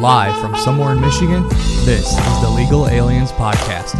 Live 0.00 0.40
from 0.40 0.56
somewhere 0.56 0.92
in 0.92 1.00
Michigan, 1.02 1.46
this 1.84 2.06
is 2.06 2.40
the 2.40 2.48
Legal 2.48 2.88
Aliens 2.88 3.32
Podcast. 3.32 3.92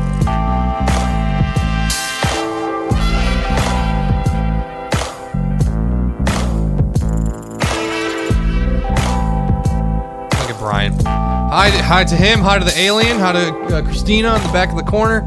Look 10.32 10.48
at 10.48 10.58
Brian. 10.58 10.94
Hi, 11.04 11.68
hi 11.68 12.04
to 12.04 12.16
him. 12.16 12.40
Hi 12.40 12.58
to 12.58 12.64
the 12.64 12.78
alien. 12.78 13.18
Hi 13.18 13.32
to 13.32 13.76
uh, 13.76 13.82
Christina 13.82 14.36
in 14.36 14.42
the 14.42 14.52
back 14.54 14.70
of 14.70 14.76
the 14.76 14.82
corner, 14.84 15.18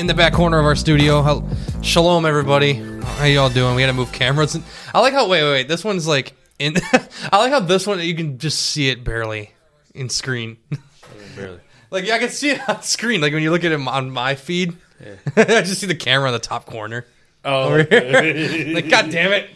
in 0.00 0.08
the 0.08 0.14
back 0.14 0.32
corner 0.32 0.58
of 0.58 0.64
our 0.64 0.74
studio. 0.74 1.48
Shalom, 1.82 2.26
everybody. 2.26 2.72
How 3.00 3.26
y'all 3.26 3.48
doing? 3.48 3.76
We 3.76 3.82
had 3.82 3.88
to 3.88 3.94
move 3.94 4.10
cameras. 4.10 4.58
I 4.92 4.98
like 4.98 5.12
how. 5.12 5.28
Wait, 5.28 5.44
wait, 5.44 5.50
wait. 5.52 5.68
This 5.68 5.84
one's 5.84 6.08
like 6.08 6.32
in. 6.58 6.74
I 7.32 7.38
like 7.38 7.52
how 7.52 7.60
this 7.60 7.86
one 7.86 8.00
you 8.00 8.16
can 8.16 8.38
just 8.38 8.60
see 8.60 8.88
it 8.88 9.04
barely 9.04 9.52
in 9.94 10.08
screen. 10.08 10.56
Barely. 11.36 11.60
Like 11.90 12.06
yeah, 12.06 12.16
I 12.16 12.18
can 12.18 12.28
see 12.28 12.50
it 12.50 12.68
on 12.68 12.82
screen. 12.82 13.20
Like 13.20 13.32
when 13.32 13.42
you 13.42 13.50
look 13.50 13.64
at 13.64 13.72
it 13.72 13.80
on 13.80 14.10
my 14.10 14.34
feed, 14.34 14.76
I 15.36 15.62
just 15.62 15.80
see 15.80 15.86
the 15.86 15.94
camera 15.94 16.28
on 16.28 16.32
the 16.32 16.38
top 16.38 16.66
corner. 16.66 17.06
Oh, 17.44 17.64
Over 17.64 17.82
here. 17.84 18.70
Like 18.74 18.88
God 18.88 19.10
damn 19.10 19.32
it. 19.32 19.50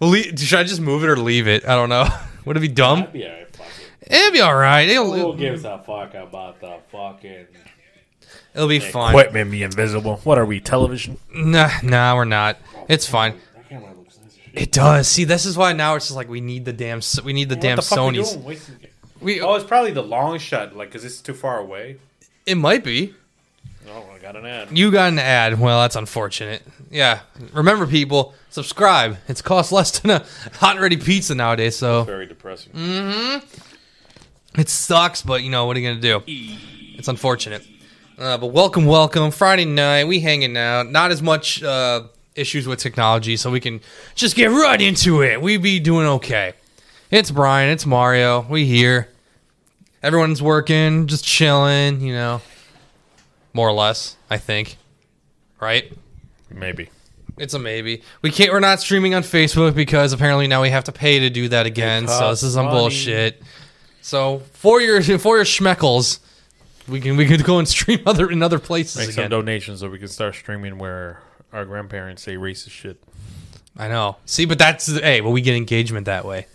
Well, 0.00 0.10
le- 0.10 0.36
should 0.36 0.58
I 0.58 0.64
just 0.64 0.80
move 0.80 1.04
it 1.04 1.08
or 1.08 1.16
leave 1.16 1.46
it? 1.48 1.66
I 1.66 1.74
don't 1.74 1.88
know. 1.88 2.06
Would 2.44 2.56
it 2.56 2.60
be 2.60 2.68
dumb? 2.68 3.08
yeah, 3.14 3.44
fuck 3.52 3.66
it. 4.02 4.12
It'd 4.12 4.32
be 4.32 4.40
all 4.40 4.54
right. 4.54 4.86
It'll, 4.88 5.12
Who 5.12 5.18
it'll, 5.18 5.36
gives 5.36 5.64
a 5.64 5.78
fuck 5.78 6.14
about 6.14 6.60
the 6.60 6.78
fucking 6.90 7.46
it'll 8.54 8.68
be 8.68 8.80
fine. 8.80 9.14
Equipment 9.14 9.50
be 9.50 9.62
invisible. 9.62 10.16
What 10.24 10.38
are 10.38 10.44
we, 10.44 10.60
television? 10.60 11.18
Nah, 11.34 11.70
nah, 11.82 12.14
we're 12.14 12.24
not. 12.24 12.58
It's 12.88 13.06
fine. 13.06 13.38
that 13.54 13.68
camera 13.68 13.94
looks 13.96 14.18
nice 14.18 14.26
as 14.26 14.34
shit. 14.34 14.62
It 14.62 14.72
does. 14.72 15.08
See, 15.08 15.24
this 15.24 15.46
is 15.46 15.56
why 15.56 15.72
now 15.72 15.94
it's 15.94 16.06
just 16.06 16.16
like 16.16 16.28
we 16.28 16.40
need 16.40 16.64
the 16.64 16.72
damn 16.72 17.00
we 17.24 17.32
need 17.32 17.48
the 17.48 17.56
damn 17.56 17.78
what 17.78 17.86
the 17.88 17.96
Sony's. 17.96 18.36
We 19.20 19.40
Oh, 19.40 19.54
it's 19.54 19.64
probably 19.64 19.92
the 19.92 20.02
long 20.02 20.38
shot, 20.38 20.76
like, 20.76 20.90
cause 20.92 21.04
it's 21.04 21.20
too 21.20 21.34
far 21.34 21.58
away. 21.58 21.96
it 22.46 22.56
might 22.56 22.84
be. 22.84 23.14
Oh, 23.88 24.04
I 24.14 24.18
got 24.18 24.34
an 24.36 24.46
ad. 24.46 24.76
You 24.76 24.90
got 24.90 25.12
an 25.12 25.18
ad. 25.18 25.60
Well, 25.60 25.80
that's 25.82 25.96
unfortunate. 25.96 26.62
Yeah. 26.90 27.20
Remember, 27.52 27.86
people, 27.86 28.34
subscribe. 28.50 29.18
It's 29.28 29.42
cost 29.42 29.72
less 29.72 29.98
than 29.98 30.10
a 30.10 30.24
hot 30.54 30.72
and 30.76 30.80
ready 30.82 30.96
pizza 30.96 31.34
nowadays, 31.34 31.76
so 31.76 32.04
Very 32.04 32.26
depressing. 32.26 32.72
Mm-hmm. 32.72 34.60
It 34.60 34.68
sucks. 34.68 35.22
But 35.22 35.42
you 35.42 35.50
know 35.50 35.66
what 35.66 35.76
are 35.76 35.80
you 35.80 35.88
gonna 35.90 36.00
do? 36.00 36.22
It's 36.26 37.08
unfortunate. 37.08 37.66
Uh, 38.18 38.38
but 38.38 38.46
welcome, 38.48 38.86
welcome. 38.86 39.30
Friday 39.30 39.64
night, 39.64 40.04
we 40.06 40.20
hanging 40.20 40.56
out. 40.56 40.88
Not 40.90 41.10
as 41.10 41.20
much 41.20 41.62
uh, 41.62 42.04
issues 42.36 42.66
with 42.66 42.78
technology, 42.78 43.36
so 43.36 43.50
we 43.50 43.60
can 43.60 43.80
just 44.14 44.36
get 44.36 44.50
right 44.50 44.80
into 44.80 45.22
it. 45.22 45.42
We 45.42 45.56
be 45.56 45.78
doing 45.80 46.06
okay. 46.06 46.54
It's 47.14 47.30
Brian. 47.30 47.70
It's 47.70 47.86
Mario. 47.86 48.40
We 48.40 48.64
here. 48.64 49.08
Everyone's 50.02 50.42
working, 50.42 51.06
just 51.06 51.24
chilling. 51.24 52.00
You 52.00 52.12
know, 52.12 52.42
more 53.52 53.68
or 53.68 53.72
less. 53.72 54.16
I 54.28 54.38
think. 54.38 54.78
Right. 55.60 55.92
Maybe. 56.50 56.90
It's 57.38 57.54
a 57.54 57.60
maybe. 57.60 58.02
We 58.22 58.32
can't. 58.32 58.50
We're 58.50 58.58
not 58.58 58.80
streaming 58.80 59.14
on 59.14 59.22
Facebook 59.22 59.76
because 59.76 60.12
apparently 60.12 60.48
now 60.48 60.60
we 60.60 60.70
have 60.70 60.82
to 60.84 60.92
pay 60.92 61.20
to 61.20 61.30
do 61.30 61.46
that 61.50 61.66
again. 61.66 62.08
So 62.08 62.30
this 62.30 62.42
is 62.42 62.54
some 62.54 62.64
money. 62.64 62.78
bullshit. 62.78 63.40
So 64.02 64.40
for 64.54 64.80
your 64.80 65.00
for 65.20 65.36
your 65.36 65.44
schmeckles, 65.44 66.18
we 66.88 67.00
can 67.00 67.16
we 67.16 67.26
could 67.26 67.44
go 67.44 67.60
and 67.60 67.68
stream 67.68 68.00
other 68.06 68.28
in 68.28 68.42
other 68.42 68.58
places 68.58 68.96
Make 69.06 69.14
some 69.14 69.30
donations 69.30 69.78
so 69.78 69.88
we 69.88 70.00
can 70.00 70.08
start 70.08 70.34
streaming 70.34 70.78
where 70.78 71.20
our 71.52 71.64
grandparents 71.64 72.24
say 72.24 72.34
racist 72.34 72.70
shit. 72.70 73.00
I 73.76 73.86
know. 73.86 74.16
See, 74.26 74.46
but 74.46 74.58
that's 74.58 74.88
hey, 74.88 75.20
but 75.20 75.30
we 75.30 75.42
get 75.42 75.54
engagement 75.54 76.06
that 76.06 76.24
way. 76.24 76.48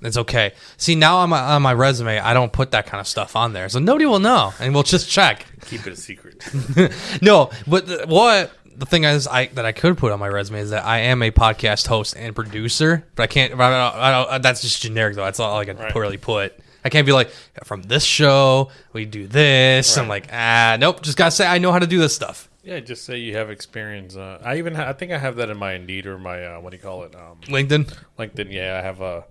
It's 0.00 0.16
okay. 0.16 0.52
See, 0.76 0.94
now 0.94 1.16
on 1.18 1.30
my 1.30 1.40
on 1.40 1.62
my 1.62 1.72
resume, 1.74 2.18
I 2.20 2.32
don't 2.34 2.52
put 2.52 2.70
that 2.70 2.86
kind 2.86 3.00
of 3.00 3.08
stuff 3.08 3.34
on 3.34 3.52
there, 3.52 3.68
so 3.68 3.78
nobody 3.80 4.06
will 4.06 4.20
know, 4.20 4.52
and 4.60 4.72
we'll 4.72 4.84
just 4.84 5.10
check. 5.10 5.44
Keep 5.66 5.86
it 5.86 5.92
a 5.92 5.96
secret. 5.96 6.44
No, 7.22 7.50
but 7.66 7.86
the, 7.86 8.04
what 8.06 8.52
the 8.76 8.86
thing 8.86 9.02
is, 9.04 9.26
I 9.26 9.46
that 9.54 9.64
I 9.64 9.72
could 9.72 9.98
put 9.98 10.12
on 10.12 10.20
my 10.20 10.28
resume 10.28 10.60
is 10.60 10.70
that 10.70 10.84
I 10.84 10.98
am 11.00 11.20
a 11.22 11.30
podcast 11.32 11.88
host 11.88 12.14
and 12.16 12.34
producer, 12.34 13.04
but 13.16 13.24
I 13.24 13.26
can't. 13.26 13.52
I 13.54 13.56
don't, 13.56 14.00
I 14.00 14.10
don't, 14.32 14.42
that's 14.42 14.62
just 14.62 14.80
generic 14.82 15.16
though. 15.16 15.24
That's 15.24 15.40
all 15.40 15.58
I 15.58 15.64
can 15.64 15.76
Right. 15.76 15.94
really 15.94 16.16
put. 16.16 16.56
I 16.84 16.90
can't 16.90 17.04
be 17.04 17.12
like 17.12 17.30
from 17.64 17.82
this 17.82 18.04
show 18.04 18.70
we 18.92 19.04
do 19.04 19.26
this. 19.26 19.98
I'm 19.98 20.06
like 20.06 20.28
ah 20.32 20.76
nope. 20.78 21.02
Just 21.02 21.18
gotta 21.18 21.32
say 21.32 21.44
I 21.46 21.58
know 21.58 21.72
how 21.72 21.80
to 21.80 21.88
do 21.88 21.98
this 21.98 22.14
stuff. 22.14 22.48
yeah, 22.62 22.78
just 22.78 23.04
say 23.04 23.18
you 23.18 23.36
have 23.36 23.50
experience. 23.50 24.14
Uh, 24.16 24.40
I 24.44 24.58
even 24.58 24.76
ha- 24.76 24.86
I 24.88 24.92
think 24.92 25.10
I 25.10 25.18
have 25.18 25.36
that 25.36 25.50
in 25.50 25.56
my 25.58 25.72
Indeed 25.72 26.06
or 26.06 26.18
my 26.18 26.44
uh, 26.44 26.60
what 26.60 26.70
do 26.70 26.76
you 26.76 26.82
call 26.82 27.02
it? 27.02 27.16
Um, 27.16 27.40
LinkedIn. 27.46 27.92
LinkedIn. 28.16 28.52
Yeah, 28.52 28.78
I 28.78 28.82
have 28.82 29.00
a 29.00 29.24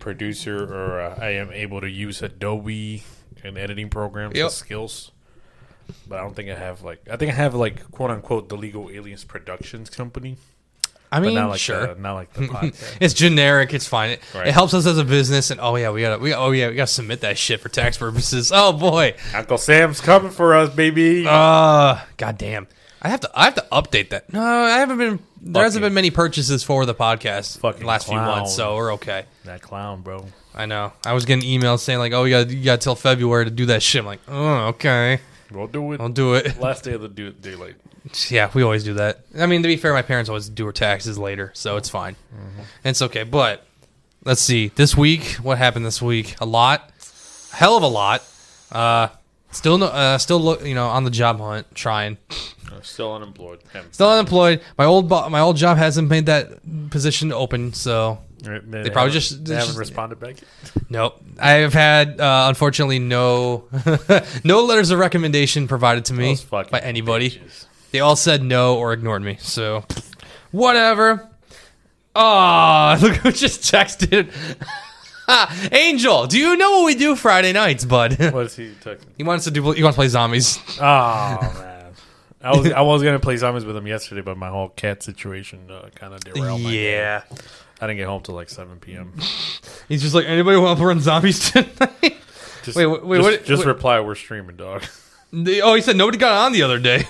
producer 0.00 0.64
or 0.64 1.00
uh, 1.00 1.18
I 1.20 1.30
am 1.30 1.52
able 1.52 1.80
to 1.80 1.88
use 1.90 2.22
Adobe 2.22 3.04
and 3.44 3.56
editing 3.56 3.88
programs 3.90 4.34
Yep. 4.36 4.44
and 4.44 4.52
skills. 4.52 5.12
But 6.08 6.18
I 6.18 6.22
don't 6.22 6.34
think 6.34 6.50
I 6.50 6.54
have 6.54 6.82
like 6.82 7.00
I 7.10 7.16
think 7.16 7.32
I 7.32 7.34
have 7.34 7.54
like 7.54 7.90
quote 7.90 8.10
unquote 8.10 8.48
the 8.48 8.56
Legal 8.56 8.90
Aliens 8.90 9.24
Productions 9.24 9.90
Company, 9.90 10.36
I 11.10 11.18
mean, 11.18 11.34
not 11.34 11.50
like 11.50 11.58
sure. 11.58 11.94
the, 11.94 12.00
not 12.00 12.14
like 12.14 12.32
the 12.32 12.42
podcast. 12.46 12.96
It's 13.00 13.12
generic. 13.14 13.74
It's 13.74 13.88
fine. 13.88 14.10
It, 14.10 14.20
Right. 14.32 14.46
it 14.46 14.52
helps 14.54 14.72
us 14.72 14.86
as 14.86 14.98
a 14.98 15.04
business. 15.04 15.50
And 15.50 15.60
oh 15.60 15.74
yeah, 15.74 15.90
we 15.90 16.02
gotta. 16.02 16.18
We 16.20 16.32
oh 16.32 16.52
yeah, 16.52 16.68
we 16.68 16.76
gotta 16.76 16.86
submit 16.86 17.22
that 17.22 17.36
shit 17.38 17.60
for 17.60 17.68
tax 17.68 17.98
purposes. 17.98 18.52
Oh 18.54 18.72
boy. 18.72 19.14
Uncle 19.34 19.58
Sam's 19.58 20.00
coming 20.00 20.30
for 20.30 20.54
us, 20.54 20.72
baby. 20.72 21.24
Uh, 21.28 21.98
goddamn. 22.16 22.68
I 23.02 23.08
have 23.08 23.20
to. 23.20 23.30
I 23.34 23.44
have 23.44 23.54
to 23.54 23.66
update 23.72 24.10
that. 24.10 24.32
No, 24.32 24.42
I 24.42 24.78
haven't 24.78 24.98
been. 24.98 25.18
There 25.40 25.62
hasn't 25.62 25.80
Fucking- 25.82 25.86
been 25.90 25.94
many 25.94 26.10
purchases 26.10 26.62
for 26.62 26.84
the 26.84 26.94
podcast 26.94 27.58
Fucking 27.60 27.80
the 27.80 27.86
last 27.86 28.06
few 28.06 28.16
months, 28.16 28.54
so 28.54 28.76
we're 28.76 28.92
okay. 28.94 29.24
that 29.44 29.62
clown, 29.62 30.02
bro. 30.02 30.26
I 30.54 30.66
know. 30.66 30.92
I 31.06 31.12
was 31.14 31.24
getting 31.24 31.48
emails 31.48 31.78
saying 31.80 31.98
like, 31.98 32.12
"Oh, 32.12 32.24
you 32.24 32.30
got 32.44 32.50
you 32.50 32.62
got 32.64 32.80
till 32.82 32.94
February 32.96 33.46
to 33.46 33.50
do 33.50 33.66
that 33.66 33.82
shit." 33.82 34.00
I'm 34.00 34.06
like, 34.06 34.20
"Oh, 34.28 34.66
okay, 34.68 35.20
We'll 35.50 35.66
do 35.66 35.92
it. 35.92 36.00
I'll 36.00 36.08
do 36.10 36.34
it." 36.34 36.58
Last 36.60 36.84
day 36.84 36.92
of 36.92 37.00
the 37.00 37.08
due 37.08 37.30
daylight. 37.32 37.76
yeah, 38.28 38.50
we 38.52 38.62
always 38.62 38.84
do 38.84 38.94
that. 38.94 39.20
I 39.38 39.46
mean, 39.46 39.62
to 39.62 39.68
be 39.68 39.76
fair, 39.76 39.92
my 39.94 40.02
parents 40.02 40.28
always 40.28 40.48
do 40.48 40.66
her 40.66 40.72
taxes 40.72 41.18
later, 41.18 41.52
so 41.54 41.76
it's 41.78 41.88
fine. 41.88 42.16
And 42.84 42.90
It's 42.90 43.00
okay. 43.02 43.22
But 43.22 43.64
let's 44.24 44.40
see. 44.42 44.68
This 44.74 44.94
week, 44.96 45.36
what 45.42 45.56
happened 45.58 45.86
this 45.86 46.02
week? 46.02 46.34
A 46.40 46.46
lot, 46.46 46.90
hell 47.52 47.76
of 47.76 47.82
a 47.82 47.88
lot. 47.88 48.22
Uh, 48.72 49.08
still, 49.52 49.78
no, 49.78 49.86
uh, 49.86 50.18
still 50.18 50.40
look, 50.40 50.64
you 50.64 50.74
know, 50.74 50.88
on 50.88 51.04
the 51.04 51.10
job 51.10 51.38
hunt, 51.40 51.74
trying. 51.74 52.18
Uh, 52.72 52.80
still 52.82 53.14
unemployed. 53.14 53.58
Haven't- 53.72 53.94
Still 53.94 54.10
unemployed. 54.10 54.60
My 54.78 54.84
old 54.84 55.08
bo- 55.08 55.28
my 55.28 55.40
old 55.40 55.56
job 55.56 55.76
hasn't 55.78 56.08
made 56.08 56.26
that 56.26 56.50
position 56.90 57.32
open, 57.32 57.72
so 57.72 58.18
Right, 58.42 58.62
They, 58.70 58.88
probably 58.88 59.10
haven't- 59.10 59.12
just- 59.12 59.44
they 59.44 59.54
haven't 59.54 59.76
responded 59.76 60.18
back. 60.18 60.36
Yet. 60.40 60.84
nope. 60.88 61.20
I've 61.38 61.74
had 61.74 62.18
uh, 62.20 62.46
unfortunately 62.48 62.98
no 62.98 63.64
no 64.44 64.64
letters 64.64 64.90
of 64.90 64.98
recommendation 64.98 65.68
provided 65.68 66.06
to 66.06 66.14
me 66.14 66.28
Those 66.28 66.42
fucking 66.42 66.70
by 66.70 66.78
anybody. 66.78 67.30
bitches. 67.32 67.66
They 67.92 68.00
all 68.00 68.16
said 68.16 68.42
no 68.42 68.76
or 68.78 68.92
ignored 68.94 69.22
me. 69.22 69.36
So 69.40 69.84
whatever. 70.52 71.28
Oh, 72.16 72.96
look 73.02 73.16
who 73.16 73.30
just 73.32 73.62
texted. 73.62 74.30
Angel, 75.72 76.26
do 76.26 76.38
you 76.38 76.56
know 76.56 76.70
what 76.80 76.86
we 76.86 76.94
do 76.96 77.14
Friday 77.14 77.52
nights, 77.52 77.84
bud? 77.84 78.16
What 78.32 78.46
is 78.46 78.56
he 78.56 78.70
texting? 78.82 79.04
he 79.16 79.22
wants 79.22 79.44
to 79.44 79.50
do. 79.50 79.70
He 79.72 79.82
wants 79.82 79.94
to 79.96 79.98
play 79.98 80.08
zombies. 80.08 80.58
Oh 80.80 81.38
man, 81.58 81.69
I 82.42 82.56
was 82.56 82.70
I 82.72 82.80
was 82.82 83.02
gonna 83.02 83.20
play 83.20 83.36
zombies 83.36 83.64
with 83.64 83.76
him 83.76 83.86
yesterday, 83.86 84.20
but 84.22 84.36
my 84.36 84.48
whole 84.48 84.68
cat 84.70 85.02
situation 85.02 85.70
uh, 85.70 85.88
kind 85.94 86.14
of 86.14 86.20
derailed. 86.20 86.60
my 86.62 86.70
day. 86.70 86.92
yeah, 86.96 87.22
I 87.80 87.86
didn't 87.86 87.98
get 87.98 88.06
home 88.06 88.22
till 88.22 88.34
like 88.34 88.48
seven 88.48 88.78
p.m. 88.78 89.12
he's 89.88 90.02
just 90.02 90.14
like 90.14 90.26
anybody 90.26 90.58
want 90.58 90.78
to 90.78 90.84
run 90.86 91.00
zombies 91.00 91.50
tonight? 91.52 92.16
Just, 92.62 92.76
Wait, 92.76 92.86
wait, 92.86 93.18
just, 93.18 93.30
what- 93.30 93.44
just 93.44 93.64
reply. 93.64 94.00
We're 94.00 94.14
streaming, 94.14 94.56
dog. 94.56 94.84
Oh, 95.32 95.74
he 95.74 95.80
said 95.80 95.96
nobody 95.96 96.18
got 96.18 96.46
on 96.46 96.52
the 96.52 96.62
other 96.62 96.78
day. 96.78 97.04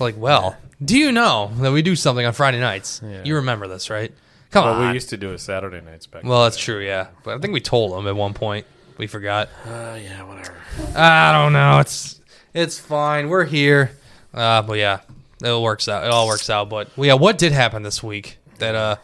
like, 0.00 0.14
well, 0.16 0.56
do 0.82 0.96
you 0.96 1.12
know 1.12 1.50
that 1.56 1.72
we 1.72 1.82
do 1.82 1.96
something 1.96 2.24
on 2.24 2.32
Friday 2.32 2.60
nights? 2.60 3.00
Yeah. 3.04 3.22
You 3.24 3.36
remember 3.36 3.66
this, 3.68 3.90
right? 3.90 4.12
Come 4.52 4.64
on. 4.64 4.70
well, 4.70 4.80
on. 4.82 4.88
we 4.88 4.94
used 4.94 5.08
to 5.10 5.16
do 5.16 5.32
it 5.32 5.38
Saturday 5.38 5.80
nights 5.80 6.06
back. 6.06 6.24
well, 6.24 6.44
that's 6.44 6.56
true, 6.58 6.78
yeah. 6.84 7.08
But 7.24 7.36
I 7.36 7.38
think 7.40 7.52
we 7.54 7.60
told 7.60 7.98
him 7.98 8.06
at 8.06 8.14
one 8.16 8.34
point. 8.34 8.66
We 8.98 9.06
forgot. 9.06 9.48
uh, 9.66 9.98
yeah, 10.02 10.22
whatever. 10.22 10.54
I 10.94 11.32
don't 11.32 11.52
know. 11.52 11.78
It's 11.80 12.20
it's 12.54 12.78
fine. 12.78 13.28
We're 13.28 13.44
here. 13.46 13.92
Uh, 14.34 14.62
but 14.62 14.74
yeah, 14.78 15.00
it 15.42 15.48
all 15.48 15.62
works 15.62 15.88
out. 15.88 16.04
It 16.04 16.10
all 16.10 16.26
works 16.26 16.48
out. 16.50 16.68
But 16.70 16.88
well, 16.96 17.06
yeah, 17.06 17.14
what 17.14 17.38
did 17.38 17.52
happen 17.52 17.82
this 17.82 18.02
week 18.02 18.38
that 18.58 18.74
uh 18.74 18.96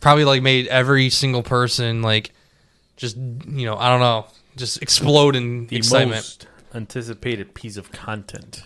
probably 0.00 0.24
like 0.24 0.42
made 0.42 0.66
every 0.68 1.10
single 1.10 1.42
person 1.42 2.02
like 2.02 2.30
just 2.96 3.16
you 3.16 3.66
know 3.66 3.76
I 3.76 3.88
don't 3.88 4.00
know 4.00 4.26
just 4.56 4.82
explode 4.82 5.34
in 5.36 5.66
The 5.68 5.76
excitement. 5.76 6.16
most 6.16 6.46
anticipated 6.74 7.54
piece 7.54 7.76
of 7.76 7.90
content 7.92 8.62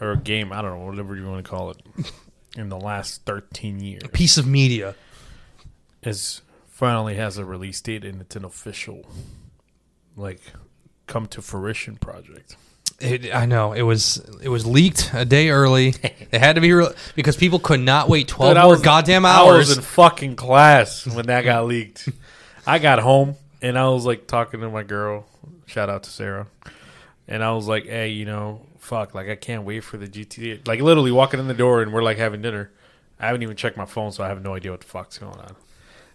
or 0.00 0.16
game. 0.16 0.52
I 0.52 0.62
don't 0.62 0.78
know, 0.78 0.86
whatever 0.86 1.16
you 1.16 1.26
want 1.28 1.44
to 1.44 1.50
call 1.50 1.70
it. 1.70 1.78
In 2.56 2.68
the 2.68 2.78
last 2.78 3.24
thirteen 3.24 3.80
years, 3.80 4.02
Piece 4.12 4.38
of 4.38 4.46
media. 4.46 4.94
is 6.04 6.40
finally 6.68 7.16
has 7.16 7.36
a 7.36 7.44
release 7.44 7.80
date 7.80 8.04
and 8.04 8.20
it's 8.20 8.36
an 8.36 8.44
official, 8.44 9.04
like, 10.16 10.40
come 11.08 11.26
to 11.26 11.42
fruition 11.42 11.96
project. 11.96 12.56
It, 13.04 13.34
I 13.34 13.44
know 13.46 13.72
it 13.72 13.82
was 13.82 14.16
it 14.42 14.48
was 14.48 14.66
leaked 14.66 15.10
a 15.14 15.24
day 15.24 15.50
early. 15.50 15.88
it 16.02 16.40
had 16.40 16.54
to 16.54 16.60
be 16.60 16.72
re- 16.72 16.88
because 17.14 17.36
people 17.36 17.58
could 17.58 17.80
not 17.80 18.08
wait 18.08 18.28
twelve 18.28 18.52
Dude, 18.52 18.56
I 18.58 18.62
more 18.62 18.72
was- 18.72 18.82
goddamn 18.82 19.26
I 19.26 19.30
hours. 19.34 19.68
was 19.68 19.76
in 19.76 19.82
fucking 19.82 20.36
class 20.36 21.06
when 21.06 21.26
that 21.26 21.42
got 21.44 21.66
leaked. 21.68 22.08
I 22.66 22.78
got 22.78 22.98
home 23.00 23.36
and 23.60 23.78
I 23.78 23.88
was 23.88 24.06
like 24.06 24.26
talking 24.26 24.60
to 24.60 24.70
my 24.70 24.82
girl. 24.82 25.26
Shout 25.66 25.88
out 25.90 26.02
to 26.04 26.10
Sarah. 26.10 26.46
And 27.28 27.42
I 27.44 27.52
was 27.52 27.66
like, 27.68 27.84
"Hey, 27.86 28.08
you 28.10 28.24
know, 28.24 28.60
fuck, 28.78 29.14
like 29.14 29.28
I 29.28 29.36
can't 29.36 29.64
wait 29.64 29.80
for 29.80 29.96
the 29.96 30.06
GTA." 30.08 30.66
Like 30.66 30.80
literally 30.80 31.10
walking 31.12 31.40
in 31.40 31.46
the 31.48 31.54
door 31.54 31.82
and 31.82 31.92
we're 31.92 32.02
like 32.02 32.16
having 32.18 32.42
dinner. 32.42 32.70
I 33.20 33.26
haven't 33.26 33.42
even 33.42 33.56
checked 33.56 33.76
my 33.76 33.86
phone, 33.86 34.12
so 34.12 34.24
I 34.24 34.28
have 34.28 34.42
no 34.42 34.54
idea 34.54 34.70
what 34.70 34.80
the 34.80 34.86
fuck's 34.86 35.18
going 35.18 35.38
on. 35.38 35.54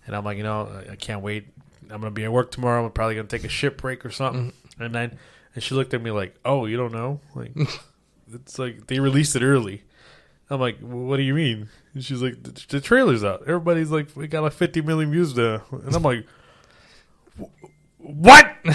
And 0.06 0.16
I'm 0.16 0.24
like, 0.26 0.38
you 0.38 0.44
know, 0.44 0.68
I- 0.88 0.92
I 0.94 0.96
can't 0.96 1.22
wait. 1.22 1.48
I'm 1.92 2.02
gonna 2.02 2.12
be 2.12 2.24
at 2.26 2.32
work 2.32 2.52
tomorrow. 2.52 2.86
I'm 2.86 2.92
probably 2.92 3.16
gonna 3.16 3.28
take 3.28 3.44
a 3.44 3.50
ship 3.50 3.82
break 3.82 4.06
or 4.06 4.12
something. 4.12 4.52
Mm-hmm. 4.52 4.84
And 4.84 4.94
then, 4.96 5.18
and 5.56 5.64
she 5.64 5.76
looked 5.76 5.94
at 5.94 6.02
me 6.02 6.12
like, 6.12 6.36
"Oh, 6.46 6.66
you 6.66 6.78
don't 6.78 6.92
know? 6.94 7.20
Like, 7.36 7.52
it's 8.34 8.60
like 8.60 8.88
they 8.88 9.00
released 9.00 9.36
it 9.36 9.44
early." 9.44 9.84
I'm 10.50 10.60
like, 10.60 10.78
"Well, 10.82 11.06
"What 11.06 11.18
do 11.18 11.24
you 11.24 11.34
mean?" 11.34 11.70
And 11.94 12.04
she's 12.04 12.22
like, 12.22 12.42
"The, 12.44 12.66
the 12.70 12.82
trailer's 12.82 13.24
out. 13.24 13.42
Everybody's 13.42 13.92
like, 13.92 14.16
we 14.16 14.28
got 14.28 14.44
like 14.44 14.54
50 14.54 14.82
million 14.82 15.12
views 15.12 15.34
there." 15.34 15.62
And 15.72 15.96
I'm 15.96 16.04
like, 16.04 16.26
"What?" 17.98 18.46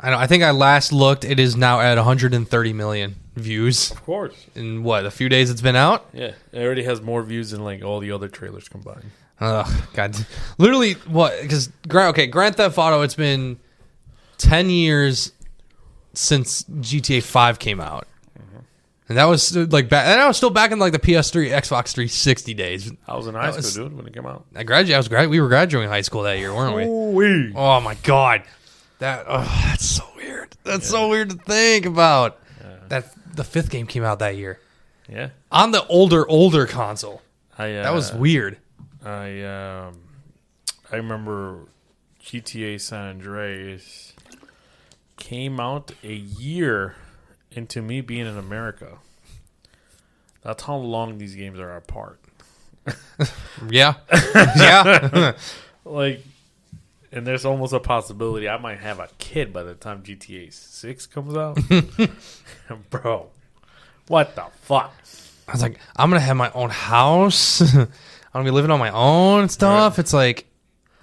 I 0.00 0.10
know. 0.10 0.18
I 0.18 0.26
think 0.26 0.42
I 0.42 0.50
last 0.50 0.92
looked. 0.92 1.24
It 1.24 1.38
is 1.38 1.56
now 1.56 1.80
at 1.80 1.96
130 1.96 2.72
million 2.72 3.16
views 3.36 3.90
of 3.90 4.04
course. 4.04 4.46
in 4.54 4.84
what 4.84 5.04
a 5.06 5.10
few 5.10 5.28
days 5.28 5.50
it's 5.50 5.60
been 5.60 5.76
out. 5.76 6.08
Yeah, 6.12 6.32
it 6.52 6.62
already 6.62 6.84
has 6.84 7.00
more 7.00 7.22
views 7.22 7.50
than 7.50 7.64
like 7.64 7.82
all 7.82 8.00
the 8.00 8.12
other 8.12 8.28
trailers 8.28 8.68
combined. 8.68 9.10
Ugh, 9.40 9.66
God, 9.94 10.16
literally 10.58 10.92
what? 10.92 11.40
Because 11.42 11.70
okay, 11.92 12.26
Grand 12.26 12.56
Theft 12.56 12.78
Auto. 12.78 13.02
It's 13.02 13.14
been 13.14 13.58
10 14.38 14.70
years 14.70 15.32
since 16.12 16.62
GTA 16.64 17.22
5 17.22 17.58
came 17.58 17.80
out, 17.80 18.06
and 19.08 19.18
that 19.18 19.24
was 19.24 19.56
uh, 19.56 19.66
like 19.70 19.88
back. 19.88 20.06
And 20.06 20.20
I 20.20 20.26
was 20.28 20.36
still 20.36 20.50
back 20.50 20.70
in 20.72 20.78
like 20.78 20.92
the 20.92 20.98
PS3, 20.98 21.50
Xbox 21.50 21.92
360 21.92 22.54
days. 22.54 22.92
I 23.06 23.16
was 23.16 23.26
in 23.26 23.34
high 23.34 23.50
was- 23.50 23.72
school, 23.72 23.88
dude, 23.88 23.96
when 23.96 24.06
it 24.06 24.14
came 24.14 24.26
out. 24.26 24.44
I 24.54 24.62
graduated. 24.62 24.94
I 24.94 24.98
was 24.98 25.08
grad. 25.08 25.28
We 25.28 25.40
were 25.40 25.48
graduating 25.48 25.90
high 25.90 26.00
school 26.02 26.22
that 26.22 26.38
year, 26.38 26.54
weren't 26.54 26.74
we? 26.76 26.84
Ooh-wee. 26.84 27.52
Oh 27.54 27.80
my 27.80 27.94
god, 28.02 28.42
that 29.00 29.24
oh, 29.28 29.42
that's 29.66 29.84
so 29.84 30.04
weird. 30.16 30.56
That's 30.64 30.88
so 30.88 31.08
weird 31.08 31.30
to 31.30 31.36
think 31.36 31.86
about. 31.86 32.38
That 32.88 33.12
the 33.34 33.44
fifth 33.44 33.70
game 33.70 33.86
came 33.86 34.04
out 34.04 34.18
that 34.20 34.36
year 34.36 34.60
Yeah, 35.08 35.30
on 35.50 35.70
the 35.72 35.84
older 35.86 36.28
older 36.28 36.66
console. 36.66 37.22
I 37.58 37.74
uh, 37.76 37.82
That 37.82 37.92
was 37.94 38.12
weird. 38.12 38.58
I 39.04 39.42
um, 39.42 40.00
I 40.92 40.96
remember 40.96 41.60
GTA 42.22 42.80
San 42.80 43.08
Andreas 43.08 44.13
came 45.16 45.60
out 45.60 45.92
a 46.02 46.12
year 46.14 46.96
into 47.52 47.82
me 47.82 48.00
being 48.00 48.26
in 48.26 48.36
America. 48.36 48.98
That's 50.42 50.62
how 50.64 50.76
long 50.76 51.18
these 51.18 51.34
games 51.34 51.58
are 51.58 51.76
apart. 51.76 52.20
Yeah, 53.70 53.94
yeah. 54.34 55.32
Like, 55.84 56.22
and 57.12 57.24
there's 57.26 57.44
almost 57.44 57.72
a 57.72 57.78
possibility 57.80 58.48
I 58.48 58.58
might 58.58 58.80
have 58.80 58.98
a 58.98 59.08
kid 59.18 59.52
by 59.52 59.62
the 59.62 59.74
time 59.74 60.02
GTA 60.02 60.52
Six 60.52 61.06
comes 61.06 61.36
out. 61.36 61.58
Bro, 62.90 63.28
what 64.08 64.34
the 64.34 64.44
fuck? 64.62 64.92
I 65.46 65.52
was 65.52 65.62
like, 65.62 65.78
I'm 65.96 66.10
gonna 66.10 66.20
have 66.20 66.36
my 66.36 66.50
own 66.52 66.70
house. 66.70 67.60
I'm 67.74 67.88
gonna 68.32 68.44
be 68.44 68.50
living 68.50 68.72
on 68.72 68.80
my 68.80 68.90
own 68.90 69.42
and 69.42 69.50
stuff. 69.50 69.98
It's 69.98 70.12
like 70.12 70.46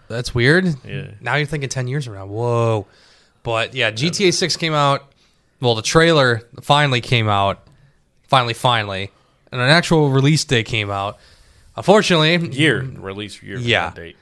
that's 0.10 0.36
weird. 0.36 0.66
Yeah. 0.86 1.12
Now 1.22 1.36
you're 1.36 1.48
thinking 1.48 1.70
ten 1.70 1.88
years 1.88 2.06
from 2.06 2.16
now. 2.16 2.26
Whoa. 2.26 2.86
But 3.44 3.74
yeah, 3.74 3.92
GTA 3.92 4.34
Six 4.34 4.58
came 4.58 4.74
out. 4.74 5.12
Well, 5.60 5.76
the 5.76 5.82
trailer 5.82 6.42
finally 6.62 7.02
came 7.02 7.28
out. 7.30 7.68
Finally, 8.28 8.54
finally, 8.54 9.12
and 9.52 9.60
an 9.62 9.70
actual 9.70 10.10
release 10.10 10.44
date 10.46 10.66
came 10.66 10.90
out. 10.90 11.18
Unfortunately, 11.76 12.36
Year 12.52 12.82
release 12.82 13.42
year. 13.42 13.58
Yeah. 13.58 13.92
Date. 13.94 14.16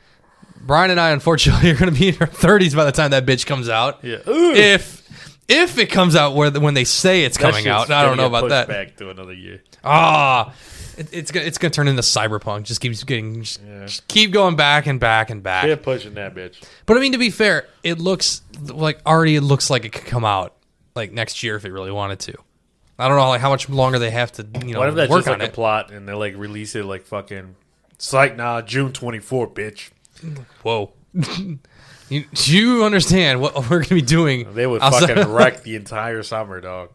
Brian 0.61 0.91
and 0.91 0.99
I, 0.99 1.11
unfortunately, 1.11 1.69
are 1.71 1.75
going 1.75 1.93
to 1.93 1.99
be 1.99 2.09
in 2.09 2.15
our 2.19 2.27
30s 2.27 2.75
by 2.75 2.85
the 2.85 2.91
time 2.91 3.11
that 3.11 3.25
bitch 3.25 3.45
comes 3.45 3.69
out. 3.69 4.03
Yeah. 4.03 4.17
If 4.25 4.99
if 5.47 5.77
it 5.77 5.87
comes 5.87 6.15
out 6.15 6.35
where 6.35 6.51
when 6.51 6.73
they 6.73 6.83
say 6.83 7.23
it's 7.23 7.37
That 7.37 7.51
coming 7.51 7.67
out, 7.67 7.89
I 7.89 8.03
don't 8.03 8.17
know 8.17 8.27
about 8.27 8.49
that. 8.49 8.67
Back 8.67 8.97
to 8.97 9.09
another 9.09 9.33
year. 9.33 9.61
Ah, 9.83 10.53
it, 10.99 11.09
it's 11.11 11.31
gonna 11.31 11.45
it's 11.45 11.57
gonna 11.57 11.71
turn 11.71 11.87
into 11.87 12.01
cyberpunk. 12.01 12.63
Just 12.63 12.81
keeps 12.81 13.03
getting 13.03 13.41
just, 13.43 13.59
Yeah. 13.65 13.85
just 13.85 14.07
keep 14.07 14.31
going 14.31 14.55
back 14.55 14.85
and 14.85 14.99
back 14.99 15.29
and 15.29 15.41
back. 15.41 15.65
Keep 15.65 15.81
pushing 15.83 16.13
that 16.15 16.35
bitch. 16.35 16.61
But 16.85 16.97
I 16.97 16.99
mean, 16.99 17.13
to 17.13 17.17
be 17.17 17.29
fair, 17.31 17.67
it 17.83 17.99
looks 17.99 18.41
like 18.61 18.99
already 19.05 19.35
it 19.35 19.41
looks 19.41 19.69
like 19.69 19.85
it 19.85 19.91
could 19.93 20.05
come 20.05 20.25
out 20.25 20.55
like 20.95 21.11
next 21.11 21.41
year 21.43 21.55
if 21.55 21.65
it 21.65 21.71
really 21.71 21.91
wanted 21.91 22.19
to. 22.19 22.35
I 22.99 23.07
don't 23.07 23.15
know 23.17 23.29
like 23.29 23.39
how 23.41 23.49
much 23.49 23.69
longer 23.69 23.97
they 23.97 24.11
have 24.11 24.31
to 24.33 24.45
you 24.65 24.73
know 24.73 24.79
What 24.79 24.89
if 24.89 24.95
that's 24.95 25.09
work 25.09 25.19
just 25.19 25.29
on 25.29 25.39
like 25.39 25.47
a 25.47 25.51
it. 25.51 25.53
plot 25.55 25.91
and 25.91 26.07
they 26.07 26.13
like 26.13 26.35
release 26.35 26.75
it 26.75 26.83
like 26.85 27.05
fucking? 27.05 27.55
It's 27.93 28.11
like 28.13 28.35
nah, 28.35 28.61
June 28.61 28.91
twenty 28.93 29.19
four, 29.19 29.47
bitch. 29.49 29.89
Whoa. 30.63 30.91
You, 32.11 32.25
do 32.33 32.57
you 32.57 32.83
understand 32.85 33.39
what 33.39 33.53
we're 33.69 33.83
gonna 33.83 33.89
be 33.89 34.01
doing? 34.01 34.55
They 34.55 34.65
would 34.65 34.81
outside- 34.81 35.09
fucking 35.15 35.31
wreck 35.31 35.61
the 35.61 35.75
entire 35.75 36.23
summer, 36.23 36.59
dog. 36.59 36.89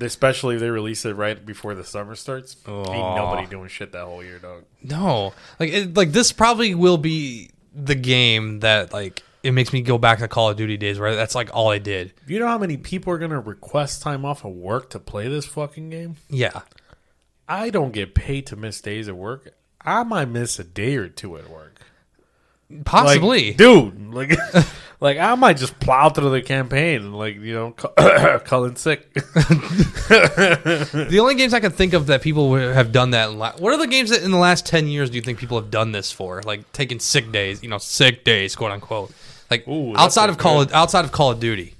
Especially 0.00 0.54
if 0.56 0.60
they 0.60 0.70
release 0.70 1.04
it 1.04 1.14
right 1.14 1.44
before 1.44 1.74
the 1.74 1.84
summer 1.84 2.14
starts. 2.14 2.56
Ain't 2.66 2.86
nobody 2.86 3.46
doing 3.46 3.68
shit 3.68 3.92
that 3.92 4.04
whole 4.04 4.22
year, 4.22 4.38
dog. 4.38 4.64
No, 4.82 5.32
like 5.58 5.70
it, 5.70 5.94
like 5.94 6.12
this 6.12 6.32
probably 6.32 6.74
will 6.74 6.98
be 6.98 7.50
the 7.74 7.94
game 7.94 8.60
that 8.60 8.92
like 8.92 9.22
it 9.42 9.52
makes 9.52 9.72
me 9.72 9.82
go 9.82 9.98
back 9.98 10.18
to 10.18 10.28
Call 10.28 10.50
of 10.50 10.56
Duty 10.56 10.76
days 10.76 10.98
where 10.98 11.14
that's 11.14 11.34
like 11.34 11.50
all 11.54 11.70
I 11.70 11.78
did. 11.78 12.12
You 12.26 12.38
know 12.38 12.46
how 12.46 12.58
many 12.58 12.76
people 12.76 13.12
are 13.12 13.18
gonna 13.18 13.40
request 13.40 14.02
time 14.02 14.24
off 14.24 14.44
of 14.44 14.52
work 14.52 14.90
to 14.90 14.98
play 14.98 15.28
this 15.28 15.46
fucking 15.46 15.90
game? 15.90 16.16
Yeah, 16.28 16.62
I 17.48 17.70
don't 17.70 17.92
get 17.92 18.14
paid 18.14 18.46
to 18.46 18.56
miss 18.56 18.80
days 18.80 19.08
at 19.08 19.16
work. 19.16 19.54
I 19.80 20.02
might 20.04 20.26
miss 20.28 20.58
a 20.58 20.64
day 20.64 20.96
or 20.96 21.08
two 21.08 21.36
at 21.36 21.48
work. 21.48 21.80
Like, 22.70 22.84
possibly. 22.84 23.52
dude. 23.54 24.14
Like, 24.14 24.36
like 25.00 25.18
I 25.18 25.34
might 25.34 25.56
just 25.56 25.78
plow 25.80 26.10
through 26.10 26.30
the 26.30 26.42
campaign 26.42 27.00
and 27.02 27.16
like 27.16 27.36
you 27.36 27.54
know, 27.54 27.70
call, 27.72 28.38
call 28.40 28.64
in 28.66 28.76
sick. 28.76 29.12
the 30.10 31.18
only 31.20 31.34
games 31.34 31.54
I 31.54 31.60
can 31.60 31.72
think 31.72 31.92
of 31.92 32.06
that 32.06 32.22
people 32.22 32.54
have 32.54 32.92
done 32.92 33.10
that. 33.10 33.30
In 33.30 33.38
la- 33.38 33.52
what 33.58 33.72
are 33.72 33.78
the 33.78 33.86
games 33.86 34.10
that 34.10 34.22
in 34.22 34.30
the 34.30 34.38
last 34.38 34.66
ten 34.66 34.86
years 34.86 35.10
do 35.10 35.16
you 35.16 35.22
think 35.22 35.38
people 35.38 35.60
have 35.60 35.70
done 35.70 35.92
this 35.92 36.12
for? 36.12 36.42
Like 36.42 36.70
taking 36.72 37.00
sick 37.00 37.32
days, 37.32 37.62
you 37.62 37.68
know, 37.68 37.78
sick 37.78 38.24
days, 38.24 38.54
quote 38.56 38.72
unquote. 38.72 39.12
Like 39.50 39.66
Ooh, 39.66 39.96
outside 39.96 40.30
of 40.30 40.38
Call 40.38 40.62
of, 40.62 40.72
outside 40.72 41.04
of 41.04 41.12
Call 41.12 41.32
of 41.32 41.40
Duty, 41.40 41.74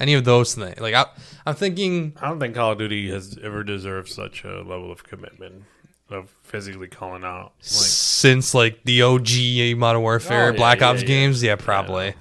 any 0.00 0.14
of 0.14 0.24
those 0.24 0.54
things. 0.54 0.80
Like 0.80 0.94
I, 0.94 1.04
I'm 1.44 1.54
thinking, 1.54 2.14
I 2.20 2.28
don't 2.28 2.40
think 2.40 2.54
Call 2.54 2.72
of 2.72 2.78
Duty 2.78 3.10
has 3.10 3.38
ever 3.42 3.62
deserved 3.62 4.08
such 4.08 4.44
a 4.44 4.62
level 4.62 4.90
of 4.90 5.04
commitment 5.04 5.64
of 6.08 6.30
physically 6.42 6.88
calling 6.88 7.24
out. 7.24 7.52
Like, 7.58 7.64
since 7.64 8.54
like 8.54 8.84
the 8.84 9.02
OG 9.02 9.76
Modern 9.76 10.00
Warfare, 10.02 10.48
Oh, 10.48 10.50
yeah, 10.52 10.56
Black 10.56 10.80
yeah, 10.80 10.88
Ops 10.90 11.02
yeah. 11.02 11.06
games, 11.08 11.42
yeah, 11.42 11.56
probably. 11.56 12.14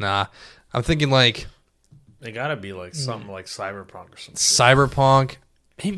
Nah, 0.00 0.26
I'm 0.72 0.82
thinking 0.82 1.10
like 1.10 1.46
they 2.20 2.32
gotta 2.32 2.56
be 2.56 2.72
like 2.72 2.94
something 2.94 3.30
like 3.30 3.46
Cyberpunk 3.46 4.14
or 4.14 4.16
something. 4.16 4.34
Cyberpunk, 4.34 5.36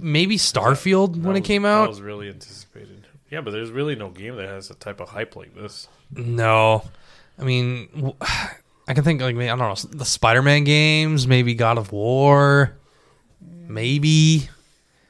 maybe 0.00 0.36
Starfield 0.36 1.22
when 1.22 1.36
it 1.36 1.44
came 1.44 1.64
out. 1.64 1.82
That 1.82 1.88
was 1.90 2.02
really 2.02 2.28
anticipated. 2.28 3.06
Yeah, 3.30 3.40
but 3.40 3.52
there's 3.52 3.70
really 3.70 3.94
no 3.96 4.10
game 4.10 4.36
that 4.36 4.48
has 4.48 4.70
a 4.70 4.74
type 4.74 5.00
of 5.00 5.08
hype 5.08 5.36
like 5.36 5.54
this. 5.54 5.88
No, 6.10 6.84
I 7.38 7.44
mean, 7.44 8.14
I 8.88 8.94
can 8.94 9.04
think 9.04 9.22
like 9.22 9.36
I 9.36 9.46
don't 9.46 9.58
know 9.58 9.74
the 9.90 10.04
Spider-Man 10.04 10.64
games, 10.64 11.26
maybe 11.26 11.54
God 11.54 11.78
of 11.78 11.92
War, 11.92 12.76
maybe, 13.40 14.48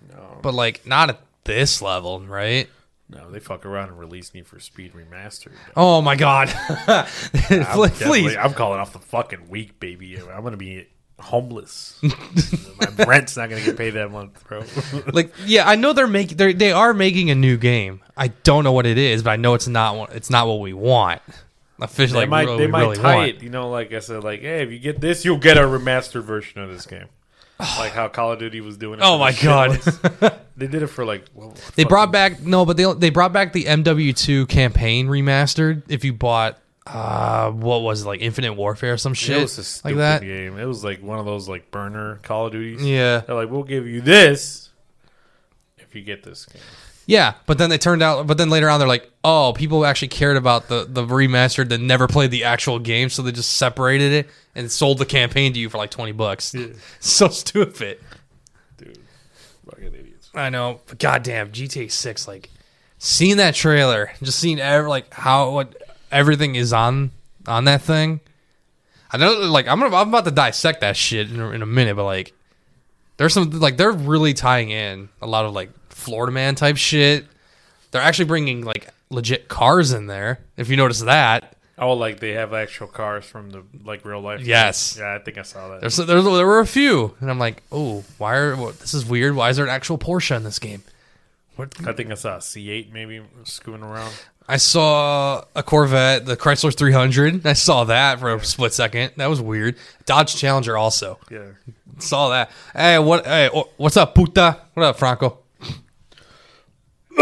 No, 0.08 0.38
but 0.42 0.54
like 0.54 0.86
not 0.86 1.10
at 1.10 1.20
this 1.44 1.82
level, 1.82 2.20
right? 2.20 2.68
No, 3.14 3.30
they 3.30 3.40
fuck 3.40 3.66
around 3.66 3.88
and 3.88 3.98
release 3.98 4.32
Need 4.34 4.46
for 4.46 4.58
Speed 4.58 4.94
Remastered. 4.94 5.52
Oh 5.76 6.00
my 6.00 6.16
God! 6.16 6.52
I'm 6.88 7.90
Please, 7.90 8.36
I'm 8.36 8.54
calling 8.54 8.80
off 8.80 8.92
the 8.92 8.98
fucking 8.98 9.48
week, 9.48 9.78
baby. 9.78 10.18
I'm 10.18 10.42
gonna 10.42 10.56
be 10.56 10.86
homeless. 11.18 12.00
My 12.02 13.04
rent's 13.04 13.36
not 13.36 13.50
gonna 13.50 13.62
get 13.62 13.76
paid 13.76 13.90
that 13.90 14.10
month, 14.10 14.42
bro. 14.46 14.64
like 15.12 15.32
yeah, 15.44 15.68
I 15.68 15.76
know 15.76 15.92
they're 15.92 16.06
making 16.06 16.36
they 16.36 16.52
they 16.52 16.72
are 16.72 16.94
making 16.94 17.30
a 17.30 17.34
new 17.34 17.56
game. 17.56 18.00
I 18.16 18.28
don't 18.28 18.64
know 18.64 18.72
what 18.72 18.86
it 18.86 18.98
is, 18.98 19.22
but 19.22 19.30
I 19.30 19.36
know 19.36 19.54
it's 19.54 19.68
not 19.68 19.96
what 19.96 20.12
it's 20.12 20.30
not 20.30 20.46
what 20.46 20.60
we 20.60 20.72
want. 20.72 21.22
Officially, 21.80 22.20
they 22.20 22.20
like, 22.20 22.28
might 22.28 22.46
really, 22.46 22.58
they 22.58 22.66
might 22.66 22.80
really 22.82 22.96
tie 22.96 23.16
want. 23.16 23.28
it, 23.28 23.42
you 23.42 23.50
know, 23.50 23.68
like 23.68 23.92
I 23.92 23.98
said, 23.98 24.22
like, 24.22 24.40
hey, 24.40 24.62
if 24.62 24.70
you 24.70 24.78
get 24.78 25.00
this, 25.00 25.24
you'll 25.24 25.38
get 25.38 25.58
a 25.58 25.62
remastered 25.62 26.22
version 26.22 26.62
of 26.62 26.70
this 26.70 26.86
game. 26.86 27.06
like 27.78 27.92
how 27.92 28.08
Call 28.08 28.32
of 28.32 28.38
Duty 28.38 28.60
was 28.60 28.76
doing 28.76 28.98
it. 28.98 29.02
Oh 29.04 29.18
my 29.18 29.32
God. 29.32 29.70
they 30.56 30.66
did 30.66 30.82
it 30.82 30.88
for 30.88 31.04
like 31.04 31.24
well, 31.34 31.54
They 31.76 31.84
brought 31.84 32.12
back 32.12 32.40
no, 32.40 32.64
but 32.64 32.76
they 32.76 32.92
they 32.94 33.10
brought 33.10 33.32
back 33.32 33.52
the 33.52 33.64
MW2 33.64 34.48
campaign 34.48 35.08
remastered. 35.08 35.82
If 35.88 36.04
you 36.04 36.12
bought 36.12 36.58
uh 36.86 37.50
what 37.52 37.82
was 37.82 38.02
it 38.02 38.06
like 38.08 38.20
Infinite 38.20 38.54
Warfare 38.54 38.94
or 38.94 38.96
some 38.96 39.14
shit 39.14 39.36
It 39.38 39.42
was 39.42 39.58
a 39.58 39.64
stupid 39.64 39.96
like 39.96 39.96
that. 39.98 40.22
game. 40.22 40.58
It 40.58 40.64
was 40.64 40.82
like 40.82 41.00
one 41.02 41.18
of 41.18 41.24
those 41.24 41.48
like 41.48 41.70
burner 41.70 42.18
Call 42.22 42.46
of 42.46 42.52
Duties. 42.52 42.84
Yeah, 42.84 43.18
They're 43.20 43.36
like, 43.36 43.50
we'll 43.50 43.62
give 43.62 43.86
you 43.86 44.00
this 44.00 44.70
if 45.78 45.94
you 45.94 46.02
get 46.02 46.22
this 46.24 46.46
game. 46.46 46.62
Yeah. 47.12 47.34
But 47.44 47.58
then 47.58 47.68
they 47.68 47.76
turned 47.76 48.02
out. 48.02 48.26
But 48.26 48.38
then 48.38 48.48
later 48.48 48.70
on, 48.70 48.80
they're 48.80 48.88
like, 48.88 49.10
oh, 49.22 49.52
people 49.54 49.84
actually 49.84 50.08
cared 50.08 50.38
about 50.38 50.68
the 50.68 50.86
the 50.88 51.04
remastered 51.04 51.68
that 51.68 51.78
never 51.78 52.08
played 52.08 52.30
the 52.30 52.44
actual 52.44 52.78
game, 52.78 53.10
so 53.10 53.20
they 53.20 53.32
just 53.32 53.54
separated 53.54 54.12
it 54.12 54.30
and 54.54 54.72
sold 54.72 54.96
the 54.96 55.04
campaign 55.04 55.52
to 55.52 55.58
you 55.58 55.68
for 55.68 55.76
like 55.76 55.90
twenty 55.90 56.12
bucks. 56.12 56.56
so 57.00 57.28
stupid. 57.28 58.00
Dude, 58.78 58.98
fucking 59.68 59.88
idiots. 59.88 60.30
I 60.34 60.48
know, 60.48 60.80
but 60.86 60.98
goddamn, 60.98 61.52
GTA 61.52 61.92
Six, 61.92 62.26
like 62.26 62.48
seeing 62.96 63.36
that 63.36 63.54
trailer, 63.54 64.12
just 64.22 64.38
seeing 64.38 64.58
ever 64.58 64.88
like 64.88 65.12
how 65.12 65.50
what 65.50 65.76
everything 66.10 66.54
is 66.54 66.72
on 66.72 67.10
on 67.46 67.64
that 67.66 67.82
thing. 67.82 68.20
I 69.10 69.18
know, 69.18 69.34
like 69.34 69.68
I'm 69.68 69.78
gonna, 69.78 69.94
I'm 69.94 70.08
about 70.08 70.24
to 70.24 70.30
dissect 70.30 70.80
that 70.80 70.96
shit 70.96 71.30
in 71.30 71.38
in 71.38 71.60
a 71.60 71.66
minute, 71.66 71.94
but 71.94 72.04
like, 72.04 72.32
there's 73.16 73.34
some 73.34 73.50
like 73.50 73.76
they're 73.76 73.92
really 73.92 74.34
tying 74.34 74.70
in 74.70 75.08
a 75.20 75.26
lot 75.26 75.44
of 75.44 75.52
like 75.52 75.70
Florida 75.88 76.32
Man 76.32 76.54
type 76.54 76.76
shit. 76.76 77.26
They're 77.90 78.02
actually 78.02 78.24
bringing 78.26 78.62
like 78.64 78.88
legit 79.10 79.48
cars 79.48 79.92
in 79.92 80.06
there. 80.06 80.40
If 80.56 80.68
you 80.68 80.76
notice 80.76 81.00
that, 81.00 81.56
Oh, 81.78 81.94
like 81.94 82.20
they 82.20 82.32
have 82.32 82.52
actual 82.52 82.86
cars 82.86 83.24
from 83.24 83.50
the 83.50 83.64
like 83.84 84.04
real 84.04 84.20
life. 84.20 84.40
Yes. 84.42 84.96
Yeah, 84.98 85.14
I 85.14 85.18
think 85.18 85.38
I 85.38 85.42
saw 85.42 85.68
that. 85.68 85.80
there's, 85.80 85.96
there's 85.96 86.24
there 86.24 86.46
were 86.46 86.60
a 86.60 86.66
few, 86.66 87.14
and 87.20 87.30
I'm 87.30 87.38
like, 87.38 87.62
oh, 87.72 88.04
why 88.18 88.36
are 88.36 88.56
what, 88.56 88.78
this 88.78 88.94
is 88.94 89.04
weird? 89.04 89.34
Why 89.34 89.50
is 89.50 89.56
there 89.56 89.64
an 89.64 89.70
actual 89.70 89.98
Porsche 89.98 90.36
in 90.36 90.44
this 90.44 90.58
game? 90.58 90.82
What 91.56 91.74
I 91.86 91.92
think 91.92 92.10
I 92.10 92.14
saw 92.14 92.36
a 92.36 92.38
C8 92.38 92.92
maybe 92.92 93.22
scooting 93.44 93.82
around. 93.82 94.12
I 94.52 94.58
saw 94.58 95.44
a 95.56 95.62
Corvette, 95.62 96.26
the 96.26 96.36
Chrysler 96.36 96.76
300. 96.76 97.46
I 97.46 97.54
saw 97.54 97.84
that 97.84 98.20
for 98.20 98.34
a 98.34 98.44
split 98.44 98.74
second. 98.74 99.12
That 99.16 99.30
was 99.30 99.40
weird. 99.40 99.76
Dodge 100.04 100.36
Challenger 100.36 100.76
also. 100.76 101.18
Yeah. 101.30 101.52
Saw 101.98 102.28
that. 102.28 102.50
Hey, 102.74 102.98
what? 102.98 103.24
Hey, 103.24 103.48
what's 103.78 103.96
up, 103.96 104.14
puta? 104.14 104.58
What 104.74 104.84
up, 104.84 104.98
Franco? 104.98 105.38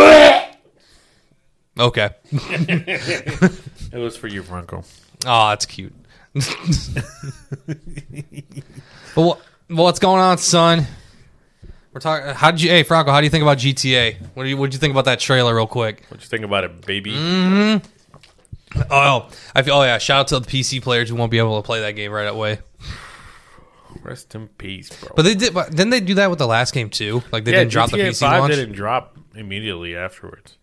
okay. 1.79 2.11
It 2.33 3.93
was 3.93 4.17
for 4.17 4.27
you, 4.27 4.43
Franco. 4.43 4.83
Oh, 5.25 5.51
that's 5.51 5.67
cute. 5.67 5.95
but 6.35 6.43
what, 9.15 9.41
what's 9.69 10.01
going 10.01 10.21
on, 10.21 10.37
son? 10.39 10.85
We're 12.01 12.19
talking. 12.19 12.35
How 12.35 12.51
did 12.51 12.63
you? 12.63 12.71
Hey, 12.71 12.83
Franco, 12.83 13.13
how 13.13 13.21
do 13.21 13.25
you 13.25 13.31
think 13.31 13.43
about 13.43 13.59
GTA? 13.59 14.17
What 14.33 14.45
do 14.45 14.49
you? 14.49 14.57
What 14.57 14.67
did 14.67 14.75
you 14.75 14.81
think 14.81 14.93
about 14.93 15.05
that 15.05 15.21
trailer, 15.21 15.55
real 15.55 15.67
quick? 15.67 16.07
What 16.09 16.23
you 16.23 16.27
think 16.27 16.45
about 16.45 16.65
it, 16.65 16.87
baby? 16.87 17.13
Oh, 18.91 19.29
I 19.55 19.63
feel. 19.63 19.75
Oh 19.75 19.83
yeah. 19.83 19.99
Shout 19.99 20.21
out 20.21 20.29
to 20.29 20.41
the 20.41 20.47
PC 20.47 20.81
players 20.81 21.11
who 21.11 21.17
won't 21.17 21.31
be 21.31 21.39
able 21.39 21.61
to 21.61 21.67
play 21.67 21.81
that 21.81 21.93
game 21.93 22.11
right 22.13 22.29
away. 22.29 22.61
Rest 24.03 24.35
in 24.35 24.49
peace, 24.49 24.89
bro. 24.89 25.11
But 25.15 25.23
they 25.23 25.35
did. 25.35 25.53
But 25.53 25.71
didn't 25.71 25.91
they 25.91 26.01
do 26.01 26.15
that 26.15 26.31
with 26.31 26.39
the 26.39 26.47
last 26.47 26.73
game 26.73 26.89
too? 26.89 27.23
Like 27.33 27.45
they 27.45 27.53
yeah, 27.53 27.59
didn't 27.59 27.73
drop 27.73 27.91
the 27.91 27.99
GTA 27.99 28.09
PC 28.11 28.21
5 28.21 28.41
launch. 28.41 28.55
didn't 28.55 28.75
drop 28.75 29.19
immediately 29.35 29.95
afterwards. 29.95 30.57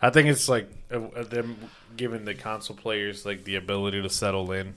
I 0.00 0.10
think 0.10 0.28
it's 0.28 0.48
like 0.48 0.70
uh, 0.92 1.00
uh, 1.16 1.24
them 1.24 1.56
giving 1.96 2.26
the 2.26 2.34
console 2.34 2.76
players 2.76 3.26
like 3.26 3.42
the 3.44 3.56
ability 3.56 4.02
to 4.02 4.10
settle 4.10 4.52
in 4.52 4.74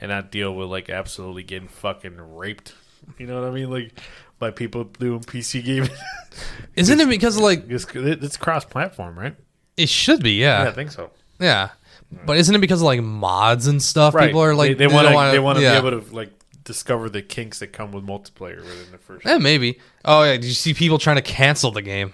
and 0.00 0.08
not 0.08 0.32
deal 0.32 0.52
with 0.52 0.68
like 0.68 0.90
absolutely 0.90 1.44
getting 1.44 1.68
fucking 1.68 2.34
raped. 2.34 2.74
You 3.18 3.26
know 3.26 3.38
what 3.38 3.48
I 3.48 3.52
mean? 3.52 3.70
Like 3.70 4.00
by 4.38 4.50
people 4.50 4.84
doing 4.84 5.20
PC 5.20 5.64
gaming. 5.64 5.90
Isn't 6.76 7.00
it 7.00 7.08
because 7.08 7.38
like 7.38 7.64
it's, 7.68 7.86
it's 7.94 8.36
cross-platform, 8.36 9.18
right? 9.18 9.36
it 9.76 9.88
should 9.88 10.22
be? 10.22 10.32
Yeah. 10.32 10.64
Yeah, 10.64 10.68
I 10.68 10.72
think 10.72 10.90
so. 10.90 11.10
Yeah. 11.38 11.70
But 12.26 12.36
isn't 12.36 12.54
it 12.54 12.60
because 12.60 12.80
of 12.80 12.86
like 12.86 13.02
mods 13.02 13.66
and 13.66 13.82
stuff? 13.82 14.16
People 14.16 14.40
are 14.40 14.54
like 14.54 14.78
they, 14.78 14.86
want 14.86 15.08
to 15.08 15.32
they 15.32 15.40
want 15.40 15.58
to 15.58 15.64
yeah. 15.64 15.80
be 15.80 15.86
able 15.86 16.00
to 16.00 16.14
like 16.14 16.30
discover 16.62 17.08
the 17.08 17.22
kinks 17.22 17.58
that 17.58 17.68
come 17.68 17.90
with 17.90 18.06
multiplayer 18.06 18.58
within 18.58 18.92
the 18.92 18.98
first. 18.98 19.26
Yeah, 19.26 19.38
maybe. 19.38 19.80
Oh 20.04 20.22
yeah. 20.22 20.32
Did 20.32 20.44
you 20.44 20.52
see 20.52 20.74
people 20.74 20.98
trying 20.98 21.16
to 21.16 21.22
cancel 21.22 21.72
the 21.72 21.82
game? 21.82 22.12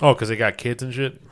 Oh, 0.00 0.12
because 0.12 0.28
they 0.28 0.36
got 0.36 0.58
kids 0.58 0.82
and 0.82 0.92
shit. 0.92 1.22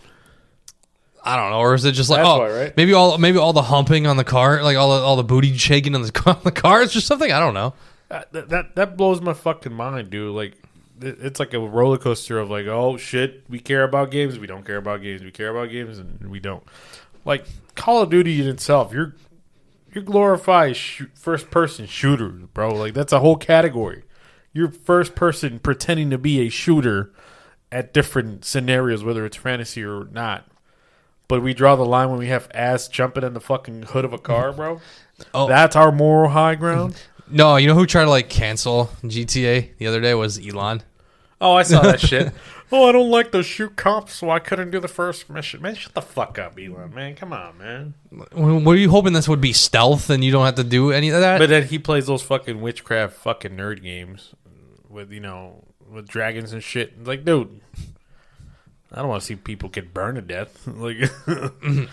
I 1.24 1.36
don't 1.36 1.50
know, 1.50 1.58
or 1.58 1.74
is 1.74 1.84
it 1.84 1.92
just 1.92 2.08
like 2.08 2.18
That's 2.18 2.28
oh, 2.28 2.38
why, 2.38 2.50
right? 2.50 2.76
maybe 2.76 2.94
all 2.94 3.18
maybe 3.18 3.38
all 3.38 3.52
the 3.52 3.62
humping 3.62 4.06
on 4.06 4.16
the 4.16 4.24
car, 4.24 4.62
like 4.62 4.76
all 4.76 4.96
the, 4.96 5.04
all 5.04 5.16
the 5.16 5.24
booty 5.24 5.54
shaking 5.56 5.94
on 5.94 6.02
the, 6.02 6.22
on 6.26 6.40
the 6.44 6.52
car, 6.52 6.80
is 6.80 6.92
just 6.92 7.06
something 7.06 7.30
I 7.30 7.40
don't 7.40 7.54
know. 7.54 7.74
Uh, 8.10 8.22
that, 8.32 8.48
that 8.48 8.74
that 8.74 8.96
blows 8.96 9.20
my 9.20 9.32
fucking 9.32 9.72
mind, 9.72 10.10
dude. 10.10 10.34
Like 10.34 10.56
it's 11.00 11.40
like 11.40 11.54
a 11.54 11.60
roller 11.60 11.98
coaster 11.98 12.38
of 12.38 12.50
like, 12.50 12.66
oh 12.66 12.96
shit, 12.96 13.44
we 13.48 13.58
care 13.58 13.84
about 13.84 14.10
games, 14.10 14.38
we 14.38 14.46
don't 14.46 14.64
care 14.64 14.76
about 14.76 15.02
games, 15.02 15.22
we 15.22 15.30
care 15.30 15.48
about 15.48 15.70
games, 15.70 15.98
and 15.98 16.30
we 16.30 16.40
don't. 16.40 16.64
Like 17.24 17.46
Call 17.74 18.02
of 18.02 18.10
Duty 18.10 18.40
in 18.40 18.48
itself, 18.48 18.92
you're 18.92 19.14
you're 19.92 20.04
glorified 20.04 20.76
sh- 20.76 21.02
first 21.14 21.50
person 21.50 21.86
shooters, 21.86 22.44
bro. 22.52 22.74
Like 22.74 22.94
that's 22.94 23.12
a 23.12 23.20
whole 23.20 23.36
category. 23.36 24.04
You're 24.52 24.70
first 24.70 25.14
person 25.14 25.58
pretending 25.60 26.10
to 26.10 26.18
be 26.18 26.40
a 26.40 26.48
shooter 26.48 27.12
at 27.70 27.92
different 27.92 28.44
scenarios, 28.44 29.04
whether 29.04 29.24
it's 29.24 29.36
fantasy 29.36 29.84
or 29.84 30.06
not. 30.06 30.46
But 31.28 31.42
we 31.42 31.54
draw 31.54 31.76
the 31.76 31.84
line 31.84 32.10
when 32.10 32.18
we 32.18 32.26
have 32.26 32.48
ass 32.52 32.88
jumping 32.88 33.22
in 33.22 33.34
the 33.34 33.40
fucking 33.40 33.82
hood 33.82 34.04
of 34.04 34.12
a 34.12 34.18
car, 34.18 34.52
bro. 34.52 34.80
Oh. 35.34 35.46
That's 35.46 35.76
our 35.76 35.92
moral 35.92 36.30
high 36.30 36.54
ground. 36.54 36.98
No, 37.30 37.56
you 37.56 37.66
know 37.66 37.74
who 37.74 37.86
tried 37.86 38.04
to 38.04 38.10
like 38.10 38.28
cancel 38.28 38.90
GTA 39.02 39.76
the 39.78 39.86
other 39.86 40.00
day 40.00 40.14
was 40.14 40.38
Elon. 40.38 40.82
Oh, 41.40 41.54
I 41.54 41.62
saw 41.62 41.82
that 41.82 42.00
shit. 42.00 42.32
Oh, 42.72 42.88
I 42.88 42.92
don't 42.92 43.10
like 43.10 43.32
the 43.32 43.42
shoot 43.42 43.74
cops, 43.74 44.14
so 44.14 44.30
I 44.30 44.38
couldn't 44.38 44.70
do 44.70 44.78
the 44.78 44.86
first 44.86 45.28
mission. 45.28 45.60
Man, 45.60 45.74
shut 45.74 45.92
the 45.92 46.00
fuck 46.00 46.38
up, 46.38 46.56
Elon. 46.56 46.94
Man, 46.94 47.16
come 47.16 47.32
on, 47.32 47.58
man. 47.58 47.94
What 48.10 48.62
were 48.64 48.76
you 48.76 48.90
hoping 48.90 49.12
this 49.12 49.28
would 49.28 49.40
be 49.40 49.52
stealth 49.52 50.08
and 50.08 50.22
you 50.22 50.30
don't 50.30 50.44
have 50.44 50.54
to 50.54 50.62
do 50.62 50.92
any 50.92 51.08
of 51.08 51.20
that? 51.20 51.38
But 51.38 51.48
then 51.48 51.66
he 51.66 51.80
plays 51.80 52.06
those 52.06 52.22
fucking 52.22 52.60
witchcraft 52.60 53.14
fucking 53.16 53.56
nerd 53.56 53.82
games 53.82 54.34
with 54.88 55.10
you 55.10 55.18
know 55.18 55.64
with 55.90 56.06
dragons 56.08 56.52
and 56.52 56.62
shit. 56.62 57.04
Like, 57.04 57.24
dude, 57.24 57.60
I 58.92 59.00
don't 59.00 59.08
want 59.08 59.22
to 59.22 59.26
see 59.26 59.34
people 59.34 59.68
get 59.68 59.92
burned 59.92 60.16
to 60.16 60.22
death. 60.22 60.64
like, 60.66 61.10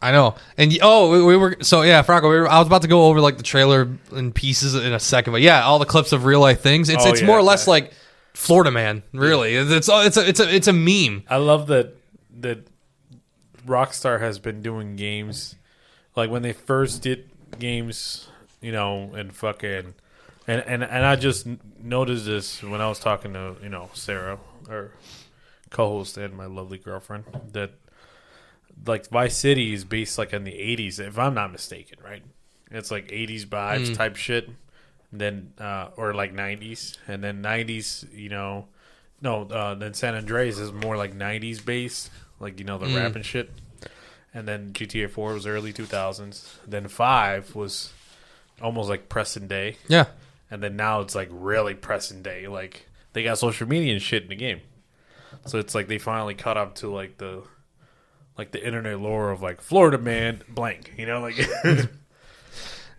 I 0.00 0.12
know. 0.12 0.34
And 0.56 0.76
oh, 0.82 1.10
we, 1.10 1.22
we 1.24 1.36
were 1.36 1.56
so 1.62 1.82
yeah, 1.82 2.02
Franco. 2.02 2.28
We 2.28 2.36
were, 2.36 2.48
I 2.48 2.58
was 2.58 2.66
about 2.66 2.82
to 2.82 2.88
go 2.88 3.06
over 3.06 3.20
like 3.20 3.36
the 3.38 3.42
trailer 3.42 3.88
in 4.12 4.32
pieces 4.32 4.74
in 4.74 4.92
a 4.92 5.00
second, 5.00 5.32
but 5.32 5.40
yeah, 5.40 5.62
all 5.64 5.78
the 5.78 5.86
clips 5.86 6.12
of 6.12 6.24
real 6.24 6.40
life 6.40 6.60
things. 6.60 6.88
It's 6.88 7.04
Oh, 7.04 7.10
it's 7.10 7.20
yeah, 7.20 7.26
more 7.26 7.38
or 7.38 7.42
less 7.42 7.66
yeah. 7.66 7.70
like 7.72 7.92
Florida 8.34 8.70
Man. 8.70 9.02
Really, 9.12 9.54
it's 9.54 9.88
oh, 9.88 10.02
it's 10.02 10.16
a 10.16 10.28
it's 10.28 10.40
a 10.40 10.54
it's 10.54 10.68
a 10.68 10.72
meme. 10.72 11.24
I 11.28 11.36
love 11.36 11.68
that 11.68 11.94
that 12.40 12.66
Rockstar 13.66 14.20
has 14.20 14.38
been 14.38 14.62
doing 14.62 14.96
games 14.96 15.54
like 16.14 16.30
when 16.30 16.42
they 16.42 16.52
first 16.52 17.02
did 17.02 17.28
games, 17.58 18.28
you 18.60 18.72
know, 18.72 19.12
and 19.14 19.34
fucking 19.34 19.94
and 20.46 20.62
and 20.66 20.84
and 20.84 21.04
I 21.06 21.16
just 21.16 21.46
n- 21.46 21.60
noticed 21.82 22.26
this 22.26 22.62
when 22.62 22.80
I 22.80 22.88
was 22.88 22.98
talking 22.98 23.32
to 23.32 23.56
you 23.62 23.68
know 23.68 23.90
Sarah 23.94 24.38
or 24.68 24.92
co-host 25.70 26.16
and 26.16 26.34
my 26.36 26.46
lovely 26.46 26.78
girlfriend 26.78 27.24
that 27.52 27.70
like 28.84 29.08
Vice 29.08 29.36
City 29.36 29.72
is 29.72 29.84
based 29.84 30.18
like 30.18 30.32
in 30.32 30.44
the 30.44 30.52
'80s, 30.52 30.98
if 31.00 31.18
I'm 31.18 31.34
not 31.34 31.52
mistaken, 31.52 31.98
right? 32.04 32.22
It's 32.70 32.90
like 32.90 33.08
'80s 33.08 33.46
vibes 33.46 33.94
type 33.94 34.16
shit. 34.16 34.50
Then 35.12 35.52
uh, 35.58 35.88
or 35.96 36.12
like 36.14 36.34
'90s, 36.34 36.98
and 37.06 37.22
then 37.22 37.42
'90s, 37.42 38.12
you 38.12 38.28
know, 38.28 38.66
no, 39.22 39.42
uh, 39.44 39.74
then 39.74 39.94
San 39.94 40.14
Andreas 40.14 40.58
is 40.58 40.72
more 40.72 40.96
like 40.96 41.16
'90s 41.16 41.64
based, 41.64 42.10
like 42.40 42.58
you 42.58 42.64
know 42.64 42.76
the 42.78 42.86
rap 42.96 43.14
and 43.16 43.24
shit. 43.24 43.50
And 44.34 44.46
then 44.46 44.72
GTA 44.74 45.08
4 45.08 45.32
was 45.32 45.46
early 45.46 45.72
2000s. 45.72 46.56
Then 46.66 46.88
Five 46.88 47.54
was 47.54 47.94
almost 48.60 48.90
like 48.90 49.08
present 49.08 49.48
day, 49.48 49.76
Yeah, 49.88 50.06
and 50.50 50.62
then 50.62 50.76
now 50.76 51.00
it's 51.00 51.14
like 51.14 51.28
really 51.30 51.72
present 51.74 52.22
day. 52.22 52.46
Like 52.46 52.86
they 53.14 53.22
got 53.22 53.38
social 53.38 53.66
media 53.66 53.92
and 53.94 54.02
shit 54.02 54.24
in 54.24 54.28
the 54.28 54.36
game, 54.36 54.60
so 55.46 55.58
it's 55.58 55.74
like 55.74 55.88
they 55.88 55.96
finally 55.98 56.34
caught 56.34 56.58
up 56.58 56.74
to 56.76 56.92
like 56.92 57.16
the 57.16 57.44
like 58.38 58.50
the 58.52 58.64
internet 58.64 59.00
lore 59.00 59.30
of 59.30 59.42
like 59.42 59.60
Florida 59.60 59.98
man 59.98 60.42
blank, 60.48 60.92
you 60.96 61.06
know, 61.06 61.20
like 61.20 61.36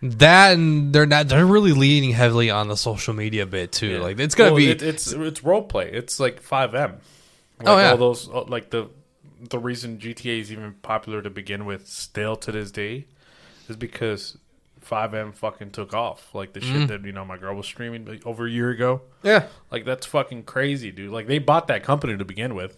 that 0.01 0.53
and 0.53 0.93
they're 0.93 1.05
not. 1.05 1.27
They're 1.27 1.45
really 1.45 1.73
leaning 1.73 2.11
heavily 2.11 2.49
on 2.49 2.67
the 2.67 2.77
social 2.77 3.13
media 3.13 3.45
bit 3.45 3.71
too. 3.71 3.99
Like 3.99 4.19
it's 4.19 4.35
gonna 4.35 4.51
Well, 4.51 4.57
be. 4.57 4.69
it, 4.69 4.81
it's 4.81 5.11
it's 5.11 5.43
role 5.43 5.63
play. 5.63 5.89
It's 5.91 6.19
like 6.19 6.41
FiveM. 6.43 6.99
Like 7.59 7.67
Oh, 7.67 7.77
yeah. 7.77 7.91
all 7.91 7.97
those 7.97 8.29
uh, 8.29 8.43
like 8.43 8.69
the 8.69 8.89
the 9.49 9.59
reason 9.59 9.97
GTA 9.99 10.39
is 10.39 10.51
even 10.51 10.73
popular 10.81 11.21
to 11.21 11.29
begin 11.29 11.65
with, 11.65 11.87
still 11.87 12.35
to 12.37 12.51
this 12.51 12.71
day, 12.71 13.05
is 13.69 13.75
because 13.75 14.37
FiveM 14.83 15.33
fucking 15.33 15.71
took 15.71 15.93
off. 15.93 16.33
Like 16.33 16.53
the 16.53 16.59
Mm-hmm. 16.59 16.79
shit 16.79 16.87
that 16.89 17.03
you 17.03 17.11
know 17.11 17.25
my 17.25 17.37
girl 17.37 17.55
was 17.55 17.65
streaming 17.65 18.05
like, 18.05 18.25
over 18.25 18.45
a 18.45 18.49
year 18.51 18.69
ago. 18.69 19.01
yeah, 19.23 19.47
Like 19.71 19.83
that's 19.85 20.05
fucking 20.05 20.43
crazy, 20.43 20.91
dude. 20.91 21.11
Like 21.11 21.25
they 21.27 21.39
bought 21.39 21.67
that 21.67 21.83
company 21.83 22.15
to 22.17 22.25
begin 22.25 22.53
with, 22.55 22.77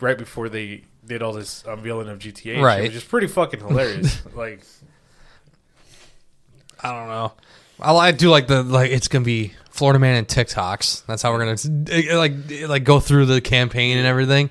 right 0.00 0.18
before 0.18 0.48
they 0.48 0.82
did 1.06 1.22
all 1.22 1.32
this 1.32 1.64
unveiling 1.66 2.08
of 2.08 2.18
GTA, 2.18 2.60
Right. 2.60 2.76
Shit, 2.76 2.82
which 2.88 2.96
is 2.96 3.04
pretty 3.04 3.26
fucking 3.28 3.60
hilarious. 3.60 4.22
like 4.34 4.60
I 6.82 6.92
don't 6.92 7.08
know. 7.08 7.32
I, 7.80 7.94
I 7.94 8.12
do 8.12 8.30
like 8.30 8.46
the 8.46 8.62
like. 8.62 8.90
It's 8.90 9.08
gonna 9.08 9.24
be 9.24 9.52
Florida 9.70 9.98
Man 9.98 10.16
and 10.16 10.26
TikToks. 10.28 11.06
That's 11.06 11.22
how 11.22 11.32
we're 11.32 11.44
gonna 11.54 11.90
eh, 11.90 12.16
like 12.16 12.32
like 12.68 12.84
go 12.84 13.00
through 13.00 13.26
the 13.26 13.40
campaign 13.40 13.98
and 13.98 14.06
everything. 14.06 14.50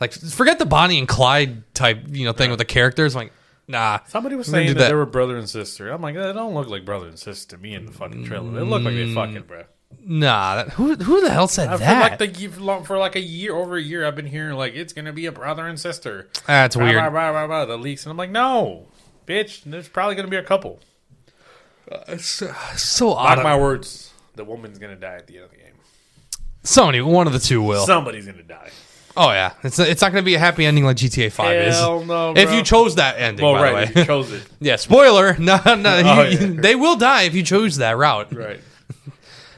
Like 0.00 0.12
forget 0.12 0.58
the 0.58 0.66
Bonnie 0.66 0.98
and 0.98 1.08
Clyde 1.08 1.72
type 1.74 2.04
you 2.08 2.24
know 2.24 2.32
thing 2.32 2.50
with 2.50 2.58
the 2.58 2.64
characters. 2.64 3.14
like 3.14 3.32
nah. 3.68 4.00
somebody 4.08 4.34
was 4.36 4.46
saying 4.46 4.68
that, 4.68 4.74
that. 4.78 4.88
they 4.88 4.94
were 4.94 5.06
brother 5.06 5.36
and 5.36 5.48
sister. 5.48 5.90
I'm 5.90 6.02
like, 6.02 6.14
they 6.14 6.32
don't 6.32 6.54
look 6.54 6.68
like 6.68 6.84
brother 6.84 7.06
and 7.08 7.18
sister 7.18 7.56
to 7.56 7.62
me 7.62 7.74
in 7.74 7.86
the 7.86 7.92
fucking 7.92 8.24
trailer. 8.24 8.50
They 8.50 8.60
look 8.60 8.82
like 8.82 8.94
they 8.94 9.04
Mm. 9.06 9.14
fucking, 9.14 9.42
bro. 9.42 9.64
Nah, 10.04 10.56
that, 10.56 10.68
who 10.70 10.94
who 10.96 11.20
the 11.20 11.30
hell 11.30 11.48
said 11.48 11.68
Uh, 11.68 11.72
For 11.72 11.78
that? 11.84 12.20
like 12.20 12.32
the 12.32 12.82
for 12.84 12.98
like 12.98 13.16
a 13.16 13.20
year 13.20 13.54
over 13.54 13.76
a 13.76 13.82
year, 13.82 14.06
I've 14.06 14.16
been 14.16 14.26
hearing 14.26 14.56
like 14.56 14.74
it's 14.74 14.92
gonna 14.92 15.12
be 15.12 15.26
a 15.26 15.32
brother 15.32 15.66
and 15.66 15.78
sister. 15.78 16.28
That's 16.46 16.76
Rah, 16.76 16.84
weird. 16.84 17.68
the 17.68 17.76
leaks, 17.78 18.04
and 18.04 18.10
I'm 18.10 18.16
like, 18.16 18.30
no, 18.30 18.86
bitch. 19.26 19.62
There's 19.64 19.88
probably 19.88 20.14
gonna 20.16 20.28
be 20.28 20.36
a 20.36 20.42
couple. 20.42 20.80
It's 22.08 22.42
so 22.76 23.14
Mark 23.14 23.38
odd. 23.38 23.42
my 23.44 23.56
words. 23.56 24.12
The 24.36 24.44
woman's 24.44 24.78
gonna 24.78 24.96
die 24.96 25.16
at 25.16 25.26
the 25.26 25.36
end 25.36 25.44
of 25.44 25.50
the 25.50 25.56
game. 25.58 25.64
Somebody, 26.62 27.00
one 27.02 27.26
of 27.26 27.32
the 27.32 27.38
two 27.38 27.62
will. 27.62 27.86
Somebody's 27.86 28.26
gonna 28.26 28.42
die. 28.42 28.70
Oh 29.16 29.30
yeah, 29.30 29.52
it's 29.62 29.78
it's 29.78 30.02
not 30.02 30.10
going 30.10 30.22
to 30.24 30.26
be 30.26 30.34
a 30.34 30.40
happy 30.40 30.66
ending 30.66 30.84
like 30.84 30.96
GTA 30.96 31.30
Five 31.30 31.72
Hell 31.72 32.00
is. 32.00 32.08
no, 32.08 32.32
If 32.34 32.48
bro. 32.48 32.56
you 32.56 32.64
chose 32.64 32.96
that 32.96 33.16
ending, 33.16 33.44
Well, 33.44 33.54
by 33.54 33.62
right, 33.72 33.86
the 33.86 33.94
way. 33.94 34.00
you 34.00 34.06
chose 34.06 34.32
it. 34.32 34.42
yeah, 34.60 34.74
spoiler. 34.74 35.36
No, 35.38 35.60
no, 35.66 36.02
Oh, 36.04 36.22
you- 36.22 36.38
yeah. 36.54 36.60
they 36.60 36.74
will 36.74 36.96
die 36.96 37.22
if 37.22 37.32
you 37.32 37.44
chose 37.44 37.76
that 37.76 37.96
route. 37.96 38.32
Right. 38.34 38.60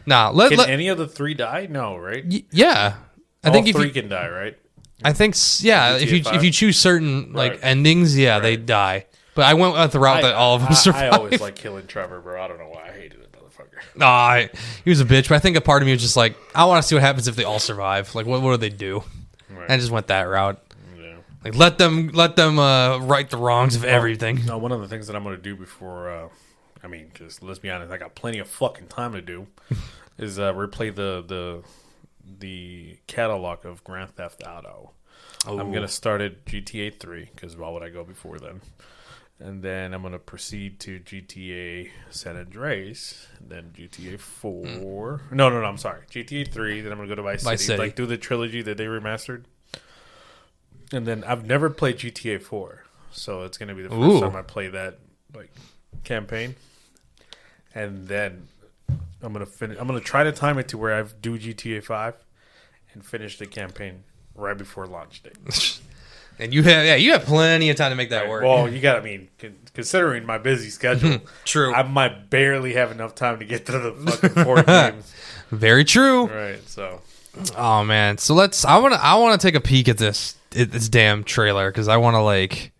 Nah, 0.07 0.31
let, 0.31 0.51
Can 0.51 0.59
let- 0.59 0.69
any 0.71 0.89
of 0.89 0.99
the 0.99 1.09
three 1.09 1.35
die? 1.35 1.67
No, 1.71 1.97
right? 1.97 2.25
y- 2.27 2.45
yeah. 2.53 2.95
I 3.45 3.49
All 3.49 3.53
think 3.55 3.69
if 3.69 3.77
three 3.77 3.87
you, 3.89 3.93
can 3.93 4.09
die, 4.09 4.29
right? 4.29 4.57
I 5.05 5.13
think 5.13 5.35
s- 5.35 5.63
yeah, 5.63 5.97
if 5.97 6.11
you 6.11 6.21
GTA 6.23 6.37
if 6.37 6.45
you 6.45 6.51
choose 6.51 6.79
certain 6.79 7.33
like 7.33 7.53
Right. 7.53 7.61
endings, 7.63 8.17
yeah, 8.17 8.39
they 8.39 8.57
die. 8.57 9.07
But 9.35 9.45
I 9.45 9.55
went 9.55 9.75
with 9.75 9.93
the 9.93 9.99
route 10.01 10.23
that 10.23 10.35
all 10.35 10.55
of 10.57 10.63
them 10.63 10.71
I, 10.73 10.75
survive. 10.75 11.13
I 11.13 11.17
always 11.17 11.41
like 11.41 11.55
killing 11.57 11.87
Trevor, 11.87 12.21
bro. 12.21 12.43
I 12.43 12.49
don't 12.49 12.59
know 12.59 12.71
why 12.71 12.89
I 12.89 12.93
hated 12.93 13.21
that 13.21 13.33
motherfucker. 13.33 13.81
Nah, 13.97 14.07
I- 14.09 14.51
he 14.85 14.91
was 14.91 15.01
a 15.01 15.05
bitch, 15.05 15.29
but 15.29 15.35
I 15.37 15.39
think 15.39 15.57
a 15.57 15.61
part 15.61 15.83
of 15.83 15.87
me 15.87 15.93
was 15.93 16.01
just 16.03 16.17
like, 16.17 16.37
I 16.55 16.65
want 16.65 16.83
to 16.83 16.89
see 16.89 16.95
what 16.95 17.03
happens 17.03 17.29
if 17.29 17.37
they 17.37 17.45
all 17.45 17.59
survive. 17.59 18.15
Like, 18.15 18.27
what 18.27 18.41
what 18.43 18.53
do 18.53 18.57
they 18.57 18.71
do? 18.75 19.03
And 19.51 19.71
I 19.73 19.77
just 19.77 19.91
went 19.91 20.07
that 20.09 20.23
route. 20.23 20.61
Yeah. 20.99 21.17
Like, 21.45 21.55
let 21.57 21.77
them 21.79 22.09
let 22.15 22.37
them 22.37 22.59
uh, 22.59 22.99
right 22.99 23.29
the 23.29 23.37
wrongs 23.37 23.77
of 23.77 23.85
everything. 23.85 24.45
No, 24.47 24.57
one 24.59 24.73
of 24.73 24.81
the 24.81 24.89
things 24.89 25.07
that 25.09 25.17
I'm 25.17 25.23
going 25.25 25.37
to 25.37 25.43
do 25.43 25.55
before, 25.57 26.11
uh, 26.11 26.29
I 26.87 26.88
mean, 26.88 27.11
because 27.12 27.43
let's 27.43 27.59
be 27.59 27.69
honest, 27.69 27.90
I 27.90 27.97
got 27.97 28.14
plenty 28.14 28.38
of 28.38 28.49
fucking 28.49 28.87
time 28.87 29.12
to 29.14 29.21
do, 29.21 29.49
is 30.19 30.38
uh, 30.38 30.52
replay 30.52 30.95
the 30.95 31.25
the 31.26 31.64
the 32.38 32.99
catalog 33.09 33.66
of 33.66 33.83
Grand 33.83 34.14
Theft 34.14 34.45
Auto. 34.47 34.93
I'm 35.45 35.73
gonna 35.73 35.88
start 35.88 36.21
at 36.21 36.45
GTA 36.45 36.99
3 36.99 37.31
because 37.35 37.57
why 37.57 37.71
would 37.71 37.83
I 37.83 37.88
go 37.88 38.05
before 38.05 38.38
then? 38.38 38.61
And 39.38 39.62
then 39.62 39.95
I'm 39.95 40.02
gonna 40.02 40.19
proceed 40.19 40.78
to 40.81 41.00
GTA 41.00 41.90
San 42.11 42.37
Andreas, 42.37 43.26
then 43.40 43.73
GTA 43.76 44.19
4. 44.19 45.23
No, 45.33 45.49
no, 45.50 45.61
no. 45.61 45.66
I'm 45.66 45.76
sorry. 45.76 46.02
GTA 46.11 46.50
3. 46.50 46.81
Then 46.81 46.93
I'm 46.93 46.99
gonna 46.99 47.09
go 47.09 47.16
to 47.16 47.23
Vice, 47.23 47.43
Vice 47.43 47.61
City, 47.61 47.66
City. 47.66 47.78
like 47.78 47.97
do 47.97 48.07
the 48.07 48.16
trilogy 48.16 48.62
that 48.62 48.76
they 48.76 48.87
remastered. 48.87 49.45
And 50.93 51.05
then 51.07 51.25
I've 51.25 51.45
never 51.45 51.69
played 51.69 51.99
GTA 51.99 52.40
4, 52.40 52.85
so 53.11 53.43
it's 53.43 53.59
gonna 53.59 53.75
be 53.75 53.83
the 53.83 53.88
first 53.88 54.00
Ooh. 54.00 54.21
time 54.21 54.37
I 54.37 54.43
play 54.43 54.69
that 54.69 54.99
like 55.35 55.50
campaign. 56.05 56.55
And 57.76 58.09
then 58.09 58.49
I'm 59.23 59.33
gonna 59.33 59.47
finish. 59.47 59.76
I'm 59.78 59.87
gonna 59.87 60.00
try 60.00 60.25
to 60.25 60.33
time 60.33 60.59
it 60.59 60.68
to 60.68 60.78
where 60.78 60.95
I 60.99 61.04
do 61.21 61.38
GTA 61.38 61.85
5 61.85 62.14
and 62.95 63.04
finish 63.04 63.38
the 63.38 63.47
campaign 63.47 64.02
right 64.35 64.56
before 64.56 64.87
launch 64.87 65.23
date. 65.23 65.80
And 66.38 66.52
you 66.52 66.62
have 66.64 66.85
yeah, 66.85 66.97
you 66.97 67.12
have 67.12 67.25
plenty 67.25 67.71
of 67.71 67.76
time 67.76 67.90
to 67.92 67.97
make 67.97 68.11
that 68.11 68.28
work. 68.28 68.42
Well, 68.45 68.68
you 68.68 68.78
got. 68.78 68.99
I 68.99 69.00
mean, 69.00 69.28
con- 69.38 69.56
considering 69.73 70.26
my 70.26 70.37
busy 70.37 70.68
schedule, 70.68 71.21
True. 71.47 71.73
I 71.73 71.83
might 71.83 72.28
barely 72.28 72.75
have 72.75 72.90
enough 72.92 73.14
time 73.14 73.38
to 73.38 73.47
get 73.47 73.64
to 73.64 73.73
the 73.73 73.92
fucking 73.92 74.45
four 74.45 74.62
games. 74.62 75.14
Very 75.50 75.83
true. 75.83 76.26
Right. 76.26 76.61
So 76.68 77.00
Oh 77.56 77.85
man. 77.85 78.18
So 78.18 78.35
let's. 78.35 78.66
I 78.66 78.76
want 78.76 78.92
to. 78.92 79.02
I 79.02 79.14
want 79.14 79.40
to 79.40 79.47
take 79.47 79.54
a 79.54 79.62
peek 79.62 79.88
at 79.88 79.97
this 79.97 80.37
at 80.54 80.71
this 80.73 80.90
damn 80.90 81.25
trailer 81.25 81.71
because 81.71 81.88
I 81.88 81.97
want 81.97 82.16
to 82.16 82.21
like. 82.21 82.71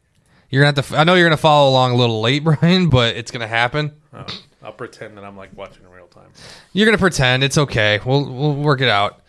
You're 0.51 0.63
gonna 0.63 0.77
have 0.77 0.89
to. 0.91 0.97
I 0.99 1.05
know 1.05 1.15
you're 1.15 1.27
gonna 1.27 1.39
follow 1.39 1.71
along 1.71 1.93
a 1.93 1.97
little 1.97 2.21
late, 2.21 2.45
Brian, 2.45 2.91
but 2.91 3.17
it's 3.17 3.31
gonna 3.31 3.49
happen. 3.49 3.93
uh, 4.13 4.25
I'll 4.67 4.73
pretend 4.73 5.17
that 5.17 5.25
I'm 5.25 5.37
like 5.37 5.57
watching 5.57 5.85
in 5.85 5.91
real 5.91 6.09
time. 6.09 6.29
You're 6.73 6.87
gonna 6.87 6.99
pretend 6.99 7.45
it's 7.45 7.57
okay. 7.57 8.01
We'll 8.05 8.25
we'll 8.31 8.55
work 8.55 8.81
it 8.81 8.89
out. 8.89 9.21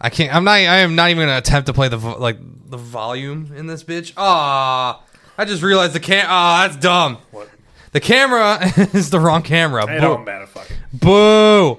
I 0.00 0.08
can't. 0.10 0.34
I'm 0.34 0.42
not. 0.44 0.52
I 0.52 0.78
am 0.78 0.94
not 0.94 1.10
even 1.10 1.26
gonna 1.26 1.38
attempt 1.38 1.66
to 1.66 1.72
play 1.74 1.88
the 1.88 1.98
vo- 1.98 2.18
like 2.18 2.38
the 2.70 2.78
volume 2.78 3.52
in 3.54 3.66
this 3.66 3.84
bitch. 3.84 4.12
Ah, 4.16 5.02
I 5.36 5.44
just 5.44 5.62
realized 5.62 5.92
the 5.92 6.00
cam. 6.00 6.26
Ah, 6.28 6.66
that's 6.66 6.80
dumb. 6.80 7.18
What? 7.30 7.50
The 7.92 8.00
camera 8.00 8.58
is 8.94 9.10
the 9.10 9.20
wrong 9.20 9.42
camera. 9.42 9.86
Hey, 9.86 9.96
Boo. 9.96 10.00
don't 10.00 10.24
matter. 10.24 10.46
Fucking. 10.46 10.76
Boo. 10.94 11.78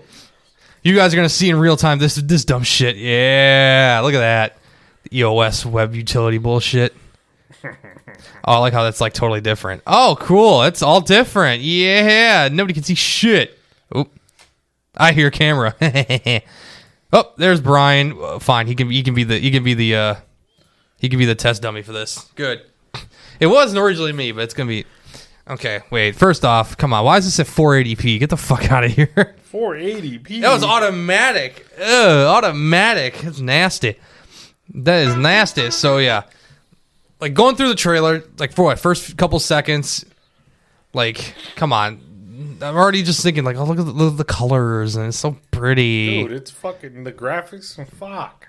You 0.83 0.95
guys 0.95 1.11
are 1.13 1.17
gonna 1.17 1.27
see 1.27 1.49
in 1.49 1.57
real 1.57 1.75
time 1.75 1.97
this 1.99 2.15
this 2.15 2.45
dumb 2.45 2.63
shit. 2.63 2.95
Yeah, 2.97 3.99
look 4.03 4.13
at 4.13 4.19
that. 4.19 4.57
EOS 5.11 5.65
web 5.65 5.95
utility 5.95 6.37
bullshit. 6.37 6.95
Oh, 7.63 8.53
I 8.53 8.57
like 8.59 8.73
how 8.73 8.83
that's 8.83 9.01
like 9.01 9.13
totally 9.13 9.41
different. 9.41 9.83
Oh, 9.85 10.17
cool. 10.19 10.63
It's 10.63 10.81
all 10.81 11.01
different. 11.01 11.61
Yeah, 11.61 12.49
nobody 12.51 12.73
can 12.73 12.83
see 12.83 12.95
shit. 12.95 13.57
Oop. 13.95 14.11
I 14.95 15.11
hear 15.11 15.29
camera. 15.29 15.75
oh, 17.13 17.33
there's 17.37 17.61
Brian. 17.61 18.17
Uh, 18.19 18.39
fine, 18.39 18.67
he 18.67 18.75
can 18.75 18.89
he 18.89 19.03
can 19.03 19.13
be 19.13 19.23
the 19.23 19.37
he 19.37 19.51
can 19.51 19.63
be 19.63 19.73
the 19.73 19.95
uh 19.95 20.15
he 20.97 21.09
can 21.09 21.19
be 21.19 21.25
the 21.25 21.35
test 21.35 21.61
dummy 21.61 21.81
for 21.81 21.91
this. 21.91 22.29
Good. 22.35 22.61
It 23.39 23.45
wasn't 23.45 23.79
originally 23.79 24.13
me, 24.13 24.31
but 24.31 24.45
it's 24.45 24.55
gonna 24.55 24.67
be 24.67 24.85
okay. 25.47 25.81
Wait, 25.91 26.15
first 26.15 26.43
off, 26.43 26.75
come 26.75 26.91
on. 26.91 27.05
Why 27.05 27.17
is 27.17 27.25
this 27.25 27.39
at 27.39 27.45
480p? 27.45 28.17
Get 28.17 28.31
the 28.31 28.37
fuck 28.37 28.71
out 28.71 28.83
of 28.83 28.89
here. 28.91 29.05
480p. 29.53 30.41
That 30.41 30.51
was 30.51 30.63
automatic. 30.63 31.67
Ugh, 31.79 32.27
automatic. 32.27 33.19
That's 33.19 33.39
nasty. 33.39 33.99
That 34.73 35.07
is 35.07 35.15
nasty. 35.15 35.69
So 35.69 35.99
yeah, 35.99 36.23
like 37.19 37.33
going 37.33 37.55
through 37.55 37.69
the 37.69 37.75
trailer, 37.75 38.23
like 38.37 38.51
for 38.51 38.65
what 38.65 38.79
first 38.79 39.17
couple 39.17 39.39
seconds, 39.39 40.05
like 40.93 41.33
come 41.55 41.73
on. 41.73 42.01
I'm 42.61 42.75
already 42.75 43.03
just 43.03 43.23
thinking 43.23 43.43
like, 43.43 43.57
oh 43.57 43.65
look 43.65 43.79
at 43.79 43.85
the, 43.85 43.91
look 43.91 44.13
at 44.13 44.17
the 44.17 44.23
colors 44.23 44.95
and 44.95 45.07
it's 45.07 45.17
so 45.17 45.37
pretty. 45.51 46.23
Dude, 46.23 46.31
it's 46.31 46.51
fucking 46.51 47.03
the 47.03 47.11
graphics. 47.11 47.75
Fuck. 47.95 48.47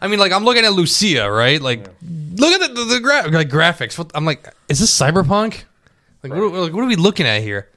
I 0.00 0.08
mean, 0.08 0.18
like 0.18 0.32
I'm 0.32 0.44
looking 0.44 0.64
at 0.64 0.72
Lucia, 0.72 1.30
right? 1.30 1.60
Like, 1.60 1.88
look 2.36 2.52
at 2.52 2.60
the 2.60 2.74
the, 2.74 2.84
the 2.84 3.00
gra- 3.00 3.28
like 3.28 3.48
graphics. 3.48 3.98
What, 3.98 4.10
I'm 4.14 4.24
like, 4.24 4.46
is 4.68 4.78
this 4.80 4.96
cyberpunk? 4.96 5.64
Like, 6.22 6.32
what, 6.32 6.40
are- 6.40 6.48
like, 6.48 6.72
what 6.72 6.82
are 6.82 6.88
we 6.88 6.96
looking 6.96 7.26
at 7.26 7.42
here? 7.42 7.68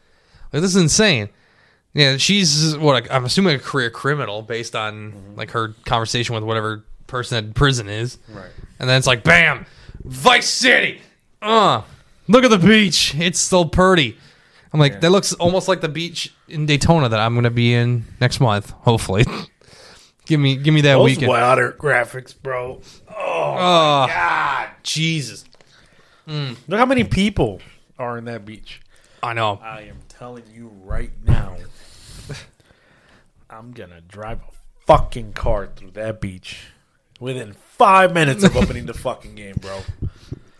Like, 0.51 0.61
this 0.61 0.75
is 0.75 0.81
insane. 0.81 1.29
Yeah, 1.93 2.17
she's 2.17 2.77
what 2.77 3.11
I'm 3.11 3.25
assuming 3.25 3.55
a 3.55 3.59
career 3.59 3.89
criminal 3.89 4.41
based 4.41 4.75
on 4.75 5.11
mm-hmm. 5.11 5.35
like 5.35 5.51
her 5.51 5.69
conversation 5.85 6.35
with 6.35 6.43
whatever 6.43 6.83
person 7.07 7.49
at 7.49 7.55
prison 7.55 7.89
is. 7.89 8.19
Right. 8.29 8.51
And 8.79 8.89
then 8.89 8.97
it's 8.97 9.07
like, 9.07 9.23
bam, 9.23 9.65
Vice 10.03 10.49
City. 10.49 11.01
Uh, 11.41 11.81
look 12.27 12.43
at 12.43 12.49
the 12.49 12.57
beach. 12.57 13.15
It's 13.15 13.39
so 13.39 13.65
pretty. 13.65 14.17
I'm 14.73 14.79
like, 14.79 15.01
that 15.01 15.09
looks 15.09 15.33
almost 15.33 15.67
like 15.67 15.81
the 15.81 15.89
beach 15.89 16.33
in 16.47 16.65
Daytona 16.65 17.09
that 17.09 17.19
I'm 17.19 17.33
going 17.33 17.43
to 17.45 17.49
be 17.49 17.73
in 17.73 18.05
next 18.21 18.39
month. 18.39 18.69
Hopefully, 18.71 19.25
give 20.25 20.39
me, 20.39 20.55
give 20.55 20.73
me 20.73 20.81
that 20.81 20.93
Those 20.93 21.05
weekend. 21.05 21.29
wilder 21.29 21.71
graphics, 21.77 22.35
bro. 22.39 22.81
Oh, 23.09 24.05
God. 24.07 24.69
Jesus. 24.83 25.45
Look 26.27 26.57
how 26.79 26.85
many 26.85 27.03
people 27.03 27.59
are 27.97 28.17
in 28.17 28.25
that 28.25 28.45
beach. 28.45 28.81
I 29.23 29.33
know. 29.33 29.59
I 29.63 29.81
am 29.81 29.97
telling 30.07 30.43
you 30.53 30.71
right 30.83 31.11
now. 31.25 31.57
I'm 33.49 33.71
gonna 33.71 34.01
drive 34.01 34.39
a 34.39 34.51
fucking 34.85 35.33
car 35.33 35.67
through 35.75 35.91
that 35.91 36.21
beach 36.21 36.67
within 37.19 37.53
five 37.53 38.13
minutes 38.13 38.43
of 38.43 38.55
opening 38.55 38.85
the 38.85 38.93
fucking 38.93 39.35
game, 39.35 39.55
bro. 39.59 39.81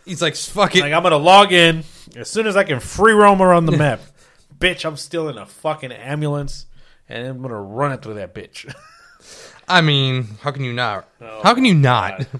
He's 0.04 0.22
like, 0.22 0.36
fuck 0.36 0.74
it. 0.76 0.80
Like 0.80 0.92
I'm 0.92 1.02
gonna 1.02 1.16
log 1.16 1.52
in 1.52 1.84
as 2.16 2.30
soon 2.30 2.46
as 2.46 2.56
I 2.56 2.64
can 2.64 2.80
free 2.80 3.12
roam 3.12 3.40
around 3.40 3.66
the 3.66 3.76
map. 3.76 4.00
bitch, 4.58 4.84
I'm 4.84 4.96
still 4.96 5.28
in 5.28 5.38
a 5.38 5.46
fucking 5.46 5.90
ambulance 5.90 6.66
and 7.08 7.26
I'm 7.26 7.42
gonna 7.42 7.60
run 7.60 7.92
it 7.92 8.02
through 8.02 8.14
that 8.14 8.34
bitch. 8.34 8.72
I 9.68 9.80
mean, 9.80 10.26
how 10.40 10.50
can 10.50 10.64
you 10.64 10.72
not? 10.72 11.08
Oh, 11.20 11.40
how 11.42 11.54
can 11.54 11.64
you 11.64 11.74
not? 11.74 12.26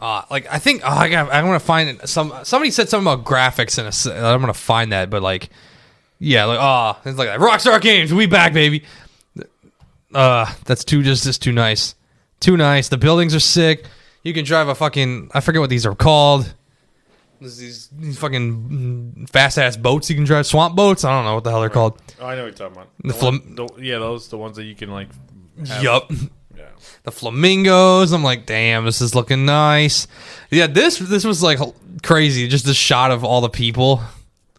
Uh, 0.00 0.22
like 0.30 0.46
I 0.48 0.60
think 0.60 0.82
oh, 0.84 0.96
I 0.96 1.08
got. 1.08 1.28
I 1.32 1.42
want 1.42 1.60
to 1.60 1.66
find 1.66 2.08
some. 2.08 2.32
Somebody 2.44 2.70
said 2.70 2.88
something 2.88 3.12
about 3.12 3.26
graphics 3.26 3.78
and 3.78 3.88
a. 4.16 4.26
I'm 4.28 4.40
gonna 4.40 4.54
find 4.54 4.92
that, 4.92 5.10
but 5.10 5.22
like, 5.22 5.50
yeah, 6.20 6.44
like 6.44 6.58
oh, 6.60 6.96
it's 7.04 7.18
like 7.18 7.26
that. 7.26 7.40
Rockstar 7.40 7.80
Games, 7.80 8.14
we 8.14 8.26
back, 8.26 8.52
baby. 8.52 8.84
Uh, 10.14 10.54
that's 10.66 10.84
too 10.84 11.02
just 11.02 11.24
just 11.24 11.42
too 11.42 11.50
nice, 11.50 11.96
too 12.40 12.56
nice. 12.56 12.88
The 12.88 12.96
buildings 12.98 13.34
are 13.34 13.40
sick. 13.40 13.84
You 14.22 14.32
can 14.34 14.44
drive 14.44 14.68
a 14.68 14.74
fucking. 14.74 15.30
I 15.34 15.40
forget 15.40 15.60
what 15.60 15.70
these 15.70 15.86
are 15.86 15.94
called. 15.94 16.54
There's 17.40 17.56
these, 17.56 17.88
these 17.96 18.18
fucking 18.18 19.28
fast 19.30 19.58
ass 19.58 19.76
boats 19.76 20.10
you 20.10 20.16
can 20.16 20.24
drive. 20.24 20.44
Swamp 20.46 20.74
boats. 20.74 21.04
I 21.04 21.10
don't 21.12 21.24
know 21.24 21.34
what 21.36 21.44
the 21.44 21.50
hell 21.50 21.60
they're 21.60 21.70
called. 21.70 22.00
oh, 22.20 22.26
I 22.26 22.34
know 22.34 22.42
what 22.44 22.58
you're 22.58 22.68
talking 22.68 22.82
about. 22.82 22.88
The 23.04 23.24
one- 23.24 23.54
the- 23.54 23.82
yeah, 23.82 23.98
those 23.98 24.28
the 24.28 24.36
ones 24.38 24.56
that 24.56 24.64
you 24.64 24.74
can 24.74 24.90
like. 24.90 25.08
have- 25.66 25.82
Yup. 25.82 26.10
Yeah. 26.56 26.64
the 27.04 27.12
flamingos. 27.12 28.10
I'm 28.12 28.24
like, 28.24 28.44
damn, 28.46 28.84
this 28.84 29.00
is 29.00 29.14
looking 29.14 29.44
nice. 29.46 30.08
Yeah, 30.50 30.66
this 30.66 30.98
this 30.98 31.24
was 31.24 31.40
like 31.40 31.60
crazy. 32.02 32.48
Just 32.48 32.64
the 32.64 32.74
shot 32.74 33.12
of 33.12 33.22
all 33.22 33.40
the 33.40 33.48
people. 33.48 34.02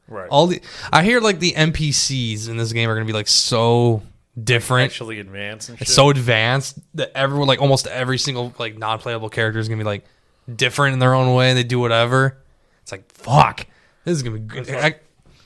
Right. 0.07 0.29
All 0.29 0.47
the 0.47 0.61
I 0.93 1.03
hear 1.03 1.19
like 1.19 1.39
the 1.39 1.51
NPCs 1.51 2.47
in 2.47 2.55
this 2.55 2.71
game 2.71 2.89
are 2.89 2.95
gonna 2.95 3.05
be 3.05 3.11
like 3.13 3.27
so 3.27 4.01
different. 4.43 4.91
actually 4.91 5.19
advanced. 5.19 5.69
It's 5.79 5.93
so 5.93 6.09
advanced 6.09 6.79
that 6.95 7.11
everyone 7.15 7.47
like 7.47 7.61
almost 7.61 7.87
every 7.87 8.17
single 8.17 8.53
like 8.59 8.77
non-playable 8.77 9.29
character 9.29 9.59
is 9.59 9.67
gonna 9.67 9.79
be 9.79 9.85
like 9.85 10.05
different 10.53 10.93
in 10.93 10.99
their 10.99 11.13
own 11.13 11.33
way. 11.35 11.49
and 11.49 11.57
They 11.57 11.63
do 11.63 11.79
whatever. 11.79 12.37
It's 12.81 12.91
like 12.91 13.11
fuck. 13.11 13.65
This 14.05 14.17
is 14.17 14.23
gonna 14.23 14.39
be 14.39 14.41
good. 14.41 14.69
I, 14.69 14.95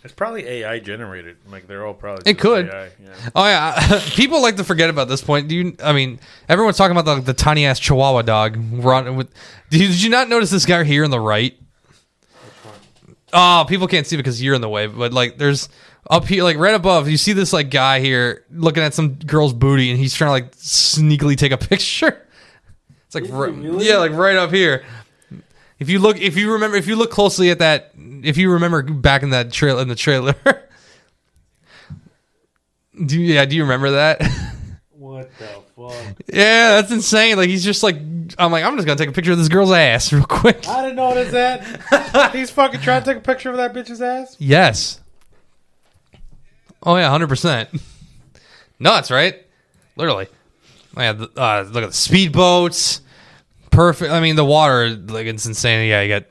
It's 0.04 0.14
probably 0.14 0.46
AI 0.48 0.80
generated. 0.80 1.38
Like 1.50 1.68
they're 1.68 1.86
all 1.86 1.94
probably. 1.94 2.30
It 2.30 2.38
could. 2.40 2.70
AI, 2.70 2.84
yeah. 3.02 3.30
Oh 3.36 3.46
yeah, 3.46 4.02
people 4.16 4.42
like 4.42 4.58
to 4.58 4.64
forget 4.64 4.90
about 4.90 5.08
this 5.08 5.22
point. 5.22 5.48
Do 5.48 5.56
you? 5.56 5.76
I 5.84 5.94
mean, 5.94 6.20
everyone's 6.50 6.78
talking 6.78 6.98
about 6.98 7.16
the, 7.16 7.22
the 7.22 7.34
tiny 7.34 7.66
ass 7.66 7.80
Chihuahua 7.80 8.22
dog 8.24 8.58
run 8.74 9.16
with. 9.16 9.30
Did 9.70 9.82
you, 9.82 9.88
did 9.88 10.02
you 10.04 10.10
not 10.10 10.30
notice 10.30 10.52
this 10.52 10.66
guy 10.66 10.84
here 10.84 11.04
on 11.04 11.10
the 11.12 11.20
right? 11.20 11.58
Oh, 13.36 13.66
people 13.68 13.88
can't 13.88 14.06
see 14.06 14.16
because 14.16 14.42
you're 14.44 14.54
in 14.54 14.62
the 14.62 14.70
way. 14.70 14.86
But 14.88 15.12
like, 15.12 15.38
there's 15.38 15.68
up 16.10 16.26
here, 16.26 16.44
like 16.44 16.58
right 16.58 16.76
above, 16.76 17.10
you 17.10 17.18
see 17.18 17.34
this 17.34 17.54
like 17.54 17.70
guy 17.70 18.00
here 18.00 18.44
looking 18.52 18.84
at 18.84 18.94
some 18.94 19.16
girl's 19.16 19.54
booty, 19.54 19.92
and 19.92 20.00
he's 20.00 20.14
trying 20.14 20.30
to 20.30 20.32
like 20.32 20.52
sneakily 20.56 21.38
take 21.38 21.52
a 21.52 21.58
picture. 21.70 22.26
It's 23.06 23.16
like 23.16 23.26
Is 23.26 23.30
it 23.30 23.34
ri- 23.36 23.52
really? 23.52 23.88
yeah, 23.88 23.98
like 23.98 24.12
right 24.12 24.36
up 24.36 24.52
here. 24.52 24.84
If 25.80 25.90
you 25.90 26.00
look, 26.00 26.20
if 26.20 26.38
you 26.38 26.54
remember, 26.54 26.78
if 26.78 26.88
you 26.88 26.96
look 26.96 27.12
closely 27.12 27.50
at 27.52 27.60
that, 27.60 27.92
if 27.98 28.38
you 28.38 28.52
remember 28.54 28.84
back 28.84 29.24
in 29.24 29.32
that 29.32 29.52
trail 29.52 29.80
in 29.80 29.88
the 29.88 29.96
trailer, 29.96 30.36
do 33.06 33.20
you, 33.20 33.34
yeah, 33.34 33.46
do 33.46 33.56
you 33.56 33.64
remember 33.64 33.92
that? 33.92 34.22
What 34.96 35.30
the 35.38 35.46
fuck? 35.76 36.18
yeah, 36.34 36.80
that's 36.82 36.92
insane. 36.92 37.38
Like 37.38 37.50
he's 37.50 37.64
just 37.64 37.84
like, 37.84 37.98
I'm 38.38 38.52
like, 38.52 38.64
I'm 38.64 38.76
just 38.78 38.88
gonna 38.88 38.98
take 38.98 39.10
a 39.10 39.12
picture 39.12 39.34
of 39.34 39.38
this 39.38 39.50
girl's 39.50 39.72
ass 39.72 40.12
real 40.14 40.24
quick. 40.26 40.68
I 40.68 40.82
didn't 40.82 40.96
notice 40.96 41.32
that. 41.34 42.32
He's 42.34 42.50
fucking 42.50 42.80
trying 42.82 43.04
to 43.04 43.10
take 43.14 43.18
a 43.18 43.22
picture 43.22 43.52
of 43.52 43.58
that 43.58 43.74
bitch's 43.74 44.02
ass. 44.02 44.36
Yes. 44.40 45.02
Oh 46.86 46.96
yeah, 46.98 47.10
hundred 47.10 47.28
percent. 47.28 47.70
Nuts, 48.80 49.10
right? 49.10 49.36
Literally. 49.96 50.28
Oh, 50.96 51.02
yeah, 51.02 51.12
uh, 51.12 51.62
look 51.70 51.84
at 51.84 51.90
the 51.90 51.96
speedboats. 51.96 53.00
Perfect. 53.72 54.12
I 54.12 54.20
mean, 54.20 54.36
the 54.36 54.46
water, 54.46 54.90
like 54.90 55.26
it's 55.26 55.46
insane. 55.46 55.90
Yeah, 55.90 56.02
you 56.02 56.10
got 56.10 56.26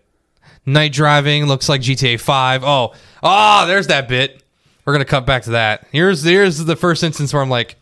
night 0.66 0.92
driving. 0.92 1.46
Looks 1.46 1.68
like 1.68 1.80
GTA 1.80 2.20
Five. 2.20 2.62
Oh, 2.62 2.94
ah, 3.22 3.64
there's 3.66 3.88
that 3.88 4.08
bit. 4.08 4.42
We're 4.84 4.92
gonna 4.92 5.04
cut 5.04 5.26
back 5.26 5.44
to 5.44 5.50
that. 5.50 5.86
Here's 5.90 6.22
here's 6.22 6.58
the 6.58 6.76
first 6.76 7.02
instance 7.02 7.32
where 7.32 7.42
I'm 7.42 7.50
like, 7.50 7.76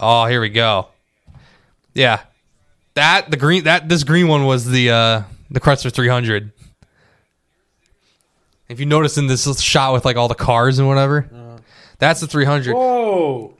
oh, 0.00 0.26
here 0.26 0.40
we 0.40 0.48
go. 0.48 0.88
Yeah, 1.94 2.20
that 2.94 3.30
the 3.30 3.36
green 3.36 3.64
that 3.64 3.88
this 3.88 4.04
green 4.04 4.28
one 4.28 4.44
was 4.44 4.64
the 4.64 4.90
uh 4.90 5.22
the 5.50 5.60
Chrysler 5.60 5.92
300. 5.92 6.52
If 8.68 8.80
you 8.80 8.86
notice 8.86 9.16
in 9.16 9.26
this 9.26 9.60
shot 9.60 9.94
with 9.94 10.04
like 10.04 10.16
all 10.16 10.28
the 10.28 10.34
cars 10.34 10.78
and 10.78 10.86
whatever, 10.86 11.28
that's 11.98 12.20
the 12.20 12.26
300. 12.26 12.74
Whoa. 12.74 13.54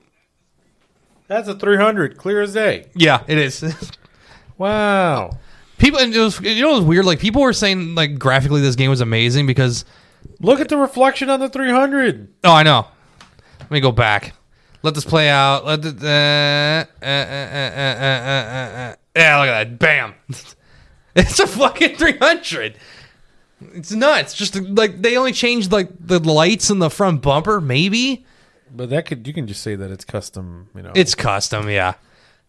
That's 1.27 1.49
a 1.49 1.55
300, 1.55 2.17
clear 2.17 2.41
as 2.41 2.55
day. 2.55 2.87
Yeah, 2.95 3.23
it 3.27 3.39
is. 3.39 3.63
Wow. 4.57 5.39
people, 5.77 6.01
and 6.01 6.13
it 6.13 6.19
was 6.19 6.41
you 6.41 6.63
know 6.63 6.73
it 6.73 6.75
was 6.79 6.85
weird. 6.85 7.05
Like 7.05 7.21
people 7.21 7.43
were 7.43 7.53
saying 7.53 7.95
like 7.95 8.19
graphically 8.19 8.61
this 8.61 8.75
game 8.75 8.91
was 8.91 9.01
amazing 9.01 9.47
because 9.47 9.85
Look 10.41 10.59
at 10.61 10.69
the 10.69 10.77
reflection 10.77 11.31
on 11.31 11.39
the 11.39 11.49
300. 11.49 12.29
oh 12.43 12.53
I 12.53 12.65
know. 12.65 12.89
Let 13.61 13.71
me 13.71 13.79
go 13.81 13.93
back. 13.93 14.35
Let 14.83 14.95
this 14.95 15.05
play 15.05 15.29
out. 15.29 15.65
Let 15.65 15.83
the 15.83 15.89
uh, 15.91 17.05
uh, 17.05 17.07
uh, 17.07 17.09
uh, 17.09 17.71
uh, 17.77 18.03
uh, 18.03 18.49
uh, 18.51 18.93
uh. 18.93 18.97
yeah. 19.15 19.41
Look 19.41 19.49
at 19.49 19.69
that. 19.69 19.79
Bam. 19.79 20.15
it's 21.15 21.39
a 21.39 21.47
fucking 21.47 21.97
300. 21.97 22.77
It's 23.75 23.93
nuts. 23.93 24.35
Just 24.35 24.57
like 24.57 25.03
they 25.03 25.17
only 25.17 25.33
changed 25.33 25.73
like 25.73 25.89
the 25.99 26.19
lights 26.19 26.71
in 26.71 26.79
the 26.79 26.91
front 26.91 27.23
bumper, 27.23 27.61
maybe. 27.61 28.25
But 28.75 28.91
that 28.91 29.07
could 29.07 29.27
you 29.27 29.33
can 29.33 29.47
just 29.47 29.63
say 29.63 29.75
that 29.75 29.91
it's 29.91 30.05
custom, 30.05 30.69
you 30.75 30.83
know. 30.83 30.93
It's 30.95 31.15
custom, 31.15 31.69
yeah. 31.69 31.95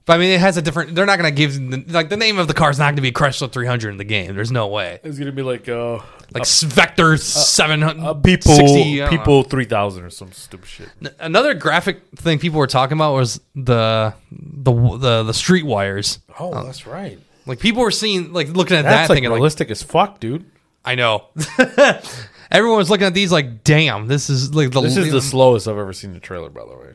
But 0.06 0.13
I 0.15 0.17
mean, 0.17 0.30
it 0.32 0.39
has 0.39 0.58
a 0.58 0.62
different. 0.63 0.95
They're 0.95 1.06
not 1.06 1.19
going 1.19 1.34
to 1.34 1.36
give 1.36 1.91
like 1.93 2.10
the 2.10 2.17
name 2.17 2.39
of 2.39 2.48
the 2.48 2.54
car 2.56 2.72
is 2.72 2.80
not 2.80 2.86
going 2.86 2.95
to 2.95 3.02
be 3.04 3.12
Chrysler 3.12 3.52
300 3.52 3.91
in 3.91 3.98
the 3.98 4.04
game. 4.04 4.34
There's 4.34 4.52
no 4.52 4.67
way. 4.67 5.00
it's 5.04 5.19
gonna 5.19 5.32
be 5.32 5.43
like 5.43 5.69
uh 5.69 6.00
Like 6.34 6.48
Vector 6.48 7.15
700 7.17 8.04
uh, 8.04 8.13
people 8.15 8.54
60, 8.56 9.04
I 9.04 9.06
don't 9.06 9.13
know. 9.13 9.17
people 9.17 9.43
3000 9.43 10.04
or 10.04 10.10
some 10.10 10.32
stupid 10.32 10.67
shit. 10.67 10.89
Another 11.19 11.54
graphic 11.54 12.02
thing 12.15 12.39
people 12.39 12.58
were 12.58 12.65
talking 12.67 12.98
about 12.98 13.13
was 13.13 13.39
the 13.54 14.13
the 14.32 14.72
the 14.72 15.24
the 15.24 15.34
street 15.34 15.65
wires. 15.65 16.19
Oh, 16.39 16.63
that's 16.63 16.88
right. 16.88 17.19
Like 17.45 17.60
people 17.60 17.84
were 17.84 17.91
seeing 17.91 18.34
like 18.34 18.48
looking 18.50 18.78
at 18.78 18.84
That's 18.84 19.08
that 19.08 19.10
like 19.10 19.17
thinking 19.17 19.30
like 19.30 19.38
realistic 19.38 19.69
as 19.69 19.84
fuck, 19.84 20.19
dude. 20.19 20.43
I 20.84 20.96
know. 20.96 21.26
Everyone 22.52 22.78
was 22.78 22.89
looking 22.89 23.06
at 23.06 23.13
these 23.13 23.32
like, 23.32 23.63
damn, 23.63 24.08
this 24.08 24.30
is 24.30 24.56
like 24.56 24.72
the 24.72 24.82
This 24.82 24.98
is 24.98 25.12
the 25.12 25.22
slowest 25.22 25.68
I've 25.68 25.78
ever 25.78 25.94
seen 25.94 26.13
the 26.13 26.20
trailer, 26.20 26.50
by 26.50 26.65
the 26.65 26.76
way. 26.76 26.94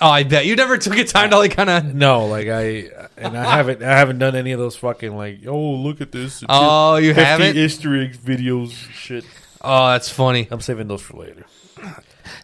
Oh, 0.00 0.10
I 0.10 0.22
bet 0.22 0.46
you 0.46 0.54
never 0.54 0.78
took 0.78 0.96
a 0.96 1.04
time 1.04 1.30
to 1.30 1.38
like 1.38 1.56
kind 1.56 1.68
of. 1.68 1.94
No, 1.94 2.26
like 2.26 2.46
I 2.48 2.88
and 3.16 3.36
I 3.36 3.56
haven't 3.56 3.82
I 3.82 3.98
haven't 3.98 4.18
done 4.18 4.36
any 4.36 4.52
of 4.52 4.60
those 4.60 4.76
fucking 4.76 5.16
like 5.16 5.40
oh 5.46 5.72
look 5.72 6.00
at 6.00 6.12
this. 6.12 6.44
Oh, 6.48 6.96
you 6.96 7.14
haven't? 7.14 7.56
Easter 7.56 8.00
egg 8.00 8.16
videos 8.16 8.70
shit. 8.70 9.24
Oh, 9.60 9.88
that's 9.90 10.08
funny. 10.08 10.46
I'm 10.50 10.60
saving 10.60 10.86
those 10.86 11.02
for 11.02 11.16
later. 11.16 11.44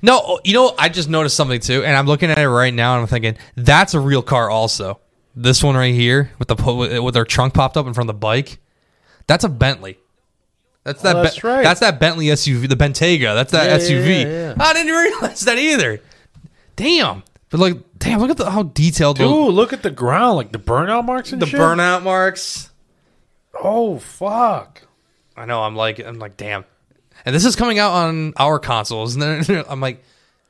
No, 0.03 0.21
oh, 0.25 0.41
you 0.45 0.55
know, 0.55 0.75
I 0.79 0.89
just 0.89 1.09
noticed 1.09 1.37
something 1.37 1.61
too, 1.61 1.85
and 1.85 1.97
I'm 1.97 2.07
looking 2.07 2.31
at 2.31 2.39
it 2.39 2.49
right 2.49 2.75
now, 2.75 2.95
and 2.95 3.03
I'm 3.03 3.07
thinking 3.07 3.37
that's 3.55 3.95
a 3.95 4.01
real 4.01 4.23
car. 4.23 4.51
Also, 4.51 4.99
this 5.37 5.63
one 5.63 5.77
right 5.77 5.95
here 5.95 6.33
with 6.39 6.49
the 6.49 7.01
with 7.03 7.15
their 7.15 7.25
trunk 7.25 7.55
popped 7.55 7.77
up 7.77 7.87
in 7.87 7.95
front 7.95 8.11
of 8.11 8.17
the 8.17 8.21
bike, 8.21 8.59
that's 9.27 9.45
a 9.45 9.49
Bentley. 9.49 9.99
That's 10.85 11.03
that. 11.03 11.17
Oh, 11.17 11.23
that's 11.23 11.41
Ben- 11.41 11.51
right. 11.51 11.63
That's 11.65 11.81
that 11.81 11.99
Bentley 11.99 12.27
SUV, 12.27 12.69
the 12.69 12.77
Bentayga. 12.77 13.35
That's 13.35 13.53
that 13.53 13.67
Yeah, 13.69 13.79
SUV. 13.79 14.23
yeah, 14.23 14.29
yeah. 14.29 14.55
I 14.59 14.73
didn't 14.75 14.93
realize 14.93 15.41
that 15.43 15.59
either. 15.59 16.01
Damn, 16.77 17.23
but 17.51 17.61
like, 17.61 17.79
damn, 17.99 18.21
look 18.21 18.31
at 18.31 18.37
the, 18.37 18.51
how 18.51 18.65
detailed 18.65 19.17
Dude, 19.17 19.27
the, 19.29 19.35
look 19.35 19.73
at 19.73 19.83
the 19.83 19.91
ground, 19.91 20.37
like 20.37 20.53
the 20.53 20.59
burnout 20.59 21.05
marks 21.05 21.33
and 21.33 21.41
the 21.41 21.47
shit. 21.47 21.59
burnout 21.61 22.03
marks. 22.03 22.71
Oh 23.63 23.99
fuck. 23.99 24.83
I 25.37 25.47
know. 25.47 25.63
I'm 25.63 25.75
like, 25.77 25.99
I'm 26.01 26.19
like, 26.19 26.37
damn. 26.37 26.65
And 27.25 27.35
this 27.35 27.45
is 27.45 27.57
coming 27.57 27.79
out 27.79 27.93
on 27.93 28.33
our 28.37 28.59
consoles, 28.59 29.15
and 29.17 29.23
then 29.47 29.65
I'm 29.69 29.81
like, 29.81 30.05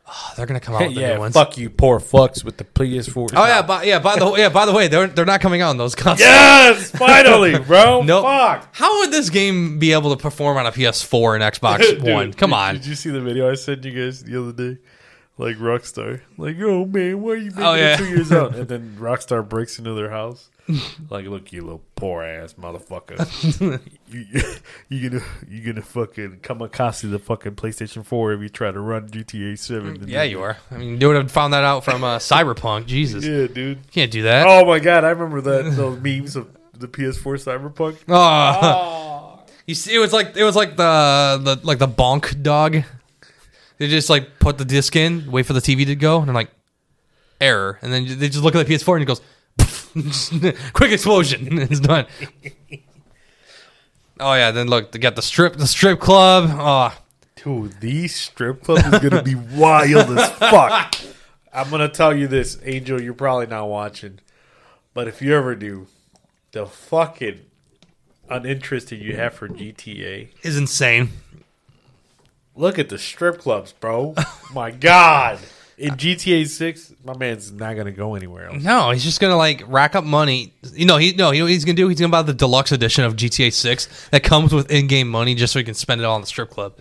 oh, 0.07 0.33
they're 0.37 0.47
gonna 0.47 0.61
come 0.61 0.75
out 0.75 0.83
with 0.87 0.95
the 0.95 1.01
new 1.01 1.07
yeah, 1.07 1.19
ones. 1.19 1.35
fuck 1.35 1.57
you, 1.57 1.71
poor 1.71 2.01
fucks 2.01 2.45
with 2.45 2.57
the 2.57 2.65
PS4. 2.65 3.31
Oh 3.35 3.47
yeah, 3.47 3.63
by, 3.63 3.83
yeah. 3.85 3.99
By 3.99 4.19
the 4.19 4.33
yeah, 4.35 4.49
by 4.49 4.67
the 4.67 4.73
way, 4.73 4.89
they're 4.89 5.07
they're 5.07 5.25
not 5.25 5.41
coming 5.41 5.61
out 5.63 5.71
on 5.71 5.77
those 5.79 5.95
consoles. 5.95 6.21
Yes, 6.21 6.91
finally, 6.99 7.59
bro. 7.59 8.03
Nope. 8.03 8.25
Fuck. 8.25 8.69
How 8.73 9.01
would 9.01 9.11
this 9.11 9.31
game 9.31 9.79
be 9.79 9.93
able 9.93 10.15
to 10.15 10.21
perform 10.21 10.57
on 10.57 10.67
a 10.67 10.73
PS4 10.73 11.35
and 11.35 11.43
Xbox 11.45 11.79
Dude, 11.79 12.03
One? 12.03 12.33
Come 12.33 12.53
on. 12.53 12.75
Did 12.75 12.87
you 12.87 12.95
see 12.95 13.11
the 13.11 13.21
video 13.21 13.51
I 13.51 13.55
sent 13.55 13.85
you 13.85 13.93
guys 13.93 14.23
the 14.23 14.41
other 14.41 14.53
day? 14.53 14.79
Like 15.37 15.57
Rockstar, 15.57 16.21
like, 16.39 16.57
oh 16.61 16.85
man, 16.85 17.21
why 17.21 17.33
are 17.33 17.37
you 17.37 17.51
making 17.51 17.65
Oh, 17.65 17.75
yeah. 17.75 17.97
two 17.97 18.07
years 18.07 18.31
out? 18.31 18.55
And 18.55 18.69
then 18.69 18.97
Rockstar 19.01 19.47
breaks 19.49 19.79
into 19.79 19.93
their 19.95 20.11
house. 20.11 20.49
Like, 21.11 21.27
look, 21.27 21.53
you 21.53 21.61
little 21.63 21.83
poor 21.97 22.23
ass 22.23 22.55
motherfucker. 22.55 23.19
you, 24.09 24.41
you 24.89 25.11
gonna 25.11 25.23
you 25.47 25.61
gonna 25.61 25.85
fucking 25.85 26.39
kamikaze 26.41 27.11
the 27.11 27.19
fucking 27.19 27.57
PlayStation 27.57 28.05
Four 28.07 28.33
if 28.33 28.41
you 28.41 28.49
try 28.49 28.71
to 28.71 28.81
run 28.81 29.09
GTA 29.11 29.59
Seven? 29.59 29.99
Mm, 29.99 30.09
Yeah, 30.09 30.23
you 30.23 30.41
are. 30.41 30.57
I 30.71 30.79
mean, 30.79 30.99
you 31.01 31.07
would 31.09 31.17
have 31.17 31.31
found 31.31 31.53
that 31.53 31.65
out 31.65 31.85
from 31.85 32.03
uh, 32.03 32.19
Cyberpunk. 32.19 32.87
Jesus, 32.87 33.25
Yeah, 33.27 33.47
dude. 33.47 33.91
can't 33.91 34.11
do 34.11 34.23
that. 34.23 34.47
Oh 34.49 34.65
my 34.65 34.79
god, 34.79 35.05
I 35.05 35.11
remember 35.11 35.41
that 35.43 35.73
those 35.77 36.01
memes 36.01 36.35
of 36.37 36.49
the 36.73 36.89
PS4 36.89 37.45
Cyberpunk. 37.45 37.99
Oh. 38.09 39.41
you 39.67 39.75
see, 39.75 39.95
it 39.95 39.99
was 39.99 40.13
like 40.15 40.35
it 40.37 40.45
was 40.45 40.57
like 40.57 40.77
the 40.77 41.41
the 41.43 41.61
like 41.67 41.79
the 41.79 41.89
bonk 41.89 42.43
dog. 42.43 42.85
They 43.79 43.89
just 43.89 44.09
like 44.11 44.39
put 44.39 44.59
the 44.59 44.65
disc 44.65 44.95
in, 44.97 45.31
wait 45.31 45.47
for 45.47 45.53
the 45.53 45.61
TV 45.61 45.85
to 45.87 45.97
go, 45.97 46.19
and 46.19 46.29
they're 46.29 46.35
like 46.35 46.51
error, 47.41 47.79
and 47.83 47.93
then 47.93 48.07
they 48.19 48.29
just 48.29 48.43
look 48.45 48.55
at 48.55 48.67
the 48.67 48.73
PS4 48.75 48.95
and 48.95 49.03
it 49.03 49.07
goes 49.07 49.21
quick 50.73 50.93
explosion, 50.93 51.59
it's 51.59 51.81
done. 51.81 52.07
Oh 54.21 54.33
yeah, 54.35 54.53
then 54.53 54.69
look, 54.69 54.93
they 54.93 55.01
got 55.01 55.17
the 55.17 55.23
strip, 55.23 55.55
the 55.57 55.67
strip 55.67 55.99
club. 55.99 56.49
Oh, 56.53 56.97
Dude, 57.35 57.81
these 57.81 58.15
strip 58.15 58.63
club 58.63 58.79
is 58.79 59.01
gonna 59.01 59.25
be 59.25 59.35
wild 59.35 60.17
as 60.17 60.31
fuck. 60.35 60.95
I'm 61.53 61.69
gonna 61.69 61.89
tell 61.89 62.17
you 62.17 62.29
this, 62.29 62.57
Angel. 62.63 63.03
You're 63.03 63.13
probably 63.13 63.47
not 63.49 63.67
watching, 63.67 64.21
but 64.95 65.09
if 65.09 65.21
you 65.21 65.35
ever 65.35 65.57
do, 65.57 65.89
the 66.53 66.65
fucking 66.65 67.41
uninterested 68.31 69.01
you 69.01 69.17
have 69.17 69.35
for 69.35 69.49
GTA. 69.49 70.29
is 70.43 70.57
insane. 70.57 71.11
Look 72.57 72.79
at 72.79 72.89
the 72.89 72.99
strip 72.99 73.39
clubs, 73.39 73.73
bro. 73.73 74.15
My 74.53 74.71
God, 74.71 75.41
in 75.77 75.95
GTA 75.95 76.47
Six, 76.47 76.93
my 77.05 77.17
man's 77.17 77.51
not 77.51 77.75
gonna 77.75 77.91
go 77.91 78.15
anywhere 78.15 78.49
else. 78.49 78.63
No, 78.63 78.91
he's 78.91 79.03
just 79.03 79.21
gonna 79.21 79.37
like 79.37 79.63
rack 79.67 79.95
up 79.97 80.05
money. 80.05 80.53
You 80.73 80.87
know, 80.87 80.97
he 80.97 81.13
no, 81.13 81.33
you 81.33 81.41
know 81.41 81.47
what 81.47 81.53
he's 81.53 81.65
gonna 81.65 81.75
do? 81.75 81.89
He's 81.89 81.99
gonna 81.99 82.11
buy 82.13 82.23
the 82.23 82.35
deluxe 82.35 82.71
edition 82.73 83.05
of 83.05 83.17
GTA 83.17 83.53
Six 83.53 84.09
that 84.11 84.23
comes 84.23 84.53
with 84.55 84.71
in-game 84.71 85.09
money 85.09 85.35
just 85.35 85.53
so 85.53 85.59
he 85.59 85.65
can 85.65 85.75
spend 85.75 86.01
it 86.01 86.05
all 86.05 86.17
in 86.17 86.21
the 86.21 86.27
strip 86.27 86.51
club. 86.51 86.75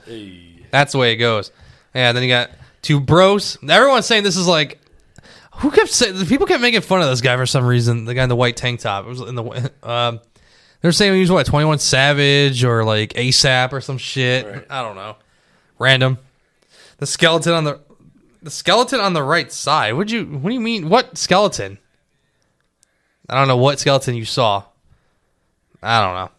That's 0.71 0.91
the 0.91 0.97
way 0.97 1.13
it 1.13 1.17
goes. 1.17 1.51
Yeah, 1.95 2.11
then 2.11 2.23
you 2.23 2.29
got 2.29 2.51
two 2.81 2.99
bros. 2.99 3.57
Everyone's 3.67 4.05
saying 4.05 4.23
this 4.23 4.37
is 4.37 4.47
like 4.47 4.79
who 5.55 5.71
kept 5.71 5.89
saying 5.89 6.25
people 6.27 6.47
kept 6.47 6.61
making 6.61 6.81
fun 6.81 7.01
of 7.01 7.09
this 7.09 7.21
guy 7.21 7.35
for 7.35 7.45
some 7.45 7.65
reason. 7.65 8.05
The 8.05 8.13
guy 8.13 8.23
in 8.23 8.29
the 8.29 8.35
white 8.35 8.57
tank 8.57 8.79
top. 8.79 9.05
It 9.05 9.09
was 9.09 9.21
in 9.21 9.35
the 9.35 9.71
um, 9.83 10.19
they're 10.81 10.91
saying 10.91 11.13
he 11.13 11.21
was 11.21 11.31
what 11.31 11.45
Twenty 11.45 11.65
One 11.65 11.79
Savage 11.79 12.63
or 12.63 12.83
like 12.83 13.13
ASAP 13.13 13.73
or 13.73 13.81
some 13.81 13.97
shit. 13.97 14.67
I 14.69 14.83
don't 14.83 14.95
know. 14.95 15.15
Random. 15.83 16.17
The 16.97 17.05
skeleton 17.05 17.53
on 17.53 17.63
the 17.65 17.79
the 18.41 18.49
skeleton 18.51 18.99
on 18.99 19.13
the 19.13 19.23
right 19.23 19.51
side. 19.51 19.93
Would 19.93 20.09
you? 20.09 20.25
What 20.25 20.49
do 20.49 20.53
you 20.53 20.61
mean? 20.61 20.89
What 20.89 21.17
skeleton? 21.17 21.77
I 23.29 23.35
don't 23.35 23.47
know 23.47 23.57
what 23.57 23.79
skeleton 23.79 24.15
you 24.15 24.25
saw. 24.25 24.63
I 25.81 26.01
don't 26.05 26.15
know. 26.15 26.29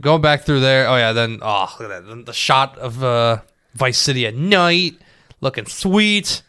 Going 0.00 0.22
back 0.22 0.42
through 0.44 0.60
there. 0.60 0.88
Oh 0.88 0.96
yeah. 0.96 1.12
Then 1.12 1.38
oh 1.42 1.74
look 1.78 1.90
at 1.90 2.04
that. 2.04 2.08
The, 2.08 2.22
the 2.22 2.32
shot 2.32 2.78
of 2.78 3.04
uh, 3.04 3.38
Vice 3.74 3.98
City 3.98 4.26
at 4.26 4.34
night, 4.34 4.96
looking 5.40 5.66
sweet. 5.66 6.42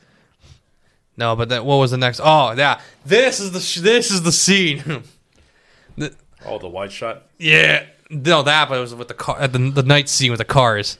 No, 1.17 1.35
but 1.35 1.49
then 1.49 1.63
what 1.65 1.77
was 1.77 1.91
the 1.91 1.97
next? 1.97 2.19
Oh 2.23 2.53
yeah. 2.53 2.79
This 3.05 3.39
is 3.39 3.51
the 3.51 3.59
sh- 3.59 3.79
this 3.81 4.11
is 4.11 4.21
the 4.23 4.31
scene. 4.31 5.03
Oh, 6.47 6.59
the 6.59 6.67
wide 6.69 6.91
shot. 6.91 7.23
yeah. 7.39 7.85
No, 8.11 8.43
that 8.43 8.69
but 8.69 8.77
it 8.77 8.81
was 8.81 8.93
with 8.93 9.07
the 9.07 9.15
car 9.15 9.39
at 9.39 9.51
the 9.51 9.71
the 9.71 9.81
night 9.81 10.07
scene 10.09 10.29
with 10.29 10.37
the 10.37 10.45
cars. 10.45 10.99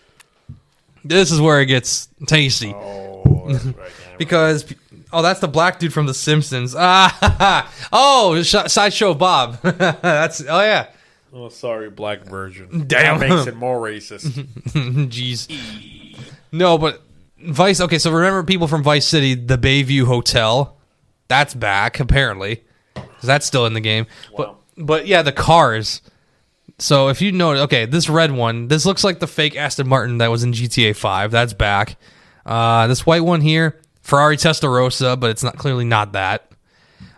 This 1.06 1.32
is 1.32 1.40
where 1.40 1.62
it 1.62 1.68
gets 1.68 2.10
tasty 2.28 2.74
Oh, 2.74 3.46
that's 3.48 3.66
right. 3.66 3.92
because 4.18 4.66
Oh, 5.14 5.22
that's 5.22 5.40
the 5.40 5.48
black 5.48 5.80
dude 5.80 5.94
from 5.94 6.08
The 6.08 6.14
Simpsons. 6.14 6.76
Ah, 6.78 7.72
oh, 7.94 8.42
Sh- 8.44 8.56
sideshow 8.68 9.14
Bob. 9.14 9.60
that's 9.62 10.42
oh 10.42 10.60
yeah. 10.62 10.88
Oh, 11.34 11.48
sorry, 11.50 11.90
black 11.90 12.26
version. 12.26 12.86
Damn. 12.88 13.20
That 13.20 13.30
makes 13.30 13.48
it 13.48 13.56
more 13.56 13.80
racist. 13.80 14.26
Jeez. 15.10 15.48
No, 16.52 16.78
but 16.78 17.02
Vice. 17.40 17.80
Okay, 17.80 17.98
so 18.00 18.12
remember 18.12 18.44
people 18.44 18.68
from 18.68 18.84
Vice 18.84 19.06
City, 19.08 19.36
the 19.36 19.58
Bayview 19.58 20.06
Hotel. 20.06 20.76
That's 21.28 21.54
back 21.54 22.00
apparently, 22.00 22.64
'Cause 22.96 23.06
that's 23.24 23.46
still 23.46 23.66
in 23.66 23.74
the 23.74 23.82
game. 23.82 24.08
Wow. 24.32 24.58
But 24.76 24.86
but 24.86 25.08
yeah, 25.08 25.22
the 25.22 25.32
cars. 25.32 26.02
So 26.78 27.08
if 27.08 27.22
you 27.22 27.32
know, 27.32 27.52
okay, 27.64 27.86
this 27.86 28.10
red 28.10 28.32
one, 28.32 28.68
this 28.68 28.86
looks 28.86 29.04
like 29.04 29.20
the 29.20 29.28
fake 29.28 29.56
Aston 29.56 29.88
Martin 29.88 30.18
that 30.18 30.30
was 30.30 30.44
in 30.44 30.52
GTA 30.52 30.96
Five. 30.96 31.32
That's 31.32 31.54
back. 31.54 31.98
Uh, 32.46 32.88
this 32.88 33.06
white 33.06 33.24
one 33.24 33.42
here, 33.42 33.80
Ferrari 34.02 34.38
Testarossa, 34.38 35.20
but 35.20 35.30
it's 35.30 35.44
not 35.44 35.58
clearly 35.58 35.86
not 35.86 36.12
that. 36.12 36.52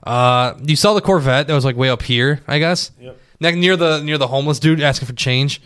Uh, 0.04 0.54
you 0.64 0.76
saw 0.76 0.94
the 0.94 1.02
Corvette 1.02 1.48
that 1.48 1.54
was 1.54 1.66
like 1.66 1.76
way 1.76 1.90
up 1.90 2.02
here, 2.02 2.42
I 2.48 2.60
guess. 2.60 2.92
Yep. 3.00 3.20
Ne- 3.40 3.56
near 3.56 3.76
the 3.76 4.02
near 4.02 4.18
the 4.18 4.28
homeless 4.28 4.60
dude 4.60 4.80
asking 4.80 5.08
for 5.08 5.14
change. 5.14 5.62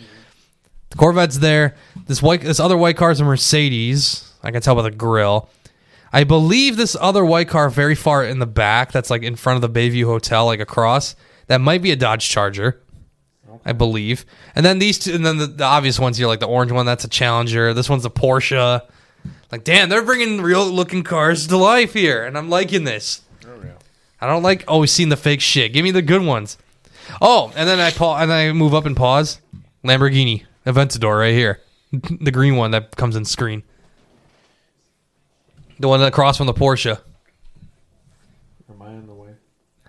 The 0.89 0.97
Corvette's 0.97 1.39
there. 1.39 1.75
This 2.07 2.21
white, 2.21 2.41
this 2.41 2.59
other 2.59 2.77
white 2.77 2.97
car 2.97 3.11
is 3.11 3.19
a 3.19 3.25
Mercedes. 3.25 4.33
I 4.43 4.51
can 4.51 4.61
tell 4.61 4.75
by 4.75 4.81
the 4.81 4.91
grill. 4.91 5.49
I 6.13 6.23
believe 6.25 6.75
this 6.75 6.97
other 6.99 7.23
white 7.23 7.47
car 7.47 7.69
very 7.69 7.95
far 7.95 8.25
in 8.25 8.39
the 8.39 8.45
back, 8.45 8.91
that's 8.91 9.09
like 9.09 9.23
in 9.23 9.35
front 9.37 9.63
of 9.63 9.73
the 9.73 9.79
Bayview 9.79 10.05
Hotel, 10.05 10.45
like 10.45 10.59
across, 10.59 11.15
that 11.47 11.61
might 11.61 11.81
be 11.81 11.91
a 11.91 11.95
Dodge 11.95 12.27
Charger. 12.27 12.81
I 13.65 13.73
believe. 13.73 14.25
And 14.55 14.65
then 14.65 14.79
these 14.79 14.99
two, 14.99 15.13
and 15.13 15.25
then 15.25 15.37
the, 15.37 15.47
the 15.47 15.63
obvious 15.63 15.99
ones 15.99 16.17
here, 16.17 16.27
like 16.27 16.39
the 16.39 16.47
orange 16.47 16.71
one, 16.71 16.85
that's 16.85 17.03
a 17.03 17.07
Challenger. 17.09 17.73
This 17.73 17.89
one's 17.89 18.05
a 18.05 18.09
Porsche. 18.09 18.81
Like, 19.51 19.63
damn, 19.63 19.89
they're 19.89 20.01
bringing 20.01 20.41
real 20.41 20.65
looking 20.65 21.03
cars 21.03 21.47
to 21.47 21.57
life 21.57 21.93
here, 21.93 22.25
and 22.25 22.37
I'm 22.37 22.49
liking 22.49 22.85
this. 22.85 23.21
Oh, 23.45 23.49
yeah. 23.63 23.73
I 24.19 24.27
don't 24.27 24.43
like 24.43 24.63
oh, 24.67 24.73
always 24.73 24.91
seeing 24.91 25.09
the 25.09 25.17
fake 25.17 25.41
shit. 25.41 25.73
Give 25.73 25.83
me 25.83 25.91
the 25.91 26.01
good 26.01 26.21
ones. 26.21 26.57
Oh, 27.21 27.51
and 27.55 27.67
then 27.67 27.79
I 27.79 27.91
pa- 27.91 28.19
and 28.21 28.31
then 28.31 28.49
I 28.49 28.53
move 28.53 28.73
up 28.73 28.85
and 28.85 28.95
pause. 28.95 29.41
Lamborghini 29.83 30.45
Aventador 30.65 31.19
right 31.19 31.33
here, 31.33 31.59
the 31.91 32.31
green 32.31 32.55
one 32.55 32.71
that 32.71 32.95
comes 32.95 33.15
in 33.15 33.25
screen. 33.25 33.63
The 35.79 35.87
one 35.87 35.99
that 35.99 36.07
across 36.07 36.37
from 36.37 36.45
the 36.45 36.53
Porsche. 36.53 36.99
Am 38.69 38.81
I 38.81 38.91
in 38.91 39.07
the 39.07 39.13
way? 39.13 39.31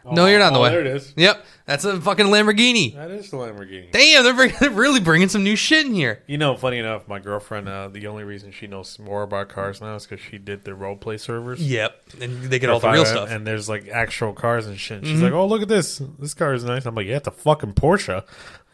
No, 0.05 0.27
you're 0.27 0.39
not 0.39 0.49
in 0.49 0.53
the 0.55 0.59
oh, 0.59 0.63
way. 0.63 0.71
There 0.71 0.81
it 0.81 0.87
is. 0.89 1.13
Yep, 1.17 1.45
that's 1.65 1.85
a 1.85 2.01
fucking 2.01 2.27
Lamborghini. 2.27 2.95
That 2.95 3.11
is 3.11 3.31
the 3.31 3.37
Lamborghini. 3.37 3.93
Damn, 3.93 4.25
they're, 4.25 4.49
they're 4.61 4.71
really 4.71 5.01
bringing 5.01 5.29
some 5.29 5.45
new 5.45 5.55
shit 5.57 5.87
in 5.87 5.95
here. 5.95 6.23
You 6.27 6.39
know, 6.39 6.57
funny 6.57 6.79
enough, 6.79 7.07
my 7.07 7.21
girlfriend, 7.21 7.69
uh, 7.69 7.89
the 7.89 8.07
only 8.09 8.25
reason 8.25 8.51
she 8.53 8.67
knows 8.67 8.99
more 8.99 9.23
about 9.23 9.49
cars 9.49 9.81
now 9.81 9.95
is 9.95 10.07
because 10.07 10.25
she 10.25 10.39
did 10.39 10.65
the 10.65 10.75
role 10.75 10.97
play 10.97 11.19
servers. 11.19 11.61
Yep, 11.63 12.03
and 12.21 12.43
they 12.45 12.59
get 12.59 12.71
all 12.71 12.81
the 12.81 12.91
real 12.91 13.05
stuff. 13.05 13.31
And 13.31 13.47
there's 13.47 13.69
like 13.69 13.89
actual 13.89 14.33
cars 14.33 14.67
and 14.67 14.79
shit. 14.79 15.07
She's 15.07 15.21
Mhm. 15.21 15.23
like, 15.23 15.33
oh, 15.33 15.47
look 15.47 15.63
at 15.63 15.69
this. 15.69 16.03
This 16.19 16.35
car 16.35 16.53
is 16.55 16.65
nice. 16.65 16.85
I'm 16.87 16.95
like, 16.95 17.07
yeah, 17.07 17.17
it's 17.19 17.29
a 17.29 17.33
fucking 17.33 17.75
Porsche. 17.75 18.25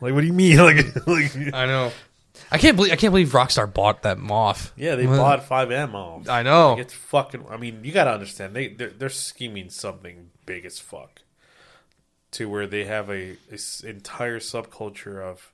Like, 0.00 0.14
what 0.14 0.20
do 0.22 0.26
you 0.26 0.32
mean? 0.32 0.56
like, 0.64 1.06
like 1.06 1.54
I 1.54 1.66
know. 1.66 1.92
I 2.52 2.56
can't 2.58 2.76
believe 2.76 2.92
I 2.92 2.96
can't 2.96 3.12
believe 3.12 3.30
Rockstar 3.32 3.72
bought 3.72 4.02
that 4.04 4.16
off. 4.30 4.72
yeah, 4.76 4.94
they 4.94 5.06
Well, 5.06 5.18
bought 5.18 5.46
FiveM 5.46 5.92
off. 5.92 6.28
I 6.28 6.42
know. 6.44 6.70
Like, 6.74 6.78
it's 6.82 6.94
fucking. 6.94 7.44
I 7.50 7.56
mean, 7.56 7.80
you 7.82 7.92
gotta 7.92 8.12
understand 8.12 8.54
they 8.54 8.68
they're, 8.68 8.90
they're 8.90 9.08
scheming 9.08 9.70
something 9.70 10.30
big 10.48 10.64
as 10.64 10.78
fuck, 10.78 11.20
to 12.32 12.48
where 12.48 12.66
they 12.66 12.84
have 12.84 13.08
a, 13.11 13.37
a 13.52 13.58
entire 13.87 14.40
subculture 14.40 15.20
of 15.22 15.52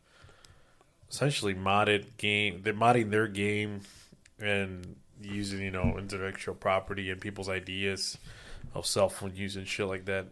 essentially 1.10 1.54
modded 1.54 2.04
game. 2.16 2.60
They're 2.62 2.72
modding 2.72 3.10
their 3.10 3.26
game 3.28 3.80
and 4.40 4.96
using 5.20 5.60
you 5.62 5.70
know 5.70 5.96
intellectual 5.98 6.54
property 6.54 7.10
and 7.10 7.20
people's 7.20 7.48
ideas 7.48 8.18
of 8.74 8.86
cell 8.86 9.08
phone 9.08 9.32
use 9.34 9.56
and 9.56 9.66
shit 9.68 9.86
like 9.86 10.04
that. 10.06 10.26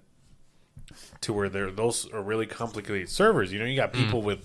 To 1.23 1.33
where 1.33 1.49
they're 1.49 1.71
those 1.71 2.11
are 2.13 2.23
really 2.23 2.47
complicated 2.47 3.09
servers. 3.09 3.53
You 3.53 3.59
know, 3.59 3.65
you 3.65 3.77
got 3.77 3.93
people 3.93 4.23
with 4.23 4.41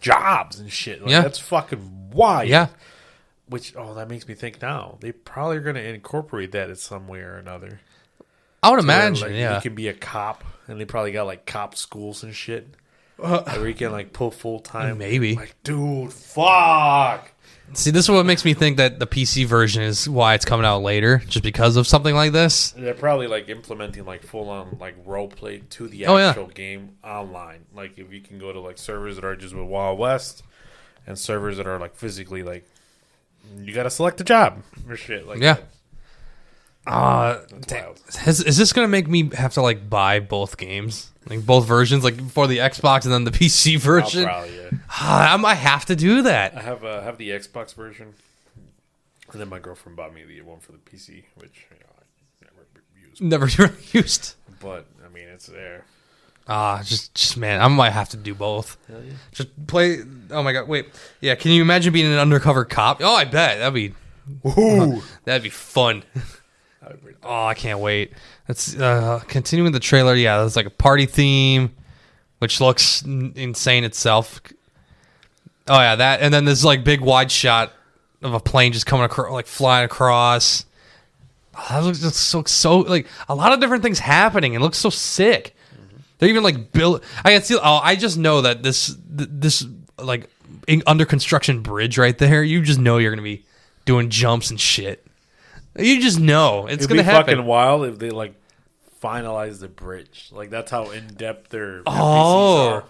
jobs 0.00 0.58
and 0.60 0.70
shit. 0.70 1.00
Like, 1.00 1.08
Mm. 1.08 1.12
Yeah. 1.12 1.20
that's 1.22 1.38
fucking 1.38 2.10
wild. 2.12 2.48
Yeah, 2.48 2.68
Which 3.48 3.74
oh, 3.76 3.94
that 3.94 4.08
makes 4.08 4.26
me 4.28 4.34
think 4.34 4.60
now 4.60 4.98
they 5.00 5.12
probably 5.12 5.56
are 5.58 5.60
going 5.60 5.76
to 5.76 5.88
incorporate 5.88 6.52
that 6.52 6.68
in 6.68 6.76
some 6.76 7.06
way 7.08 7.20
or 7.20 7.36
another. 7.36 7.80
I 8.62 8.70
would 8.70 8.76
Where, 8.76 8.84
imagine. 8.84 9.28
like, 9.28 9.36
yeah, 9.36 9.56
you 9.56 9.60
can 9.62 9.74
be 9.74 9.88
a 9.88 9.94
cop, 9.94 10.42
and 10.66 10.80
they 10.80 10.84
probably 10.84 11.12
got 11.12 11.26
like 11.26 11.46
cop 11.46 11.76
schools 11.76 12.22
and 12.22 12.34
shit. 12.34 12.68
Uh, 13.22 13.42
where 13.56 13.68
you 13.68 13.74
can 13.74 13.92
like 13.92 14.12
pull 14.12 14.30
full 14.30 14.60
time. 14.60 14.98
Maybe. 14.98 15.36
like, 15.36 15.54
dude, 15.62 16.12
fuck. 16.12 17.32
See, 17.72 17.90
this 17.90 18.04
is 18.04 18.10
what 18.10 18.24
makes 18.26 18.44
me 18.44 18.54
think 18.54 18.76
that 18.76 18.98
the 19.00 19.06
PC 19.06 19.44
version 19.46 19.82
is 19.82 20.08
why 20.08 20.34
it's 20.34 20.44
coming 20.44 20.64
out 20.66 20.82
later, 20.82 21.22
just 21.26 21.42
because 21.42 21.76
of 21.76 21.86
something 21.86 22.14
like 22.14 22.32
this. 22.32 22.70
They're 22.72 22.94
probably 22.94 23.26
like 23.26 23.48
implementing 23.48 24.04
like 24.04 24.22
full 24.22 24.48
on 24.50 24.76
like 24.80 24.94
role 25.04 25.28
play 25.28 25.62
to 25.70 25.88
the 25.88 26.06
Oh, 26.06 26.16
yeah. 26.16 26.28
actual 26.28 26.46
game 26.48 26.96
online. 27.02 27.64
Like 27.74 27.98
if 27.98 28.12
you 28.12 28.20
can 28.20 28.38
go 28.38 28.52
to 28.52 28.60
like 28.60 28.78
servers 28.78 29.16
that 29.16 29.24
are 29.24 29.34
just 29.34 29.54
with 29.54 29.66
Wild 29.66 29.98
West, 29.98 30.42
and 31.06 31.18
servers 31.18 31.56
that 31.56 31.66
are 31.66 31.78
like 31.78 31.96
physically 31.96 32.42
like 32.42 32.64
you 33.58 33.72
got 33.72 33.84
to 33.84 33.90
select 33.90 34.20
a 34.20 34.24
job 34.24 34.62
or 34.88 34.96
shit. 34.96 35.26
Like 35.26 35.40
Yeah. 35.40 35.54
that. 35.54 35.64
Uh, 36.86 37.40
damn. 37.66 37.94
Is, 38.26 38.42
is 38.42 38.56
this 38.56 38.72
gonna 38.72 38.88
make 38.88 39.08
me 39.08 39.30
have 39.34 39.54
to 39.54 39.62
like 39.62 39.90
buy 39.90 40.20
both 40.20 40.56
games, 40.56 41.10
like 41.28 41.44
both 41.44 41.66
versions, 41.66 42.04
like 42.04 42.20
for 42.30 42.46
the 42.46 42.58
Xbox 42.58 43.04
and 43.04 43.12
then 43.12 43.24
the 43.24 43.30
PC 43.32 43.78
version? 43.78 44.24
probably 44.24 44.56
yeah. 44.56 44.70
Ah, 44.90 45.32
I 45.34 45.36
might 45.36 45.54
have 45.54 45.84
to 45.86 45.96
do 45.96 46.22
that. 46.22 46.52
I 46.52 46.56
that. 46.56 46.64
have 46.64 46.84
uh, 46.84 47.00
have 47.02 47.18
the 47.18 47.30
Xbox 47.30 47.74
version, 47.74 48.14
and 49.32 49.40
then 49.40 49.48
my 49.48 49.58
girlfriend 49.58 49.96
bought 49.96 50.14
me 50.14 50.24
the 50.24 50.40
one 50.42 50.60
for 50.60 50.72
the 50.72 50.78
PC, 50.78 51.24
which 51.34 51.66
you 51.70 51.76
know 51.78 51.92
I 51.98 52.44
never 52.44 52.66
used. 53.02 53.22
Never 53.22 53.46
really 53.62 53.84
used. 53.92 54.34
But 54.60 54.86
I 55.04 55.12
mean, 55.12 55.28
it's 55.28 55.46
there. 55.46 55.84
Ah, 56.48 56.80
just, 56.84 57.12
just 57.14 57.36
man, 57.36 57.60
I 57.60 57.66
might 57.66 57.90
have 57.90 58.10
to 58.10 58.16
do 58.16 58.32
both. 58.32 58.76
Just 59.32 59.66
play. 59.66 60.02
Oh 60.30 60.44
my 60.44 60.52
god, 60.52 60.68
wait, 60.68 60.86
yeah. 61.20 61.34
Can 61.34 61.50
you 61.50 61.62
imagine 61.62 61.92
being 61.92 62.06
an 62.06 62.18
undercover 62.18 62.64
cop? 62.64 63.00
Oh, 63.02 63.14
I 63.14 63.24
bet 63.24 63.58
that'd 63.58 63.74
be 63.74 63.92
Ooh, 64.46 65.02
that'd 65.24 65.42
be 65.42 65.50
fun. 65.50 66.04
Oh, 67.22 67.44
I 67.46 67.54
can't 67.54 67.80
wait. 67.80 68.12
Let's 68.48 68.76
uh, 68.76 69.20
continuing 69.26 69.72
the 69.72 69.80
trailer. 69.80 70.14
Yeah, 70.14 70.38
there's 70.38 70.56
like 70.56 70.66
a 70.66 70.70
party 70.70 71.06
theme, 71.06 71.74
which 72.38 72.60
looks 72.60 73.04
n- 73.04 73.32
insane 73.36 73.84
itself. 73.84 74.40
Oh 75.68 75.78
yeah, 75.78 75.96
that 75.96 76.20
and 76.20 76.32
then 76.32 76.44
this 76.44 76.64
like 76.64 76.84
big 76.84 77.00
wide 77.00 77.30
shot 77.30 77.72
of 78.22 78.34
a 78.34 78.40
plane 78.40 78.72
just 78.72 78.86
coming 78.86 79.04
across, 79.04 79.32
like 79.32 79.46
flying 79.46 79.84
across. 79.84 80.64
Oh, 81.56 81.66
that 81.70 81.82
looks 81.84 82.00
just 82.00 82.16
so 82.16 82.44
so 82.44 82.78
like 82.78 83.06
a 83.28 83.34
lot 83.34 83.52
of 83.52 83.60
different 83.60 83.82
things 83.82 83.98
happening. 83.98 84.54
It 84.54 84.60
looks 84.60 84.78
so 84.78 84.90
sick. 84.90 85.56
They're 86.18 86.28
even 86.28 86.42
like 86.42 86.72
build. 86.72 87.02
I 87.24 87.32
can 87.32 87.42
see. 87.42 87.56
Oh, 87.56 87.80
I 87.82 87.96
just 87.96 88.16
know 88.16 88.42
that 88.42 88.62
this 88.62 88.96
th- 89.16 89.28
this 89.32 89.66
like 89.98 90.30
in, 90.66 90.82
under 90.86 91.04
construction 91.04 91.62
bridge 91.62 91.98
right 91.98 92.16
there. 92.16 92.42
You 92.42 92.62
just 92.62 92.78
know 92.78 92.98
you're 92.98 93.10
gonna 93.10 93.22
be 93.22 93.44
doing 93.84 94.08
jumps 94.10 94.50
and 94.50 94.60
shit. 94.60 95.05
You 95.78 96.00
just 96.00 96.18
know 96.20 96.66
it's 96.66 96.84
it'd 96.84 96.88
gonna 96.88 97.02
be 97.02 97.04
happen. 97.04 97.34
fucking 97.36 97.44
wild 97.46 97.84
if 97.86 97.98
they 97.98 98.10
like 98.10 98.34
finalize 99.02 99.60
the 99.60 99.68
bridge. 99.68 100.30
Like 100.32 100.50
that's 100.50 100.70
how 100.70 100.90
in 100.90 101.06
depth 101.08 101.50
their 101.50 101.82
Oh. 101.86 101.90
NPCs 101.92 102.72
are. 102.72 102.84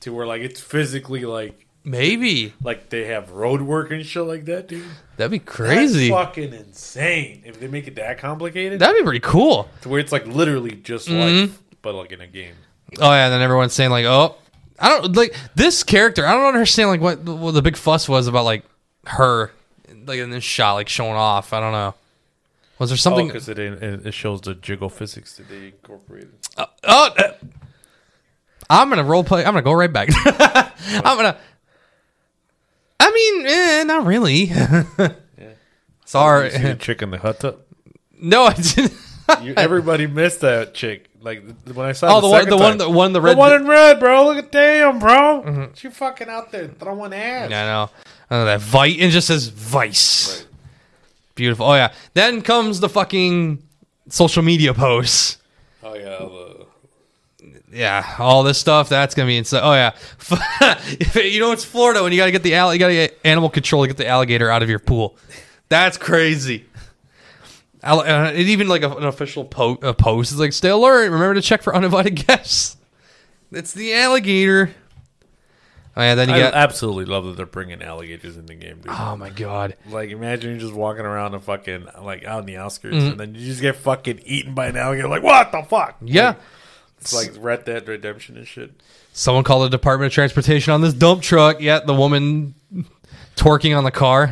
To 0.00 0.12
where 0.14 0.26
like 0.26 0.42
it's 0.42 0.60
physically 0.60 1.24
like 1.24 1.66
Maybe 1.84 2.52
like 2.62 2.90
they 2.90 3.06
have 3.06 3.30
road 3.32 3.60
work 3.62 3.90
and 3.90 4.04
shit 4.06 4.22
like 4.24 4.44
that, 4.44 4.68
dude. 4.68 4.84
that'd 5.16 5.30
be 5.32 5.38
crazy. 5.40 6.10
That's 6.10 6.26
fucking 6.26 6.52
insane. 6.54 7.42
If 7.44 7.58
they 7.58 7.66
make 7.66 7.88
it 7.88 7.96
that 7.96 8.18
complicated, 8.18 8.78
That'd 8.78 8.96
be 8.98 9.02
pretty 9.02 9.18
cool. 9.20 9.68
to 9.82 9.88
where 9.88 9.98
it's 9.98 10.12
like 10.12 10.26
literally 10.26 10.72
just 10.72 11.08
Mhm. 11.08 11.42
life, 11.48 11.58
but 11.82 11.94
like 11.96 12.12
in 12.12 12.20
a 12.20 12.26
game. 12.28 12.54
Oh 13.00 13.10
yeah, 13.10 13.24
and 13.26 13.32
then 13.32 13.42
everyone's 13.42 13.72
saying 13.72 13.90
like, 13.90 14.04
oh, 14.04 14.36
I 14.78 14.88
don't 14.88 15.14
like 15.16 15.34
this 15.56 15.82
character. 15.82 16.24
I 16.26 16.32
don't 16.32 16.46
understand 16.46 16.88
like 16.88 17.00
what, 17.00 17.20
what 17.24 17.52
the 17.52 17.62
big 17.62 17.76
fuss 17.76 18.08
was 18.08 18.26
about 18.28 18.44
like 18.44 18.64
her, 19.06 19.50
like 20.06 20.18
in 20.20 20.30
this 20.30 20.44
shot, 20.44 20.74
like 20.74 20.88
showing 20.88 21.12
off. 21.14 21.52
I 21.52 21.58
don't 21.60 21.72
know. 21.72 21.94
Was 22.78 22.90
there 22.90 22.96
something? 22.96 23.26
because 23.28 23.48
it, 23.48 23.58
it 23.58 24.06
it 24.06 24.14
shows 24.14 24.40
the 24.40 24.54
jiggle 24.54 24.88
physics 24.88 25.36
that 25.36 25.48
they 25.48 25.66
incorporated. 25.66 26.32
oh, 26.58 26.66
uh, 26.84 27.32
I'm 28.70 28.88
gonna 28.88 29.04
role 29.04 29.24
play. 29.24 29.40
I'm 29.44 29.52
gonna 29.52 29.62
go 29.62 29.72
right 29.72 29.92
back. 29.92 30.08
I'm 30.24 31.16
gonna. 31.16 31.36
I 32.98 33.10
mean, 33.10 33.46
eh, 33.46 33.82
not 33.84 34.06
really. 34.06 34.50
Sorry. 36.04 36.46
You 36.46 36.50
see 36.50 36.62
the 36.62 36.74
chick 36.76 37.02
in 37.02 37.10
the 37.10 37.18
hut 37.18 37.40
tub. 37.40 37.58
no, 38.20 38.44
I 38.46 38.54
didn't. 38.54 38.92
You, 39.42 39.54
everybody 39.56 40.06
missed 40.06 40.40
that 40.40 40.74
chick. 40.74 41.08
Like 41.20 41.42
when 41.72 41.86
I 41.86 41.92
saw 41.92 42.18
Oh, 42.18 42.20
the 42.20 42.28
one, 42.28 42.48
the 42.48 42.56
one, 42.56 42.68
time. 42.70 42.78
the 42.78 42.90
one, 42.90 43.12
the 43.12 43.20
the 43.20 43.24
red. 43.26 43.36
one 43.38 43.52
in 43.54 43.66
red, 43.66 44.00
bro. 44.00 44.26
Look 44.26 44.36
at 44.38 44.50
damn, 44.52 44.98
bro. 44.98 45.70
She 45.74 45.88
fucking 45.88 46.28
out 46.28 46.50
there 46.50 46.68
throwing 46.68 47.12
ass. 47.12 47.48
Yeah, 47.50 47.62
I 47.62 47.66
know. 47.66 47.90
I 48.30 48.34
know 48.38 48.44
that 48.46 48.60
Vice 48.60 48.96
and 49.00 49.12
just 49.12 49.28
says 49.28 49.48
Vice. 49.48 50.46
Beautiful. 51.34 51.66
Oh 51.66 51.74
yeah. 51.74 51.92
Then 52.14 52.42
comes 52.42 52.80
the 52.80 52.88
fucking 52.88 53.62
social 54.08 54.42
media 54.42 54.74
posts. 54.74 55.38
Oh 55.82 55.94
yeah, 55.94 56.18
the, 56.18 56.66
Yeah, 57.72 58.14
all 58.18 58.42
this 58.42 58.58
stuff. 58.58 58.88
That's 58.88 59.14
gonna 59.14 59.26
be 59.26 59.36
insane. 59.38 59.60
Oh 59.62 59.72
yeah. 59.72 59.92
you 61.14 61.40
know 61.40 61.52
it's 61.52 61.64
Florida 61.64 62.02
when 62.02 62.12
you 62.12 62.18
gotta 62.18 62.30
get 62.32 62.42
the 62.42 62.56
all- 62.56 62.72
you 62.72 62.78
gotta 62.78 62.92
get 62.92 63.18
animal 63.24 63.48
control 63.50 63.82
to 63.82 63.88
get 63.88 63.96
the 63.96 64.06
alligator 64.06 64.50
out 64.50 64.62
of 64.62 64.68
your 64.68 64.78
pool. 64.78 65.16
That's 65.68 65.96
crazy. 65.96 66.66
Al- 67.82 68.00
uh, 68.00 68.30
it 68.30 68.46
even 68.48 68.68
like 68.68 68.82
a, 68.82 68.90
an 68.94 69.04
official 69.04 69.44
po- 69.44 69.76
post 69.94 70.30
is 70.32 70.38
like, 70.38 70.52
"Stay 70.52 70.68
alert! 70.68 71.04
Remember 71.10 71.34
to 71.34 71.42
check 71.42 71.62
for 71.62 71.74
uninvited 71.74 72.14
guests." 72.26 72.76
It's 73.50 73.72
the 73.72 73.92
alligator. 73.94 74.74
Oh 75.94 76.00
yeah, 76.02 76.14
then 76.14 76.28
you 76.30 76.34
I 76.36 76.40
got. 76.40 76.54
absolutely 76.54 77.04
love 77.04 77.24
that 77.26 77.36
they're 77.36 77.44
bringing 77.44 77.82
alligators 77.82 78.36
in 78.38 78.46
the 78.46 78.54
game, 78.54 78.76
dude. 78.80 78.86
oh 78.88 79.16
my 79.16 79.28
god. 79.30 79.76
Like, 79.90 80.08
imagine 80.10 80.50
you're 80.52 80.60
just 80.60 80.72
walking 80.72 81.04
around 81.04 81.34
and 81.34 81.44
fucking 81.44 81.86
like 82.00 82.24
out 82.24 82.40
in 82.40 82.46
the 82.46 82.56
outskirts, 82.56 82.96
Mm-hmm. 82.96 83.06
and 83.08 83.20
then 83.20 83.34
you 83.34 83.44
just 83.44 83.60
get 83.60 83.76
fucking 83.76 84.20
eaten 84.24 84.54
by 84.54 84.68
an 84.68 84.76
alligator. 84.76 85.08
Like, 85.08 85.22
what 85.22 85.52
the 85.52 85.62
fuck? 85.62 85.96
Yeah. 86.02 86.28
Like, 86.28 86.36
it's 86.98 87.12
like 87.14 87.32
Red 87.38 87.64
Dead 87.64 87.86
Redemption 87.88 88.36
and 88.36 88.46
shit. 88.46 88.70
Someone 89.12 89.44
called 89.44 89.64
the 89.64 89.68
Department 89.76 90.06
of 90.06 90.14
Transportation 90.14 90.72
on 90.72 90.80
this 90.80 90.94
dump 90.94 91.20
truck. 91.22 91.60
Yeah, 91.60 91.80
the 91.80 91.92
woman 91.94 92.54
twerking 93.36 93.76
on 93.76 93.84
the 93.84 93.90
car. 93.90 94.28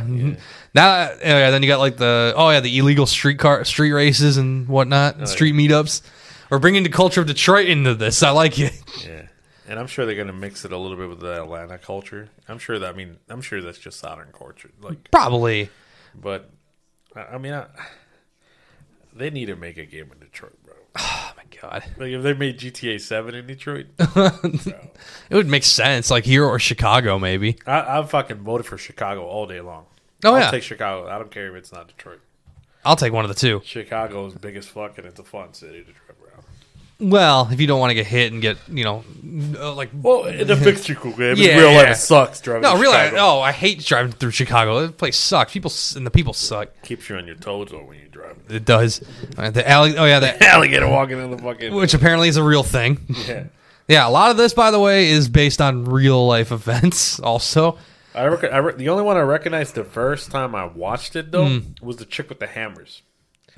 Now, 0.73 1.09
oh 1.11 1.17
yeah, 1.21 1.51
then 1.51 1.61
you 1.61 1.67
got 1.67 1.79
like 1.79 1.97
the 1.97 2.33
oh 2.35 2.49
yeah, 2.49 2.61
the 2.61 2.75
illegal 2.77 3.05
street 3.05 3.37
car 3.39 3.63
street 3.65 3.91
races 3.91 4.37
and 4.37 4.67
whatnot, 4.67 5.17
and 5.17 5.27
street 5.29 5.53
meetups. 5.53 6.01
We're 6.49 6.59
bringing 6.59 6.83
the 6.83 6.89
culture 6.89 7.21
of 7.21 7.27
Detroit 7.27 7.67
into 7.67 7.93
this. 7.93 8.23
I 8.23 8.31
like 8.31 8.57
it. 8.59 8.73
Yeah. 9.05 9.20
And 9.71 9.79
I'm 9.79 9.87
sure 9.87 10.05
they're 10.05 10.15
gonna 10.15 10.33
mix 10.33 10.65
it 10.65 10.73
a 10.73 10.77
little 10.77 10.97
bit 10.97 11.07
with 11.07 11.21
the 11.21 11.43
Atlanta 11.43 11.77
culture. 11.77 12.27
I'm 12.49 12.59
sure 12.59 12.77
that 12.77 12.89
I 12.89 12.91
mean 12.91 13.19
I'm 13.29 13.39
sure 13.39 13.61
that's 13.61 13.77
just 13.77 13.99
Southern 13.99 14.33
culture. 14.33 14.69
Like, 14.81 15.09
Probably. 15.11 15.69
but 16.13 16.49
I, 17.15 17.37
mean, 17.37 17.53
I, 17.53 17.67
they 19.15 19.29
need 19.29 19.45
to 19.45 19.55
make 19.55 19.77
a 19.77 19.85
game 19.85 20.11
in 20.11 20.19
Detroit, 20.19 20.61
bro. 20.65 20.73
Oh 20.97 21.31
my 21.37 21.43
god, 21.61 21.85
Like 21.97 22.11
if 22.11 22.21
they 22.21 22.33
made 22.33 22.59
GTA 22.59 22.99
Seven 22.99 23.33
in 23.33 23.47
Detroit, 23.47 23.85
it 23.97 24.91
would 25.31 25.47
make 25.47 25.63
sense. 25.63 26.11
Like 26.11 26.25
here 26.25 26.43
or 26.43 26.59
Chicago, 26.59 27.17
maybe. 27.17 27.57
I, 27.65 27.99
I 27.99 28.03
fucking 28.05 28.39
voted 28.39 28.65
for 28.65 28.77
Chicago 28.77 29.23
all 29.23 29.47
day 29.47 29.61
long. 29.61 29.85
Oh, 30.25 30.33
I'll 30.33 30.41
yeah. 30.41 30.51
take 30.51 30.63
Chicago. 30.63 31.07
I 31.07 31.17
don't 31.17 31.31
care 31.31 31.47
if 31.47 31.55
it's 31.55 31.71
not 31.71 31.87
Detroit. 31.87 32.19
I'll 32.83 32.97
take 32.97 33.13
one 33.13 33.23
of 33.23 33.29
the 33.29 33.35
two. 33.35 33.61
Chicago 33.63 34.25
is 34.25 34.33
big 34.33 34.61
fuck, 34.65 34.97
and 34.97 35.07
it's 35.07 35.19
a 35.19 35.23
fun 35.23 35.53
city 35.53 35.79
to 35.85 35.93
drive. 35.93 36.20
Well, 37.01 37.49
if 37.51 37.59
you 37.59 37.65
don't 37.65 37.79
want 37.79 37.89
to 37.89 37.95
get 37.95 38.05
hit 38.05 38.31
and 38.31 38.41
get 38.41 38.57
you 38.69 38.83
know, 38.83 39.03
uh, 39.57 39.73
like 39.73 39.89
Well, 39.93 40.25
in 40.25 40.45
the 40.47 40.55
fictional 40.55 41.11
game, 41.13 41.35
Yeah, 41.37 41.57
real 41.57 41.71
life, 41.73 41.85
yeah. 41.85 41.91
it 41.91 41.95
sucks 41.95 42.39
driving. 42.41 42.61
no, 42.61 42.73
really. 42.77 42.93
Chicago. 42.93 43.17
Oh, 43.19 43.41
I 43.41 43.51
hate 43.51 43.83
driving 43.83 44.11
through 44.11 44.31
Chicago. 44.31 44.85
The 44.85 44.93
place 44.93 45.17
sucks. 45.17 45.51
People 45.51 45.71
s- 45.71 45.95
and 45.95 46.05
the 46.05 46.11
people 46.11 46.33
suck. 46.33 46.69
keeps 46.83 47.09
you 47.09 47.15
on 47.17 47.25
your 47.25 47.35
toes 47.37 47.69
though 47.71 47.83
when 47.83 47.97
you 47.99 48.07
drive. 48.07 48.37
It 48.49 48.65
does. 48.65 49.01
Uh, 49.37 49.49
the 49.49 49.67
alley. 49.67 49.97
Oh 49.97 50.05
yeah, 50.05 50.19
the 50.19 50.43
Alligator 50.47 50.87
walking 50.87 51.17
in 51.19 51.31
the 51.31 51.37
fucking. 51.39 51.73
which 51.73 51.93
apparently 51.95 52.27
is 52.29 52.37
a 52.37 52.43
real 52.43 52.63
thing. 52.63 52.99
yeah. 53.27 53.45
Yeah, 53.87 54.07
a 54.07 54.11
lot 54.11 54.31
of 54.31 54.37
this, 54.37 54.53
by 54.53 54.71
the 54.71 54.79
way, 54.79 55.09
is 55.09 55.27
based 55.27 55.59
on 55.59 55.83
real 55.83 56.25
life 56.25 56.53
events. 56.53 57.19
Also, 57.19 57.77
I, 58.15 58.25
rec- 58.27 58.53
I 58.53 58.57
re- 58.59 58.73
the 58.75 58.87
only 58.87 59.03
one 59.03 59.17
I 59.17 59.21
recognized 59.21 59.75
the 59.75 59.83
first 59.83 60.31
time 60.31 60.55
I 60.55 60.65
watched 60.65 61.17
it 61.17 61.31
though 61.31 61.47
Hmm. 61.59 61.85
was 61.85 61.97
the 61.97 62.05
chick 62.05 62.29
with 62.29 62.39
the 62.39 62.47
hammers. 62.47 63.01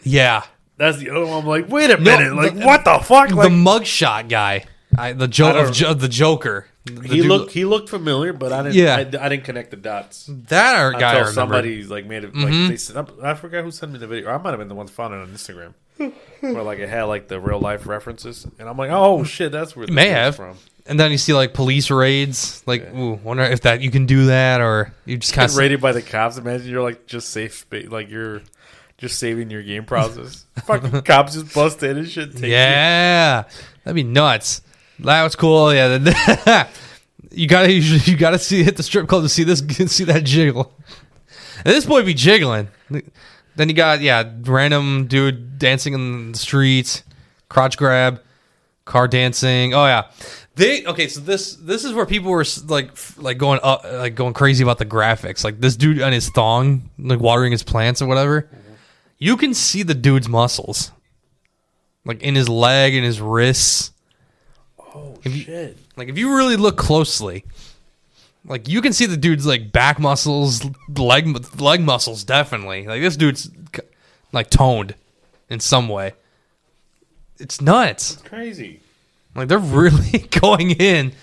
yeah, 0.02 0.44
That's 0.84 0.98
the 0.98 1.10
other 1.12 1.26
one. 1.26 1.42
I'm 1.42 1.46
like, 1.48 1.70
wait 1.70 1.90
a 1.92 1.98
minute, 1.98 2.30
the- 2.30 2.36
like 2.36 2.54
what 2.56 2.84
the 2.86 3.00
fuck? 3.00 3.32
Like, 3.32 3.50
the 3.50 3.56
mugshot 3.56 4.30
guy, 4.30 4.66
I, 4.98 5.14
the 5.14 5.28
jo- 5.28 5.48
I 5.50 5.54
don't- 5.54 5.70
of 5.70 5.74
jo- 5.74 5.94
the 5.94 6.08
Joker. 6.10 6.68
The 6.86 7.02
he 7.08 7.22
dude- 7.22 7.28
looked 7.28 7.52
he 7.54 7.64
looked 7.64 7.88
familiar, 7.88 8.34
but 8.34 8.52
I 8.52 8.64
didn't. 8.64 8.76
Yeah. 8.76 8.96
I, 8.98 9.26
I 9.26 9.30
didn't 9.30 9.46
connect 9.46 9.72
the 9.72 9.78
dots 9.78 10.30
that 10.30 10.76
our 10.76 10.92
guy. 10.92 10.98
I 11.00 11.02
until 11.12 11.20
remember. 11.20 11.32
somebody 11.34 11.84
like 11.86 12.06
made 12.06 12.26
it. 12.26 12.36
Like 12.36 12.54
Mhm. 12.54 12.68
they, 12.68 12.76
sent- 12.78 13.10
I 13.24 13.34
forgot 13.36 13.64
who 13.64 13.72
sent 13.72 13.94
me 13.94 14.00
the 14.00 14.08
video. 14.08 14.30
I 14.30 14.38
might 14.38 14.50
have 14.50 14.60
been 14.60 14.68
the 14.68 14.76
one 14.76 14.88
that 14.88 14.92
found 14.92 15.14
it 15.14 15.18
on 15.22 15.30
Instagram, 15.30 15.74
where 16.42 16.62
like 16.64 16.80
it 16.80 16.90
had 16.90 17.04
like 17.04 17.30
the 17.30 17.40
real 17.40 17.60
life 17.60 17.88
references, 17.88 18.46
and 18.60 18.68
I'm 18.68 18.78
like, 18.78 18.92
oh 18.92 19.24
shit, 19.24 19.54
that's 19.54 19.76
where 19.78 19.86
You 19.88 19.94
may 19.94 20.10
have. 20.10 20.36
from. 20.36 20.58
And 20.86 21.00
then 21.00 21.12
you 21.12 21.18
see 21.18 21.34
like 21.34 21.54
police 21.54 21.90
raids. 21.90 22.62
Like, 22.66 22.94
ooh, 22.94 23.14
wonder 23.24 23.44
if 23.44 23.62
that 23.62 23.80
you 23.80 23.90
can 23.90 24.06
do 24.06 24.26
that 24.26 24.60
or 24.60 24.92
you 25.06 25.16
just 25.16 25.32
kind 25.32 25.48
Get 25.48 25.54
of 25.54 25.58
raided 25.58 25.80
by 25.80 25.94
the 25.94 26.02
cops. 26.02 26.38
Imagine 26.38 26.68
you're 26.70 26.84
like 26.84 27.08
just 27.08 27.30
safe 27.30 27.54
space, 27.60 27.88
like 27.88 28.10
you're 28.10 28.42
just 29.04 29.20
saving 29.20 29.52
your 29.52 29.62
game 29.62 29.86
process. 29.86 30.46
Fucking 30.66 31.02
cops 31.02 31.34
just 31.34 31.54
bust 31.54 31.84
in 31.84 31.98
and 31.98 32.10
shit. 32.10 32.32
Take 32.34 32.44
you. 32.44 32.50
Yeah, 32.50 33.44
that'd 33.84 33.96
be 33.96 34.04
nuts. 34.04 34.62
That 35.00 35.24
was 35.24 35.36
cool. 35.36 35.74
Yeah, 35.74 35.98
you 37.32 37.48
gotta 37.48 37.72
you 37.74 38.18
gotta 38.18 38.40
see 38.40 38.64
hit 38.64 38.78
the 38.78 38.84
strip 38.84 39.08
club 39.08 39.24
to 39.24 39.30
see 39.30 39.44
this 39.44 39.60
see 39.92 40.06
that 40.06 40.24
jiggle. 40.24 40.74
And 41.58 41.74
this 41.74 41.86
boy 41.86 42.04
be 42.04 42.14
jiggling. 42.14 42.70
Then 43.56 43.70
you 43.70 43.76
got 43.76 44.02
yeah, 44.02 44.32
random 44.42 45.08
dude 45.08 45.60
dancing 45.60 45.94
in 45.94 46.32
the 46.32 46.38
streets, 46.38 47.04
crotch 47.50 47.78
grab, 47.78 48.22
car 48.86 49.08
dancing. 49.08 49.74
Oh 49.74 49.86
yeah, 49.86 50.10
they 50.56 50.86
okay. 50.86 51.08
So 51.08 51.20
this 51.20 51.56
this 51.56 51.84
is 51.84 51.94
where 51.94 52.06
people 52.06 52.32
were 52.32 52.46
like 52.68 52.92
like 53.18 53.38
going 53.38 53.60
up 53.62 53.84
like 53.84 54.16
going 54.16 54.34
crazy 54.34 54.64
about 54.64 54.78
the 54.78 54.86
graphics. 54.86 55.44
Like 55.44 55.60
this 55.60 55.76
dude 55.76 56.02
on 56.02 56.14
his 56.14 56.30
thong, 56.30 56.90
like 56.98 57.20
watering 57.20 57.52
his 57.52 57.64
plants 57.64 58.02
or 58.02 58.08
whatever. 58.08 58.50
You 59.24 59.38
can 59.38 59.54
see 59.54 59.84
the 59.84 59.94
dude's 59.94 60.28
muscles, 60.28 60.92
like 62.06 62.22
in 62.22 62.36
his 62.36 62.50
leg 62.50 62.94
and 62.94 63.06
his 63.06 63.22
wrists. 63.22 63.92
Oh 64.80 65.18
you- 65.24 65.32
shit! 65.32 65.78
Like 65.96 66.10
if 66.10 66.18
you 66.18 66.36
really 66.36 66.56
look 66.58 66.76
closely, 66.78 67.46
like 68.46 68.68
you 68.68 68.82
can 68.82 68.92
see 68.94 69.06
the 69.06 69.16
dude's 69.18 69.46
like 69.46 69.72
back 69.72 70.00
muscles, 70.00 70.64
leg 70.98 71.60
leg 71.62 71.82
muscles 71.82 72.24
definitely. 72.24 72.86
Like 72.88 73.02
this 73.02 73.16
dude's 73.16 73.50
like 74.32 74.50
toned 74.50 74.96
in 75.50 75.60
some 75.60 75.88
way. 75.88 76.14
It's 77.40 77.62
nuts. 77.62 78.18
Crazy. 78.26 78.80
Like 79.36 79.48
they're 79.48 79.58
really 79.58 80.20
going 80.42 80.72
in 80.72 81.14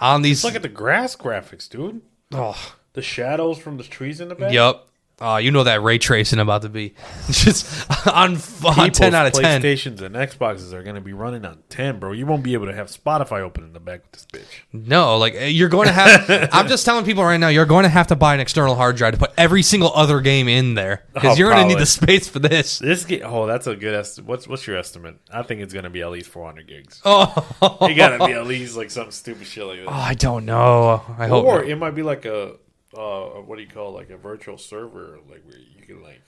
on 0.00 0.22
these. 0.22 0.42
Look 0.42 0.54
at 0.56 0.62
the 0.62 0.68
grass 0.68 1.14
graphics, 1.16 1.68
dude. 1.68 2.00
oh, 2.32 2.74
The 2.94 3.02
shadows 3.02 3.58
from 3.58 3.76
the 3.76 3.84
trees 3.84 4.20
in 4.20 4.28
the 4.28 4.34
back. 4.34 4.52
yep. 4.52 4.86
Uh, 5.20 5.36
you 5.36 5.52
know 5.52 5.62
that 5.62 5.80
ray 5.80 5.96
tracing 5.96 6.40
about 6.40 6.62
to 6.62 6.68
be 6.68 6.92
just 7.30 7.88
on, 8.08 8.34
on 8.34 8.36
People's 8.74 8.98
ten 8.98 9.14
out 9.14 9.26
of 9.26 9.32
ten. 9.32 9.62
PlayStations 9.62 10.00
and 10.00 10.16
Xboxes 10.16 10.72
are 10.72 10.82
going 10.82 10.96
to 10.96 11.00
be 11.00 11.12
running 11.12 11.44
on 11.44 11.62
10, 11.68 12.00
bro. 12.00 12.10
You 12.10 12.26
won't 12.26 12.42
be 12.42 12.54
able 12.54 12.66
to 12.66 12.74
have 12.74 12.88
Spotify 12.88 13.40
open 13.40 13.62
in 13.62 13.72
the 13.72 13.78
back 13.80 14.00
with 14.02 14.12
this 14.12 14.26
bitch. 14.26 14.62
No, 14.72 15.16
like 15.16 15.34
uh, 15.36 15.44
you're 15.44 15.68
going 15.68 15.86
to 15.86 15.92
have. 15.92 16.48
I'm 16.52 16.66
just 16.66 16.84
telling 16.84 17.04
people 17.04 17.22
right 17.22 17.36
now, 17.38 17.46
you're 17.46 17.64
going 17.64 17.84
to 17.84 17.88
have 17.88 18.08
to 18.08 18.16
buy 18.16 18.34
an 18.34 18.40
external 18.40 18.74
hard 18.74 18.96
drive 18.96 19.12
to 19.14 19.18
put 19.20 19.30
every 19.38 19.62
single 19.62 19.92
other 19.94 20.20
game 20.20 20.48
in 20.48 20.74
there 20.74 21.04
because 21.14 21.36
Oh, 21.36 21.38
you're 21.38 21.50
going 21.52 21.68
to 21.68 21.74
need 21.74 21.80
the 21.80 21.86
space 21.86 22.28
for 22.28 22.40
this. 22.40 22.80
This 22.80 23.04
game, 23.04 23.22
oh, 23.24 23.46
that's 23.46 23.68
a 23.68 23.76
good 23.76 23.94
estimate. 23.94 24.28
What's 24.28 24.48
what's 24.48 24.66
your 24.66 24.76
estimate? 24.76 25.16
I 25.32 25.42
think 25.42 25.60
it's 25.60 25.72
going 25.72 25.84
to 25.84 25.90
be 25.90 26.02
at 26.02 26.10
least 26.10 26.28
400 26.30 26.66
gigs. 26.66 27.00
Oh, 27.04 27.46
It 27.82 27.94
got 27.94 28.18
to 28.18 28.26
be 28.26 28.32
at 28.32 28.46
least 28.48 28.76
like 28.76 28.90
some 28.90 29.12
stupid 29.12 29.46
shit 29.46 29.64
like 29.64 29.78
that. 29.78 29.86
Oh, 29.86 29.92
I 29.92 30.14
don't 30.14 30.44
know. 30.44 31.02
I 31.16 31.28
hope. 31.28 31.44
or 31.46 31.62
it 31.62 31.78
might 31.78 31.92
be 31.94 32.02
like 32.02 32.24
a 32.24 32.56
uh, 32.96 33.40
what 33.42 33.56
do 33.56 33.62
you 33.62 33.68
call 33.68 33.92
like 33.92 34.10
a 34.10 34.16
virtual 34.16 34.58
server, 34.58 35.18
like 35.30 35.42
where 35.46 35.58
you 35.58 35.82
can 35.86 36.02
like 36.02 36.22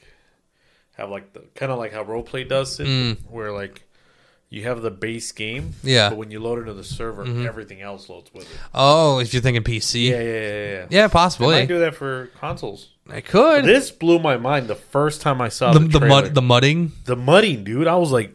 have 0.96 1.10
like 1.10 1.32
the 1.32 1.40
kind 1.54 1.70
of 1.72 1.78
like 1.78 1.92
how 1.92 2.04
roleplay 2.04 2.48
does 2.48 2.80
it, 2.80 3.18
where 3.28 3.52
like 3.52 3.82
you 4.48 4.62
have 4.62 4.80
the 4.80 4.90
base 4.90 5.32
game, 5.32 5.62
Mm. 5.64 5.74
Yeah. 5.82 6.00
Mm-hmm. 6.06 6.10
but 6.14 6.18
when 6.18 6.30
you 6.30 6.40
load 6.40 6.60
it 6.60 6.64
to 6.66 6.72
the 6.74 6.84
server, 6.84 7.24
everything 7.46 7.82
else 7.82 8.08
loads 8.08 8.32
with 8.32 8.44
it. 8.44 8.58
Oh, 8.72 9.18
if 9.18 9.32
you're 9.34 9.42
thinking 9.42 9.62
PC, 9.64 10.08
Yeah, 10.08 10.20
yeah, 10.20 10.22
yeah, 10.22 10.70
yeah. 10.80 10.86
yeah, 10.90 11.08
possibly. 11.08 11.56
I 11.56 11.66
do 11.66 11.80
that 11.80 11.94
for 11.96 12.30
consoles. 12.38 12.90
I 13.10 13.20
could. 13.20 13.64
This 13.64 13.90
blew 13.90 14.18
my 14.18 14.36
mind 14.36 14.68
the 14.68 14.74
first 14.76 15.20
time 15.20 15.40
I 15.40 15.48
saw 15.48 15.72
the 15.72 15.80
the, 15.80 15.98
the 16.00 16.06
mud, 16.06 16.34
the 16.34 16.42
mudding. 16.42 16.92
the 17.04 17.16
mudding, 17.16 17.62
dude. 17.64 17.86
I 17.86 17.96
was 17.96 18.10
like, 18.10 18.32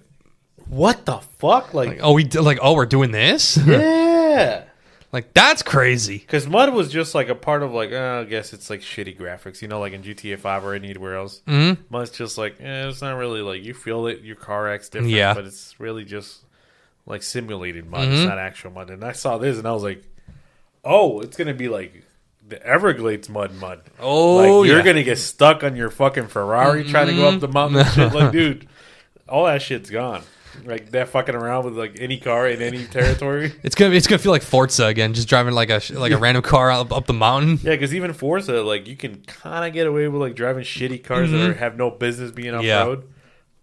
"What 0.68 1.06
the 1.06 1.18
fuck?" 1.40 1.74
Like, 1.74 1.90
Like, 1.90 2.00
oh, 2.04 2.14
we 2.14 2.24
d- 2.24 2.40
like, 2.40 2.60
oh, 2.62 2.74
we're 2.74 2.86
doing 2.86 3.12
this. 3.12 3.58
yeah, 3.58 4.64
like 5.12 5.34
that's 5.34 5.62
crazy. 5.62 6.18
because 6.18 6.48
mud 6.48 6.74
was 6.74 6.90
just 6.90 7.14
like 7.16 7.30
a 7.30 7.36
part 7.36 7.64
of 7.64 7.72
like, 7.74 7.92
uh, 7.92 8.22
I 8.22 8.24
guess 8.24 8.54
it's 8.54 8.70
like 8.70 8.82
shitty 8.82 9.18
graphics, 9.18 9.62
you 9.62 9.68
know, 9.68 9.80
like 9.80 9.94
in 9.94 10.04
GTA 10.04 10.40
Five 10.40 10.64
or 10.66 10.74
anywhere 10.74 11.16
else. 11.18 11.42
Mm-hmm. 11.48 11.82
Mud's 11.90 12.12
just 12.12 12.38
like, 12.38 12.56
eh, 12.62 12.88
it's 12.88 13.02
not 13.02 13.18
really 13.18 13.42
like 13.42 13.64
you 13.64 13.74
feel 13.74 14.08
it. 14.08 14.22
Your 14.22 14.36
car 14.38 14.70
acts 14.72 14.90
different, 14.90 15.12
Yeah. 15.14 15.34
but 15.34 15.46
it's 15.46 15.80
really 15.80 16.06
just 16.06 16.46
like 17.06 17.24
simulated 17.24 17.90
mud. 17.90 18.02
Mm-hmm. 18.02 18.14
It's 18.14 18.28
not 18.30 18.38
actual 18.38 18.72
mud. 18.72 18.90
And 18.90 19.04
I 19.04 19.12
saw 19.12 19.38
this, 19.38 19.58
and 19.58 19.68
I 19.68 19.72
was 19.72 19.84
like, 19.84 20.04
oh, 20.84 21.22
it's 21.22 21.38
gonna 21.38 21.54
be 21.54 21.70
like. 21.70 22.04
The 22.48 22.62
Everglades 22.68 23.30
mud, 23.30 23.54
mud. 23.54 23.80
Oh, 23.98 24.36
like 24.36 24.48
you're 24.48 24.66
yeah. 24.66 24.74
Mm-hmm. 24.74 24.86
gonna 24.88 25.04
get 25.04 25.20
stuck 25.20 25.64
on 25.64 25.78
your 25.78 25.90
fucking 25.90 26.28
Ferrari 26.28 26.84
trying 26.84 27.08
to 27.08 27.16
go 27.16 27.30
up 27.30 27.40
the 27.40 27.48
mountain. 27.48 27.80
And 27.80 27.88
shit. 27.90 28.12
Like, 28.14 28.32
dude, 28.34 28.68
all 29.30 29.46
that 29.46 29.62
shit's 29.62 29.90
gone. 29.90 30.24
Like 30.66 30.92
that 30.92 31.10
fucking 31.10 31.36
around 31.36 31.66
with 31.66 31.78
like 31.78 31.98
any 32.00 32.18
car 32.20 32.48
in 32.48 32.62
any 32.62 32.86
territory. 32.86 33.54
It's 33.64 33.76
gonna 33.76 33.94
it's 33.96 34.08
gonna 34.08 34.20
feel 34.20 34.32
like 34.32 34.42
Forza 34.42 34.86
again, 34.88 35.14
just 35.14 35.28
driving 35.28 35.54
like 35.54 35.70
a 35.70 35.82
like 35.94 36.12
a 36.12 36.18
random 36.18 36.44
car 36.44 36.72
up, 36.72 36.92
up 36.92 37.06
the 37.08 37.14
mountain. 37.14 37.60
Yeah, 37.64 37.72
because 37.72 37.94
even 37.96 38.14
Forza, 38.14 38.62
like 38.64 38.88
you 38.88 38.96
can 38.96 39.22
kind 39.24 39.66
of 39.66 39.74
get 39.74 39.88
away 39.88 40.08
with 40.08 40.22
like 40.22 40.36
driving 40.36 40.64
shitty 40.64 41.04
cars 41.04 41.32
that 41.32 41.42
are, 41.42 41.54
have 41.54 41.78
no 41.78 41.90
business 41.90 42.32
being 42.32 42.54
off 42.54 42.62
Mm-hmm. 42.62 42.68
Yeah. 42.68 42.84
road. 42.84 43.08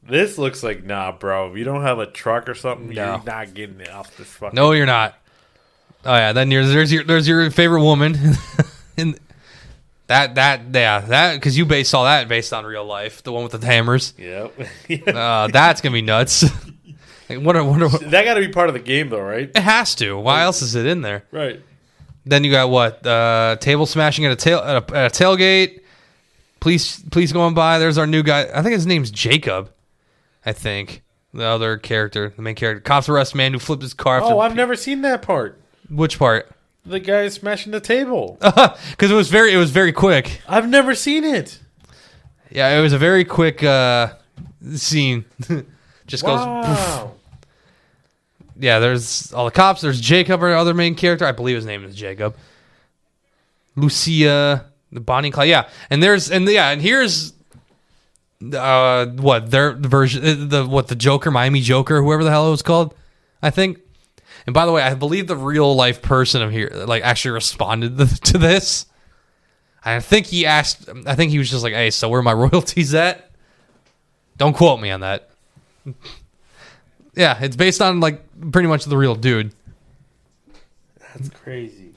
This 0.02 0.38
looks 0.38 0.62
like 0.62 0.84
nah, 0.84 1.12
bro. 1.12 1.50
If 1.50 1.58
you 1.58 1.64
don't 1.64 1.82
have 1.82 1.98
a 1.98 2.06
truck 2.06 2.48
or 2.48 2.54
something, 2.54 2.88
No. 2.88 3.16
you're 3.16 3.24
not 3.24 3.52
getting 3.54 3.80
it 3.80 3.90
off 3.90 4.16
this 4.16 4.28
fucking. 4.28 4.56
No, 4.56 4.72
you're 4.72 4.86
not. 4.86 5.14
Oh 6.04 6.14
yeah, 6.14 6.32
then 6.32 6.48
there's 6.48 6.68
there's 6.72 6.90
your 6.92 7.04
there's 7.04 7.28
your 7.28 7.50
favorite 7.50 7.82
woman, 7.82 8.16
and 8.96 9.18
that 10.06 10.36
that 10.36 10.60
yeah 10.72 11.00
that 11.00 11.34
because 11.34 11.58
you 11.58 11.66
based 11.66 11.94
all 11.94 12.04
that 12.04 12.28
based 12.28 12.52
on 12.54 12.64
real 12.64 12.84
life, 12.86 13.22
the 13.22 13.32
one 13.32 13.42
with 13.42 13.52
the 13.60 13.66
hammers. 13.66 14.14
Yep. 14.16 14.54
Uh, 15.08 15.48
that's 15.48 15.80
gonna 15.82 15.92
be 15.92 16.00
nuts. 16.00 16.44
Like, 17.28 17.40
what? 17.40 17.56
What? 17.64 18.00
that 18.10 18.24
got 18.24 18.34
to 18.34 18.40
be 18.40 18.48
part 18.48 18.68
of 18.68 18.74
the 18.74 18.80
game, 18.80 19.08
though, 19.08 19.20
right? 19.20 19.50
it 19.54 19.60
has 19.62 19.94
to. 19.96 20.18
Why 20.18 20.42
else 20.42 20.62
is 20.62 20.74
it 20.74 20.86
in 20.86 21.02
there? 21.02 21.24
Right. 21.30 21.60
Then 22.24 22.44
you 22.44 22.50
got 22.50 22.68
what? 22.70 23.06
Uh, 23.06 23.56
table 23.60 23.86
smashing 23.86 24.26
at 24.26 24.32
a 24.32 24.36
tail 24.36 24.58
at 24.58 24.90
a, 24.90 24.96
at 24.96 25.20
a 25.20 25.24
tailgate. 25.24 25.80
Please, 26.60 27.02
please 27.10 27.32
going 27.32 27.54
by. 27.54 27.78
There's 27.78 27.98
our 27.98 28.06
new 28.06 28.22
guy. 28.22 28.48
I 28.52 28.62
think 28.62 28.74
his 28.74 28.86
name's 28.86 29.10
Jacob. 29.10 29.70
I 30.44 30.52
think 30.52 31.02
the 31.32 31.44
other 31.44 31.76
character, 31.76 32.32
the 32.34 32.42
main 32.42 32.54
character. 32.54 32.80
Cops 32.80 33.08
arrest 33.08 33.34
man 33.34 33.52
who 33.52 33.58
flipped 33.58 33.82
his 33.82 33.94
car. 33.94 34.20
Oh, 34.22 34.40
I've 34.40 34.54
never 34.56 34.76
seen 34.76 35.02
that 35.02 35.22
part. 35.22 35.60
which 35.88 36.18
part? 36.18 36.50
The 36.84 37.00
guy 37.00 37.28
smashing 37.28 37.72
the 37.72 37.80
table. 37.80 38.38
Because 38.90 39.10
it 39.10 39.14
was 39.14 39.28
very, 39.28 39.52
it 39.52 39.58
was 39.58 39.70
very 39.70 39.92
quick. 39.92 40.40
I've 40.48 40.68
never 40.68 40.94
seen 40.94 41.24
it. 41.24 41.60
Yeah, 42.50 42.76
it 42.76 42.80
was 42.80 42.92
a 42.92 42.98
very 42.98 43.24
quick 43.24 43.62
uh, 43.62 44.14
scene. 44.74 45.24
Just 46.06 46.24
goes. 46.24 46.66
poof. 46.66 47.10
Yeah, 48.58 48.78
there's 48.80 49.32
all 49.32 49.44
the 49.44 49.50
cops. 49.50 49.80
There's 49.80 50.00
Jacob, 50.00 50.42
our 50.42 50.54
other 50.54 50.74
main 50.74 50.94
character. 50.94 51.24
I 51.24 51.32
believe 51.32 51.56
his 51.56 51.66
name 51.66 51.84
is 51.84 51.94
Jacob. 51.94 52.36
Lucia, 53.76 54.66
the 54.90 55.00
Bonnie 55.00 55.28
and 55.28 55.34
Clyde. 55.34 55.48
Yeah, 55.48 55.68
and 55.90 56.02
there's 56.02 56.30
and 56.30 56.48
yeah, 56.48 56.70
and 56.70 56.82
here's 56.82 57.32
uh 58.52 59.06
what 59.06 59.50
their 59.50 59.72
version 59.72 60.24
uh, 60.24 60.46
the 60.48 60.66
what 60.66 60.88
the 60.88 60.96
Joker, 60.96 61.30
Miami 61.30 61.60
Joker, 61.60 62.02
whoever 62.02 62.24
the 62.24 62.30
hell 62.30 62.48
it 62.48 62.50
was 62.50 62.62
called, 62.62 62.94
I 63.42 63.50
think. 63.50 63.78
And 64.46 64.54
by 64.54 64.66
the 64.66 64.72
way, 64.72 64.82
I 64.82 64.94
believe 64.94 65.26
the 65.26 65.36
real 65.36 65.74
life 65.74 66.02
person 66.02 66.42
of 66.42 66.50
here 66.50 66.70
like 66.86 67.02
actually 67.02 67.32
responded 67.32 67.98
to 68.24 68.38
this. 68.38 68.86
I 69.84 70.00
think 70.00 70.26
he 70.26 70.46
asked. 70.46 70.88
I 71.06 71.14
think 71.14 71.30
he 71.30 71.38
was 71.38 71.50
just 71.50 71.62
like, 71.62 71.74
"Hey, 71.74 71.90
so 71.90 72.08
where 72.08 72.20
are 72.20 72.22
my 72.22 72.32
royalties 72.34 72.94
at?" 72.94 73.30
Don't 74.36 74.56
quote 74.56 74.80
me 74.80 74.90
on 74.90 75.00
that. 75.00 75.30
Yeah, 77.14 77.36
it's 77.42 77.56
based 77.56 77.82
on 77.82 77.98
like 77.98 78.22
pretty 78.52 78.68
much 78.68 78.84
the 78.84 78.96
real 78.96 79.14
dude. 79.14 79.52
That's 81.14 81.28
crazy. 81.30 81.92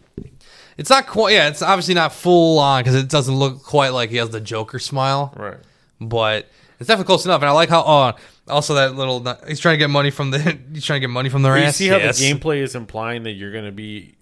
It's 0.78 0.90
not 0.90 1.08
quite. 1.08 1.34
Yeah, 1.34 1.50
it's 1.50 1.62
obviously 1.62 1.94
not 1.94 2.14
full 2.14 2.58
on 2.60 2.82
because 2.82 2.96
it 2.96 3.10
doesn't 3.10 3.36
look 3.36 3.64
quite 3.64 3.90
like 3.90 4.10
he 4.10 4.18
has 4.18 4.30
the 4.30 4.40
Joker 4.42 4.80
smile, 4.80 5.34
Right. 5.36 5.58
but 6.00 6.48
it's 6.80 6.88
definitely 6.88 7.06
close 7.08 7.26
enough. 7.26 7.42
And 7.42 7.50
I 7.50 7.52
like 7.52 7.70
how 7.70 7.82
uh, 7.82 8.14
also 8.48 8.74
that 8.76 8.96
little 8.96 9.20
he's 9.48 9.60
trying 9.60 9.74
to 9.74 9.78
get 9.78 9.90
money 9.90 10.10
from 10.12 10.32
the 10.32 10.40
he's 10.74 10.86
trying 10.86 10.98
to 11.02 11.08
get 11.08 11.12
money 11.14 11.30
from 11.30 11.42
their 11.44 11.58
You 11.58 11.66
ass. 11.66 11.76
see 11.76 11.88
how 11.88 11.98
Yes. 11.98 12.20
the 12.20 12.32
gameplay 12.34 12.62
is 12.62 12.74
implying 12.74 13.24
that 13.24 13.32
you're 13.34 13.52
going 13.52 13.66
to 13.66 13.72
be 13.72 14.16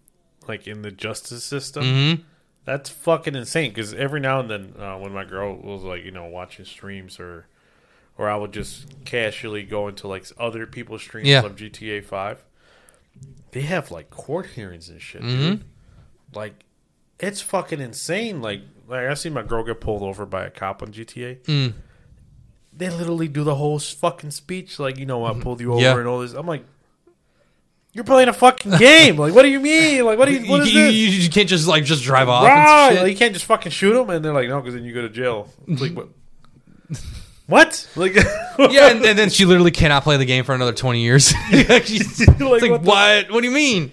like 0.48 0.68
in 0.68 0.82
the 0.82 0.92
justice 0.92 1.44
system? 1.44 1.84
Mhm. 1.84 2.22
That's 2.66 2.90
fucking 2.90 3.36
insane. 3.36 3.72
Because 3.72 3.94
every 3.94 4.20
now 4.20 4.40
and 4.42 4.50
then, 4.50 4.74
uh, 4.78 4.98
when 4.98 5.14
my 5.14 5.24
girl 5.26 5.56
was 5.56 5.84
like, 5.84 6.04
you 6.04 6.12
know, 6.12 6.26
watching 6.26 6.66
streams 6.66 7.20
or, 7.20 7.46
or 8.20 8.30
I 8.30 8.36
would 8.36 8.52
just 8.52 8.86
casually 9.06 9.64
go 9.64 9.88
into 9.88 10.08
like 10.08 10.26
other 10.38 10.68
people's 10.68 11.02
streams 11.02 11.28
Yeah. 11.28 11.44
of 11.46 11.56
GTA 11.56 12.04
Five, 12.04 12.44
they 13.52 13.62
have 13.62 13.90
like 13.90 14.10
court 14.12 14.46
hearings 14.48 14.90
and 14.90 15.02
shit, 15.02 15.22
Mm-hmm. 15.24 15.40
dude. 15.40 15.64
Like, 16.36 16.54
it's 17.20 17.42
fucking 17.42 17.80
insane. 17.82 18.42
Like, 18.42 18.62
like 18.88 19.08
I 19.08 19.14
see 19.16 19.30
my 19.30 19.42
girl 19.42 19.64
get 19.64 19.80
pulled 19.82 20.04
over 20.04 20.26
by 20.26 20.46
a 20.46 20.50
cop 20.52 20.84
on 20.84 20.92
GTA. 20.92 21.40
Mm. 21.46 21.74
They 22.72 22.90
literally 22.90 23.28
do 23.28 23.44
the 23.44 23.56
whole 23.56 23.80
fucking 23.80 24.32
speech, 24.32 24.78
like, 24.80 24.98
you 24.98 25.06
know, 25.06 25.26
I 25.26 25.34
pulled 25.40 25.60
you 25.62 25.74
over 25.74 25.82
Yeah. 25.82 25.98
and 25.98 26.08
all 26.08 26.20
this. 26.20 26.34
I'm 26.34 26.46
like. 26.46 26.66
You're 27.92 28.04
playing 28.04 28.30
a 28.30 28.34
fucking 28.34 28.78
game. 28.78 29.18
Like, 29.18 29.34
what 29.34 29.42
do 29.42 29.48
you 29.50 29.60
mean? 29.60 30.06
Like, 30.06 30.20
what 30.20 30.26
do 30.28 30.34
you? 30.34 30.42
You, 30.42 30.50
What 30.52 30.62
is 30.62 30.72
you- 30.72 30.84
this? 30.84 30.94
you- 30.94 31.08
you 31.24 31.30
can't 31.30 31.50
just 31.50 31.68
like 31.68 31.84
just 31.86 32.04
drive 32.04 32.30
off. 32.30 32.44
Right. 32.46 32.58
And 32.90 32.94
shit. 32.94 33.02
Like, 33.04 33.12
you 33.12 33.18
can't 33.18 33.34
just 33.34 33.46
fucking 33.46 33.72
shoot 33.72 33.94
them, 33.96 34.12
and 34.12 34.24
they're 34.24 34.32
like, 34.34 34.48
no, 34.48 34.62
because 34.62 34.76
then 34.76 34.84
you 34.84 34.94
go 34.94 35.02
to 35.02 35.10
jail. 35.10 35.52
It's 35.68 35.82
like, 35.82 35.94
what? 35.94 36.10
what? 37.50 37.90
Like, 37.96 38.16
yeah, 38.60 38.92
and, 38.92 39.04
and 39.04 39.18
then 39.20 39.30
she 39.30 39.46
literally 39.46 39.72
cannot 39.72 40.04
play 40.04 40.18
the 40.18 40.26
game 40.26 40.44
for 40.46 40.54
another 40.56 40.74
twenty 40.74 41.02
years. 41.02 41.28
She's- 41.50 42.22
it's 42.22 42.40
like, 42.40 42.72
what 42.72 42.82
what? 42.84 43.28
the- 43.28 43.34
What 43.34 43.42
do 43.42 43.48
you 43.48 43.54
mean? 43.54 43.92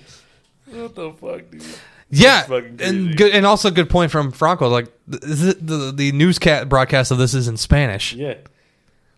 what 0.71 0.95
the 0.95 1.13
fuck, 1.13 1.51
dude? 1.51 1.65
Yeah, 2.09 2.47
and 2.81 3.17
good, 3.17 3.33
and 3.33 3.45
also 3.45 3.71
good 3.71 3.91
point 3.91 4.13
from 4.13 4.31
Franco. 4.31 4.69
Like 4.69 4.87
the 5.09 5.19
the, 5.19 5.55
the, 5.61 5.93
the 5.93 6.13
newscast 6.13 6.69
broadcast 6.69 7.11
of 7.11 7.19
this 7.19 7.35
is 7.35 7.49
in 7.49 7.57
Spanish. 7.57 8.13
Yeah. 8.13 8.35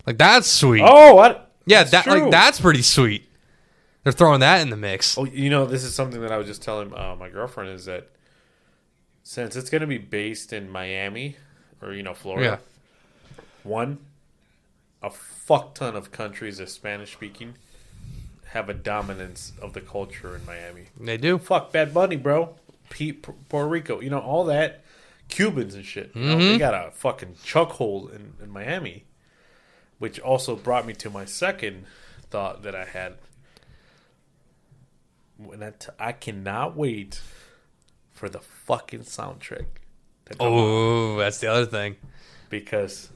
Like 0.06 0.16
that's 0.16 0.46
sweet. 0.46 0.82
Oh, 0.82 1.14
what? 1.14 1.52
yeah, 1.66 1.80
that's 1.80 1.90
that 1.90 2.04
true. 2.04 2.22
like 2.22 2.30
that's 2.30 2.58
pretty 2.60 2.80
sweet. 2.80 3.28
They're 4.04 4.12
throwing 4.12 4.40
that 4.40 4.62
in 4.62 4.70
the 4.70 4.76
mix. 4.76 5.18
Oh, 5.18 5.24
you 5.26 5.50
know, 5.50 5.66
this 5.66 5.84
is 5.84 5.94
something 5.94 6.22
that 6.22 6.32
I 6.32 6.38
was 6.38 6.46
just 6.46 6.62
telling 6.62 6.94
uh, 6.94 7.14
my 7.18 7.28
girlfriend 7.28 7.70
is 7.72 7.84
that 7.84 8.08
since 9.22 9.54
it's 9.54 9.68
going 9.68 9.82
to 9.82 9.86
be 9.86 9.98
based 9.98 10.54
in 10.54 10.70
Miami 10.70 11.36
or 11.82 11.92
you 11.92 12.02
know 12.02 12.14
Florida, 12.14 12.60
one, 13.64 13.98
a 15.02 15.10
fuck 15.10 15.74
ton 15.74 15.96
of 15.96 16.10
countries 16.10 16.58
that 16.58 16.68
Spanish 16.68 17.12
speaking 17.12 17.54
have 18.48 18.68
a 18.68 18.74
dominance 18.74 19.52
of 19.60 19.72
the 19.72 19.80
culture 19.80 20.34
in 20.34 20.44
Miami. 20.46 20.86
They 20.98 21.16
do. 21.16 21.38
fuck 21.38 21.72
Bad 21.72 21.92
Bunny, 21.92 22.16
bro. 22.16 22.56
Puerto 22.90 23.68
Rico, 23.68 24.00
you 24.00 24.10
know 24.10 24.18
all 24.18 24.44
that. 24.46 24.82
Cubans 25.28 25.74
and 25.74 25.84
shit. 25.84 26.10
You 26.14 26.22
know, 26.22 26.38
they 26.38 26.44
mm-hmm. 26.44 26.58
got 26.58 26.74
a 26.74 26.90
fucking 26.90 27.36
chuck 27.44 27.72
hole 27.72 28.08
in, 28.08 28.32
in 28.42 28.50
Miami, 28.50 29.04
which 29.98 30.18
also 30.18 30.56
brought 30.56 30.86
me 30.86 30.94
to 30.94 31.10
my 31.10 31.26
second 31.26 31.84
thought 32.30 32.62
that 32.62 32.74
I 32.74 32.86
had. 32.86 33.16
When 35.36 35.62
I, 35.62 35.70
t- 35.70 35.90
I 36.00 36.12
cannot 36.12 36.76
wait 36.76 37.20
for 38.10 38.28
the 38.30 38.40
fucking 38.40 39.00
soundtrack. 39.00 39.66
to 40.26 40.34
come 40.34 40.46
out. 40.46 40.52
Oh, 40.52 41.16
that's 41.18 41.38
the 41.38 41.48
other 41.48 41.66
thing. 41.66 41.96
because 42.48 43.10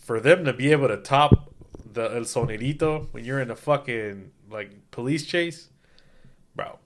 for 0.00 0.20
them 0.20 0.44
to 0.44 0.52
be 0.52 0.72
able 0.72 0.88
to 0.88 0.96
top 0.96 1.52
the 1.92 2.02
El 2.04 2.22
Sonidito 2.22 3.08
when 3.12 3.24
you're 3.24 3.40
in 3.40 3.50
a 3.50 3.56
fucking 3.56 4.30
like 4.50 4.90
police 4.90 5.24
chase, 5.26 5.68
bro. 6.54 6.78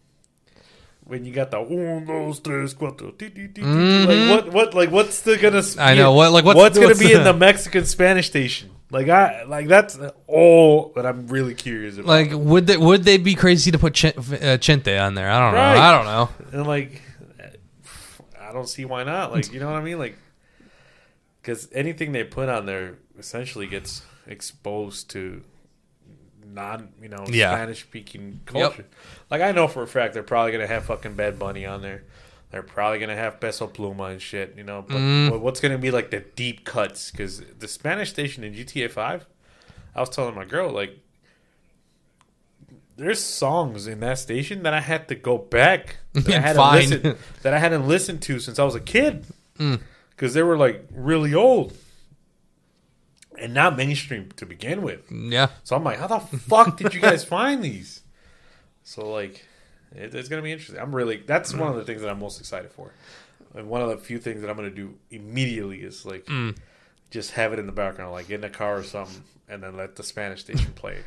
When 1.05 1.25
you 1.25 1.33
got 1.33 1.53
the 1.53 1.61
un, 1.61 2.05
dos, 2.05 2.41
tres, 2.41 2.75
cuatro, 2.75 3.17
ti, 3.17 3.31
ti, 3.31 3.47
ti, 3.49 3.63
ti, 3.63 3.63
like 3.63 4.29
what, 4.45 4.53
what, 4.53 4.75
like 4.75 4.91
what's 4.91 5.21
the 5.23 5.37
gonna? 5.37 5.59
Mm-hmm. 5.59 5.81
I 5.81 5.95
know, 5.95 6.13
what- 6.13 6.33
like, 6.33 6.45
what's- 6.45 6.75
gonna 6.77 6.89
what's 6.89 6.99
be 6.99 7.13
the- 7.13 7.19
in 7.19 7.25
the 7.25 7.33
Mexican 7.33 7.85
Spanish 7.85 8.27
station? 8.27 8.71
Like 8.91 9.09
I, 9.09 9.43
like 9.45 9.67
that's 9.69 9.99
all 10.29 10.93
that 10.95 11.05
I'm 11.07 11.27
really 11.29 11.55
curious 11.55 11.97
about. 11.97 12.07
Like, 12.07 12.31
would 12.33 12.67
they 12.69 12.77
would 12.77 13.03
they 13.05 13.19
be 13.19 13.35
crazy 13.35 13.71
to 13.73 13.79
put 13.79 13.95
Ch- 13.95 14.05
uh, 14.07 14.59
Chente 14.59 15.01
on 15.05 15.15
there? 15.15 15.29
I 15.31 15.41
don't 15.41 15.55
know. 15.55 15.61
I 15.61 15.93
don't 15.93 16.05
know. 16.05 16.29
and 16.59 16.67
like, 16.69 17.03
I 18.41 18.53
don't 18.53 18.69
see 18.69 18.85
why 18.85 19.03
not. 19.03 19.33
Like, 19.33 19.53
you 19.53 19.59
know 19.61 19.67
what 19.67 19.77
I 19.77 19.83
mean? 19.83 19.99
Like, 19.99 20.17
because 21.47 21.69
anything 21.73 22.11
they 22.11 22.25
put 22.25 22.49
on 22.49 22.67
there 22.67 22.99
essentially 23.17 23.69
gets 23.69 24.03
exposed 24.27 25.09
to 25.11 25.45
non, 26.45 26.89
you 27.01 27.09
know, 27.09 27.25
Yeah. 27.29 27.53
Spanish 27.55 27.83
speaking 27.85 28.41
culture. 28.47 28.85
Like, 29.31 29.43
I 29.43 29.53
know 29.53 29.69
for 29.69 29.83
a 29.83 29.87
fact 29.87 30.13
they're 30.15 30.25
probably 30.25 30.51
gonna 30.51 30.67
have 30.67 30.87
fucking 30.87 31.15
Bad 31.15 31.39
Bunny 31.39 31.65
on 31.65 31.83
there. 31.83 32.03
They're 32.51 32.65
probably 32.65 32.99
gonna 32.99 33.15
have 33.15 33.39
Peso 33.41 33.69
Pluma 33.69 34.11
and 34.11 34.21
shit, 34.21 34.55
you 34.57 34.65
know. 34.65 34.83
But, 34.87 34.97
Mm. 34.97 35.31
but 35.31 35.41
what's 35.41 35.61
gonna 35.61 35.79
be 35.79 35.91
like 35.93 36.11
the 36.11 36.21
deep 36.21 36.65
cuts? 36.65 37.11
Because 37.13 37.43
the 37.59 37.69
Spanish 37.69 38.11
station 38.11 38.43
in 38.43 38.53
GTA 38.55 38.89
Five, 38.91 39.25
I 39.95 40.01
was 40.01 40.09
telling 40.09 40.35
my 40.35 40.45
girl 40.45 40.71
like 40.71 40.99
there's 42.97 43.23
songs 43.23 43.87
in 43.87 44.01
that 44.01 44.19
station 44.19 44.63
that 44.65 44.73
I 44.75 44.81
had 44.81 45.07
to 45.09 45.15
go 45.15 45.37
back 45.39 45.99
that 46.15 46.29
I 46.29 46.41
hadn't 46.41 46.73
listened 46.73 47.17
that 47.43 47.55
I 47.55 47.59
hadn't 47.59 47.87
listened 47.87 48.23
to 48.23 48.41
since 48.41 48.59
I 48.59 48.65
was 48.65 48.75
a 48.75 48.81
kid 48.81 49.27
Mm. 49.59 49.81
Because 50.17 50.35
they 50.35 50.43
were 50.43 50.57
like 50.57 50.87
really 50.91 51.35
old 51.35 51.77
and 53.39 53.53
not 53.53 53.77
mainstream 53.77 54.31
to 54.37 54.47
begin 54.47 54.83
with. 54.83 55.11
Yeah. 55.12 55.49
So 55.64 55.77
I'm 55.77 55.85
like, 55.85 55.99
how 55.99 56.07
the 56.07 56.21
fuck 56.21 56.77
did 56.79 56.95
you 56.95 57.01
guys 57.01 57.25
find 57.25 57.62
these? 57.62 58.03
So 58.83 59.11
like, 59.11 59.45
it, 59.95 60.14
it's 60.14 60.29
gonna 60.29 60.43
be 60.43 60.53
interesting. 60.53 60.79
I'm 60.81 60.95
really 60.95 61.19
that's 61.27 61.53
one 61.55 61.69
of 61.71 61.77
the 61.77 61.85
things 61.85 62.01
that 62.03 62.11
I'm 62.11 62.19
most 62.21 62.41
excited 62.41 62.71
for, 62.73 62.93
and 63.55 63.69
one 63.69 63.83
of 63.83 63.89
the 63.89 63.99
few 63.99 64.19
things 64.19 64.41
that 64.41 64.51
I'm 64.51 64.57
gonna 64.57 64.71
do 64.71 64.95
immediately 65.11 65.79
is 65.81 66.05
like 66.07 66.25
Mm. 66.27 66.57
just 67.11 67.33
have 67.33 67.53
it 67.53 67.59
in 67.59 67.67
the 67.67 67.73
background, 67.73 68.12
like 68.12 68.31
in 68.31 68.41
the 68.41 68.49
car 68.51 68.79
or 68.79 68.83
something, 68.83 69.23
and 69.49 69.62
then 69.62 69.77
let 69.77 69.97
the 69.97 70.03
Spanish 70.03 70.41
station 70.41 70.73
play. 70.75 70.99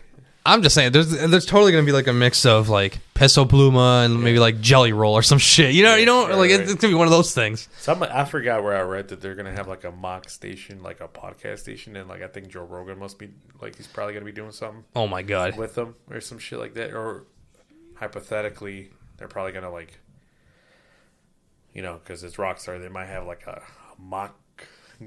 I'm 0.51 0.61
just 0.63 0.75
saying, 0.75 0.91
there's 0.91 1.09
there's 1.11 1.45
totally 1.45 1.71
gonna 1.71 1.85
be 1.85 1.91
like 1.91 2.07
a 2.07 2.13
mix 2.13 2.45
of 2.45 2.69
like 2.69 2.97
peso 3.13 3.45
pluma 3.45 4.05
and 4.05 4.23
maybe 4.23 4.39
like 4.39 4.59
jelly 4.61 4.93
roll 4.93 5.13
or 5.13 5.21
some 5.21 5.37
shit. 5.37 5.73
You 5.73 5.83
know, 5.83 5.95
you 5.95 6.05
know, 6.05 6.27
right, 6.27 6.35
like 6.35 6.51
right. 6.51 6.59
it's 6.61 6.75
gonna 6.75 6.91
be 6.91 6.97
one 6.97 7.07
of 7.07 7.11
those 7.11 7.33
things. 7.33 7.67
Some 7.79 8.01
I 8.03 8.25
forgot 8.25 8.63
where 8.63 8.75
I 8.75 8.81
read 8.81 9.09
that 9.09 9.21
they're 9.21 9.35
gonna 9.35 9.51
have 9.53 9.67
like 9.67 9.83
a 9.83 9.91
mock 9.91 10.29
station, 10.29 10.81
like 10.83 11.01
a 11.01 11.07
podcast 11.07 11.59
station, 11.59 11.95
and 11.95 12.09
like 12.09 12.21
I 12.21 12.27
think 12.27 12.47
Joe 12.49 12.63
Rogan 12.63 12.97
must 12.99 13.19
be 13.19 13.29
like 13.61 13.75
he's 13.75 13.87
probably 13.87 14.13
gonna 14.13 14.25
be 14.25 14.31
doing 14.31 14.51
something 14.51 14.83
Oh 14.95 15.07
my 15.07 15.21
god. 15.21 15.57
with 15.57 15.75
them 15.75 15.95
or 16.09 16.19
some 16.21 16.39
shit 16.39 16.59
like 16.59 16.73
that, 16.75 16.93
or 16.93 17.25
hypothetically 17.95 18.89
they're 19.17 19.27
probably 19.27 19.51
gonna 19.51 19.69
like, 19.71 19.99
you 21.73 21.81
know, 21.81 21.99
because 22.03 22.23
it's 22.23 22.37
Rockstar, 22.37 22.81
they 22.81 22.89
might 22.89 23.07
have 23.07 23.25
like 23.27 23.45
a, 23.47 23.61
mock 24.01 24.33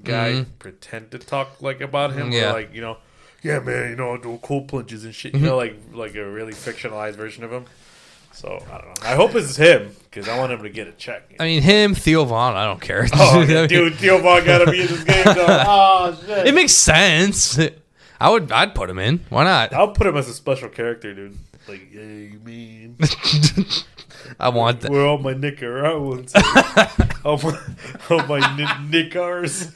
guy 0.04 0.32
Mhm. 0.32 0.46
pretend 0.58 1.10
to 1.12 1.18
talk 1.18 1.62
like 1.62 1.80
about 1.80 2.12
him, 2.12 2.30
Yeah. 2.30 2.50
or 2.50 2.52
like 2.52 2.74
you 2.74 2.80
know, 2.82 2.98
yeah, 3.42 3.58
man, 3.58 3.90
you 3.90 3.96
know, 3.96 4.14
I 4.14 4.18
do 4.18 4.38
cold 4.42 4.68
plunges 4.68 5.04
and 5.04 5.14
shit, 5.14 5.34
you 5.34 5.40
know, 5.40 5.58
mm-hmm. 5.58 5.94
like 5.94 6.14
like 6.14 6.16
a 6.16 6.28
really 6.28 6.52
fictionalized 6.52 7.16
version 7.16 7.44
of 7.44 7.52
him. 7.52 7.64
So 8.32 8.62
I 8.70 8.78
don't 8.78 8.86
know. 8.86 9.08
I 9.08 9.14
hope 9.14 9.34
it's 9.34 9.56
him 9.56 9.94
because 10.04 10.28
I 10.28 10.38
want 10.38 10.52
him 10.52 10.62
to 10.62 10.70
get 10.70 10.88
a 10.88 10.92
check. 10.92 11.34
I 11.38 11.44
mean, 11.44 11.62
him, 11.62 11.94
Theo 11.94 12.24
Von, 12.24 12.56
I 12.56 12.64
don't 12.64 12.80
care. 12.80 13.06
Oh, 13.12 13.44
dude, 13.66 13.94
Theo 13.96 14.18
Von 14.18 14.44
gotta 14.44 14.70
be 14.70 14.80
in 14.80 14.86
this 14.86 15.04
game. 15.04 15.24
Though. 15.24 15.62
Oh 15.64 16.18
shit! 16.26 16.46
It 16.46 16.54
makes 16.54 16.72
sense. 16.72 17.58
I 18.20 18.30
would, 18.30 18.52
I'd 18.52 18.74
put 18.74 18.88
him 18.88 18.98
in. 18.98 19.20
Why 19.30 19.44
not? 19.44 19.72
I'll 19.72 19.90
put 19.92 20.06
him 20.06 20.16
as 20.16 20.28
a 20.28 20.32
special 20.32 20.68
character, 20.68 21.12
dude. 21.12 21.36
Like, 21.68 21.92
hey, 21.92 22.32
man. 22.44 22.96
I 24.40 24.48
want 24.48 24.80
that. 24.80 24.90
Where 24.90 25.04
all 25.04 25.18
my 25.18 25.34
Nicaraguans, 25.34 26.32
all 27.24 27.38
my, 27.38 27.58
all 28.10 28.26
my 28.26 28.56
Ni- 28.56 29.10
Nicars. 29.10 29.70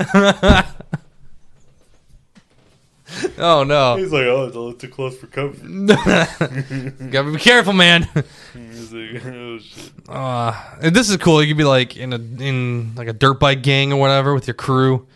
Oh 3.39 3.65
no. 3.65 3.97
He's 3.97 4.13
like, 4.13 4.25
oh, 4.25 4.45
it's 4.45 4.57
a 4.57 4.59
little 4.59 4.75
too 4.75 4.89
close 4.89 5.17
for 5.17 5.27
comfort. 5.27 5.63
Gotta 7.11 7.31
be 7.31 7.39
careful, 7.39 7.73
man. 7.73 8.03
He's 8.55 8.93
like, 8.93 9.25
oh 9.27 9.59
shit. 9.59 9.93
Uh, 10.09 10.53
and 10.83 10.97
this 10.97 11.11
is 11.11 11.17
cool. 11.19 11.43
You 11.43 11.49
could 11.49 11.59
be 11.59 11.65
like 11.65 11.97
in 11.97 12.13
a 12.13 12.17
in 12.17 12.95
like 12.95 13.09
a 13.09 13.13
dirt 13.13 13.39
bike 13.41 13.63
gang 13.63 13.93
or 13.93 14.01
whatever 14.01 14.35
with 14.35 14.47
your 14.47 14.55
crew. 14.55 15.07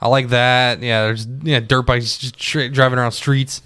I 0.00 0.08
like 0.08 0.28
that. 0.28 0.80
Yeah, 0.82 1.04
there's 1.04 1.26
yeah 1.42 1.60
dirt 1.60 1.82
bikes 1.82 2.18
just 2.18 2.40
straight 2.40 2.72
driving 2.72 2.98
around 2.98 3.12
streets. 3.12 3.62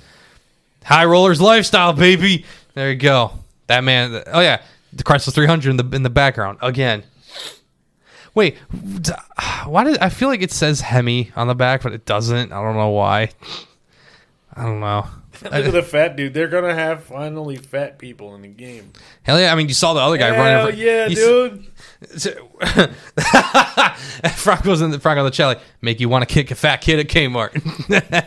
High 0.85 1.05
rollers 1.05 1.41
lifestyle, 1.41 1.93
baby. 1.93 2.45
There 2.75 2.91
you 2.91 2.97
go. 2.97 3.33
That 3.67 3.85
man. 3.85 4.23
Oh 4.27 4.41
yeah, 4.41 4.63
the 4.93 5.05
Chrysler 5.05 5.33
300 5.33 5.71
in 5.71 5.77
the 5.77 5.97
in 5.97 6.03
the 6.03 6.11
background 6.11 6.59
again. 6.61 7.05
Wait, 8.35 8.57
why 9.67 9.85
did 9.85 9.99
I 9.99 10.09
feel 10.09 10.29
like 10.29 10.41
it 10.41 10.51
says 10.51 10.81
Hemi 10.81 11.31
on 11.37 11.49
the 11.49 11.55
back, 11.55 11.83
but 11.83 11.93
it 11.93 12.07
doesn't? 12.07 12.51
I 12.51 12.63
don't 12.63 12.77
know 12.77 12.89
why. 12.89 13.31
I 14.55 14.65
don't 14.65 14.81
know. 14.81 15.07
Look 15.45 15.53
at 15.55 15.73
the 15.73 15.83
fat 15.83 16.15
dude. 16.17 16.35
They're 16.35 16.49
gonna 16.49 16.75
have 16.75 17.05
finally 17.05 17.57
fat 17.57 17.99
people 17.99 18.35
in 18.35 18.43
the 18.43 18.49
game. 18.49 18.93
Hell 19.23 19.41
yeah! 19.41 19.51
I 19.53 19.57
mean, 19.57 19.69
you 19.69 19.75
saw 19.75 19.95
the 19.95 20.01
other 20.01 20.19
guy 20.19 20.33
Hell 20.33 20.65
running. 20.67 20.79
yeah, 20.79 21.09
he's- 21.09 21.19
dude. 21.19 21.67
Franco's 24.35 24.83
in 24.83 24.91
the 24.91 25.01
Franco 25.01 25.21
in 25.21 25.25
the 25.25 25.31
chat 25.31 25.47
like 25.47 25.61
make 25.81 26.01
you 26.01 26.09
want 26.09 26.27
to 26.29 26.33
kick 26.33 26.51
a 26.51 26.55
fat 26.55 26.79
kid 26.79 26.99
at 26.99 27.09
Kmart. 27.09 27.53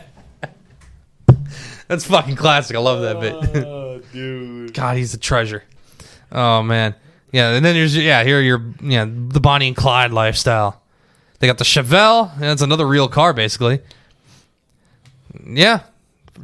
That's 1.88 2.04
fucking 2.04 2.36
classic. 2.36 2.76
I 2.76 2.80
love 2.80 3.00
that 3.02 3.20
bit. 3.20 3.64
Oh, 3.64 4.00
dude. 4.12 4.74
God, 4.74 4.96
he's 4.96 5.14
a 5.14 5.18
treasure. 5.18 5.62
Oh 6.32 6.62
man, 6.62 6.94
yeah. 7.32 7.50
And 7.50 7.64
then 7.64 7.74
there's 7.74 7.96
yeah, 7.96 8.24
here 8.24 8.38
are 8.38 8.42
your 8.42 8.62
yeah 8.82 9.04
the 9.06 9.40
Bonnie 9.40 9.68
and 9.68 9.76
Clyde 9.76 10.12
lifestyle. 10.12 10.82
They 11.38 11.46
got 11.46 11.58
the 11.58 11.64
Chevelle. 11.64 12.32
And 12.34 12.42
that's 12.42 12.62
another 12.62 12.86
real 12.86 13.08
car, 13.08 13.32
basically. 13.32 13.80
Yeah, 15.46 15.82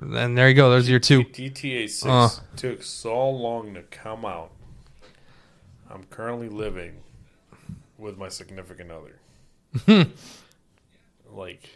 and 0.01 0.37
there 0.39 0.49
you 0.49 0.55
go. 0.55 0.71
There's 0.71 0.89
your 0.89 0.99
two. 1.01 1.25
GTA 1.25 1.89
6 1.89 2.07
Uh. 2.07 2.29
took 2.57 2.83
so 2.83 3.29
long 3.31 3.75
to 3.75 3.83
come 3.83 4.25
out. 4.25 4.51
I'm 5.91 6.05
currently 6.05 6.49
living 6.49 7.03
with 7.99 8.17
my 8.17 8.29
significant 8.29 8.91
other. 8.91 9.19
like, 11.31 11.69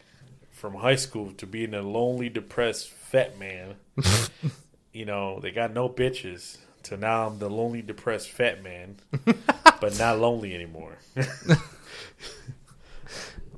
from 0.50 0.74
high 0.74 0.96
school 0.96 1.32
to 1.32 1.46
being 1.46 1.74
a 1.74 1.82
lonely, 1.82 2.28
depressed 2.28 2.88
fat 2.88 3.38
man, 3.38 3.74
you 4.92 5.04
know, 5.04 5.38
they 5.40 5.50
got 5.50 5.72
no 5.72 5.88
bitches. 5.88 6.58
To 6.84 6.96
now 6.96 7.26
I'm 7.26 7.38
the 7.40 7.50
lonely, 7.50 7.82
depressed 7.82 8.30
fat 8.30 8.62
man, 8.62 8.96
but 9.80 9.98
not 9.98 10.18
lonely 10.20 10.54
anymore. 10.54 10.96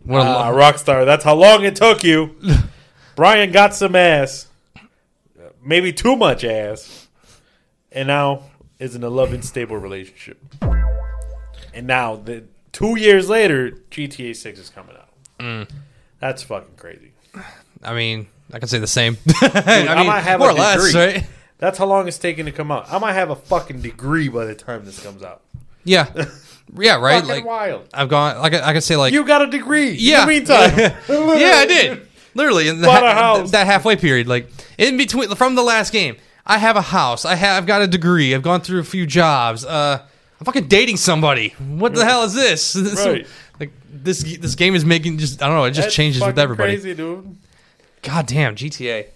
What 0.05 0.27
a 0.27 0.31
Ah, 0.31 0.49
lo- 0.49 0.57
Rockstar, 0.57 1.05
that's 1.05 1.25
how 1.25 1.35
long 1.35 1.65
it 1.65 1.77
took 1.77 2.03
you. 2.03 2.35
Bryan 3.15 3.53
got 3.53 3.75
some 3.75 3.95
ass, 3.95 4.47
maybe 5.63 5.93
too 5.93 6.17
much 6.17 6.45
ass, 6.45 7.09
and 7.93 8.09
now 8.09 8.45
is 8.79 8.95
in 8.95 9.03
a 9.03 9.09
loving, 9.11 9.43
stable 9.43 9.77
relationship. 9.77 10.39
And 11.75 11.87
now, 11.87 12.17
the 12.17 12.45
two 12.73 12.99
years 12.99 13.29
later, 13.29 13.71
GTA 13.91 14.35
Six 14.37 14.59
is 14.59 14.71
coming 14.71 14.97
out. 14.97 15.09
Mm. 15.39 15.71
That's 16.21 16.43
fucking 16.43 16.77
crazy. 16.77 17.13
I 17.83 17.95
mean, 17.95 18.27
I 18.53 18.59
can 18.59 18.69
say 18.69 18.79
the 18.79 18.87
same. 18.87 19.17
I 19.43 19.87
I 19.89 19.95
mean, 19.97 20.07
might 20.07 20.21
have 20.21 20.41
more 20.41 20.51
a 20.51 20.53
or 20.53 20.57
less, 20.57 20.87
degree. 20.93 21.01
right? 21.15 21.27
That's 21.59 21.79
how 21.79 21.87
long 21.87 22.09
it's 22.09 22.19
taking 22.19 22.47
to 22.47 22.53
come 22.53 22.71
out. 22.71 22.91
I 22.93 22.99
might 22.99 23.13
have 23.15 23.31
a 23.31 23.37
fucking 23.37 23.81
degree 23.83 24.29
by 24.29 24.45
the 24.45 24.55
time 24.55 24.85
this 24.85 25.03
comes 25.03 25.23
out. 25.23 25.43
Yeah, 25.85 26.07
yeah, 26.77 26.97
right. 26.97 27.21
Fucking 27.21 27.29
Like 27.29 27.45
wild. 27.45 27.89
I've 27.95 28.09
gone. 28.09 28.39
Like 28.39 28.55
I, 28.55 28.71
I 28.71 28.73
could 28.73 28.83
say, 28.83 28.97
like 28.97 29.13
You 29.13 29.25
got 29.25 29.43
a 29.43 29.47
degree. 29.47 29.91
Yeah. 29.93 30.23
In 30.23 30.27
the 30.29 30.33
meantime, 30.35 30.79
yeah, 31.41 31.53
I 31.57 31.67
did. 31.67 32.08
Literally 32.39 32.69
in 32.69 32.81
the 32.81 32.91
ha- 32.91 33.15
house. 33.15 33.51
that 33.51 33.67
halfway 33.67 33.97
period, 33.97 34.29
like 34.29 34.49
in 34.79 34.97
between 34.97 35.35
from 35.35 35.55
the 35.57 35.63
last 35.63 35.93
game. 35.93 36.17
I 36.47 36.57
have 36.57 36.77
a 36.77 36.81
house. 36.81 37.25
I 37.27 37.35
have 37.35 37.59
I've 37.59 37.67
got 37.67 37.83
a 37.83 37.87
degree. 37.87 38.35
I've 38.35 38.43
gone 38.43 38.61
through 38.63 38.81
a 38.81 38.85
few 38.85 39.05
jobs. 39.07 39.65
Uh, 39.67 40.01
I'm 40.41 40.45
fucking 40.45 40.69
dating 40.69 40.97
somebody. 40.97 41.51
What 41.59 41.95
the 41.95 42.05
hell 42.05 42.23
is 42.23 42.33
this? 42.33 42.75
Right. 43.05 43.27
like 43.61 43.73
this 43.93 44.23
this 44.39 44.55
game 44.55 44.75
is 44.75 44.85
making 44.85 45.19
just 45.19 45.43
I 45.43 45.47
don't 45.49 45.57
know. 45.57 45.65
It 45.65 45.73
just 45.73 45.87
That's 45.87 45.95
changes 45.95 46.23
with 46.25 46.39
everybody. 46.39 46.73
Crazy, 46.75 46.95
dude. 46.95 47.37
God 48.03 48.27
damn 48.27 48.55
GTA. 48.55 49.07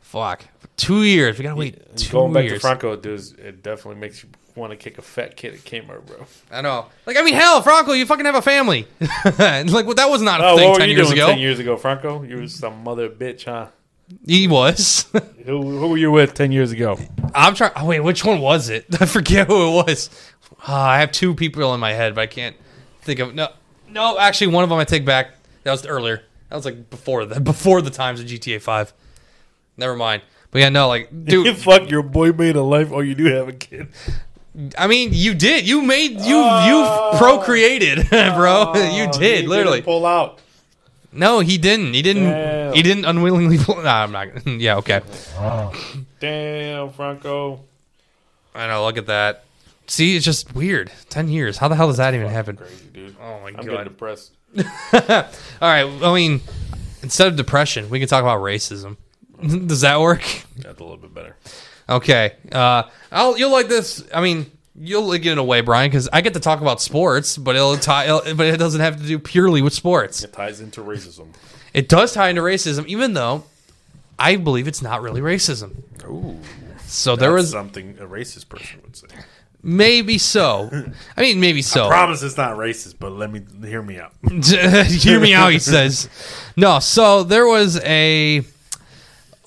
Fuck. 0.00 0.44
Two 0.76 1.02
years. 1.04 1.38
We 1.38 1.42
gotta 1.44 1.56
wait 1.56 1.96
two 1.96 2.10
Going 2.10 2.32
back 2.32 2.44
years. 2.44 2.54
to 2.54 2.60
Franco, 2.60 2.96
does 2.96 3.32
it 3.32 3.62
definitely 3.62 4.00
makes 4.00 4.22
you 4.24 4.30
want 4.54 4.70
to 4.70 4.76
kick 4.76 4.98
a 4.98 5.02
fat 5.02 5.36
kid 5.36 5.54
at 5.54 5.60
Kmart, 5.60 6.04
bro. 6.06 6.26
I 6.50 6.60
know. 6.60 6.86
Like 7.06 7.16
I 7.16 7.22
mean, 7.22 7.34
hell, 7.34 7.62
Franco, 7.62 7.92
you 7.92 8.06
fucking 8.06 8.24
have 8.26 8.34
a 8.34 8.42
family. 8.42 8.86
like 9.00 9.86
well, 9.86 9.94
that 9.94 10.08
was 10.10 10.22
not 10.22 10.40
a 10.40 10.44
Oh, 10.48 10.56
thing 10.56 10.68
what 10.68 10.74
were 10.74 10.78
ten 10.80 10.88
you 10.90 10.96
years 10.96 11.08
doing 11.08 11.18
ago. 11.18 11.26
ten 11.28 11.38
years 11.38 11.58
ago, 11.58 11.76
Franco? 11.76 12.22
You 12.22 12.36
was 12.38 12.54
some 12.54 12.82
mother 12.84 13.08
bitch, 13.08 13.44
huh? 13.44 13.68
He 14.26 14.46
was. 14.46 15.06
Who, 15.46 15.78
who 15.78 15.88
were 15.88 15.96
you 15.96 16.10
with 16.10 16.34
ten 16.34 16.52
years 16.52 16.70
ago? 16.72 16.98
I'm 17.34 17.54
trying. 17.54 17.72
Oh 17.76 17.86
wait, 17.86 18.00
which 18.00 18.24
one 18.24 18.40
was 18.40 18.68
it? 18.68 18.86
I 19.00 19.06
forget 19.06 19.46
who 19.46 19.80
it 19.80 19.84
was. 19.86 20.10
Ah, 20.66 20.90
I 20.90 20.98
have 21.00 21.12
two 21.12 21.34
people 21.34 21.72
in 21.74 21.80
my 21.80 21.92
head, 21.92 22.14
but 22.14 22.20
I 22.20 22.26
can't 22.26 22.54
think 23.00 23.18
of 23.20 23.34
no. 23.34 23.48
No, 23.88 24.18
actually, 24.18 24.48
one 24.48 24.64
of 24.64 24.70
them 24.70 24.78
I 24.78 24.84
take 24.84 25.04
back. 25.04 25.32
That 25.64 25.70
was 25.72 25.86
earlier. 25.86 26.22
That 26.48 26.56
was 26.56 26.64
like 26.64 26.90
before 26.90 27.24
the 27.24 27.40
before 27.40 27.80
the 27.82 27.90
times 27.90 28.20
of 28.20 28.26
GTA 28.26 28.60
Five. 28.60 28.92
Never 29.76 29.96
mind. 29.96 30.22
But 30.50 30.58
yeah, 30.60 30.68
no, 30.68 30.86
like, 30.88 31.08
You 31.10 31.44
dude. 31.44 31.56
fuck 31.56 31.90
your 31.90 32.02
boy 32.02 32.32
made 32.32 32.56
a 32.56 32.62
life. 32.62 32.90
Oh, 32.92 33.00
you 33.00 33.14
do 33.14 33.24
have 33.32 33.48
a 33.48 33.54
kid. 33.54 33.88
I 34.76 34.86
mean, 34.86 35.10
you 35.12 35.34
did. 35.34 35.66
You 35.66 35.80
made 35.82 36.20
you 36.20 36.36
Oh. 36.44 37.10
you 37.12 37.18
procreated, 37.18 38.08
bro. 38.10 38.74
you 38.74 39.04
Oh, 39.04 39.10
oh 39.12 39.12
did 39.18 39.42
he 39.42 39.46
literally. 39.46 39.78
didn't 39.78 39.84
pull 39.86 40.04
out. 40.06 40.38
No, 41.14 41.40
he 41.40 41.58
didn't. 41.58 41.92
He 41.94 42.02
didn't. 42.02 42.24
Damn. 42.24 42.72
He 42.74 42.82
didn't 42.82 43.04
unwillingly. 43.04 43.58
Pull, 43.58 43.82
nah, 43.82 44.02
I'm 44.02 44.12
not. 44.12 44.28
Yeah, 44.46 44.76
okay. 44.78 45.00
Damn, 46.20 46.90
Franco. 46.92 47.60
I 48.54 48.66
know. 48.66 48.84
Look 48.84 48.98
at 48.98 49.06
that. 49.06 49.44
See, 49.86 50.16
it's 50.16 50.24
just 50.24 50.54
weird. 50.54 50.90
Ten 51.08 51.28
years. 51.28 51.58
How 51.58 51.68
the 51.68 51.74
hell 51.76 51.88
does 51.88 51.96
that 51.98 52.14
even 52.14 52.28
happen? 52.28 52.56
Crazy, 52.56 52.86
dude. 52.92 53.16
Oh 53.20 53.40
my 53.40 53.48
I'm 53.48 53.54
god. 53.54 53.64
getting 53.66 53.84
depressed. 53.84 54.32
All 54.56 54.62
right. 55.60 55.84
I 55.84 56.14
mean, 56.14 56.40
instead 57.02 57.28
of 57.28 57.36
depression, 57.36 57.90
we 57.90 57.98
can 57.98 58.08
talk 58.08 58.22
about 58.22 58.40
racism. 58.40 58.96
Does 59.42 59.80
that 59.80 60.00
work? 60.00 60.22
That's 60.56 60.78
a 60.80 60.82
little 60.84 60.96
bit 60.98 61.12
better. 61.12 61.36
Okay. 61.96 62.34
Uh, 62.50 62.84
I'll 63.10 63.36
you'll 63.38 63.52
like 63.52 63.68
this. 63.68 64.04
I 64.14 64.20
mean, 64.20 64.50
you'll 64.74 65.06
like 65.08 65.24
it 65.24 65.32
in 65.32 65.38
a 65.38 65.44
way, 65.44 65.60
Bryan, 65.60 65.90
because 65.90 66.08
I 66.12 66.20
get 66.20 66.34
to 66.34 66.40
talk 66.40 66.60
about 66.60 66.80
sports, 66.80 67.36
but 67.38 67.54
it'll 67.56 67.76
tie. 67.76 68.04
It'll, 68.06 68.34
but 68.34 68.46
it 68.46 68.56
doesn't 68.58 68.80
have 68.80 68.96
to 69.00 69.06
do 69.06 69.18
purely 69.18 69.62
with 69.62 69.72
sports. 69.74 70.22
It 70.22 70.32
ties 70.32 70.60
into 70.60 70.80
racism. 70.82 71.28
It 71.74 71.88
does 71.88 72.12
tie 72.12 72.28
into 72.28 72.42
racism, 72.42 72.86
even 72.86 73.14
though 73.14 73.44
I 74.18 74.36
believe 74.36 74.68
it's 74.68 74.82
not 74.82 75.02
really 75.02 75.20
racism. 75.20 75.76
Ooh, 76.04 76.38
So 76.86 77.16
there 77.16 77.32
was 77.32 77.50
something 77.50 77.96
a 77.98 78.06
racist 78.06 78.48
person 78.48 78.80
would 78.82 78.96
say. 78.96 79.06
maybe 79.62 80.18
so. 80.18 80.68
I 81.16 81.20
mean, 81.20 81.40
maybe 81.40 81.62
so. 81.62 81.88
Promise 81.88 82.22
it's 82.22 82.36
not 82.36 82.56
racist, 82.58 82.96
but 82.98 83.12
let 83.12 83.32
me 83.32 83.40
hear 83.66 83.80
me 83.82 83.98
out. 83.98 84.12
Hear 84.86 85.18
me 85.20 85.32
out, 85.32 85.52
he 85.52 85.58
says. 85.58 86.08
No, 86.56 86.78
so 86.78 87.22
there 87.22 87.46
was 87.46 87.78
a 87.80 88.44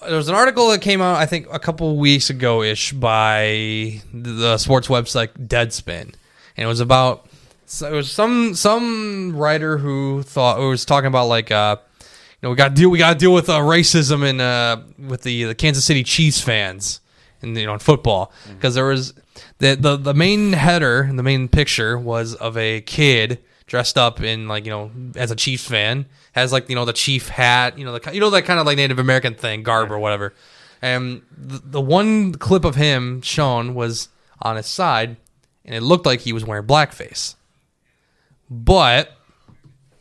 there 0.08 0.18
was 0.18 0.30
an 0.30 0.36
article 0.36 0.70
that 0.70 0.82
came 0.82 1.02
out 1.02 1.16
I 1.18 1.26
think 1.26 1.48
a 1.52 1.60
couple 1.60 1.96
weeks 1.98 2.30
ago 2.30 2.62
ish 2.64 2.94
by 2.94 4.02
the 4.14 4.58
sports 4.58 4.88
website 4.88 5.30
Deadspin, 5.48 6.02
and 6.04 6.14
it 6.58 6.68
was 6.68 6.80
about 6.80 7.28
so 7.66 7.92
it 7.92 7.96
was 7.96 8.12
some 8.12 8.54
some 8.56 9.36
writer 9.36 9.78
who 9.78 10.24
thought 10.24 10.58
who 10.58 10.70
was 10.70 10.86
talking 10.86 11.08
about 11.08 11.28
like 11.28 11.52
uh 11.52 11.78
you 12.00 12.08
know 12.44 12.50
we 12.52 12.56
got 12.56 12.70
to 12.70 12.76
deal 12.76 12.90
we 12.90 12.98
got 12.98 13.14
to 13.14 13.20
deal 13.20 13.34
with 13.34 13.50
uh, 13.50 13.60
racism 13.60 14.28
in 14.28 14.40
uh 14.40 14.84
with 15.00 15.24
the 15.24 15.46
the 15.46 15.56
Kansas 15.56 15.86
City 15.86 16.04
Chiefs 16.04 16.42
fans 16.42 17.02
and 17.42 17.58
you 17.58 17.66
know 17.66 17.74
in 17.74 17.80
football. 17.80 18.32
Because 18.48 18.76
there 18.76 18.86
was 18.86 19.14
the, 19.60 19.76
the 19.76 19.98
the 19.98 20.14
main 20.14 20.54
header 20.54 21.10
the 21.14 21.24
main 21.24 21.48
picture 21.48 21.98
was 21.98 22.36
of 22.36 22.58
a 22.58 22.82
kid 22.82 23.40
dressed 23.68 23.98
up 23.98 24.22
in 24.22 24.48
like 24.48 24.66
you 24.66 24.72
know 24.72 24.92
as 25.16 25.32
a 25.32 25.36
Chiefs 25.36 25.68
fan 25.68 26.06
has 26.34 26.52
like 26.52 26.70
you 26.70 26.76
know 26.76 26.86
the 26.86 26.94
chief 26.94 27.30
hat 27.30 27.78
you 27.78 27.86
know 27.86 27.98
the 27.98 28.14
you 28.14 28.20
know 28.20 28.30
that 28.30 28.44
kind 28.44 28.60
of 28.60 28.66
like 28.66 28.78
Native 28.78 29.00
American 29.00 29.34
thing 29.36 29.64
garb 29.64 29.92
or 29.92 30.00
whatever. 30.00 30.34
And 30.82 31.22
the, 31.36 31.62
the 31.64 31.82
one 31.82 32.34
clip 32.34 32.64
of 32.64 32.76
him 32.76 33.22
shown 33.22 33.74
was 33.74 34.10
on 34.42 34.56
his 34.56 34.68
side 34.68 35.18
and 35.64 35.74
it 35.74 35.82
looked 35.82 36.06
like 36.06 36.22
he 36.22 36.34
was 36.34 36.46
wearing 36.46 36.68
blackface. 36.68 37.36
But 38.50 39.12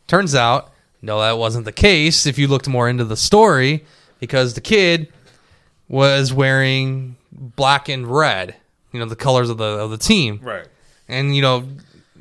turns 0.06 0.34
out 0.34 0.72
no 1.00 1.20
that 1.20 1.38
wasn't 1.38 1.64
the 1.64 1.72
case 1.72 2.26
if 2.26 2.38
you 2.38 2.46
looked 2.46 2.68
more 2.68 2.88
into 2.88 3.04
the 3.04 3.16
story 3.16 3.84
because 4.20 4.54
the 4.54 4.60
kid 4.60 5.10
was 5.88 6.32
wearing 6.32 7.16
black 7.32 7.88
and 7.88 8.06
red 8.06 8.56
you 8.92 9.00
know 9.00 9.06
the 9.06 9.16
colors 9.16 9.48
of 9.48 9.56
the 9.56 9.64
of 9.64 9.90
the 9.90 9.98
team. 9.98 10.40
Right. 10.42 10.68
and 11.08 11.34
you 11.34 11.40
know 11.42 11.66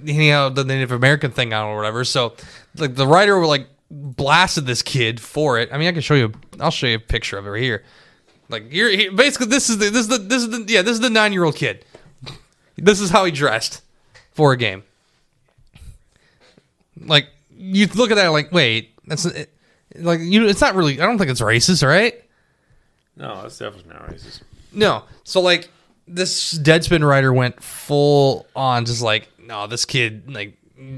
he 0.05 0.29
know 0.29 0.49
the 0.49 0.63
Native 0.63 0.91
American 0.91 1.31
thing 1.31 1.53
on 1.53 1.65
or 1.65 1.75
whatever. 1.75 2.03
So 2.03 2.33
like 2.77 2.95
the 2.95 3.07
writer 3.07 3.45
like 3.45 3.67
blasted 3.89 4.65
this 4.65 4.81
kid 4.81 5.19
for 5.19 5.59
it. 5.59 5.69
I 5.71 5.77
mean, 5.77 5.87
I 5.87 5.91
can 5.91 6.01
show 6.01 6.15
you. 6.15 6.31
I'll 6.59 6.71
show 6.71 6.87
you 6.87 6.95
a 6.95 6.99
picture 6.99 7.37
of 7.37 7.45
it 7.45 7.49
right 7.49 7.61
here. 7.61 7.83
Like 8.49 8.71
here, 8.71 8.89
here 8.89 9.11
basically 9.11 9.47
this 9.47 9.69
is 9.69 9.77
the 9.77 9.89
this 9.89 10.01
is 10.01 10.07
the 10.09 10.17
this 10.17 10.43
is 10.43 10.49
the 10.49 10.65
yeah 10.67 10.81
this 10.81 10.93
is 10.93 10.99
the 10.99 11.09
nine 11.09 11.33
year 11.33 11.43
old 11.43 11.55
kid. 11.55 11.85
This 12.77 12.99
is 12.99 13.09
how 13.09 13.25
he 13.25 13.31
dressed 13.31 13.81
for 14.31 14.51
a 14.51 14.57
game. 14.57 14.83
Like 16.99 17.27
you 17.55 17.87
look 17.87 18.11
at 18.11 18.15
that, 18.15 18.27
like, 18.29 18.51
wait, 18.51 18.93
that's 19.05 19.25
it, 19.25 19.49
like 19.95 20.19
you. 20.19 20.47
It's 20.47 20.61
not 20.61 20.75
really. 20.75 20.99
I 20.99 21.05
don't 21.05 21.17
think 21.17 21.29
it's 21.29 21.41
racist, 21.41 21.85
right? 21.85 22.21
No, 23.15 23.41
that's 23.43 23.57
definitely 23.57 23.93
not 23.93 24.07
racist. 24.07 24.41
No. 24.71 25.03
So 25.23 25.41
like 25.41 25.69
this 26.07 26.57
Deadspin 26.57 27.07
writer 27.07 27.31
went 27.31 27.61
full 27.61 28.47
on, 28.55 28.85
just 28.85 29.01
like, 29.01 29.29
no, 29.45 29.67
this 29.67 29.85
kid 29.85 30.33
like 30.33 30.57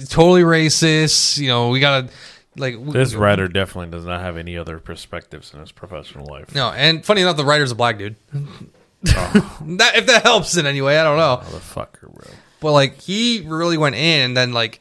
totally 0.09 0.43
racist. 0.43 1.37
You 1.37 1.47
know, 1.47 1.69
we 1.69 1.79
gotta 1.79 2.09
like 2.57 2.73
w- 2.75 2.91
This 2.91 3.13
writer 3.13 3.47
definitely 3.47 3.91
does 3.91 4.05
not 4.05 4.21
have 4.21 4.37
any 4.37 4.57
other 4.57 4.79
perspectives 4.79 5.53
in 5.53 5.59
his 5.59 5.71
professional 5.71 6.25
life. 6.25 6.53
No, 6.55 6.69
and 6.71 7.05
funny 7.05 7.21
enough, 7.21 7.37
the 7.37 7.45
writer's 7.45 7.71
a 7.71 7.75
black 7.75 7.97
dude. 7.97 8.15
Oh. 8.33 9.57
that 9.61 9.95
if 9.95 10.05
that 10.07 10.23
helps 10.23 10.57
in 10.57 10.65
any 10.65 10.81
way, 10.81 10.97
I 10.97 11.03
don't 11.03 11.17
know. 11.17 11.41
Motherfucker, 11.43 12.13
bro. 12.13 12.27
But 12.59 12.71
like 12.71 13.01
he 13.01 13.43
really 13.45 13.77
went 13.77 13.95
in, 13.95 14.21
and 14.21 14.37
then 14.37 14.53
like, 14.53 14.79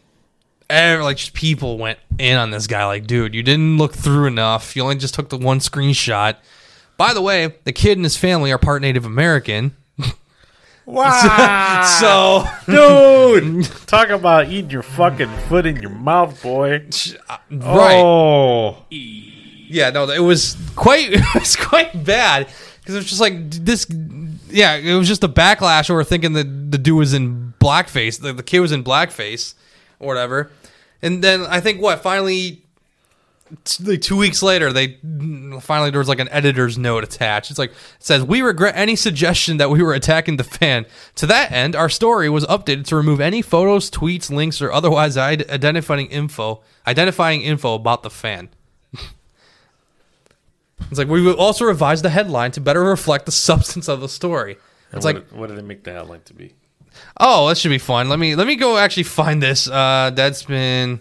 like 0.70 1.16
just 1.16 1.34
people 1.34 1.78
went 1.78 1.98
in 2.18 2.36
on 2.36 2.50
this 2.50 2.66
guy. 2.66 2.86
Like, 2.86 3.06
dude, 3.06 3.34
you 3.34 3.42
didn't 3.42 3.78
look 3.78 3.94
through 3.94 4.26
enough. 4.26 4.76
You 4.76 4.82
only 4.82 4.96
just 4.96 5.14
took 5.14 5.28
the 5.28 5.38
one 5.38 5.58
screenshot. 5.58 6.36
By 6.96 7.12
the 7.12 7.20
way, 7.22 7.54
the 7.64 7.72
kid 7.72 7.98
and 7.98 8.04
his 8.04 8.16
family 8.16 8.52
are 8.52 8.58
part 8.58 8.80
Native 8.80 9.04
American. 9.04 9.76
Wow. 10.86 11.86
So 12.00 12.44
Dude, 13.40 13.64
talk 13.86 14.08
about 14.10 14.48
eating 14.48 14.70
your 14.70 14.82
fucking 14.82 15.30
foot 15.48 15.66
in 15.66 15.76
your 15.76 15.90
mouth, 15.90 16.42
boy. 16.42 16.86
right, 17.50 17.96
Oh, 17.96 18.84
yeah, 18.90 19.90
no, 19.90 20.08
it 20.10 20.20
was 20.20 20.56
quite, 20.76 21.08
it 21.12 21.22
was 21.34 21.56
quite 21.56 22.04
bad 22.04 22.48
because 22.80 22.94
it 22.94 22.98
was 22.98 23.06
just 23.06 23.20
like 23.20 23.50
this. 23.50 23.86
Yeah, 24.50 24.74
it 24.76 24.94
was 24.94 25.08
just 25.08 25.24
a 25.24 25.28
backlash 25.28 25.90
over 25.90 26.04
thinking 26.04 26.34
that 26.34 26.70
the 26.70 26.78
dude 26.78 26.98
was 26.98 27.14
in 27.14 27.54
blackface. 27.58 28.20
The, 28.20 28.32
the 28.32 28.42
kid 28.42 28.60
was 28.60 28.72
in 28.72 28.84
blackface 28.84 29.54
or 29.98 30.06
whatever. 30.06 30.50
And 31.02 31.24
then 31.24 31.42
I 31.42 31.60
think 31.60 31.80
what 31.80 32.00
finally, 32.02 32.63
like 33.82 34.00
two 34.00 34.16
weeks 34.16 34.42
later, 34.42 34.72
they 34.72 34.98
finally 35.60 35.90
there 35.90 35.98
was 35.98 36.08
like 36.08 36.20
an 36.20 36.28
editor's 36.30 36.78
note 36.78 37.04
attached. 37.04 37.50
It's 37.50 37.58
like 37.58 37.70
it 37.70 37.76
says 37.98 38.22
we 38.24 38.42
regret 38.42 38.74
any 38.76 38.96
suggestion 38.96 39.56
that 39.58 39.70
we 39.70 39.82
were 39.82 39.94
attacking 39.94 40.36
the 40.36 40.44
fan. 40.44 40.86
To 41.16 41.26
that 41.26 41.52
end, 41.52 41.76
our 41.76 41.88
story 41.88 42.28
was 42.28 42.44
updated 42.46 42.86
to 42.86 42.96
remove 42.96 43.20
any 43.20 43.42
photos, 43.42 43.90
tweets, 43.90 44.30
links, 44.30 44.60
or 44.62 44.72
otherwise 44.72 45.16
id- 45.16 45.48
identifying 45.50 46.06
info 46.06 46.62
identifying 46.86 47.42
info 47.42 47.74
about 47.74 48.02
the 48.02 48.10
fan. 48.10 48.48
It's 50.90 50.98
like 50.98 51.08
we 51.08 51.22
will 51.22 51.36
also 51.36 51.64
revise 51.64 52.02
the 52.02 52.10
headline 52.10 52.50
to 52.52 52.60
better 52.60 52.82
reflect 52.82 53.24
the 53.24 53.32
substance 53.32 53.88
of 53.88 54.00
the 54.00 54.08
story. 54.08 54.58
It's 54.92 55.04
what, 55.04 55.14
like, 55.14 55.28
what 55.30 55.46
did 55.46 55.56
they 55.56 55.62
make 55.62 55.82
the 55.82 55.92
headline 55.92 56.20
to 56.26 56.34
be? 56.34 56.52
oh, 57.18 57.48
that 57.48 57.58
should 57.58 57.70
be 57.70 57.78
fun. 57.78 58.08
Let 58.08 58.18
me 58.18 58.34
let 58.36 58.46
me 58.46 58.56
go 58.56 58.76
actually 58.76 59.04
find 59.04 59.42
this. 59.42 59.68
Uh, 59.68 60.10
Deadspin, 60.14 61.00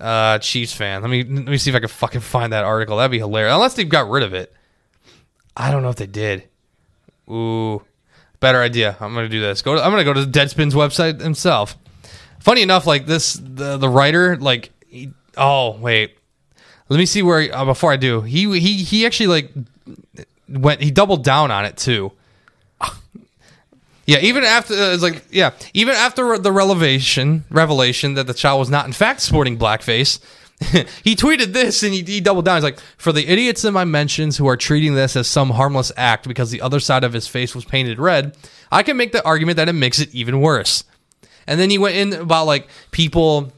uh, 0.00 0.38
Chiefs 0.38 0.72
fan. 0.72 1.02
Let 1.02 1.10
me 1.10 1.22
let 1.22 1.46
me 1.46 1.58
see 1.58 1.70
if 1.70 1.76
I 1.76 1.80
can 1.80 1.88
fucking 1.88 2.20
find 2.20 2.52
that 2.52 2.64
article. 2.64 2.96
That'd 2.96 3.10
be 3.10 3.18
hilarious. 3.18 3.54
Unless 3.54 3.74
they've 3.74 3.88
got 3.88 4.08
rid 4.08 4.22
of 4.22 4.34
it. 4.34 4.52
I 5.56 5.70
don't 5.70 5.82
know 5.82 5.90
if 5.90 5.96
they 5.96 6.06
did. 6.06 6.48
Ooh, 7.30 7.82
better 8.40 8.60
idea. 8.60 8.96
I'm 9.00 9.14
gonna 9.14 9.28
do 9.28 9.40
this. 9.40 9.62
Go. 9.62 9.74
To, 9.76 9.82
I'm 9.82 9.90
gonna 9.90 10.04
go 10.04 10.12
to 10.12 10.22
Deadspin's 10.22 10.74
website 10.74 11.20
himself. 11.20 11.76
Funny 12.40 12.62
enough, 12.62 12.86
like 12.86 13.06
this, 13.06 13.34
the 13.34 13.78
the 13.78 13.88
writer, 13.88 14.36
like, 14.36 14.70
he, 14.86 15.12
oh 15.36 15.78
wait, 15.78 16.18
let 16.88 16.98
me 16.98 17.06
see 17.06 17.22
where. 17.22 17.54
Uh, 17.54 17.64
before 17.64 17.92
I 17.92 17.96
do, 17.96 18.20
he 18.20 18.60
he 18.60 18.84
he 18.84 19.06
actually 19.06 19.28
like 19.28 19.52
went. 20.48 20.82
He 20.82 20.90
doubled 20.90 21.24
down 21.24 21.50
on 21.50 21.64
it 21.64 21.76
too. 21.76 22.12
Yeah, 24.06 24.18
even 24.18 24.44
after 24.44 24.74
uh, 24.74 24.92
it's 24.92 25.02
like 25.02 25.24
yeah, 25.30 25.52
even 25.72 25.94
after 25.94 26.38
the 26.38 26.52
revelation 26.52 27.44
revelation 27.50 28.14
that 28.14 28.26
the 28.26 28.34
child 28.34 28.58
was 28.58 28.70
not 28.70 28.86
in 28.86 28.92
fact 28.92 29.20
sporting 29.20 29.58
blackface, 29.58 30.18
he 31.02 31.16
tweeted 31.16 31.52
this 31.52 31.82
and 31.82 31.94
he, 31.94 32.02
he 32.02 32.20
doubled 32.20 32.44
down. 32.44 32.56
He's 32.56 32.64
like, 32.64 32.78
"For 32.98 33.12
the 33.12 33.26
idiots 33.26 33.64
in 33.64 33.72
my 33.72 33.84
mentions 33.84 34.36
who 34.36 34.46
are 34.46 34.56
treating 34.56 34.94
this 34.94 35.16
as 35.16 35.26
some 35.26 35.50
harmless 35.50 35.90
act 35.96 36.28
because 36.28 36.50
the 36.50 36.60
other 36.60 36.80
side 36.80 37.04
of 37.04 37.12
his 37.12 37.26
face 37.26 37.54
was 37.54 37.64
painted 37.64 37.98
red, 37.98 38.36
I 38.70 38.82
can 38.82 38.96
make 38.96 39.12
the 39.12 39.24
argument 39.24 39.56
that 39.56 39.68
it 39.68 39.74
makes 39.74 39.98
it 40.00 40.14
even 40.14 40.40
worse." 40.40 40.84
And 41.46 41.60
then 41.60 41.70
he 41.70 41.78
went 41.78 41.96
in 41.96 42.12
about 42.14 42.46
like 42.46 42.68
people 42.90 43.52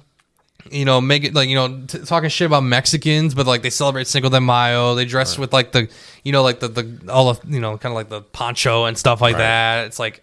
you 0.70 0.84
know, 0.84 1.00
make 1.00 1.24
it 1.24 1.34
like 1.34 1.48
you 1.48 1.54
know, 1.54 1.84
t- 1.86 1.98
talking 2.00 2.28
shit 2.28 2.46
about 2.46 2.62
Mexicans, 2.62 3.34
but 3.34 3.46
like 3.46 3.62
they 3.62 3.70
celebrate 3.70 4.06
Cinco 4.06 4.28
de 4.28 4.40
Mayo. 4.40 4.94
They 4.94 5.04
dress 5.04 5.38
with 5.38 5.52
like 5.52 5.72
the, 5.72 5.88
you 6.24 6.32
know, 6.32 6.42
like 6.42 6.60
the 6.60 6.68
the 6.68 7.12
all 7.12 7.28
of 7.28 7.40
you 7.48 7.60
know, 7.60 7.78
kind 7.78 7.92
of 7.92 7.94
like 7.94 8.08
the 8.08 8.22
poncho 8.22 8.84
and 8.84 8.96
stuff 8.96 9.20
like 9.20 9.36
that. 9.36 9.86
It's 9.86 9.98
like, 9.98 10.22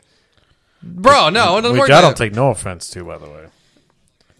bro, 0.84 1.29
no, 1.29 1.57
it 1.57 1.61
doesn't 1.61 1.73
Which 1.73 1.79
work. 1.81 1.89
I 1.89 1.95
that- 1.95 2.01
don't 2.01 2.17
take 2.17 2.34
no 2.34 2.49
offense 2.49 2.89
to, 2.91 3.03
by 3.03 3.17
the 3.17 3.29
way. 3.29 3.45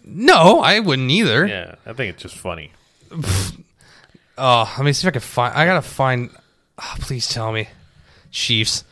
No, 0.04 0.60
I 0.60 0.80
wouldn't 0.80 1.10
either. 1.10 1.46
Yeah, 1.46 1.76
I 1.86 1.92
think 1.94 2.14
it's 2.14 2.22
just 2.22 2.36
funny. 2.36 2.72
Oh, 4.36 4.72
let 4.76 4.84
me 4.84 4.92
see 4.92 5.06
if 5.06 5.10
I 5.10 5.12
can 5.12 5.20
find. 5.20 5.54
I 5.54 5.64
gotta 5.64 5.80
find. 5.80 6.28
Oh, 6.76 6.94
please 6.98 7.28
tell 7.28 7.52
me, 7.52 7.68
Chiefs, 8.32 8.82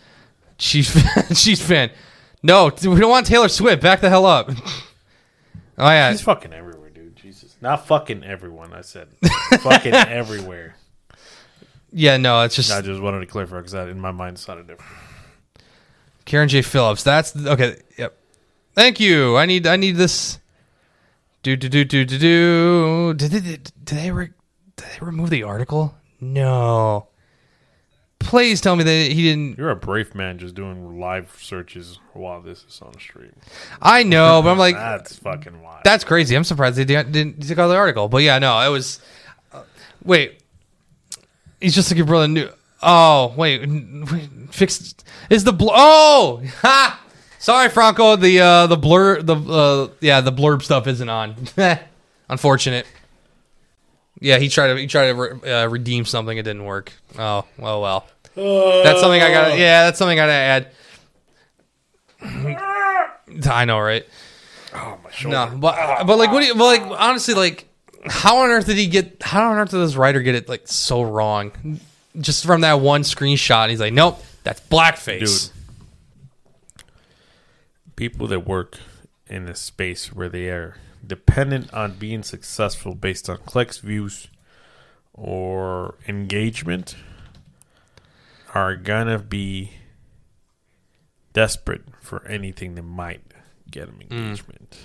Chiefs, 0.57 0.95
Chiefs 1.43 1.61
fan. 1.63 1.91
No, 2.45 2.67
we 2.67 3.01
don't 3.01 3.11
want 3.11 3.27
Taylor 3.27 3.49
Swift. 3.49 3.83
Back 3.83 4.01
the 4.01 4.09
hell 4.09 4.27
up. 4.27 4.51
Oh 5.79 5.89
yeah, 5.89 6.11
He's 6.11 6.21
fucking 6.21 6.53
everywhere, 6.53 6.91
dude. 6.91 7.17
Jesus. 7.17 7.57
Not 7.63 7.87
fucking 7.89 8.23
everyone, 8.25 8.73
I 8.75 8.83
said. 8.83 9.09
fucking 9.63 9.95
everywhere. 9.95 10.77
yeah. 11.91 12.19
No, 12.19 12.43
it's 12.43 12.55
just 12.55 12.71
I 12.71 12.83
just 12.83 13.01
wanted 13.01 13.21
to 13.21 13.27
clarify 13.27 13.57
because 13.57 13.73
that 13.73 13.89
in 13.89 13.99
my 13.99 14.13
mind 14.13 14.39
sounded 14.39 14.67
different. 14.69 14.93
Carron 16.25 16.49
J. 16.49 16.63
Phillips. 16.63 17.03
That's 17.03 17.35
okay. 17.37 17.77
Yep. 17.99 18.17
Thank 18.75 19.01
you. 19.01 19.37
I 19.37 19.47
need. 19.47 19.67
I 19.67 19.77
need 19.77 19.97
this. 19.97 20.39
Do 21.43 21.57
do 21.57 21.69
do 21.69 21.85
do 21.85 22.05
do 22.05 22.19
do. 22.19 23.15
Did 23.15 23.31
they 23.33 23.41
did 23.57 23.73
they, 23.85 24.11
re, 24.11 24.29
did 24.77 24.87
they 24.87 25.05
remove 25.05 25.31
the 25.31 25.43
article? 25.43 25.95
No. 26.21 27.09
Please 28.21 28.61
tell 28.61 28.77
me 28.77 28.85
that 28.85 29.11
he 29.11 29.23
didn't. 29.23 29.59
You're 29.59 29.71
a 29.71 29.77
brave 29.77 30.15
man 30.15 30.39
just 30.39 30.55
doing 30.55 31.01
live 31.01 31.37
searches 31.41 31.99
while 32.13 32.41
this 32.41 32.65
is 32.69 32.81
on 32.81 32.93
the 32.93 33.01
stream. 33.01 33.33
I 33.83 34.05
know, 34.05 34.41
but 34.41 34.51
I'm 34.51 34.59
like, 34.59 34.77
That's 34.77 35.17
fucking 35.17 35.61
wild. 35.61 35.81
that's 35.85 36.05
crazy. 36.05 36.37
I'm 36.37 36.45
surprised 36.45 36.77
they 36.77 36.85
didn't, 36.85 37.11
didn't 37.11 37.47
take 37.47 37.59
out 37.59 37.67
the 37.67 37.75
article. 37.77 38.09
But 38.09 38.19
yeah, 38.23 38.39
no, 38.39 38.61
it 38.61 38.69
was. 38.69 39.01
Uh, 39.53 39.65
wait, 40.05 40.41
he's 41.61 41.75
just 41.75 41.91
like 41.91 41.97
your 41.99 42.07
brother 42.07 42.29
knew. 42.29 42.49
Oh 42.83 43.33
wait, 43.37 43.65
fixed 44.51 45.05
is 45.31 45.45
the 45.45 45.53
bl- 45.53 45.71
oh 45.73 46.43
ha. 46.63 47.01
Sorry, 47.39 47.69
Franco. 47.69 48.17
The 48.17 48.41
uh, 48.41 48.67
the 48.67 48.77
blur 48.77 49.23
the 49.23 49.37
uh, 49.37 49.89
yeah 50.01 50.21
the 50.21 50.33
blurb 50.33 50.63
stuff 50.63 50.87
isn't 50.87 51.09
on. 51.09 51.35
Unfortunate. 52.29 52.87
Yeah, 54.21 54.39
he 54.39 54.49
tried 54.49 54.69
to 54.69 54.77
he 54.77 54.87
tried 54.87 55.09
to 55.09 55.13
re- 55.15 55.53
uh, 55.53 55.69
redeem 55.69 56.05
something. 56.05 56.37
It 56.37 56.43
didn't 56.45 56.65
work. 56.65 56.93
Oh 57.19 57.45
well, 57.59 57.81
well. 57.81 58.07
That's 58.35 59.01
something 59.01 59.21
I 59.21 59.31
got. 59.31 59.49
to 59.49 59.59
Yeah, 59.59 59.85
that's 59.85 59.99
something 59.99 60.19
I 60.19 60.23
gotta 60.23 60.69
add. 62.23 63.47
I 63.51 63.65
know, 63.65 63.81
right? 63.81 64.07
oh, 64.75 64.99
my 65.03 65.11
shoulder. 65.11 65.37
No, 65.37 65.59
but 65.59 66.07
but 66.07 66.19
like, 66.19 66.33
what 66.33 66.41
do 66.41 66.47
you? 66.47 66.55
But 66.55 66.65
like, 66.65 67.01
honestly, 67.01 67.35
like, 67.35 67.69
how 68.07 68.39
on 68.39 68.51
earth 68.51 68.67
did 68.67 68.77
he 68.77 68.87
get? 68.87 69.23
How 69.23 69.51
on 69.51 69.59
earth 69.59 69.71
did 69.71 69.79
this 69.79 69.97
writer 69.97 70.23
get 70.23 70.35
it 70.35 70.49
like 70.49 70.63
so 70.67 71.03
wrong? 71.03 71.81
Just 72.21 72.45
from 72.45 72.61
that 72.61 72.81
one 72.81 73.03
screenshot, 73.03 73.71
he's 73.71 73.81
like, 73.81 73.93
nope, 73.93 74.23
that's 74.45 74.61
blackface. 74.61 75.51
Dude. 75.51 76.85
People 77.97 78.27
that 78.29 78.47
work 78.47 78.79
in 79.27 79.49
a 79.49 79.55
space 79.55 80.13
where 80.13 80.29
they 80.29 80.49
are 80.49 80.77
dependent 81.07 81.73
on 81.73 81.95
being 81.95 82.23
successful 82.23 82.95
based 82.95 83.29
on 83.31 83.39
clicks, 83.39 83.79
views, 83.79 84.29
or 85.15 85.97
engagement 86.07 86.97
are 88.55 88.77
gonna 88.77 89.19
be 89.19 89.73
desperate 91.33 91.83
for 92.01 92.27
anything 92.27 92.75
that 92.75 92.83
might 92.83 93.23
get 93.71 93.87
them 93.87 93.97
hmm. 93.97 94.15
engagement. 94.15 94.79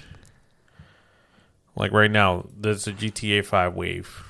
Like 1.76 1.92
right 1.92 2.10
now, 2.10 2.46
there's 2.58 2.88
a 2.88 2.94
GTA 2.94 3.46
5 3.46 3.76
wave 3.76 4.24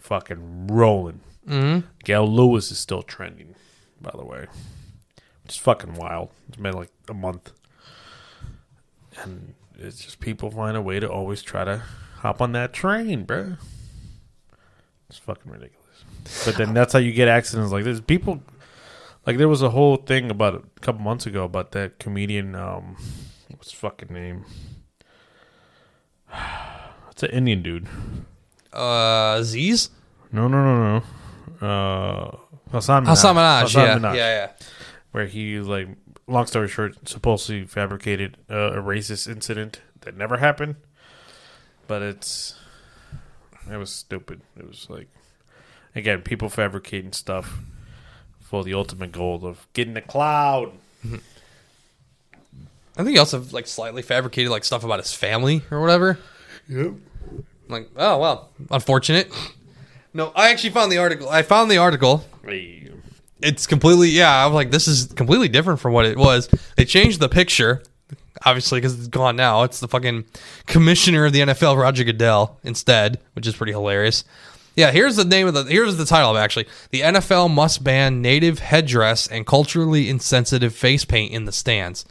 fucking 0.00 0.68
rolling. 0.68 1.20
Mm-hmm. 1.48 1.86
Gail 2.04 2.26
Lewis 2.26 2.70
is 2.70 2.78
still 2.78 3.02
trending, 3.02 3.54
by 4.00 4.12
the 4.14 4.24
way. 4.24 4.46
It's 5.44 5.56
fucking 5.56 5.94
wild. 5.94 6.30
It's 6.48 6.56
been 6.56 6.74
like 6.74 6.90
a 7.08 7.14
month. 7.14 7.52
And 9.22 9.54
it's 9.78 10.02
just 10.04 10.20
people 10.20 10.50
find 10.50 10.76
a 10.76 10.82
way 10.82 11.00
to 11.00 11.08
always 11.10 11.42
try 11.42 11.64
to 11.64 11.82
hop 12.18 12.40
on 12.40 12.52
that 12.52 12.72
train, 12.72 13.24
bro. 13.24 13.56
It's 15.08 15.18
fucking 15.18 15.50
ridiculous. 15.50 16.04
But 16.44 16.56
then 16.56 16.72
that's 16.72 16.92
how 16.94 16.98
you 16.98 17.12
get 17.12 17.28
accidents 17.28 17.72
like 17.72 17.84
this. 17.84 18.00
People, 18.00 18.42
like, 19.26 19.36
there 19.36 19.48
was 19.48 19.62
a 19.62 19.70
whole 19.70 19.96
thing 19.96 20.30
about 20.30 20.54
a 20.54 20.80
couple 20.80 21.02
months 21.02 21.26
ago 21.26 21.44
about 21.44 21.72
that 21.72 21.98
comedian, 21.98 22.54
um, 22.54 22.96
what's 23.50 23.70
his 23.70 23.78
fucking 23.78 24.12
name? 24.12 24.44
It's 27.10 27.22
an 27.22 27.30
Indian 27.30 27.62
dude. 27.62 27.86
Uh, 28.72 29.40
Z's 29.44 29.90
No, 30.32 30.48
no, 30.48 30.64
no, 30.64 30.98
no. 30.98 31.04
Uh, 31.64 32.36
Hasan 32.72 33.04
Minhaj. 33.04 33.08
Hasan 33.08 33.36
Minhaj. 33.36 33.60
Hasan 33.62 33.82
Yeah, 33.82 33.98
Minhaj. 33.98 34.16
yeah, 34.16 34.36
yeah. 34.36 34.50
Where 35.12 35.26
he 35.26 35.58
like 35.60 35.88
long 36.26 36.46
story 36.46 36.68
short, 36.68 37.08
supposedly 37.08 37.64
fabricated 37.66 38.36
uh, 38.50 38.72
a 38.72 38.82
racist 38.82 39.28
incident 39.30 39.80
that 40.00 40.16
never 40.16 40.38
happened. 40.38 40.76
But 41.86 42.02
it's 42.02 42.54
it 43.70 43.76
was 43.76 43.90
stupid. 43.90 44.40
It 44.58 44.66
was 44.66 44.86
like 44.90 45.08
again, 45.94 46.22
people 46.22 46.48
fabricating 46.48 47.12
stuff 47.12 47.58
for 48.40 48.64
the 48.64 48.74
ultimate 48.74 49.12
goal 49.12 49.46
of 49.46 49.66
getting 49.72 49.94
the 49.94 50.00
cloud. 50.00 50.72
I 52.96 53.02
think 53.02 53.10
he 53.10 53.18
also 53.18 53.42
like 53.52 53.66
slightly 53.66 54.02
fabricated 54.02 54.50
like 54.50 54.64
stuff 54.64 54.84
about 54.84 55.00
his 55.00 55.12
family 55.12 55.62
or 55.70 55.80
whatever. 55.80 56.18
Yep. 56.68 56.92
Like, 57.68 57.90
oh 57.96 58.18
well, 58.18 58.50
unfortunate. 58.70 59.32
No, 60.14 60.32
I 60.36 60.50
actually 60.50 60.70
found 60.70 60.92
the 60.92 60.98
article. 60.98 61.28
I 61.28 61.42
found 61.42 61.70
the 61.70 61.78
article. 61.78 62.24
It's 63.42 63.66
completely 63.66 64.10
yeah. 64.10 64.32
I 64.32 64.46
was 64.46 64.54
like, 64.54 64.70
this 64.70 64.86
is 64.86 65.06
completely 65.12 65.48
different 65.48 65.80
from 65.80 65.92
what 65.92 66.06
it 66.06 66.16
was. 66.16 66.48
They 66.76 66.84
changed 66.84 67.20
the 67.20 67.28
picture, 67.28 67.82
obviously 68.44 68.78
because 68.78 68.96
it's 68.96 69.08
gone 69.08 69.34
now. 69.34 69.64
It's 69.64 69.80
the 69.80 69.88
fucking 69.88 70.24
commissioner 70.66 71.26
of 71.26 71.32
the 71.32 71.40
NFL, 71.40 71.76
Roger 71.76 72.04
Goodell, 72.04 72.58
instead, 72.62 73.20
which 73.34 73.46
is 73.46 73.56
pretty 73.56 73.72
hilarious. 73.72 74.24
Yeah, 74.76 74.90
here's 74.90 75.16
the 75.16 75.24
name 75.24 75.46
of 75.46 75.54
the 75.54 75.64
here's 75.64 75.96
the 75.96 76.04
title 76.04 76.30
of 76.30 76.36
it, 76.36 76.40
actually. 76.40 76.66
The 76.90 77.02
NFL 77.02 77.52
must 77.52 77.84
ban 77.84 78.22
native 78.22 78.60
headdress 78.60 79.26
and 79.26 79.46
culturally 79.46 80.08
insensitive 80.08 80.74
face 80.74 81.04
paint 81.04 81.32
in 81.32 81.44
the 81.44 81.52
stands. 81.52 82.04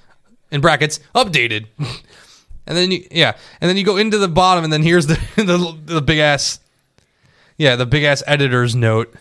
In 0.51 0.61
brackets, 0.61 0.99
updated. 1.15 1.67
and 1.77 2.77
then 2.77 2.91
you, 2.91 3.07
yeah, 3.11 3.35
and 3.59 3.69
then 3.69 3.77
you 3.77 3.83
go 3.83 3.97
into 3.97 4.17
the 4.17 4.27
bottom, 4.27 4.63
and 4.63 4.71
then 4.71 4.83
here's 4.83 5.07
the 5.07 5.19
the, 5.35 5.77
the 5.85 6.01
big 6.01 6.19
ass, 6.19 6.59
yeah, 7.57 7.75
the 7.75 7.85
big 7.85 8.03
ass 8.03 8.23
editor's 8.27 8.75
note. 8.75 9.13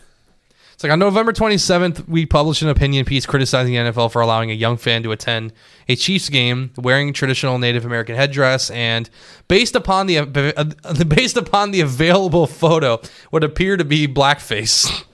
It's 0.82 0.82
like 0.82 0.92
on 0.92 0.98
November 0.98 1.32
27th, 1.32 2.08
we 2.08 2.26
published 2.26 2.62
an 2.62 2.68
opinion 2.68 3.04
piece 3.04 3.24
criticizing 3.24 3.72
the 3.72 3.92
NFL 3.92 4.10
for 4.10 4.20
allowing 4.20 4.50
a 4.50 4.54
young 4.54 4.76
fan 4.76 5.02
to 5.04 5.12
attend 5.12 5.52
a 5.88 5.94
Chiefs 5.94 6.28
game 6.28 6.72
wearing 6.76 7.12
traditional 7.12 7.58
Native 7.58 7.84
American 7.84 8.16
headdress, 8.16 8.70
and 8.70 9.08
based 9.48 9.76
upon 9.76 10.06
the 10.06 11.04
based 11.08 11.36
upon 11.36 11.70
the 11.70 11.82
available 11.82 12.46
photo, 12.46 13.00
would 13.30 13.44
appear 13.44 13.76
to 13.76 13.84
be 13.84 14.08
blackface. 14.08 15.04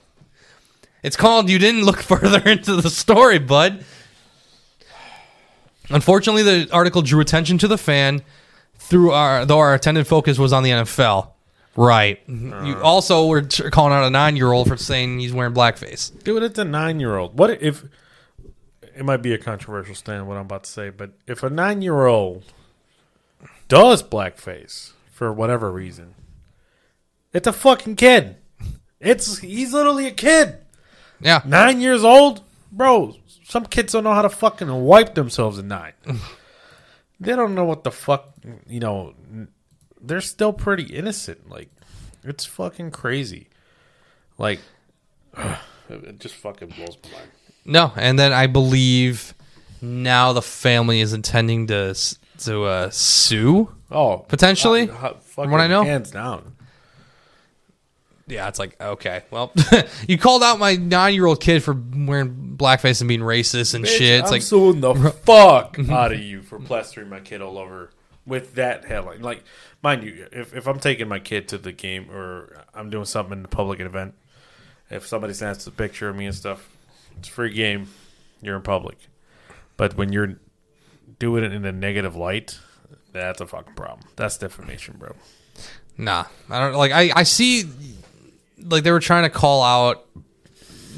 It's 1.03 1.17
called 1.17 1.51
"You 1.51 1.59
Didn't 1.59 1.83
Look 1.83 2.01
Further 2.01 2.41
into 2.49 2.77
the 2.77 2.91
Story, 2.91 3.39
Bud." 3.39 3.85
Unfortunately, 5.91 6.43
the 6.43 6.69
article 6.73 7.03
drew 7.03 7.21
attention 7.21 7.59
to 7.59 7.69
the 7.69 7.79
fan 7.79 8.23
through 8.77 9.11
our 9.11 9.45
though 9.45 9.59
our 9.59 9.75
attended 9.75 10.07
focus 10.07 10.39
was 10.39 10.53
on 10.53 10.63
the 10.63 10.71
NFL. 10.71 11.33
Right. 11.77 12.27
Mm-hmm. 12.27 12.67
You 12.67 12.83
also 12.83 13.27
were 13.27 13.43
t- 13.43 13.71
calling 13.71 13.93
out 13.93 14.05
a 14.05 14.11
nine 14.11 14.37
year 14.37 14.51
old 14.53 14.69
for 14.69 14.77
saying 14.77 15.21
he's 15.21 15.33
wearing 15.33 15.55
blackface. 15.55 16.11
dude, 16.25 16.43
it's 16.43 16.59
a 16.59 16.65
nine-year-old. 16.65 17.39
What 17.39 17.63
if? 17.63 17.85
It 18.97 19.05
might 19.05 19.19
be 19.19 19.33
a 19.33 19.39
controversial 19.39 19.95
stand 19.95 20.27
what 20.27 20.37
I'm 20.37 20.47
about 20.47 20.65
to 20.65 20.71
say, 20.71 20.91
but 20.91 21.13
if 21.27 21.45
a 21.45 21.51
nine-year-old 21.51 22.45
does 23.69 24.03
blackface 24.03 24.93
for 25.13 25.33
whatever 25.33 25.71
reason, 25.71 26.15
it's 27.33 27.47
a 27.47 27.53
fucking 27.53 27.95
kid. 27.97 28.37
It's 29.01 29.39
he's 29.39 29.73
literally 29.73 30.07
a 30.07 30.13
kid. 30.13 30.59
Yeah. 31.21 31.43
Nine 31.47 31.81
years 31.81 32.03
old, 32.03 32.43
bro. 32.73 33.15
Some 33.45 33.67
kids 33.67 33.93
don't 33.93 34.05
know 34.05 34.15
how 34.15 34.23
to 34.23 34.29
fucking 34.29 34.69
wipe 34.83 35.15
themselves 35.15 35.59
at 35.59 35.65
nine. 35.65 35.93
they 37.21 37.37
don't 37.37 37.55
know 37.55 37.65
what 37.65 37.85
the 37.85 37.91
fuck, 37.91 38.35
you 38.67 38.81
know. 38.81 39.15
They're 40.01 40.21
still 40.21 40.53
pretty 40.53 40.85
innocent. 40.85 41.49
Like, 41.49 41.71
it's 42.25 42.45
fucking 42.45 42.91
crazy. 42.91 43.49
Like, 44.37 44.61
it 45.89 46.19
just 46.19 46.35
fucking 46.37 46.69
blows 46.69 46.97
my 47.05 47.19
mind. 47.19 47.31
No, 47.65 47.93
and 47.97 48.19
then 48.19 48.33
I 48.33 48.47
believe 48.47 49.35
now 49.83 50.33
the 50.33 50.43
family 50.43 51.01
is 51.01 51.13
intending 51.13 51.67
to 51.69 51.95
to 52.39 52.65
uh, 52.65 52.91
sue. 52.91 53.75
Oh, 53.91 54.19
Potentially? 54.29 54.89
uh, 54.91 55.15
fucking 55.15 55.51
what 55.51 55.61
I 55.61 55.67
know? 55.67 55.83
hands 55.83 56.11
down. 56.11 56.55
Yeah, 58.27 58.49
it's 58.49 58.59
like 58.59 58.81
okay, 58.81 59.23
well, 59.31 59.53
you 60.09 60.19
called 60.19 60.43
out 60.43 60.59
my 60.59 60.77
nine 60.77 61.15
year 61.15 61.27
old 61.27 61.41
kid 61.41 61.63
for 61.63 61.75
wearing 61.75 62.55
blackface 62.59 63.01
and 63.01 63.09
being 63.09 63.21
racist 63.21 63.75
and 63.75 63.87
shit. 63.87 64.21
It's 64.21 64.29
I'm 64.29 64.33
like 64.33 64.43
suing 64.43 64.81
the 64.81 64.95
fuck 65.25 65.79
out 65.91 66.13
of 66.13 66.21
you 66.21 66.43
for 66.43 66.59
plastering 66.59 67.09
my 67.09 67.21
kid 67.21 67.41
all 67.41 67.57
over 67.57 67.91
with 68.29 68.55
that 68.55 68.85
headline. 68.85 69.23
Like, 69.23 69.43
mind 69.83 70.05
you, 70.05 70.29
if, 70.31 70.55
if 70.55 70.67
I'm 70.67 70.79
taking 70.79 71.09
my 71.09 71.19
kid 71.19 71.49
to 71.49 71.59
the 71.59 71.73
game 71.73 72.11
or 72.11 72.65
I'm 72.75 72.91
doing 72.91 73.07
something 73.07 73.33
in 73.33 73.43
the 73.43 73.49
public 73.49 73.81
event, 73.81 74.15
if 74.91 75.07
somebody 75.07 75.35
snaps 75.35 75.67
a 75.67 75.71
picture 75.71 76.09
of 76.09 76.17
me 76.17 76.27
and 76.27 76.35
stuff, 76.35 76.69
it's 77.19 77.29
free 77.29 77.53
game. 77.53 77.89
You're 78.41 78.57
in 78.57 78.63
public. 78.63 78.99
But 79.77 79.97
when 79.97 80.13
you're 80.13 80.39
doing 81.19 81.45
it 81.45 81.53
in 81.53 81.65
a 81.65 81.73
negative 81.73 82.15
light, 82.17 82.59
that's 83.13 83.41
a 83.41 83.47
fucking 83.47 83.75
problem. 83.75 84.07
That's 84.17 84.39
defamation, 84.39 84.97
bro. 84.99 85.15
Nah, 85.97 86.27
I 86.49 86.61
don't 86.61 86.75
like. 86.75 86.93
I 86.93 87.11
I 87.15 87.23
see, 87.25 87.65
like 88.63 88.85
they 88.85 88.93
were 88.93 89.01
trying 89.01 89.25
to 89.25 89.31
call 89.31 89.63
out, 89.63 90.07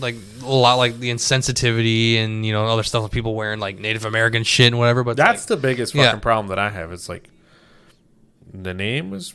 like 0.00 0.16
a 0.42 0.46
lot 0.50 0.74
like 0.76 0.98
the 0.98 1.10
insensitivity 1.10 2.16
and 2.16 2.44
you 2.44 2.52
know 2.52 2.66
other 2.66 2.82
stuff 2.82 3.02
with 3.02 3.12
people 3.12 3.34
wearing 3.34 3.60
like 3.60 3.78
Native 3.78 4.04
American 4.04 4.42
shit 4.44 4.68
and 4.68 4.78
whatever. 4.78 5.04
But 5.04 5.16
That's 5.16 5.42
like, 5.42 5.48
the 5.48 5.56
biggest 5.56 5.92
fucking 5.92 6.04
Yeah. 6.04 6.16
problem 6.18 6.48
that 6.48 6.58
I 6.58 6.70
have. 6.70 6.92
It's 6.92 7.08
like 7.08 7.28
the 8.52 8.74
name 8.74 9.12
is 9.14 9.34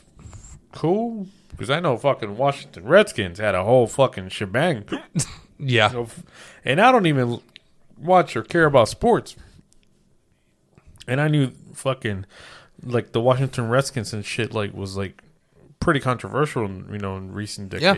cool 0.72 1.26
because 1.50 1.70
I 1.70 1.80
know 1.80 1.96
fucking 1.96 2.36
Washington 2.36 2.84
Redskins 2.84 3.38
had 3.38 3.54
a 3.54 3.64
whole 3.64 3.86
fucking 3.86 4.28
shebang, 4.28 4.84
yeah, 5.58 5.90
of, 5.94 6.22
and 6.64 6.80
I 6.80 6.92
don't 6.92 7.06
even 7.06 7.40
watch 7.98 8.36
or 8.36 8.42
care 8.42 8.66
about 8.66 8.88
sports. 8.90 9.36
And 11.08 11.20
I 11.20 11.28
knew 11.28 11.52
fucking 11.72 12.26
like 12.82 13.12
the 13.12 13.20
Washington 13.20 13.68
Redskins 13.68 14.12
and 14.12 14.24
shit 14.24 14.52
like 14.52 14.74
was 14.74 14.96
like 14.96 15.22
pretty 15.80 16.00
controversial, 16.00 16.64
in, 16.64 16.88
you 16.92 16.98
know, 16.98 17.16
in 17.16 17.32
recent 17.32 17.72
Yeah. 17.80 17.94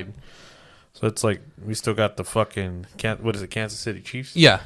So 1.01 1.07
it's 1.07 1.23
like 1.23 1.41
we 1.65 1.75
still 1.75 1.95
got 1.95 2.17
the 2.17 2.25
fucking 2.25 2.87
what 3.21 3.37
is 3.37 3.43
it, 3.43 3.51
Kansas 3.51 3.79
City 3.79 4.01
Chiefs? 4.01 4.35
yeah, 4.35 4.61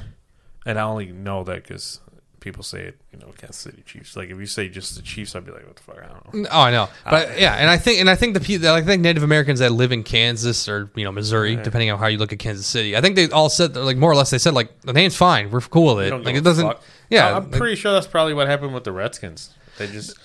And 0.65 0.79
I 0.79 0.83
only 0.83 1.11
know 1.11 1.43
that 1.43 1.63
because 1.63 1.99
people 2.39 2.63
say 2.63 2.81
it, 2.81 2.97
you 3.11 3.19
know, 3.19 3.27
Kansas 3.37 3.57
City 3.57 3.83
Chiefs. 3.85 4.17
Like 4.17 4.29
if 4.29 4.37
you 4.39 4.45
say 4.47 4.67
just 4.67 4.95
the 4.95 5.01
Chiefs, 5.01 5.35
I'd 5.35 5.45
be 5.45 5.51
like, 5.51 5.65
what 5.65 5.75
the 5.75 5.83
fuck? 5.83 5.97
I 5.99 6.07
don't 6.07 6.43
know. 6.43 6.49
Oh, 6.51 6.59
I 6.59 6.71
know, 6.71 6.89
but 7.09 7.39
yeah, 7.39 7.53
and 7.55 7.69
I 7.69 7.77
think 7.77 7.99
and 8.01 8.09
I 8.09 8.15
think 8.15 8.33
the 8.33 8.39
people, 8.39 8.67
I 8.67 8.81
think 8.81 9.01
Native 9.01 9.23
Americans 9.23 9.59
that 9.59 9.71
live 9.71 9.91
in 9.91 10.03
Kansas 10.03 10.67
or 10.67 10.89
you 10.95 11.03
know 11.03 11.11
Missouri, 11.11 11.55
depending 11.55 11.91
on 11.91 11.99
how 11.99 12.07
you 12.07 12.17
look 12.17 12.33
at 12.33 12.39
Kansas 12.39 12.65
City, 12.67 12.97
I 12.97 13.01
think 13.01 13.15
they 13.15 13.29
all 13.29 13.49
said 13.49 13.75
like 13.75 13.97
more 13.97 14.11
or 14.11 14.15
less 14.15 14.29
they 14.31 14.39
said 14.39 14.53
like 14.55 14.81
the 14.81 14.93
name's 14.93 15.15
fine, 15.15 15.51
we're 15.51 15.61
cool 15.61 15.95
with 15.95 16.07
it, 16.07 16.17
like 16.17 16.35
it 16.35 16.43
doesn't, 16.43 16.65
fuck. 16.65 16.81
yeah, 17.09 17.37
I'm 17.37 17.51
like- 17.51 17.59
pretty 17.59 17.75
sure 17.75 17.91
that's 17.93 18.07
probably 18.07 18.33
what 18.33 18.47
happened 18.47 18.73
with 18.73 18.83
the 18.85 18.91
Redskins. 18.91 19.51
They 19.77 19.87
just 19.87 20.17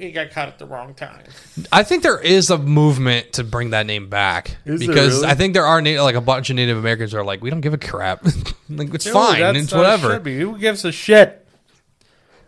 we 0.00 0.12
got 0.12 0.30
caught 0.30 0.48
at 0.48 0.58
the 0.58 0.66
wrong 0.66 0.94
time. 0.94 1.22
I 1.70 1.82
think 1.82 2.02
there 2.02 2.18
is 2.18 2.50
a 2.50 2.58
movement 2.58 3.34
to 3.34 3.44
bring 3.44 3.70
that 3.70 3.86
name 3.86 4.08
back 4.08 4.56
Is 4.64 4.80
there 4.80 4.88
because 4.88 5.16
really? 5.20 5.28
I 5.28 5.34
think 5.34 5.54
there 5.54 5.66
are 5.66 5.80
na- 5.80 6.02
like 6.02 6.14
a 6.16 6.20
bunch 6.20 6.50
of 6.50 6.56
Native 6.56 6.78
Americans 6.78 7.12
who 7.12 7.18
are 7.18 7.24
like 7.24 7.42
we 7.42 7.50
don't 7.50 7.60
give 7.60 7.74
a 7.74 7.78
crap, 7.78 8.24
like 8.68 8.92
it's 8.94 9.04
Dude, 9.04 9.12
fine, 9.12 9.40
that's 9.40 9.58
it's 9.58 9.72
how 9.72 9.78
it 9.78 9.82
whatever. 9.82 10.12
should 10.14 10.24
be. 10.24 10.38
Who 10.38 10.58
gives 10.58 10.84
a 10.84 10.92
shit? 10.92 11.46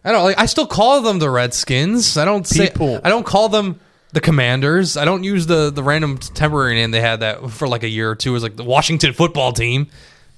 I 0.05 0.11
don't 0.13 0.25
like. 0.25 0.39
I 0.39 0.47
still 0.47 0.67
call 0.67 1.01
them 1.03 1.19
the 1.21 1.31
Redskins. 1.31 2.17
I 2.17 2.25
don't 2.25 2.47
say. 2.47 2.69
People- 2.69 3.01
I 3.05 3.09
don't 3.09 3.25
call 3.25 3.49
them 3.49 3.79
the 4.13 4.21
Commanders. 4.21 4.97
I 4.97 5.05
don't 5.05 5.23
use 5.25 5.47
the 5.47 5.71
the 5.71 5.83
random 5.83 6.19
temporary 6.19 6.75
name 6.75 6.91
they 6.91 7.01
had 7.01 7.21
that 7.21 7.51
for 7.51 7.69
like 7.69 7.83
a 7.85 7.89
year 7.89 8.11
or 8.11 8.17
two 8.17 8.35
as 8.35 8.43
like 8.43 8.57
the 8.57 8.65
Washington 8.65 9.13
Football 9.13 9.53
Team, 9.53 9.87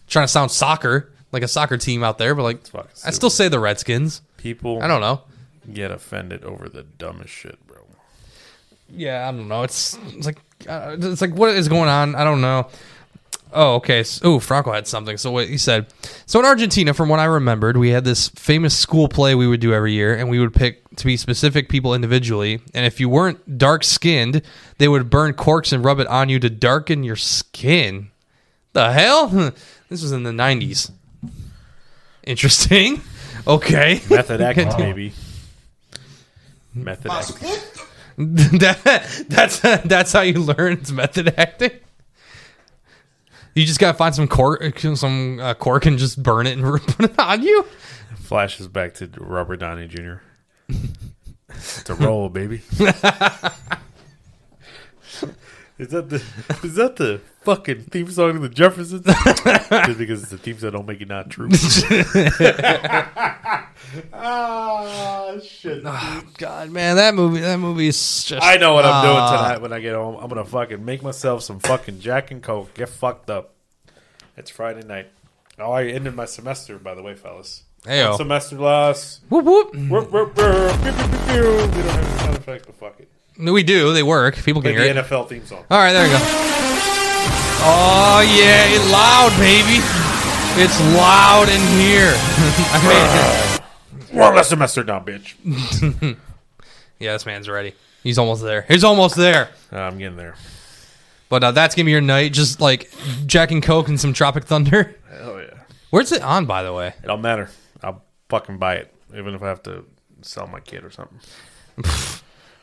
trying 0.08 0.24
to 0.24 0.28
sound 0.28 0.50
soccer 0.50 1.10
like 1.32 1.42
a 1.42 1.48
soccer 1.48 1.76
team 1.76 2.04
out 2.04 2.18
there. 2.18 2.34
But 2.34 2.42
like, 2.44 2.60
I 3.04 3.10
still 3.10 3.30
say 3.30 3.48
the 3.48 3.58
Redskins. 3.58 4.22
People 4.36 4.82
I 4.82 4.86
don't 4.86 5.00
know. 5.00 5.22
Get 5.72 5.90
offended 5.90 6.44
over 6.44 6.68
the 6.68 6.82
dumbest 6.82 7.32
shit, 7.32 7.64
bro. 7.66 7.78
Yeah, 8.88 9.28
I 9.28 9.32
don't 9.32 9.48
know. 9.48 9.62
It's 9.62 9.98
it's 10.08 10.26
like 10.26 10.38
uh, 10.68 10.96
it's 10.98 11.20
like 11.20 11.34
what 11.34 11.50
is 11.50 11.68
going 11.68 11.88
on? 11.88 12.14
I 12.14 12.24
don't 12.24 12.40
know. 12.40 12.68
Oh, 13.56 13.76
okay. 13.76 14.02
So, 14.02 14.34
oh, 14.34 14.40
Franco 14.40 14.72
had 14.72 14.86
something. 14.88 15.16
So 15.16 15.30
what 15.30 15.48
he 15.48 15.58
said. 15.58 15.86
So 16.26 16.40
in 16.40 16.44
Argentina, 16.44 16.92
from 16.92 17.08
what 17.08 17.20
I 17.20 17.24
remembered, 17.24 17.76
we 17.76 17.90
had 17.90 18.04
this 18.04 18.28
famous 18.30 18.76
school 18.76 19.08
play 19.08 19.36
we 19.36 19.46
would 19.46 19.60
do 19.60 19.72
every 19.72 19.92
year, 19.92 20.14
and 20.14 20.28
we 20.28 20.40
would 20.40 20.52
pick 20.52 20.82
to 20.96 21.04
be 21.06 21.16
specific 21.16 21.68
people 21.68 21.94
individually. 21.94 22.60
And 22.74 22.84
if 22.84 22.98
you 22.98 23.08
weren't 23.08 23.56
dark 23.56 23.84
skinned, 23.84 24.42
they 24.78 24.88
would 24.88 25.08
burn 25.08 25.34
corks 25.34 25.72
and 25.72 25.84
rub 25.84 26.00
it 26.00 26.08
on 26.08 26.28
you 26.28 26.40
to 26.40 26.50
darken 26.50 27.04
your 27.04 27.16
skin. 27.16 28.10
The 28.72 28.92
hell? 28.92 29.52
This 29.90 30.02
was 30.02 30.12
in 30.12 30.24
the 30.24 30.32
nineties. 30.32 30.90
Interesting. 32.24 33.00
Okay. 33.46 34.00
Method 34.08 34.40
acting, 34.40 34.68
baby. 34.78 35.12
Method 36.74 37.10
acting. 37.10 37.48
that, 38.58 39.24
that's 39.28 39.60
that's 39.60 40.12
how 40.12 40.20
you 40.20 40.40
learn 40.40 40.74
it's 40.74 40.92
method 40.92 41.34
acting. 41.36 41.72
You 43.54 43.64
just 43.64 43.78
gotta 43.78 43.96
find 43.96 44.14
some 44.14 44.28
cork, 44.28 44.78
some 44.78 45.40
uh, 45.40 45.54
cork, 45.54 45.86
and 45.86 45.98
just 45.98 46.22
burn 46.22 46.46
it 46.46 46.58
and 46.58 46.80
put 46.86 47.10
it 47.10 47.18
on 47.18 47.42
you. 47.42 47.64
Flashes 48.16 48.68
back 48.68 48.94
to 48.94 49.08
Robert 49.18 49.56
Downey 49.56 49.86
Jr. 49.86 50.14
it's 51.48 51.90
a 51.90 51.94
roll, 51.94 52.28
baby. 52.28 52.62
Is 55.76 55.88
that 55.88 56.08
the 56.08 56.22
is 56.62 56.76
that 56.76 56.94
the 56.96 57.20
fucking 57.42 57.82
theme 57.86 58.08
song 58.08 58.36
of 58.36 58.42
the 58.42 58.48
Jeffersons? 58.48 59.04
Just 59.04 59.98
because 59.98 60.22
it's 60.22 60.30
the 60.30 60.38
theme 60.38 60.56
song 60.56 60.70
don't 60.70 60.86
make 60.86 61.00
it 61.00 61.08
not 61.08 61.30
true. 61.30 61.48
Ah 64.12 65.36
shit. 65.42 65.82
God, 65.82 66.70
man, 66.70 66.96
that 66.96 67.14
movie, 67.14 67.40
that 67.40 67.58
movie 67.58 67.88
is 67.88 68.24
just. 68.24 68.44
I 68.44 68.56
know 68.56 68.74
what 68.74 68.84
I'm 68.84 69.04
doing 69.04 69.16
Ah. 69.18 69.36
tonight 69.42 69.60
when 69.62 69.72
I 69.72 69.80
get 69.80 69.94
home. 69.94 70.16
I'm 70.20 70.28
gonna 70.28 70.44
fucking 70.44 70.84
make 70.84 71.02
myself 71.02 71.42
some 71.42 71.58
fucking 71.60 72.00
Jack 72.00 72.30
and 72.30 72.42
Coke. 72.42 72.74
Get 72.74 72.88
fucked 72.88 73.30
up. 73.30 73.54
It's 74.36 74.50
Friday 74.50 74.86
night. 74.86 75.08
Oh, 75.58 75.72
I 75.72 75.84
ended 75.86 76.14
my 76.14 76.24
semester, 76.24 76.78
by 76.78 76.94
the 76.94 77.02
way, 77.02 77.14
fellas. 77.14 77.62
Heyo. 77.86 78.16
Semester 78.16 78.56
loss. 78.56 79.20
Whoop 79.28 79.44
whoop. 79.44 79.74
Whoop, 79.74 80.10
whoop. 80.10 80.36
We 80.36 80.42
don't 80.42 80.70
have 80.80 81.76
any 81.76 82.18
sound 82.18 82.36
effects, 82.36 82.66
but 82.66 82.74
fuck 82.76 82.98
it. 83.00 83.08
We 83.38 83.62
do. 83.62 83.92
They 83.92 84.02
work. 84.02 84.36
People 84.36 84.62
can 84.62 84.72
Like 84.72 84.82
hear 84.84 84.94
the 84.94 85.00
it. 85.00 85.06
NFL 85.06 85.28
theme 85.28 85.44
song. 85.46 85.64
All 85.70 85.78
right, 85.78 85.92
there 85.92 86.04
we 86.04 86.10
go. 86.10 86.18
Oh 87.66 88.20
yeah, 88.24 88.66
it's 88.74 88.90
loud, 88.90 89.32
baby. 89.38 89.80
It's 90.56 90.78
loud 90.94 91.48
in 91.48 91.60
here. 91.80 92.12
I 92.72 92.78
mean, 92.86 93.43
One 94.14 94.34
less 94.34 94.48
semester 94.48 94.84
now, 94.84 95.00
bitch. 95.00 95.34
yeah, 96.98 97.12
this 97.12 97.26
man's 97.26 97.48
ready. 97.48 97.74
He's 98.02 98.18
almost 98.18 98.42
there. 98.42 98.62
He's 98.68 98.84
almost 98.84 99.16
there. 99.16 99.50
Uh, 99.72 99.78
I'm 99.80 99.98
getting 99.98 100.16
there. 100.16 100.34
But 101.28 101.42
uh, 101.42 101.50
that's 101.52 101.74
gonna 101.74 101.86
be 101.86 101.90
your 101.92 102.00
night, 102.00 102.32
just 102.32 102.60
like 102.60 102.90
Jack 103.26 103.50
and 103.50 103.62
Coke 103.62 103.88
and 103.88 103.98
some 103.98 104.12
Tropic 104.12 104.44
Thunder. 104.44 104.94
Hell 105.10 105.40
yeah. 105.40 105.58
Where's 105.90 106.12
it 106.12 106.22
on, 106.22 106.46
by 106.46 106.62
the 106.62 106.72
way? 106.72 106.88
It 106.88 107.06
don't 107.06 107.22
matter. 107.22 107.48
I'll 107.82 108.02
fucking 108.28 108.58
buy 108.58 108.76
it, 108.76 108.94
even 109.16 109.34
if 109.34 109.42
I 109.42 109.48
have 109.48 109.62
to 109.64 109.84
sell 110.22 110.46
my 110.46 110.60
kid 110.60 110.84
or 110.84 110.90
something. 110.90 111.18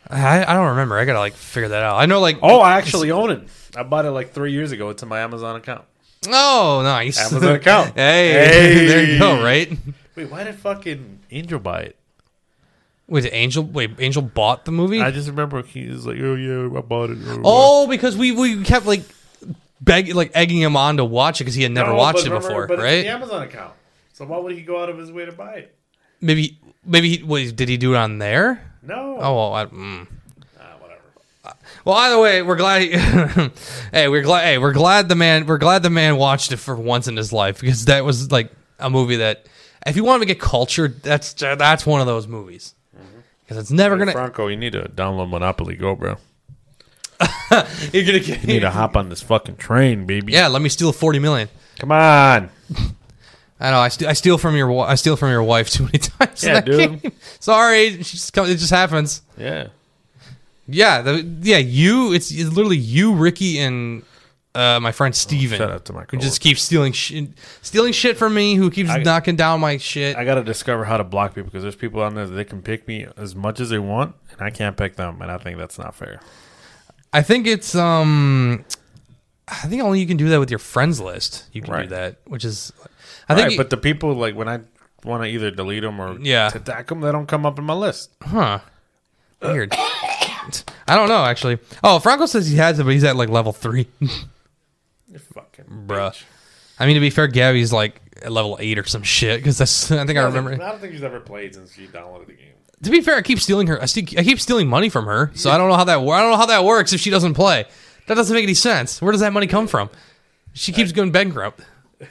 I, 0.09 0.43
I 0.45 0.53
don't 0.53 0.69
remember. 0.69 0.97
I 0.97 1.05
gotta 1.05 1.19
like 1.19 1.33
figure 1.33 1.69
that 1.69 1.83
out. 1.83 1.97
I 1.97 2.05
know 2.05 2.19
like 2.19 2.39
Oh, 2.41 2.59
I 2.59 2.77
actually 2.77 3.11
own 3.11 3.31
it. 3.31 3.41
I 3.75 3.83
bought 3.83 4.05
it 4.05 4.11
like 4.11 4.31
three 4.31 4.51
years 4.51 4.71
ago. 4.71 4.89
It's 4.89 5.03
in 5.03 5.09
my 5.09 5.19
Amazon 5.19 5.55
account. 5.55 5.85
oh 6.27 6.81
nice 6.83 7.19
Amazon 7.31 7.55
account. 7.55 7.93
hey, 7.95 8.31
Hey. 8.33 8.87
there 8.87 9.03
you 9.05 9.19
go. 9.19 9.43
Right? 9.43 9.71
Wait, 10.15 10.29
why 10.29 10.43
did 10.43 10.55
fucking 10.55 11.19
Angel 11.31 11.59
buy 11.59 11.81
it? 11.81 11.95
Wait, 13.07 13.21
did 13.21 13.33
Angel. 13.33 13.63
Wait, 13.63 13.91
Angel 13.99 14.21
bought 14.21 14.65
the 14.65 14.71
movie. 14.71 15.01
I 15.01 15.11
just 15.11 15.27
remember 15.27 15.61
he 15.63 15.87
was 15.87 16.05
like, 16.05 16.17
"Oh 16.19 16.35
yeah, 16.35 16.77
I 16.77 16.81
bought 16.81 17.09
it." 17.09 17.17
oh, 17.43 17.87
because 17.87 18.15
we 18.17 18.31
we 18.31 18.63
kept 18.63 18.85
like 18.85 19.03
begging, 19.81 20.15
like 20.15 20.31
egging 20.33 20.59
him 20.61 20.75
on 20.77 20.97
to 20.97 21.05
watch 21.05 21.41
it 21.41 21.45
because 21.45 21.55
he 21.55 21.63
had 21.63 21.71
never 21.71 21.91
No, 21.91 21.95
watched 21.97 22.19
but 22.19 22.27
it 22.27 22.29
remember- 22.29 22.47
before, 22.47 22.67
but 22.67 22.73
It's 22.75 22.83
right? 22.83 23.01
the 23.03 23.09
Amazon 23.09 23.43
account. 23.43 23.73
So 24.13 24.25
why 24.25 24.37
would 24.37 24.53
he 24.55 24.61
go 24.61 24.81
out 24.81 24.89
of 24.89 24.97
his 24.97 25.11
way 25.11 25.25
to 25.25 25.31
buy 25.31 25.53
it? 25.55 25.75
Maybe 26.21 26.59
maybe 26.85 27.17
he, 27.17 27.23
wait, 27.23 27.55
did 27.55 27.67
he 27.69 27.77
do 27.77 27.93
it 27.93 27.97
on 27.97 28.17
there? 28.19 28.61
No. 28.83 29.17
Oh, 29.19 29.35
well, 29.35 29.53
I, 29.53 29.65
mm. 29.65 30.07
Ah, 30.59 30.75
whatever. 30.79 31.01
well. 31.85 31.95
Either 31.95 32.19
way, 32.19 32.41
we're 32.43 32.55
glad. 32.55 32.81
He, 32.83 32.89
hey, 33.91 34.07
we're 34.07 34.21
glad. 34.21 34.43
Hey, 34.43 34.57
we're 34.57 34.73
glad 34.73 35.09
the 35.09 35.15
man. 35.15 35.45
We're 35.47 35.57
glad 35.57 35.83
the 35.83 35.89
man 35.89 36.17
watched 36.17 36.51
it 36.51 36.57
for 36.57 36.75
once 36.75 37.07
in 37.07 37.17
his 37.17 37.33
life 37.33 37.59
because 37.61 37.85
that 37.85 38.05
was 38.05 38.31
like 38.31 38.51
a 38.79 38.89
movie 38.89 39.17
that, 39.17 39.45
if 39.85 39.95
you 39.95 40.03
want 40.03 40.21
to 40.21 40.25
get 40.25 40.39
cultured, 40.39 41.01
that's 41.01 41.33
that's 41.33 41.85
one 41.85 42.01
of 42.01 42.07
those 42.07 42.27
movies 42.27 42.75
mm-hmm. 42.95 43.19
because 43.43 43.57
it's 43.57 43.71
never 43.71 43.97
gonna. 43.97 44.11
Franco, 44.11 44.47
you 44.47 44.57
need 44.57 44.73
to 44.73 44.83
download 44.83 45.29
Monopoly 45.29 45.75
Go, 45.75 45.95
bro. 45.95 46.17
You're 47.91 48.05
gonna 48.05 48.19
get. 48.19 48.41
You 48.41 48.47
need 48.47 48.59
to 48.61 48.71
hop 48.71 48.95
on 48.95 49.09
this 49.09 49.21
fucking 49.21 49.57
train, 49.57 50.05
baby. 50.05 50.33
Yeah, 50.33 50.47
let 50.47 50.61
me 50.61 50.69
steal 50.69 50.91
forty 50.91 51.19
million. 51.19 51.49
Come 51.79 51.91
on. 51.91 52.49
I 53.59 53.69
know. 53.69 53.79
I, 53.79 53.89
st- 53.89 54.09
I 54.09 54.13
steal 54.13 54.37
from 54.39 54.55
your. 54.55 54.67
wi- 54.67 54.87
I 54.87 54.95
steal 54.95 55.15
from 55.15 55.29
your 55.29 55.43
wife 55.43 55.69
too 55.69 55.83
many 55.83 55.99
times. 55.99 56.43
in 56.43 56.49
Yeah, 56.49 56.53
that 56.55 56.65
dude. 56.65 57.01
game. 57.01 57.11
Sorry, 57.39 57.91
she 58.03 58.17
just 58.17 58.33
come, 58.33 58.47
it 58.47 58.55
just 58.55 58.71
happens. 58.71 59.21
Yeah. 59.37 59.67
Yeah, 60.67 61.01
the, 61.01 61.21
yeah. 61.41 61.57
You. 61.57 62.13
It's, 62.13 62.31
it's 62.31 62.49
literally 62.51 62.77
you, 62.77 63.13
Ricky, 63.13 63.59
and 63.59 64.03
uh, 64.53 64.79
my 64.81 64.91
friend 64.91 65.13
oh, 65.13 65.15
Steven. 65.15 65.57
shout 65.57 65.71
out 65.71 65.85
to 65.85 65.93
my 65.93 66.05
Who 66.09 66.17
just 66.17 66.41
keeps 66.41 66.61
stealing 66.61 66.91
shit, 66.93 67.29
stealing 67.61 67.93
shit 67.93 68.17
from 68.17 68.33
me, 68.33 68.55
who 68.55 68.69
keeps 68.69 68.89
I- 68.89 68.97
knocking 69.03 69.35
down 69.35 69.59
my 69.61 69.77
shit. 69.77 70.15
I 70.17 70.25
gotta 70.25 70.43
discover 70.43 70.85
how 70.85 70.97
to 70.97 71.03
block 71.03 71.31
people 71.35 71.45
because 71.49 71.63
there's 71.63 71.75
people 71.75 72.01
on 72.01 72.15
there 72.15 72.25
that 72.25 72.33
they 72.33 72.43
can 72.45 72.61
pick 72.61 72.87
me 72.87 73.07
as 73.17 73.35
much 73.35 73.59
as 73.59 73.69
they 73.69 73.79
want, 73.79 74.15
and 74.31 74.41
I 74.41 74.49
can't 74.49 74.75
pick 74.77 74.95
them, 74.97 75.21
and 75.21 75.31
I 75.31 75.37
think 75.37 75.57
that's 75.57 75.77
not 75.79 75.95
fair. 75.95 76.19
I 77.13 77.21
think 77.21 77.47
it's 77.47 77.75
um 77.75 78.63
I 79.47 79.67
think 79.67 79.81
only 79.83 79.99
you 79.99 80.07
can 80.07 80.17
do 80.17 80.29
that 80.29 80.39
with 80.39 80.49
your 80.49 80.59
friends 80.59 80.99
list. 81.01 81.45
You 81.51 81.61
can 81.61 81.73
Right. 81.73 81.83
do 81.89 81.95
that, 81.95 82.17
which 82.25 82.45
is 82.45 82.71
I 83.27 83.35
think 83.35 83.49
Right, 83.49 83.57
but 83.57 83.69
the 83.69 83.77
people 83.77 84.13
like 84.13 84.35
when 84.35 84.47
I 84.47 84.59
want 85.03 85.23
to 85.23 85.29
either 85.29 85.49
delete 85.51 85.81
them 85.83 85.99
or 85.99 86.17
Yeah. 86.21 86.49
to 86.49 86.57
attack 86.57 86.87
them, 86.87 87.01
they 87.01 87.11
don't 87.11 87.25
come 87.27 87.45
up 87.45 87.57
in 87.59 87.65
my 87.65 87.73
list. 87.73 88.11
huh. 88.21 88.59
Weird. 89.41 89.73
I 90.87 90.95
don't 90.95 91.09
know 91.09 91.23
actually. 91.25 91.57
Oh, 91.83 91.99
Franco 91.99 92.25
says 92.27 92.47
he 92.47 92.57
has 92.57 92.79
it, 92.79 92.83
but 92.83 92.93
he's 92.93 93.03
at 93.03 93.15
like 93.15 93.29
level 93.29 93.51
3. 93.53 93.87
fucking 95.19 95.65
Bruh. 95.87 96.11
bitch. 96.11 96.23
I 96.79 96.85
mean, 96.85 96.95
to 96.95 96.99
be 96.99 97.09
fair, 97.09 97.27
Gabby's 97.27 97.71
like 97.71 98.01
at 98.21 98.31
level 98.31 98.57
eight 98.59 98.79
or 98.79 98.85
some 98.85 99.03
shit. 99.03 99.39
Because 99.39 99.57
that's 99.57 99.91
I 99.91 100.05
think 100.05 100.17
I 100.17 100.23
remember. 100.23 100.53
I 100.53 100.57
don't 100.57 100.79
think 100.79 100.93
she's 100.93 101.03
ever 101.03 101.19
played 101.19 101.53
since 101.55 101.73
she 101.73 101.87
downloaded 101.87 102.27
the 102.27 102.33
game. 102.33 102.53
To 102.83 102.89
be 102.89 103.01
fair, 103.01 103.15
I 103.17 103.21
keep 103.21 103.39
stealing 103.39 103.67
her. 103.67 103.79
I, 103.81 103.85
ste- 103.85 104.17
I 104.17 104.23
keep 104.23 104.39
stealing 104.39 104.67
money 104.67 104.89
from 104.89 105.05
her. 105.05 105.31
So 105.35 105.51
I 105.51 105.57
don't 105.57 105.69
know 105.69 105.75
how 105.75 105.83
that. 105.83 105.99
I 105.99 106.21
don't 106.21 106.31
know 106.31 106.37
how 106.37 106.47
that 106.47 106.63
works 106.63 106.93
if 106.93 106.99
she 106.99 107.11
doesn't 107.11 107.35
play. 107.35 107.65
That 108.07 108.15
doesn't 108.15 108.33
make 108.33 108.43
any 108.43 108.55
sense. 108.55 109.01
Where 109.01 109.11
does 109.11 109.21
that 109.21 109.31
money 109.33 109.45
come 109.45 109.67
from? 109.67 109.89
She 110.53 110.71
keeps 110.71 110.91
going 110.91 111.11
bankrupt. 111.11 111.61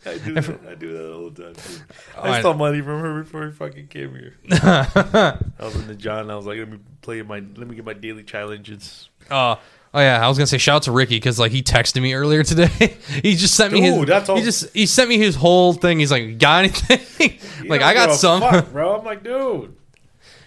I 0.06 0.16
do 0.18 0.34
that. 0.34 0.60
I 0.68 0.74
do 0.76 0.92
that 0.92 1.12
all 1.12 1.30
the 1.30 1.42
time. 1.42 1.54
Too. 1.54 1.80
I- 2.16 2.36
I 2.36 2.40
stole 2.40 2.54
money 2.54 2.80
from 2.80 3.00
her 3.00 3.22
before 3.22 3.46
he 3.46 3.52
fucking 3.52 3.88
came 3.88 4.14
here. 4.14 4.34
I 4.52 5.52
was 5.58 5.74
in 5.74 5.88
the 5.88 5.96
John. 5.96 6.30
I 6.30 6.36
was 6.36 6.46
like, 6.46 6.58
let 6.58 6.70
me 6.70 6.78
play 7.02 7.22
my, 7.22 7.40
let 7.56 7.66
me 7.66 7.74
get 7.74 7.84
my 7.84 7.92
daily 7.92 8.22
challenges. 8.22 9.08
Uh, 9.28 9.56
oh 9.94 10.00
yeah, 10.00 10.24
I 10.24 10.28
was 10.28 10.38
gonna 10.38 10.46
say 10.46 10.58
shout 10.58 10.76
out 10.76 10.82
to 10.84 10.92
Ricky 10.92 11.16
because 11.16 11.38
like 11.38 11.52
he 11.52 11.62
texted 11.62 12.00
me 12.02 12.14
earlier 12.14 12.42
today. 12.42 12.66
he 13.22 13.34
just 13.36 13.54
sent 13.54 13.72
me 13.72 13.80
his. 13.82 13.94
Dude, 13.94 14.08
that's 14.08 14.28
all- 14.28 14.36
He 14.36 14.42
just 14.42 14.72
he 14.74 14.86
sent 14.86 15.08
me 15.08 15.18
his 15.18 15.36
whole 15.36 15.72
thing. 15.72 15.98
He's 15.98 16.10
like, 16.10 16.38
got 16.38 16.64
anything? 16.64 17.38
Like 17.68 17.82
I 17.82 17.92
got 17.94 18.14
some. 18.14 18.40
fuck, 18.40 18.72
bro. 18.72 18.98
I'm 18.98 19.04
like, 19.04 19.22
dude. 19.22 19.76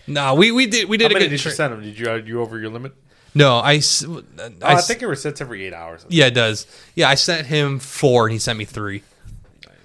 nah, 0.08 0.34
we 0.34 0.52
we 0.52 0.66
did 0.66 0.89
we 0.89 0.98
did 0.98 1.06
How 1.06 1.10
a 1.12 1.14
many 1.14 1.26
good. 1.26 1.30
did 1.30 1.39
you 1.39 1.44
tra- 1.44 1.52
send 1.52 1.74
him? 1.74 1.82
Did 1.84 1.98
you 2.00 2.10
are 2.10 2.18
you 2.18 2.41
over 2.41 2.60
your 2.60 2.70
limit? 2.72 2.94
no, 3.36 3.58
I. 3.60 3.76
s- 3.76 4.04
Oh, 4.06 4.24
I 4.64 4.74
I, 4.76 4.82
think 4.82 5.02
it 5.04 5.06
resets 5.06 5.39
every 5.39 5.64
eight 5.66 5.74
hours. 5.74 6.06
Yeah, 6.10 6.26
it 6.26 6.34
does. 6.34 6.66
Yeah, 6.96 7.08
I 7.10 7.16
sent 7.16 7.46
him 7.48 7.78
four 7.80 8.26
and 8.26 8.34
he 8.34 8.39
sent 8.39 8.58
me 8.58 8.66
three. 8.66 9.04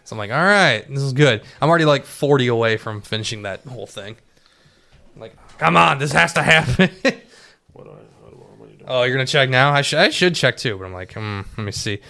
So 0.04 0.14
I'm 0.14 0.18
like, 0.18 0.30
all 0.30 0.42
right, 0.42 0.84
this 0.88 1.02
is 1.02 1.12
good. 1.12 1.42
I'm 1.60 1.68
already 1.68 1.84
like 1.84 2.06
40 2.06 2.46
away 2.46 2.78
from 2.78 3.02
finishing 3.02 3.42
that 3.42 3.60
whole 3.64 3.86
thing. 3.86 4.16
I'm 5.14 5.20
like, 5.20 5.36
come 5.58 5.76
on, 5.76 5.98
this 5.98 6.12
has 6.12 6.32
to 6.32 6.42
happen. 6.42 6.88
What 7.74 7.84
do 7.84 7.90
I, 7.90 7.94
what 7.94 8.30
do 8.30 8.36
I, 8.36 8.58
what 8.58 8.68
do 8.70 8.74
I 8.74 8.77
do? 8.77 8.77
Oh, 8.88 9.02
you're 9.04 9.14
gonna 9.14 9.26
check 9.26 9.48
now? 9.48 9.70
I 9.72 9.82
should 9.82 9.98
I 10.00 10.08
should 10.10 10.34
check 10.34 10.56
too, 10.56 10.76
but 10.76 10.84
I'm 10.84 10.92
like, 10.92 11.12
hmm, 11.12 11.42
let 11.56 11.64
me 11.64 11.72
see. 11.72 12.00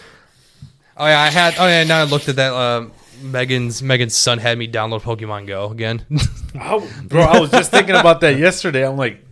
Oh 0.97 1.07
yeah, 1.07 1.21
I 1.21 1.29
had. 1.29 1.55
Oh 1.59 1.67
yeah, 1.67 1.85
now 1.85 2.01
I 2.01 2.05
looked 2.05 2.29
at 2.29 2.37
that. 2.37 2.53
Um, 2.53 2.93
Megan's 3.23 3.83
Megan's 3.83 4.17
son 4.17 4.39
had 4.39 4.57
me 4.59 4.67
download 4.69 5.03
Pokemon 5.03 5.47
Go 5.47 5.71
again. 5.71 6.05
I- 6.55 6.89
bro, 7.05 7.23
I 7.23 7.39
was 7.41 7.51
just 7.51 7.71
thinking 7.71 7.95
about 7.95 8.21
that 8.23 8.39
yesterday. 8.39 8.87
I'm 8.87 8.97
like, 8.97 9.25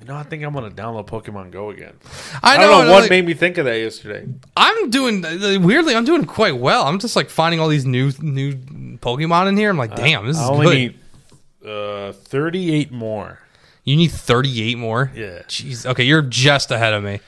you 0.00 0.06
know, 0.06 0.16
I 0.16 0.22
think 0.22 0.42
I'm 0.42 0.52
gonna 0.54 0.70
download 0.70 1.06
Pokemon 1.06 1.50
Go 1.50 1.70
again. 1.70 1.94
I 2.42 2.54
I 2.54 2.56
don't 2.58 2.86
know 2.86 2.92
what 2.92 3.02
like, 3.02 3.10
made 3.10 3.26
me 3.26 3.34
think 3.34 3.58
of 3.58 3.64
that 3.66 3.78
yesterday. 3.78 4.26
I'm 4.56 4.90
doing 4.90 5.24
uh, 5.24 5.58
weirdly. 5.60 5.94
I'm 5.94 6.04
doing 6.04 6.24
quite 6.24 6.56
well. 6.58 6.84
I'm 6.84 6.98
just 6.98 7.16
like 7.16 7.28
finding 7.30 7.60
all 7.60 7.68
these 7.68 7.86
new 7.86 8.12
new 8.20 8.54
Pokemon 8.98 9.48
in 9.48 9.56
here. 9.56 9.70
I'm 9.70 9.78
like, 9.78 9.94
damn, 9.94 10.26
this 10.26 10.36
is 10.36 10.42
I 10.42 10.48
only 10.48 10.66
good. 10.66 10.74
need 10.74 10.98
uh, 11.70 12.12
38 12.12 12.92
more. 12.92 13.40
You 13.86 13.96
need 13.96 14.10
38 14.10 14.76
more. 14.76 15.10
Yeah. 15.14 15.42
Jeez. 15.48 15.86
Okay, 15.86 16.02
you're 16.04 16.20
just 16.20 16.70
ahead 16.70 16.92
of 16.92 17.02
me. 17.02 17.20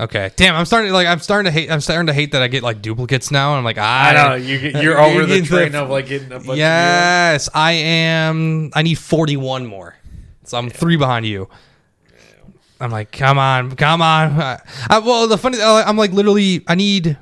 Okay. 0.00 0.30
Damn, 0.36 0.54
I'm 0.54 0.64
starting 0.64 0.88
to 0.90 0.94
like 0.94 1.08
I'm 1.08 1.18
starting 1.18 1.46
to 1.46 1.50
hate 1.50 1.70
I'm 1.70 1.80
starting 1.80 2.06
to 2.06 2.12
hate 2.12 2.30
that 2.32 2.40
I 2.40 2.46
get 2.46 2.62
like 2.62 2.80
duplicates 2.80 3.32
now 3.32 3.56
I'm 3.56 3.64
like 3.64 3.78
I, 3.78 4.10
I 4.10 4.28
know 4.28 4.34
you 4.36 4.60
get, 4.60 4.80
you're 4.80 4.96
over 4.98 5.26
the 5.26 5.42
train 5.42 5.74
of 5.74 5.90
like 5.90 6.06
getting 6.06 6.30
a 6.30 6.38
bunch 6.38 6.56
Yes, 6.56 7.48
I 7.52 7.72
am 7.72 8.70
I 8.74 8.82
need 8.82 8.94
41 8.98 9.66
more. 9.66 9.96
So 10.44 10.56
I'm 10.56 10.70
3 10.70 10.96
behind 10.96 11.26
you. 11.26 11.48
I'm 12.80 12.92
like, 12.92 13.10
"Come 13.10 13.38
on, 13.38 13.74
come 13.74 14.00
on." 14.00 14.40
I, 14.40 14.60
I- 14.88 15.00
well, 15.00 15.26
the 15.26 15.36
funny 15.36 15.60
uh, 15.60 15.82
I'm 15.84 15.96
like 15.96 16.12
literally 16.12 16.62
I 16.68 16.76
need 16.76 17.18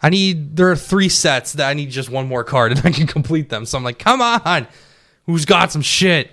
I 0.00 0.08
need 0.10 0.56
there 0.56 0.70
are 0.70 0.76
3 0.76 1.08
sets 1.08 1.54
that 1.54 1.68
I 1.68 1.74
need 1.74 1.90
just 1.90 2.10
one 2.10 2.28
more 2.28 2.44
card 2.44 2.70
and 2.76 2.86
I 2.86 2.92
can 2.92 3.08
complete 3.08 3.48
them. 3.48 3.66
So 3.66 3.76
I'm 3.76 3.82
like, 3.82 3.98
"Come 3.98 4.22
on. 4.22 4.68
Who's 5.26 5.44
got 5.46 5.72
some 5.72 5.82
shit?" 5.82 6.30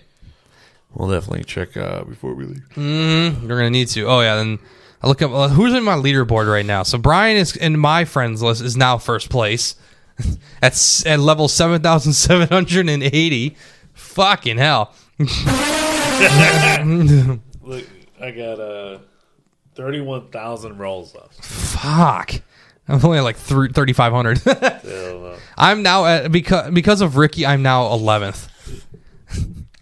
Of 0.94 1.00
you. 1.02 1.06
We'll 1.08 1.20
definitely 1.20 1.44
check 1.46 1.76
uh, 1.78 2.04
before 2.04 2.34
we 2.34 2.46
leave. 2.46 2.64
We're 2.78 3.48
gonna 3.48 3.70
need 3.70 3.88
to. 3.89 4.04
Oh 4.08 4.22
yeah, 4.22 4.36
then 4.36 4.60
I 5.02 5.08
look 5.08 5.22
up 5.22 5.32
uh, 5.32 5.48
who's 5.50 5.74
in 5.74 5.84
my 5.84 5.96
leaderboard 5.96 6.52
right 6.52 6.66
now. 6.66 6.84
So 6.84 6.98
Bryan 6.98 7.38
is 7.38 7.56
in 7.56 7.80
my 7.80 8.06
friends 8.06 8.42
list 8.42 8.62
is 8.62 8.76
now 8.78 8.98
first 8.98 9.30
place 9.30 9.76
at 10.62 10.74
s- 10.74 11.06
at 11.06 11.20
level 11.20 11.48
seven 11.48 11.82
thousand 11.82 12.14
seven 12.14 12.48
hundred 12.48 12.89
and 12.89 13.02
eighty. 13.04 13.56
Fucking 13.94 14.58
hell! 14.58 14.94
Look, 17.64 17.86
I 18.20 18.32
got 18.32 18.60
uh, 18.60 19.00
31,000 19.76 20.78
rolls 20.78 21.16
left. 21.16 21.44
Fuck! 21.44 22.32
I'm 22.88 23.04
only 23.06 23.20
at 23.20 23.24
like 23.24 23.38
thirty 23.38 23.94
five 23.94 24.12
hundred. 24.12 24.39
Hell 24.39 24.60
no. 24.84 25.36
I'm 25.58 25.82
now 25.84 26.06
at 26.06 26.32
because 26.32 26.72
because 26.72 27.00
of 27.02 27.16
Ricky. 27.16 27.46
I'm 27.46 27.62
now 27.62 27.92
eleventh. 27.94 28.50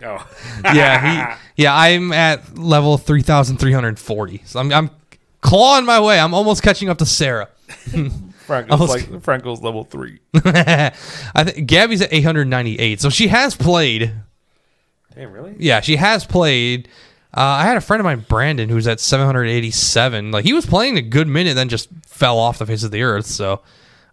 Oh. 0.03 0.27
Yeah, 0.73 1.35
he, 1.55 1.63
yeah. 1.63 1.75
I'm 1.75 2.11
at 2.11 2.57
level 2.57 2.97
three 2.97 3.21
thousand 3.21 3.57
three 3.57 3.73
hundred 3.73 3.99
forty. 3.99 4.41
So 4.45 4.59
I'm 4.59 4.71
I'm 4.71 4.89
clawing 5.41 5.85
my 5.85 5.99
way. 5.99 6.19
I'm 6.19 6.33
almost 6.33 6.61
catching 6.63 6.89
up 6.89 6.97
to 6.99 7.05
Sarah. 7.05 7.49
Franco's 8.45 8.79
was- 8.79 8.89
like 8.89 9.21
Franco's 9.23 9.61
level 9.61 9.83
three. 9.83 10.19
I 10.35 10.91
think 11.45 11.67
Gabby's 11.67 12.01
at 12.01 12.11
898, 12.11 12.99
so 12.99 13.09
she 13.09 13.27
has 13.27 13.55
played. 13.55 14.11
Damn, 15.15 15.31
really? 15.31 15.55
Yeah, 15.59 15.81
she 15.81 15.97
has 15.97 16.25
played. 16.25 16.87
Uh, 17.35 17.41
I 17.41 17.65
had 17.65 17.77
a 17.77 17.81
friend 17.81 17.99
of 18.01 18.05
mine, 18.05 18.25
Brandon, 18.27 18.69
who's 18.69 18.87
at 18.87 18.99
787. 18.99 20.31
Like 20.31 20.45
he 20.45 20.53
was 20.53 20.65
playing 20.65 20.97
a 20.97 21.01
good 21.01 21.27
minute, 21.27 21.53
then 21.53 21.69
just 21.69 21.89
fell 22.07 22.39
off 22.39 22.57
the 22.57 22.65
face 22.65 22.83
of 22.83 22.89
the 22.91 23.03
earth. 23.03 23.27
So 23.27 23.61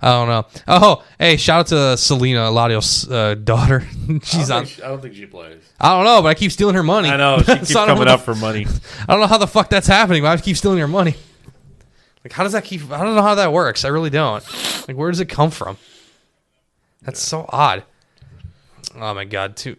I 0.01 0.11
don't 0.13 0.29
know. 0.29 0.47
Oh, 0.69 1.05
hey, 1.19 1.37
shout 1.39 1.61
out 1.61 1.67
to 1.69 1.97
Selena 1.97 2.51
Ladio's 2.51 3.11
uh, 3.11 3.35
daughter. 3.35 3.87
She's 4.23 4.51
I 4.51 4.59
on. 4.59 4.67
she, 4.67 4.83
I 4.83 4.89
don't 4.89 5.01
think 5.01 5.15
she 5.15 5.25
plays. 5.27 5.63
I 5.81 5.97
don't 5.97 6.05
know, 6.05 6.21
but 6.23 6.29
I 6.29 6.35
keep 6.35 6.53
stealing 6.53 6.75
her 6.75 6.83
money. 6.83 7.09
I 7.09 7.17
know 7.17 7.39
she 7.39 7.45
keeps 7.57 7.71
So 7.71 7.87
coming 7.87 8.07
up 8.07 8.21
for 8.21 8.35
money. 8.35 8.67
I 9.09 9.13
don't 9.13 9.21
know 9.21 9.27
how 9.27 9.39
the 9.39 9.47
fuck 9.47 9.71
that's 9.71 9.87
happening, 9.87 10.23
but 10.23 10.39
I 10.39 10.41
keep 10.41 10.57
stealing 10.57 10.79
her 10.79 10.89
money. 10.89 11.15
Like, 12.23 12.33
how 12.33 12.43
does 12.43 12.53
that 12.53 12.65
keep? 12.65 12.91
I 12.91 13.03
don't 13.05 13.15
know 13.15 13.23
how 13.23 13.37
that 13.37 13.53
works. 13.53 13.85
I 13.85 13.89
really 13.89 14.11
don't. 14.11 14.45
Like, 14.87 14.97
where 14.97 15.11
does 15.11 15.21
it 15.21 15.29
come 15.29 15.51
from? 15.51 15.79
That's 17.03 17.21
so 17.21 17.47
odd. 17.49 17.85
Oh 18.97 19.15
my 19.15 19.25
god, 19.25 19.57
to 19.59 19.77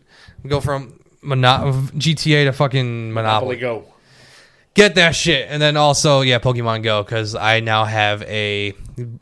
go 0.48 0.62
from 0.62 1.00
Mono- 1.22 1.72
GTA 1.96 2.46
to 2.46 2.54
fucking 2.54 3.14
Monopoly. 3.14 3.58
Monopoly 3.58 3.84
Go. 3.86 3.94
Get 4.78 4.94
that 4.94 5.16
shit, 5.16 5.48
and 5.50 5.60
then 5.60 5.76
also 5.76 6.22
yeah, 6.22 6.38
Pokemon 6.38 6.84
Go 6.84 7.02
because 7.02 7.34
I 7.34 7.62
now 7.62 7.84
have 7.84 8.22
a 8.22 8.76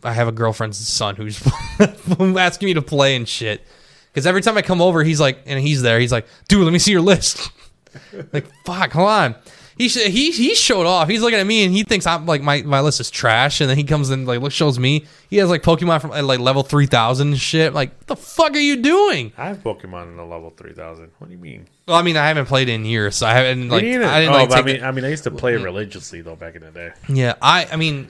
I 0.03 0.11
have 0.11 0.27
a 0.27 0.33
girlfriend's 0.33 0.85
son 0.85 1.15
who's 1.15 1.41
asking 2.19 2.65
me 2.65 2.73
to 2.73 2.81
play 2.81 3.15
and 3.15 3.25
shit. 3.25 3.65
Because 4.11 4.27
every 4.27 4.41
time 4.41 4.57
I 4.57 4.61
come 4.61 4.81
over, 4.81 5.01
he's 5.01 5.21
like, 5.21 5.39
and 5.45 5.57
he's 5.57 5.81
there. 5.81 5.97
He's 5.97 6.11
like, 6.11 6.27
dude, 6.49 6.65
let 6.65 6.73
me 6.73 6.79
see 6.79 6.91
your 6.91 6.99
list. 6.99 7.51
like, 8.33 8.51
fuck, 8.65 8.91
hold 8.91 9.07
on. 9.07 9.35
He 9.77 9.89
sh- 9.89 10.05
he 10.05 10.31
he 10.31 10.55
showed 10.55 10.85
off. 10.85 11.09
He's 11.09 11.21
looking 11.21 11.39
at 11.39 11.45
me 11.45 11.65
and 11.65 11.73
he 11.73 11.83
thinks 11.83 12.07
I'm 12.07 12.25
like 12.25 12.41
my, 12.41 12.61
my 12.61 12.79
list 12.79 13.01
is 13.01 13.11
trash. 13.11 13.59
And 13.59 13.69
then 13.69 13.75
he 13.75 13.83
comes 13.83 14.09
in 14.09 14.25
like 14.25 14.39
look 14.39 14.53
shows 14.53 14.79
me 14.79 15.05
he 15.29 15.37
has 15.37 15.49
like 15.49 15.63
Pokemon 15.63 15.99
from 15.99 16.11
like 16.11 16.39
level 16.39 16.63
three 16.63 16.85
thousand 16.85 17.35
shit. 17.37 17.73
Like, 17.73 17.89
what 17.97 18.07
the 18.07 18.15
fuck 18.15 18.53
are 18.53 18.59
you 18.59 18.77
doing? 18.81 19.33
I 19.37 19.49
have 19.49 19.57
Pokemon 19.63 20.11
in 20.11 20.17
the 20.17 20.23
level 20.23 20.49
3000. 20.51 21.11
What 21.17 21.27
do 21.27 21.33
you 21.33 21.39
mean? 21.39 21.67
Well, 21.87 21.97
I 21.97 22.03
mean, 22.03 22.15
I 22.15 22.27
haven't 22.27 22.45
played 22.45 22.69
in 22.69 22.85
years, 22.85 23.17
so 23.17 23.27
I 23.27 23.33
haven't 23.33 23.67
like 23.67 23.83
Me. 23.83 23.95
I 23.97 24.21
didn't 24.21 24.33
oh, 24.33 24.37
like 24.37 24.49
but 24.49 24.59
I 24.59 24.61
mean, 24.61 24.75
it- 24.77 24.83
I 24.83 24.91
mean, 24.91 25.03
I 25.03 25.09
used 25.09 25.25
to 25.25 25.31
play 25.31 25.55
religiously 25.55 26.21
though 26.21 26.37
back 26.37 26.55
in 26.55 26.61
the 26.61 26.71
day. 26.71 26.91
Yeah, 27.09 27.33
I 27.41 27.67
I 27.71 27.75
mean, 27.75 28.09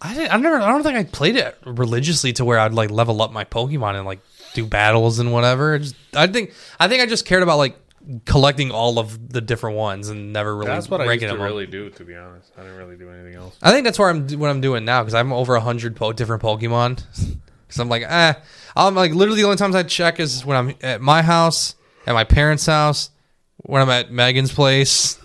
I 0.00 0.14
didn't, 0.14 0.34
I 0.34 0.36
never 0.38 0.56
I 0.56 0.70
don't 0.72 0.82
think 0.82 0.96
I 0.98 1.04
played 1.04 1.36
it 1.36 1.56
religiously 1.64 2.32
to 2.34 2.44
where 2.44 2.58
I'd 2.58 2.74
like 2.74 2.90
level 2.90 3.22
up 3.22 3.30
my 3.32 3.44
Pokemon 3.44 3.94
and 3.94 4.04
like 4.06 4.18
do 4.54 4.66
battles 4.66 5.20
and 5.20 5.32
whatever. 5.32 5.74
I 5.74 5.78
just 5.78 5.94
I 6.14 6.26
think 6.26 6.52
I 6.80 6.88
think 6.88 7.00
I 7.00 7.06
just 7.06 7.26
cared 7.26 7.44
about 7.44 7.58
like 7.58 7.76
collecting 8.24 8.70
all 8.70 8.98
of 8.98 9.30
the 9.30 9.40
different 9.40 9.76
ones 9.76 10.08
and 10.08 10.32
never 10.32 10.54
really 10.54 10.66
That's 10.66 10.88
what 10.88 11.00
I 11.00 11.04
used 11.12 11.20
to 11.22 11.28
them. 11.28 11.40
really 11.42 11.66
do. 11.66 11.90
To 11.90 12.04
be 12.04 12.14
honest, 12.16 12.50
I 12.56 12.62
didn't 12.62 12.76
really 12.78 12.96
do 12.96 13.10
anything 13.10 13.34
else. 13.34 13.56
I 13.62 13.70
think 13.70 13.84
that's 13.84 13.98
where 13.98 14.08
I'm 14.10 14.28
what 14.38 14.50
I'm 14.50 14.60
doing 14.60 14.84
now 14.84 15.02
because 15.02 15.14
I'm 15.14 15.32
over 15.32 15.54
a 15.54 15.60
hundred 15.60 15.96
po- 15.96 16.12
different 16.12 16.42
Pokemon. 16.42 17.02
Because 17.72 17.80
I'm 17.80 17.88
like, 17.88 18.02
eh, 18.06 18.34
I'm 18.76 18.94
like 18.94 19.14
literally 19.14 19.40
the 19.40 19.46
only 19.46 19.56
times 19.56 19.74
I 19.74 19.82
check 19.82 20.20
is 20.20 20.44
when 20.44 20.58
I'm 20.58 20.74
at 20.82 21.00
my 21.00 21.22
house, 21.22 21.74
at 22.06 22.12
my 22.12 22.22
parents' 22.22 22.66
house, 22.66 23.08
when 23.56 23.80
I'm 23.80 23.88
at 23.88 24.12
Megan's 24.12 24.52
place, 24.52 25.18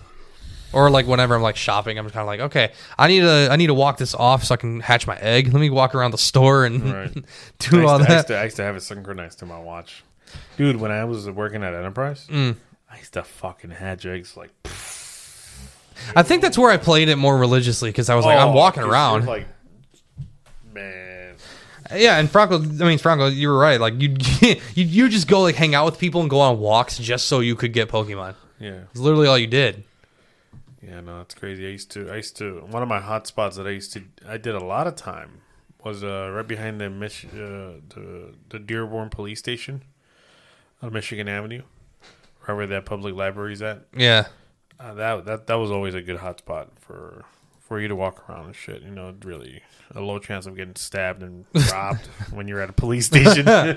or 0.71 0.89
like 0.89 1.07
whenever 1.07 1.35
I'm 1.35 1.41
like 1.41 1.57
shopping. 1.57 1.99
I'm 1.99 2.05
just 2.05 2.13
kind 2.13 2.21
of 2.21 2.27
like, 2.27 2.39
okay, 2.39 2.71
I 2.97 3.09
need 3.09 3.19
to 3.19 3.49
I 3.51 3.57
need 3.57 3.67
to 3.67 3.73
walk 3.73 3.97
this 3.97 4.15
off 4.15 4.45
so 4.45 4.53
I 4.53 4.57
can 4.57 4.79
hatch 4.79 5.05
my 5.07 5.17
egg. 5.17 5.51
Let 5.51 5.59
me 5.59 5.69
walk 5.69 5.93
around 5.93 6.11
the 6.11 6.17
store 6.17 6.63
and 6.63 6.93
Right. 6.93 7.13
do 7.59 7.85
I 7.85 7.91
all 7.91 7.99
to, 7.99 8.05
I, 8.05 8.07
used 8.07 8.09
that. 8.09 8.27
to, 8.27 8.37
I 8.39 8.43
used 8.45 8.55
to 8.55 8.63
have 8.63 8.77
it 8.77 8.81
synchronized 8.81 9.39
to 9.39 9.45
my 9.45 9.59
watch, 9.59 10.05
dude. 10.55 10.77
When 10.77 10.89
I 10.91 11.03
was 11.03 11.29
working 11.29 11.63
at 11.63 11.73
Enterprise, 11.73 12.27
Mm. 12.31 12.55
To 13.11 13.23
fucking 13.23 13.71
eggs 13.71 14.35
like. 14.37 14.49
I 16.15 16.23
think 16.23 16.41
that's 16.41 16.57
where 16.57 16.69
I 16.71 16.77
played 16.77 17.09
it 17.09 17.15
more 17.15 17.37
religiously 17.37 17.89
because 17.89 18.09
I 18.09 18.15
was 18.15 18.25
like, 18.25 18.37
I'm 18.37 18.53
walking 18.53 18.83
around. 18.83 19.25
Like, 19.25 19.47
man, 20.73 21.35
Yeah, 21.95 22.19
and 22.19 22.29
Franco, 22.29 22.57
I 22.59 22.87
mean 22.87 22.97
Franco, 22.99 23.27
you 23.27 23.49
were 23.49 23.57
right. 23.57 23.79
Like 23.79 23.99
you, 23.99 24.15
you, 24.41 24.55
you 24.83 25.09
just 25.09 25.27
go 25.27 25.41
like 25.41 25.55
hang 25.55 25.73
out 25.75 25.85
with 25.85 25.97
people 25.97 26.21
and 26.21 26.29
go 26.29 26.39
on 26.39 26.59
walks 26.59 26.97
just 26.97 27.27
so 27.27 27.39
you 27.39 27.55
could 27.55 27.73
get 27.73 27.89
Pokemon. 27.89 28.35
yeah, 28.59 28.81
It's 28.91 28.99
literally 28.99 29.27
all 29.27 29.37
you 29.37 29.47
did. 29.47 29.83
yeah. 30.81 31.01
No, 31.01 31.21
it's 31.21 31.33
crazy. 31.33 31.65
I 31.65 31.69
used 31.71 31.89
to, 31.91 32.11
I 32.11 32.17
used 32.17 32.37
to. 32.37 32.59
One 32.69 32.83
of 32.83 32.89
my 32.89 32.99
hot 32.99 33.25
spots 33.27 33.55
that 33.57 33.65
I 33.67 33.71
used 33.71 33.93
to, 33.93 34.03
I 34.27 34.37
did 34.37 34.53
a 34.55 34.63
lot 34.63 34.85
of 34.87 34.95
time 34.95 35.41
was 35.83 36.03
uh, 36.03 36.31
right 36.33 36.47
behind 36.47 36.79
the 36.81 36.89
Mich- 36.89 37.25
uh, 37.33 37.79
the 37.89 38.33
the 38.49 38.59
Dearborn 38.59 39.09
Police 39.09 39.39
Station 39.39 39.83
on 40.81 40.91
Michigan 40.93 41.27
Avenue, 41.29 41.63
right 42.47 42.53
where 42.55 42.67
that 42.67 42.85
public 42.85 43.15
library's 43.15 43.61
at. 43.61 43.83
Yeah. 43.95 44.27
Uh, 44.79 44.93
that 44.93 45.25
that 45.25 45.47
that 45.47 45.55
was 45.55 45.71
always 45.71 45.93
a 45.95 46.01
good 46.01 46.17
hot 46.17 46.39
spot 46.39 46.69
for 46.79 47.25
for 47.59 47.79
you 47.81 47.87
to 47.87 47.95
walk 47.95 48.29
around 48.29 48.45
and 48.45 48.55
shit. 48.55 48.81
You 48.83 48.91
know, 48.91 49.13
really 49.23 49.61
a 49.95 50.01
low 50.01 50.19
chance 50.19 50.45
of 50.45 50.55
getting 50.55 50.75
stabbed 50.75 51.23
and 51.23 51.45
robbed 51.71 52.05
when 52.31 52.47
you're 52.47 52.59
at 52.61 52.69
a 52.69 52.73
police 52.73 53.07
station. 53.07 53.47
I 53.49 53.71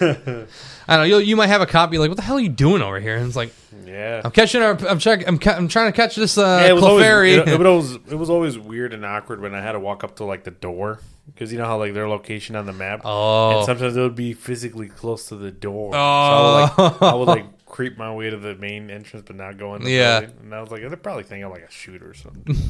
don't 0.00 0.48
know. 0.88 1.02
You, 1.02 1.18
you 1.18 1.36
might 1.36 1.48
have 1.48 1.60
a 1.60 1.66
cop 1.66 1.90
be 1.90 1.98
like, 1.98 2.08
"What 2.08 2.16
the 2.16 2.22
hell 2.22 2.36
are 2.36 2.40
you 2.40 2.48
doing 2.48 2.82
over 2.82 3.00
here?" 3.00 3.16
And 3.16 3.26
it's 3.26 3.36
like, 3.36 3.52
yeah. 3.84 4.22
"I'm 4.24 4.30
catching 4.30 4.62
our, 4.62 4.76
I'm 4.86 4.98
check, 4.98 5.26
I'm, 5.26 5.38
ca- 5.38 5.54
I'm 5.56 5.68
trying 5.68 5.92
to 5.92 5.96
catch 5.96 6.16
this 6.16 6.38
uh, 6.38 6.60
Yeah, 6.62 6.68
it 6.68 6.72
was 6.72 6.84
always 6.84 7.04
Clefairy." 7.04 7.38
it, 7.38 7.48
it 7.48 7.58
was 7.58 7.66
always 7.66 7.92
it 8.12 8.14
was 8.16 8.30
always 8.30 8.58
weird 8.58 8.92
and 8.94 9.04
awkward 9.04 9.40
when 9.40 9.54
I 9.54 9.60
had 9.60 9.72
to 9.72 9.80
walk 9.80 10.04
up 10.04 10.16
to 10.16 10.24
like 10.24 10.44
the 10.44 10.50
door 10.52 11.00
because 11.26 11.52
you 11.52 11.58
know 11.58 11.66
how 11.66 11.78
like 11.78 11.92
their 11.94 12.08
location 12.08 12.56
on 12.56 12.66
the 12.66 12.72
map. 12.72 13.02
oh, 13.04 13.58
And 13.58 13.66
sometimes 13.66 13.96
it 13.96 14.00
would 14.00 14.14
be 14.16 14.32
physically 14.32 14.88
close 14.88 15.26
to 15.28 15.36
the 15.36 15.50
door. 15.50 15.92
So 15.92 15.98
Oh. 15.98 16.00
I 16.00 16.54
would 16.54 16.78
like 16.78 17.02
I 17.02 17.14
would 17.14 17.28
like 17.28 17.46
creep 17.76 17.98
my 17.98 18.10
way 18.14 18.30
to 18.30 18.38
the 18.38 18.54
main 18.54 18.88
entrance, 18.90 19.22
but 19.26 19.36
not 19.36 19.58
go 19.58 19.74
in. 19.74 19.82
The 19.84 19.90
Yeah. 19.90 20.20
building. 20.20 20.36
And 20.44 20.54
I 20.54 20.62
was 20.62 20.70
like, 20.70 20.80
they're 20.80 20.96
probably 20.96 21.24
thinking 21.24 21.44
I'm 21.44 21.50
like 21.50 21.60
a 21.68 21.70
shooter 21.70 22.08
or 22.10 22.14
something. 22.14 22.56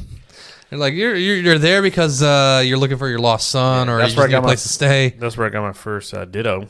And, 0.69 0.81
like 0.81 0.93
you're, 0.95 1.15
you're 1.15 1.37
you're 1.37 1.57
there 1.57 1.81
because 1.81 2.21
uh, 2.21 2.61
you're 2.65 2.77
looking 2.77 2.97
for 2.97 3.07
your 3.07 3.19
lost 3.19 3.47
son, 3.49 3.87
Yeah, 3.87 3.93
or 3.93 3.97
that's 3.99 4.11
you 4.15 4.17
where 4.17 4.25
I 4.25 4.29
a 4.29 4.31
got 4.31 4.43
my- 4.43 4.49
place 4.49 4.63
to 4.63 4.67
stay. 4.69 5.15
That's 5.17 5.37
where 5.37 5.47
I 5.47 5.49
got 5.49 5.61
my 5.61 5.71
first 5.71 6.13
uh, 6.13 6.25
Ditto 6.25 6.67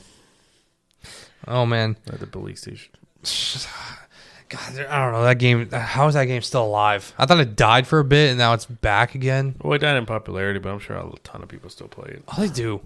Oh 1.48 1.66
man, 1.66 1.98
at 2.08 2.20
the 2.20 2.28
police 2.28 2.62
station. 2.62 2.92
God, 4.50 4.80
I 4.88 5.04
don't 5.04 5.14
know 5.14 5.24
that 5.24 5.40
game. 5.40 5.70
How 5.72 6.08
is 6.08 6.14
that 6.14 6.26
game 6.26 6.42
still 6.44 6.64
alive? 6.66 7.12
I 7.18 7.26
thought 7.26 7.40
it 7.40 7.56
died 7.56 7.88
for 7.88 7.98
a 8.00 8.04
bit, 8.06 8.30
and 8.30 8.38
now 8.38 8.54
it's 8.54 8.66
back 8.68 9.16
again. 9.16 9.56
Well, 9.64 9.74
it 9.74 9.80
died 9.80 9.98
in 9.98 10.06
popularity, 10.06 10.60
but 10.60 10.70
I'm 10.72 10.80
sure 10.80 10.96
a 10.96 11.10
ton 11.24 11.42
of 11.44 11.50
people 11.50 11.70
still 11.70 11.88
play 11.88 12.10
it. 12.12 12.24
Oh, 12.30 12.40
they 12.42 12.50
do. 12.50 12.82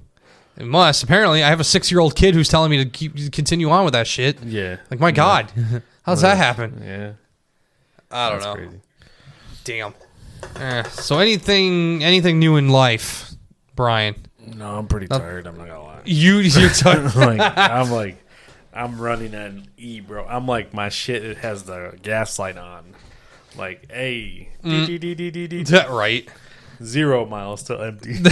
Must. 0.64 1.04
Apparently, 1.04 1.44
I 1.44 1.50
have 1.50 1.60
a 1.60 1.64
six-year-old 1.64 2.16
kid 2.16 2.34
who's 2.36 2.50
telling 2.50 2.72
me 2.72 2.84
to 2.84 2.90
keep 2.90 3.32
continue 3.32 3.70
on 3.70 3.84
with 3.86 3.94
that 3.94 4.08
shit. 4.08 4.42
Yeah. 4.44 4.78
Like, 4.90 5.00
my 5.00 5.12
God, 5.12 5.52
how's 6.04 6.22
that 6.22 6.38
happen? 6.38 6.82
Yeah. 6.84 7.12
I 8.10 8.30
don't 8.30 8.40
That's 8.40 8.46
know. 8.46 8.56
crazy. 8.56 8.82
Damn. 9.64 9.94
Eh, 10.56 10.84
so 10.84 11.20
anything, 11.20 12.04
anything 12.04 12.40
new 12.40 12.58
in 12.58 12.70
life, 12.70 13.32
Bryan? 13.76 14.16
No, 14.56 14.78
I'm 14.78 14.88
pretty 14.88 15.08
tired. 15.08 15.46
I'm 15.48 15.58
not 15.58 15.68
gonna 15.68 15.82
lie. 15.84 15.88
You, 16.06 16.38
you're 16.40 16.70
talking. 16.72 17.04
like 17.20 17.40
I'm 17.58 17.92
like 17.92 18.18
I'm 18.74 19.00
running 19.00 19.36
an 19.36 19.68
E, 19.78 20.00
bro. 20.00 20.26
I'm 20.26 20.48
like 20.48 20.74
my 20.74 20.90
shit. 20.90 21.24
It 21.24 21.38
has 21.38 21.64
the 21.64 21.98
gas 22.02 22.40
light 22.40 22.58
on. 22.58 22.96
Like, 23.56 23.92
hey, 23.92 24.50
Mm. 24.64 24.86
dee, 24.88 24.98
dee, 24.98 25.14
dee, 25.16 25.30
dee, 25.32 25.48
dee, 25.48 25.62
Is 25.62 25.70
that 25.70 25.90
right? 25.92 26.28
Zero 26.84 27.26
miles 27.26 27.62
still 27.62 27.82
empty. 27.82 28.16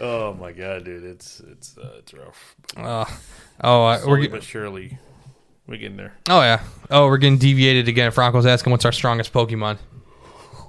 oh 0.00 0.34
my 0.40 0.52
god, 0.52 0.84
dude, 0.84 1.04
it's 1.04 1.40
it's 1.40 1.76
uh, 1.78 1.94
it's 1.98 2.14
rough. 2.14 2.54
Uh, 2.76 3.04
oh, 3.62 3.84
uh, 3.84 4.00
we're 4.06 4.18
get- 4.20 4.30
but 4.32 4.42
surely, 4.42 4.98
we're 5.66 5.76
getting 5.76 5.96
there. 5.96 6.14
oh 6.28 6.40
yeah. 6.40 6.62
Oh, 6.90 7.06
we're 7.06 7.18
getting 7.18 7.38
deviated 7.38 7.88
again. 7.88 8.10
Franco's 8.10 8.46
asking 8.46 8.70
what's 8.70 8.84
our 8.84 8.92
strongest 8.92 9.32
Pokemon. 9.32 9.78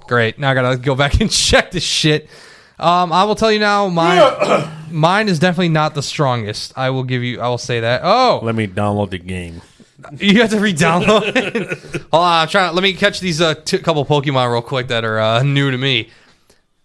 Great. 0.08 0.38
Now 0.38 0.50
I 0.50 0.54
gotta 0.54 0.76
go 0.76 0.94
back 0.94 1.20
and 1.20 1.30
check 1.30 1.70
this 1.70 1.82
shit. 1.84 2.28
Um, 2.78 3.10
I 3.12 3.24
will 3.24 3.34
tell 3.34 3.50
you 3.50 3.58
now, 3.58 3.88
mine, 3.88 4.68
mine 4.90 5.28
is 5.28 5.38
definitely 5.38 5.70
not 5.70 5.94
the 5.94 6.02
strongest. 6.02 6.74
I 6.76 6.90
will 6.90 7.04
give 7.04 7.22
you. 7.22 7.40
I 7.40 7.48
will 7.48 7.58
say 7.58 7.80
that. 7.80 8.02
Oh, 8.04 8.40
Let 8.42 8.54
me 8.54 8.66
download 8.66 9.10
the 9.10 9.18
game. 9.18 9.62
You 10.18 10.42
have 10.42 10.50
to 10.50 10.60
re-download 10.60 11.32
it. 11.34 11.78
Hold 12.12 12.22
on, 12.22 12.42
I'm 12.42 12.48
trying. 12.48 12.74
Let 12.74 12.82
me 12.82 12.92
catch 12.92 13.18
these 13.18 13.40
uh, 13.40 13.54
t- 13.54 13.78
couple 13.78 14.04
Pokemon 14.04 14.52
real 14.52 14.60
quick 14.62 14.88
that 14.88 15.04
are 15.04 15.18
uh, 15.18 15.42
new 15.42 15.70
to 15.70 15.78
me. 15.78 16.10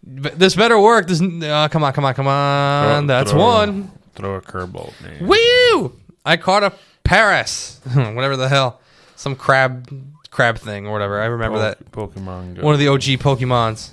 But 0.04 0.39
this 0.39 0.56
better 0.56 0.80
work. 0.80 1.08
This 1.08 1.22
uh, 1.22 1.68
come 1.70 1.84
on, 1.84 1.93
come 1.93 2.06
on, 2.06 2.14
come 2.14 2.28
on. 2.28 3.04
Throw- 3.04 3.08
That's 3.08 3.32
throw- 3.32 3.39
one. 3.39 3.91
Throw 4.16 4.36
a 4.36 4.41
curveball, 4.41 4.93
man. 5.02 5.28
Woo! 5.28 5.93
I 6.26 6.38
caught 6.38 6.64
a 6.64 6.74
Paras, 7.04 7.80
whatever 7.93 8.36
the 8.36 8.49
hell, 8.49 8.82
some 9.16 9.36
crab, 9.36 9.88
crab 10.30 10.58
thing 10.58 10.86
or 10.88 10.91
whatever. 10.91 11.22
I 11.22 11.26
remember 11.26 11.60
that 11.60 11.91
Pokemon 11.91 12.56
Go. 12.56 12.64
one 12.64 12.74
of 12.74 12.80
the 12.80 12.88
OG 12.89 13.02
Pokemons. 13.22 13.91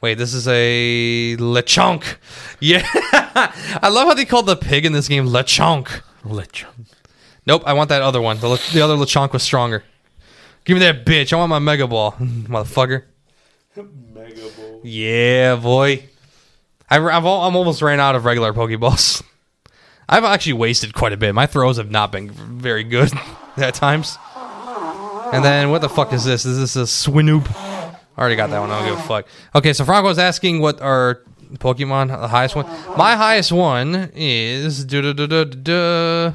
Wait, 0.00 0.14
this 0.18 0.34
is 0.34 0.46
a 0.48 1.36
Lechonk. 1.38 2.16
Yeah, 2.60 2.82
I 2.94 3.88
love 3.90 4.06
how 4.08 4.14
they 4.14 4.24
called 4.24 4.46
the 4.46 4.56
pig 4.56 4.86
in 4.86 4.92
this 4.92 5.08
game 5.08 5.26
Lechonk. 5.26 6.00
Lechonk. 6.24 6.86
Nope, 7.46 7.62
I 7.66 7.72
want 7.74 7.88
that 7.90 8.00
other 8.00 8.22
one. 8.22 8.38
The, 8.38 8.60
the 8.72 8.80
other 8.80 8.94
Lechonk 8.96 9.32
was 9.32 9.42
stronger. 9.42 9.82
Give 10.64 10.76
me 10.76 10.80
that 10.80 11.04
bitch. 11.04 11.32
I 11.32 11.36
want 11.36 11.50
my 11.50 11.58
Mega 11.58 11.86
Ball, 11.86 12.12
motherfucker. 12.20 13.02
Yeah, 14.84 15.56
boy. 15.56 16.04
I, 16.90 16.98
I've 16.98 17.24
I'm 17.24 17.26
almost 17.26 17.80
ran 17.80 18.00
out 18.00 18.14
of 18.14 18.26
regular 18.26 18.52
Pokeballs. 18.52 19.22
I've 20.08 20.24
actually 20.24 20.52
wasted 20.52 20.92
quite 20.92 21.14
a 21.14 21.16
bit. 21.16 21.34
My 21.34 21.46
throws 21.46 21.78
have 21.78 21.90
not 21.90 22.12
been 22.12 22.30
very 22.30 22.84
good 22.84 23.10
at 23.56 23.72
times. 23.74 24.18
And 25.32 25.42
then 25.42 25.70
what 25.70 25.80
the 25.80 25.88
fuck 25.88 26.12
is 26.12 26.24
this? 26.24 26.44
Is 26.44 26.58
this 26.58 26.76
a 26.76 26.82
Swinub? 26.82 27.50
I 27.56 27.96
already 28.18 28.36
got 28.36 28.50
that 28.50 28.60
one. 28.60 28.70
I 28.70 28.80
don't 28.80 28.90
give 28.90 29.04
a 29.04 29.08
fuck. 29.08 29.26
Okay, 29.54 29.72
so 29.72 29.86
Franco's 29.86 30.18
asking 30.18 30.60
what 30.60 30.82
our 30.82 31.22
Pokemon 31.54 32.08
the 32.08 32.28
highest 32.28 32.54
one. 32.54 32.66
My 32.96 33.16
highest 33.16 33.52
one 33.52 34.10
is 34.14 34.86
that 34.86 36.34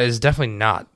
is 0.00 0.18
definitely 0.18 0.54
not. 0.54 0.86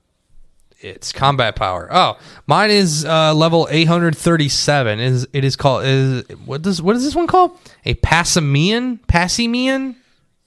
It's 0.80 1.12
combat 1.12 1.56
power. 1.56 1.88
Oh, 1.90 2.18
mine 2.46 2.70
is 2.70 3.04
uh, 3.04 3.32
level 3.34 3.66
837. 3.70 5.00
Is 5.00 5.26
it 5.32 5.44
is 5.44 5.56
called 5.56 5.84
is 5.84 6.24
what 6.44 6.62
does 6.62 6.82
what 6.82 6.96
is 6.96 7.04
this 7.04 7.14
one 7.14 7.26
called? 7.26 7.58
A 7.86 7.94
Passimian? 7.94 9.00
Passimian? 9.06 9.96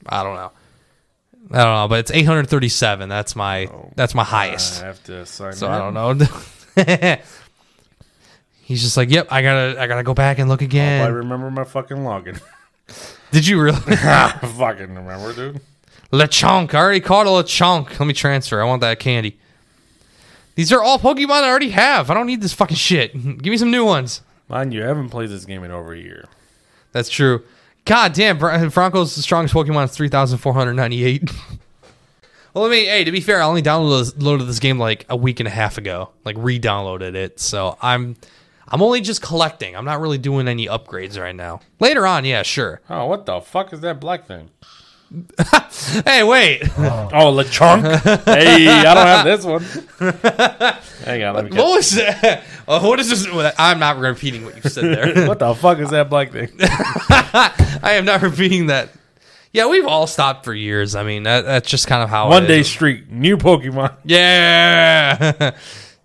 I 0.06 0.24
don't 0.24 0.36
know. 0.36 0.52
I 1.52 1.64
don't 1.64 1.74
know, 1.74 1.88
but 1.88 2.00
it's 2.00 2.12
837. 2.12 3.10
That's 3.10 3.36
my 3.36 3.70
that's 3.96 4.14
my 4.14 4.24
highest. 4.24 4.84
I 4.84 4.86
have 4.86 5.04
to 5.06 5.26
sign 5.26 5.54
So 5.54 5.66
in. 5.66 5.74
I 5.74 5.78
don't 5.80 6.20
know. 6.20 7.18
He's 8.62 8.84
just 8.84 8.98
like, 8.98 9.10
"Yep, 9.10 9.30
I 9.32 9.42
gotta, 9.42 9.82
I 9.82 9.88
gotta 9.88 10.04
go 10.04 10.14
back 10.14 10.38
and 10.38 10.48
look 10.48 10.62
again. 10.62 11.02
I 11.04 11.08
remember 11.08 11.50
my 11.50 11.64
fucking 11.64 11.98
login. 11.98 12.40
Did 13.32 13.48
you 13.48 13.60
really? 13.60 13.80
I 13.88 14.30
fucking 14.58 14.94
remember, 14.94 15.34
dude. 15.34 15.62
Lechonk. 16.14 16.76
I 16.76 16.78
already 16.78 17.00
caught 17.00 17.26
a 17.26 17.30
Lechonk. 17.30 18.00
Let 18.00 18.06
me 18.06 18.14
transfer. 18.14 18.62
I 18.62 18.66
want 18.66 18.82
that 18.82 19.00
candy. 19.00 19.40
These 20.60 20.74
are 20.74 20.84
all 20.84 20.99
Pokemon 20.99 21.43
I 21.43 21.47
already 21.47 21.70
have. 21.70 22.12
I 22.12 22.14
don't 22.14 22.28
need 22.28 22.41
this 22.41 22.51
fucking 22.51 22.76
shit. 22.76 23.14
Give 23.41 23.49
me 23.49 23.55
some 23.55 23.72
new 23.72 23.86
ones. 23.86 24.22
Mind 24.49 24.74
you, 24.74 24.84
I 24.84 24.88
haven't 24.88 25.07
played 25.07 25.30
this 25.30 25.45
game 25.45 25.64
in 25.64 25.72
over 25.72 25.93
a 25.93 25.97
year. 25.97 26.28
That's 26.91 27.07
true. 27.07 27.45
God 27.86 28.12
damn, 28.12 28.38
Franco's 28.38 29.14
strongest 29.16 29.55
Pokemon 29.55 29.86
is 29.86 29.91
3,498. 29.91 31.32
well, 32.53 32.66
I 32.66 32.70
mean, 32.70 32.88
hey, 32.88 33.05
to 33.05 33.12
be 33.14 33.22
fair, 33.22 33.41
I 33.41 33.45
only 33.45 33.62
downloaded 33.62 34.39
this, 34.39 34.47
this 34.47 34.60
game 34.60 34.78
like 34.78 35.05
a 35.07 35.16
week 35.16 35.39
and 35.39 35.47
a 35.47 35.49
half 35.49 35.78
ago. 35.78 36.10
Like, 36.26 36.36
re-downloaded 36.38 37.16
it. 37.16 37.39
So 37.39 37.78
I'm 37.82 38.18
I'm 38.68 38.82
only 38.82 38.99
just 38.99 39.22
collecting. 39.22 39.78
I'm 39.78 39.86
not 39.86 40.01
really 40.01 40.18
doing 40.18 40.49
any 40.49 40.68
upgrades 40.68 41.18
right 41.18 41.34
now. 41.34 41.62
Later 41.80 42.05
on, 42.05 42.26
yeah, 42.26 42.43
sure. 42.43 42.82
Oh, 42.89 43.05
what 43.05 43.26
the 43.26 43.39
fuck 43.39 43.72
is 43.72 43.80
that 43.80 44.01
black 44.01 44.28
thing? 44.28 44.49
Hey, 46.05 46.24
wait. 46.24 46.62
Oh, 46.78 47.10
oh 47.12 47.34
Lechonk. 47.34 47.82
hey, 48.26 48.68
I 48.68 48.93
don't 48.93 49.07
have 49.07 49.26
this 49.26 49.43
one. 49.43 49.64
Hang 51.05 51.24
on, 51.24 51.36
let 51.36 51.45
me 51.45 51.49
what 51.51 51.57
get. 51.57 51.76
was 51.76 51.91
that? 51.91 52.43
Oh, 52.72 52.88
what 52.88 52.99
is 52.99 53.10
this? 53.10 53.28
I'm 53.57 53.80
not 53.80 53.97
repeating 53.97 54.45
what 54.45 54.55
you 54.55 54.70
said 54.70 54.84
there. 54.84 55.26
What 55.28 55.39
the 55.39 55.55
fuck 55.55 55.80
is 55.80 55.89
that 55.89 56.07
black 56.07 56.32
thing? 56.32 56.51
I 56.62 57.93
am 57.93 58.05
not 58.05 58.22
repeating 58.22 58.68
that. 58.68 58.89
Yeah, 59.51 59.66
we've 59.66 59.88
all 59.88 60.05
stopped 60.05 60.45
for 60.45 60.53
years. 60.53 60.93
I 60.93 61.01
mean, 61.01 61.24
that, 61.24 61.45
that's 61.45 61.68
just 61.68 61.88
kind 61.88 62.03
of 62.03 62.10
how 62.10 62.30
One 62.30 62.43
it 62.43 62.47
day 62.47 62.60
is. 62.60 62.70
streak, 62.70 63.10
new 63.10 63.38
Pokemon. 63.38 63.95
Yeah. 64.05 65.57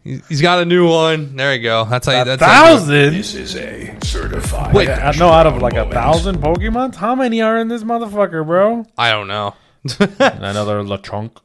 He's 0.05 0.43
got 0.43 0.61
a 0.61 0.67
new 0.67 0.87
one. 0.87 1.35
There 1.35 1.55
you 1.55 1.63
go. 1.63 1.87
That's 1.87 2.07
how 2.07 2.19
you. 2.19 2.25
That's 2.25 2.43
how 2.43 2.73
you. 2.73 2.79
Thousand. 2.79 3.15
This 3.15 3.35
is 3.35 3.57
a 3.57 3.97
certified. 4.05 4.75
Wait, 4.75 4.91
I 4.91 5.13
know 5.13 5.31
out 5.31 5.47
of 5.47 5.63
like 5.63 5.75
a 5.75 5.91
thousand 5.91 6.39
Pokemons, 6.39 6.95
how 6.97 7.15
many 7.15 7.41
are 7.41 7.59
in 7.59 7.69
this 7.69 7.83
motherfucker, 7.83 8.47
bro? 8.47 8.85
I 8.99 9.11
don't 9.11 9.29
know. 9.29 9.55
Another 9.99 10.83
Lechonk. 10.83 11.39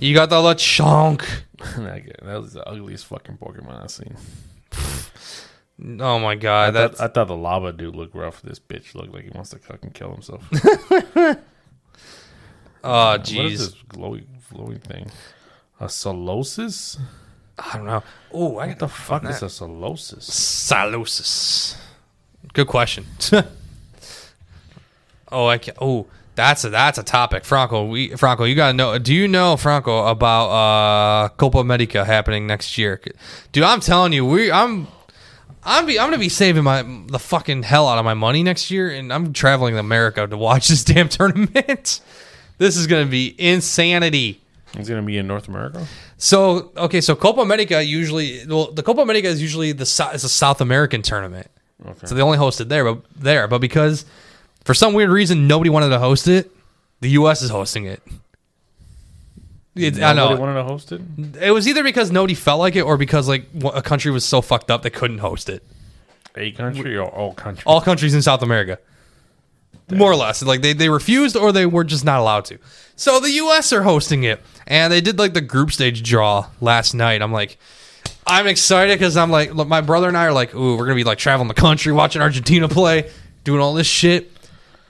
You 0.00 0.14
got 0.14 0.30
the 0.30 0.36
Lechonk. 0.36 1.24
that 2.24 2.40
was 2.40 2.54
the 2.54 2.68
ugliest 2.68 3.06
fucking 3.06 3.38
Pokemon 3.38 3.84
I've 3.84 3.90
seen. 3.90 4.16
Oh 6.00 6.18
my 6.18 6.34
god, 6.34 6.68
I 6.68 6.70
that's 6.72 6.98
thought, 6.98 7.10
I 7.10 7.12
thought 7.12 7.28
the 7.28 7.36
lava 7.36 7.72
dude 7.72 7.94
looked 7.94 8.16
rough. 8.16 8.42
This 8.42 8.58
bitch 8.58 8.96
looked 8.96 9.14
like 9.14 9.24
he 9.24 9.30
wants 9.30 9.50
to 9.50 9.58
fucking 9.58 9.90
kill 9.90 10.12
himself. 10.12 10.44
oh 10.52 10.56
jeez! 12.82 12.82
What 12.82 12.84
is 12.84 12.84
oh, 12.84 13.18
jeez. 13.22 13.58
this 13.58 13.74
glowy, 13.88 14.24
glowing 14.52 14.78
thing? 14.80 15.10
A 15.80 15.86
Solosis? 15.86 16.98
I 17.64 17.76
don't 17.76 17.86
know. 17.86 18.02
Oh, 18.34 18.56
I 18.56 18.68
got 18.68 18.68
What 18.68 18.78
the 18.78 18.88
fuck 18.88 19.24
is 19.26 19.42
a 19.42 19.46
Solosis? 19.46 20.22
Salosis. 20.30 21.76
Good 22.54 22.66
question. 22.66 23.04
oh, 25.30 25.46
I 25.46 25.58
can 25.58 25.74
Oh, 25.80 26.06
that's 26.34 26.64
a 26.64 26.70
that's 26.70 26.96
a 26.96 27.02
topic, 27.02 27.44
Franco. 27.44 27.84
We 27.86 28.08
Franco, 28.16 28.44
you 28.44 28.54
gotta 28.54 28.72
know. 28.72 28.98
Do 28.98 29.12
you 29.12 29.28
know 29.28 29.56
Franco 29.58 30.06
about 30.06 30.46
uh 30.48 31.28
Copa 31.30 31.58
America 31.58 32.04
happening 32.04 32.46
next 32.46 32.78
year? 32.78 33.00
Dude, 33.52 33.64
I'm 33.64 33.80
telling 33.80 34.12
you, 34.12 34.24
we 34.26 34.50
I'm. 34.50 34.88
I'm 35.64 35.86
be, 35.86 35.96
I'm 35.96 36.06
gonna 36.06 36.18
be 36.18 36.28
saving 36.28 36.64
my 36.64 36.82
the 37.06 37.20
fucking 37.20 37.62
hell 37.62 37.86
out 37.86 37.96
of 37.96 38.04
my 38.04 38.14
money 38.14 38.42
next 38.42 38.70
year, 38.72 38.90
and 38.90 39.12
I'm 39.12 39.32
traveling 39.32 39.74
to 39.74 39.80
America 39.80 40.26
to 40.26 40.36
watch 40.36 40.66
this 40.72 40.82
damn 40.82 41.08
tournament. 41.08 42.00
This 42.58 42.76
is 42.76 42.86
gonna 42.88 43.06
be 43.06 43.34
insanity. 43.38 44.40
He's 44.76 44.88
gonna 44.88 45.02
be 45.02 45.18
in 45.18 45.26
North 45.28 45.46
America. 45.48 45.86
So 46.24 46.70
okay, 46.76 47.00
so 47.00 47.16
Copa 47.16 47.40
America 47.40 47.82
usually 47.84 48.46
well 48.46 48.70
the 48.70 48.84
Copa 48.84 49.00
America 49.00 49.26
is 49.26 49.42
usually 49.42 49.72
the 49.72 49.82
it's 49.82 50.22
a 50.22 50.28
South 50.28 50.60
American 50.60 51.02
tournament. 51.02 51.48
Okay. 51.84 52.06
So 52.06 52.14
they 52.14 52.22
only 52.22 52.38
hosted 52.38 52.68
there, 52.68 52.84
but 52.84 53.02
there, 53.16 53.48
but 53.48 53.58
because 53.60 54.04
for 54.64 54.72
some 54.72 54.94
weird 54.94 55.10
reason 55.10 55.48
nobody 55.48 55.68
wanted 55.68 55.88
to 55.88 55.98
host 55.98 56.28
it, 56.28 56.48
the 57.00 57.10
U.S. 57.18 57.42
is 57.42 57.50
hosting 57.50 57.86
it. 57.86 58.00
It- 59.74 59.96
I 60.00 60.12
Nobody 60.12 60.34
know 60.36 60.40
wanted 60.40 60.54
to 60.54 60.62
host 60.62 60.92
it. 60.92 61.00
it 61.40 61.50
was 61.50 61.66
either 61.66 61.82
because 61.82 62.12
nobody 62.12 62.34
felt 62.34 62.60
like 62.60 62.76
it 62.76 62.82
or 62.82 62.96
because 62.96 63.26
like 63.26 63.46
a 63.74 63.82
country 63.82 64.12
was 64.12 64.24
so 64.24 64.40
fucked 64.42 64.70
up 64.70 64.82
they 64.82 64.90
couldn't 64.90 65.18
host 65.18 65.48
it. 65.48 65.64
A 66.36 66.52
country 66.52 66.96
or 66.96 67.08
all 67.08 67.34
countries? 67.34 67.64
All 67.66 67.80
countries 67.80 68.14
in 68.14 68.22
South 68.22 68.42
America, 68.42 68.78
more 69.90 70.10
or 70.10 70.16
less, 70.16 70.42
like 70.42 70.62
they 70.62 70.72
they 70.72 70.88
refused 70.88 71.36
or 71.36 71.52
they 71.52 71.66
were 71.66 71.84
just 71.84 72.04
not 72.04 72.20
allowed 72.20 72.44
to. 72.46 72.58
So 72.96 73.20
the 73.20 73.30
U.S. 73.30 73.72
are 73.72 73.82
hosting 73.82 74.22
it, 74.24 74.40
and 74.66 74.92
they 74.92 75.00
did 75.00 75.18
like 75.18 75.34
the 75.34 75.40
group 75.40 75.72
stage 75.72 76.02
draw 76.02 76.48
last 76.60 76.94
night. 76.94 77.22
I'm 77.22 77.32
like. 77.32 77.58
I'm 78.24 78.46
excited 78.46 78.96
because 78.96 79.16
I'm 79.16 79.30
like, 79.30 79.52
look, 79.52 79.66
my 79.66 79.80
brother 79.80 80.06
and 80.06 80.16
I 80.16 80.26
are 80.26 80.32
like, 80.32 80.54
ooh, 80.54 80.76
we're 80.76 80.84
gonna 80.84 80.94
be 80.94 81.02
like 81.02 81.18
traveling 81.18 81.48
the 81.48 81.54
country, 81.54 81.92
watching 81.92 82.22
Argentina 82.22 82.68
play, 82.68 83.10
doing 83.42 83.60
all 83.60 83.74
this 83.74 83.86
shit. 83.86 84.30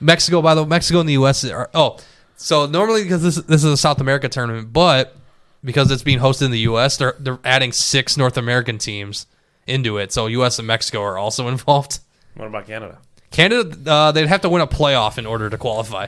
Mexico, 0.01 0.43
by 0.43 0.55
the 0.55 0.63
way, 0.63 0.69
Mexico 0.69 1.01
and 1.01 1.09
the 1.09 1.15
U.S. 1.15 1.45
are 1.45 1.71
oh, 1.73 1.99
so 2.37 2.67
normally 2.67 3.05
because 3.05 3.23
this 3.23 3.37
this 3.37 3.65
is 3.65 3.73
a 3.73 3.77
South 3.77 4.01
America 4.01 4.29
tournament, 4.29 4.73
but 4.73 5.17
because 5.65 5.91
it's 5.91 6.03
being 6.03 6.19
hosted 6.19 6.47
in 6.47 6.51
the 6.51 6.61
U.S., 6.61 6.97
they're 6.97 7.15
they're 7.19 7.39
adding 7.45 7.73
six 7.73 8.17
North 8.17 8.37
American 8.37 8.79
teams 8.79 9.27
into 9.67 9.99
it. 9.99 10.13
So 10.13 10.27
U.S. 10.27 10.59
and 10.59 10.67
Mexico 10.67 11.03
are 11.03 11.17
also 11.17 11.49
involved. 11.49 12.01
What 12.35 12.49
about 12.49 12.67
Canada? 12.67 12.99
Canada, 13.33 13.91
uh, 13.91 14.13
they'd 14.13 14.27
have 14.29 14.43
to 14.43 14.49
win 14.49 14.63
a 14.63 14.67
playoff 14.67 15.19
in 15.19 15.27
order 15.27 15.49
to 15.51 15.59
qualify. 15.59 16.07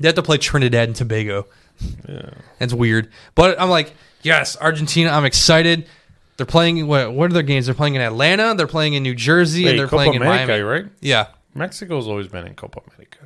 They 0.00 0.08
have 0.08 0.14
to 0.16 0.22
play 0.22 0.38
Trinidad 0.38 0.88
and 0.88 0.96
Tobago. 0.96 1.46
Yeah. 2.08 2.30
It's 2.60 2.72
weird, 2.74 3.10
but 3.34 3.60
I'm 3.60 3.70
like, 3.70 3.92
yes, 4.22 4.56
Argentina. 4.60 5.10
I'm 5.10 5.24
excited. 5.24 5.86
They're 6.36 6.46
playing. 6.46 6.86
What, 6.86 7.12
what 7.12 7.30
are 7.30 7.34
their 7.34 7.42
games? 7.42 7.66
They're 7.66 7.74
playing 7.74 7.94
in 7.96 8.00
Atlanta. 8.00 8.54
They're 8.56 8.66
playing 8.66 8.94
in 8.94 9.02
New 9.02 9.14
Jersey, 9.14 9.64
Wait, 9.64 9.70
and 9.70 9.78
they're 9.78 9.86
Copa 9.86 9.96
playing 9.96 10.14
in 10.14 10.22
America, 10.22 10.46
Miami. 10.52 10.62
right? 10.62 10.84
Yeah, 11.00 11.26
Mexico's 11.54 12.06
always 12.08 12.28
been 12.28 12.46
in 12.46 12.54
Copa 12.54 12.80
America. 12.88 13.18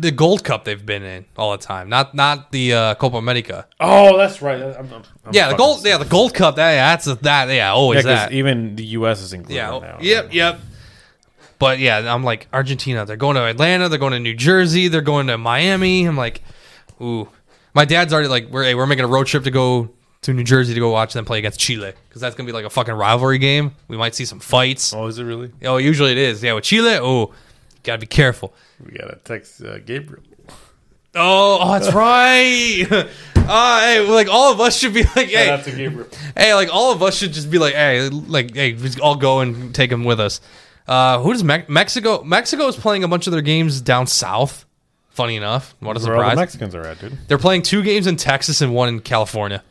the 0.00 0.10
Gold 0.10 0.44
Cup 0.44 0.64
they've 0.64 0.84
been 0.84 1.02
in 1.02 1.24
all 1.36 1.52
the 1.52 1.58
time. 1.58 1.88
Not 1.88 2.14
not 2.14 2.52
the 2.52 2.72
uh, 2.74 2.94
Copa 2.96 3.16
America. 3.16 3.66
Oh, 3.80 4.16
that's 4.16 4.40
right. 4.42 4.60
I'm, 4.62 4.74
I'm, 4.92 5.02
I'm 5.24 5.32
yeah, 5.32 5.50
the 5.50 5.56
gold. 5.56 5.84
Yeah, 5.84 5.98
the 5.98 6.04
Gold 6.04 6.34
Cup. 6.34 6.56
That, 6.56 6.72
yeah, 6.72 6.92
that's 6.92 7.06
a, 7.06 7.14
that. 7.16 7.48
Yeah, 7.48 7.72
always 7.72 8.04
Yeah, 8.04 8.14
that. 8.26 8.32
even 8.32 8.76
the 8.76 8.84
U.S. 8.98 9.22
is 9.22 9.32
included 9.32 9.56
Yeah. 9.56 9.78
now. 9.78 9.98
Yep. 10.00 10.32
Yep. 10.32 10.60
But 11.58 11.78
yeah, 11.78 12.12
I'm 12.12 12.24
like 12.24 12.48
Argentina. 12.52 13.06
They're 13.06 13.16
going 13.16 13.36
to 13.36 13.44
Atlanta. 13.44 13.88
They're 13.88 13.98
going 13.98 14.12
to 14.12 14.20
New 14.20 14.34
Jersey. 14.34 14.88
They're 14.88 15.00
going 15.00 15.28
to 15.28 15.38
Miami. 15.38 16.04
I'm 16.04 16.16
like, 16.16 16.42
ooh. 17.00 17.28
My 17.74 17.84
dad's 17.84 18.12
already 18.12 18.28
like, 18.28 18.48
we're 18.50 18.64
hey, 18.64 18.74
we're 18.74 18.86
making 18.86 19.04
a 19.04 19.08
road 19.08 19.26
trip 19.26 19.44
to 19.44 19.50
go 19.50 19.90
to 20.22 20.32
New 20.34 20.44
Jersey 20.44 20.74
to 20.74 20.80
go 20.80 20.90
watch 20.90 21.12
them 21.12 21.24
play 21.24 21.38
against 21.38 21.60
Chile 21.60 21.92
because 22.08 22.20
that's 22.20 22.34
gonna 22.34 22.46
be 22.46 22.52
like 22.52 22.64
a 22.64 22.70
fucking 22.70 22.94
rivalry 22.94 23.38
game. 23.38 23.74
We 23.86 23.96
might 23.96 24.14
see 24.14 24.24
some 24.24 24.40
fights. 24.40 24.92
Oh, 24.92 25.06
is 25.06 25.18
it 25.18 25.24
really? 25.24 25.52
Oh, 25.62 25.76
usually 25.76 26.12
it 26.12 26.18
is. 26.18 26.42
Yeah, 26.42 26.54
with 26.54 26.64
Chile. 26.64 26.98
Oh, 27.00 27.32
gotta 27.84 27.98
be 27.98 28.06
careful. 28.06 28.52
We 28.84 28.92
gotta 28.98 29.20
text 29.22 29.62
uh, 29.62 29.78
Gabriel. 29.78 30.24
Oh, 31.14 31.58
oh 31.62 31.72
that's 31.72 31.92
right. 31.94 33.08
Uh, 33.48 33.80
hey, 33.80 34.00
like 34.00 34.28
all 34.28 34.52
of 34.52 34.60
us 34.60 34.76
should 34.76 34.92
be 34.92 35.04
like, 35.04 35.28
hey, 35.28 35.62
to 35.62 35.70
Gabriel. 35.70 36.08
hey, 36.36 36.52
like 36.54 36.68
all 36.74 36.90
of 36.90 37.00
us 37.00 37.16
should 37.16 37.32
just 37.32 37.48
be 37.48 37.58
like, 37.58 37.74
hey, 37.74 38.08
like, 38.08 38.52
hey, 38.52 38.76
all 39.00 39.14
go 39.14 39.38
and 39.38 39.72
take 39.72 39.88
them 39.88 40.02
with 40.02 40.18
us. 40.18 40.40
Uh, 40.88 41.18
who 41.20 41.32
does 41.32 41.42
Me- 41.44 41.64
Mexico? 41.68 42.22
Mexico 42.22 42.68
is 42.68 42.76
playing 42.76 43.04
a 43.04 43.08
bunch 43.08 43.26
of 43.26 43.32
their 43.32 43.42
games 43.42 43.80
down 43.80 44.06
south. 44.06 44.64
Funny 45.10 45.36
enough, 45.36 45.74
what 45.80 45.96
a 45.96 46.04
Where 46.06 46.22
all 46.22 46.30
the! 46.30 46.36
Mexicans 46.36 46.74
are 46.74 46.82
at, 46.86 47.00
dude. 47.00 47.16
They're 47.26 47.38
playing 47.38 47.62
two 47.62 47.82
games 47.82 48.06
in 48.06 48.16
Texas 48.16 48.60
and 48.60 48.74
one 48.74 48.88
in 48.90 49.00
California. 49.00 49.64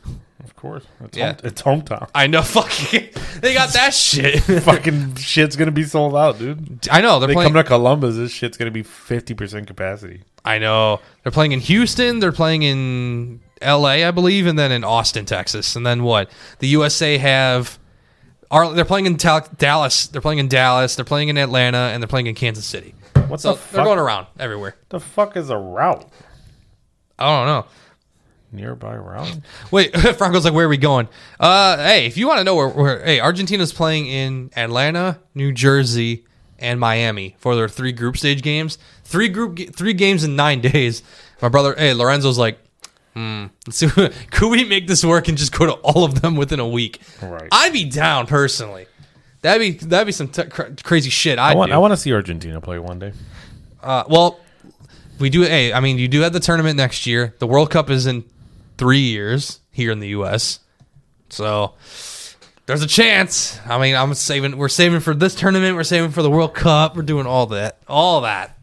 Of 0.44 0.56
course. 0.56 0.84
It's, 1.02 1.16
Yeah. 1.16 1.34
home, 1.34 1.40
it's 1.44 1.62
hometown. 1.62 2.10
I 2.16 2.26
know, 2.26 2.42
fucking, 2.44 3.10
they 3.42 3.54
got 3.54 3.70
that 3.74 3.94
shit. 3.94 4.40
Fucking 4.64 5.16
shit's 5.18 5.56
gonna 5.56 5.70
be 5.72 5.84
sold 5.84 6.16
out, 6.16 6.40
dude. 6.40 6.88
I 6.92 7.02
know 7.02 7.20
they're 7.20 7.28
They 7.28 7.34
playing. 7.36 7.54
come 7.54 7.62
to 7.62 7.64
Columbus, 7.64 8.16
this 8.16 8.32
shit's 8.32 8.58
gonna 8.58 8.72
be 8.72 8.82
fifty 8.84 9.36
percent 9.36 9.68
capacity. 9.68 10.24
I 10.44 10.58
know 10.58 11.00
they're 11.24 11.32
playing 11.32 11.52
in 11.52 11.60
Houston. 11.60 12.20
They're 12.20 12.32
playing 12.32 12.64
in 12.64 13.42
L.A., 13.62 14.04
I 14.04 14.12
believe, 14.12 14.48
and 14.48 14.58
then 14.58 14.72
in 14.72 14.84
Austin, 14.84 15.26
Texas. 15.26 15.76
And 15.76 15.86
then 15.86 16.04
what? 16.04 16.30
The 16.60 16.68
USA 16.70 17.18
have. 17.20 17.78
Are 18.56 18.74
they're 18.74 18.86
playing 18.86 19.06
in 19.06 19.18
Tal- 19.18 19.48
Dallas? 19.58 20.08
They're 20.08 20.22
playing 20.22 20.40
in 20.40 20.48
Dallas. 20.48 20.96
They're 20.96 21.04
playing 21.06 21.28
in 21.30 21.38
Atlanta, 21.38 21.78
and 21.94 22.02
they're 22.02 22.08
playing 22.08 22.28
in 22.28 22.36
Kansas 22.36 22.66
City. 22.66 22.96
What's 23.28 23.44
So 23.44 23.54
the 23.56 23.60
they're 23.74 23.84
going 23.84 24.00
around 24.00 24.28
everywhere. 24.40 24.76
the 24.90 25.00
fuck 25.00 25.36
is 25.36 25.50
a 25.50 25.58
route? 25.58 26.06
I 27.20 27.26
don't 27.38 27.48
know. 27.48 27.66
nearby 28.52 28.96
route. 28.96 29.38
Wait, 29.72 29.96
Franco's 30.18 30.46
like, 30.46 30.54
where 30.54 30.66
are 30.68 30.70
we 30.70 30.78
going? 30.78 31.08
Uh, 31.40 31.78
hey, 31.78 32.06
if 32.06 32.18
you 32.18 32.28
want 32.28 32.38
to 32.40 32.44
know 32.44 32.56
where, 32.56 32.70
where, 32.70 33.04
hey, 33.06 33.20
Argentina's 33.20 33.74
playing 33.74 34.08
in 34.08 34.52
Atlanta, 34.56 35.20
New 35.34 35.52
Jersey, 35.52 36.26
and 36.58 36.80
Miami 36.80 37.36
for 37.40 37.56
their 37.56 37.68
three 37.68 37.92
group 37.92 38.16
stage 38.16 38.42
games. 38.42 38.78
Three 39.04 39.28
group, 39.28 39.60
three 39.76 39.94
games 39.94 40.24
in 40.24 40.36
nine 40.38 40.62
days. 40.74 41.04
My 41.42 41.50
brother, 41.50 41.76
hey, 41.78 41.94
Lorenzo's 41.94 42.38
like, 42.38 42.60
hmm, 43.16 43.46
let's 43.68 43.78
see, 43.78 43.88
could 44.30 44.50
we 44.50 44.64
make 44.66 44.88
this 44.88 45.04
work 45.04 45.28
and 45.28 45.38
just 45.38 45.58
go 45.58 45.66
to 45.66 45.74
all 45.74 46.04
of 46.04 46.22
them 46.22 46.36
within 46.36 46.60
a 46.60 46.68
week? 46.68 47.02
Right. 47.22 47.50
I'd 47.52 47.74
be 47.74 47.86
down 47.86 48.28
personally. 48.28 48.86
That'd 49.42 49.62
be 49.62 49.86
that'd 49.88 50.08
be 50.08 50.12
some 50.12 50.28
t- 50.28 50.44
cr- 50.44 50.74
crazy 50.84 51.10
shit. 51.10 51.38
I'd 51.40 51.52
I 51.52 51.56
want 51.56 51.70
do. 51.70 51.76
I 51.76 51.78
want 51.78 51.92
to 51.92 51.98
see 51.98 52.12
Argentina 52.14 52.60
play 52.62 52.80
one 52.80 53.00
day. 53.00 53.14
Uh, 53.82 54.04
well, 54.10 54.40
we 55.20 55.30
do. 55.30 55.42
Hey, 55.42 55.72
I 55.72 55.80
mean, 55.80 56.00
you 56.00 56.08
do 56.08 56.22
have 56.22 56.34
the 56.34 56.40
tournament 56.40 56.78
next 56.78 57.06
year. 57.06 57.36
The 57.40 57.48
World 57.48 57.70
Cup 57.70 57.90
is 57.90 58.08
in 58.08 58.24
three 58.78 59.00
years 59.00 59.60
here 59.72 59.92
in 59.92 60.00
the 60.00 60.10
U.S. 60.10 60.60
So 61.30 61.74
there's 62.66 62.82
a 62.82 62.88
chance. 62.88 63.60
I 63.68 63.80
mean, 63.80 63.96
I'm 63.96 64.14
saving. 64.16 64.58
We're 64.58 64.68
saving 64.68 65.02
for 65.02 65.14
this 65.14 65.36
tournament. 65.36 65.76
We're 65.76 65.84
saving 65.84 66.10
for 66.10 66.24
the 66.24 66.30
World 66.32 66.56
Cup. 66.56 66.96
We're 66.96 67.04
doing 67.04 67.28
all 67.28 67.46
that. 67.48 67.78
All 67.88 68.22
that. 68.22 68.55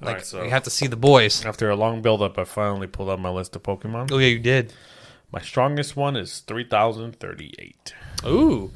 Like 0.00 0.08
Alright, 0.08 0.26
so- 0.26 0.42
we 0.42 0.50
have 0.50 0.62
to 0.64 0.70
see 0.70 0.86
the 0.86 0.96
boys. 0.96 1.44
After 1.44 1.68
a 1.70 1.76
long 1.76 2.02
build 2.02 2.22
up, 2.22 2.38
I 2.38 2.44
finally 2.44 2.86
pulled 2.86 3.10
out 3.10 3.20
my 3.20 3.30
list 3.30 3.56
of 3.56 3.62
Pokemon. 3.62 4.10
Oh 4.12 4.18
yeah, 4.18 4.28
you 4.28 4.38
did. 4.38 4.72
My 5.32 5.40
strongest 5.40 5.96
one 5.96 6.16
is 6.16 6.38
3038. 6.40 7.94
Ooh, 8.26 8.70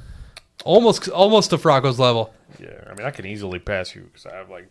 almost 0.65 1.09
almost 1.09 1.51
to 1.51 1.59
Froggo's 1.59 1.99
level. 1.99 2.35
Yeah, 2.61 2.85
I 2.91 2.95
mean, 2.95 3.07
I 3.07 3.11
can 3.11 3.25
easily 3.27 3.59
pass 3.59 3.95
you 3.95 4.03
because 4.03 4.27
I 4.27 4.37
have 4.37 4.51
like 4.51 4.69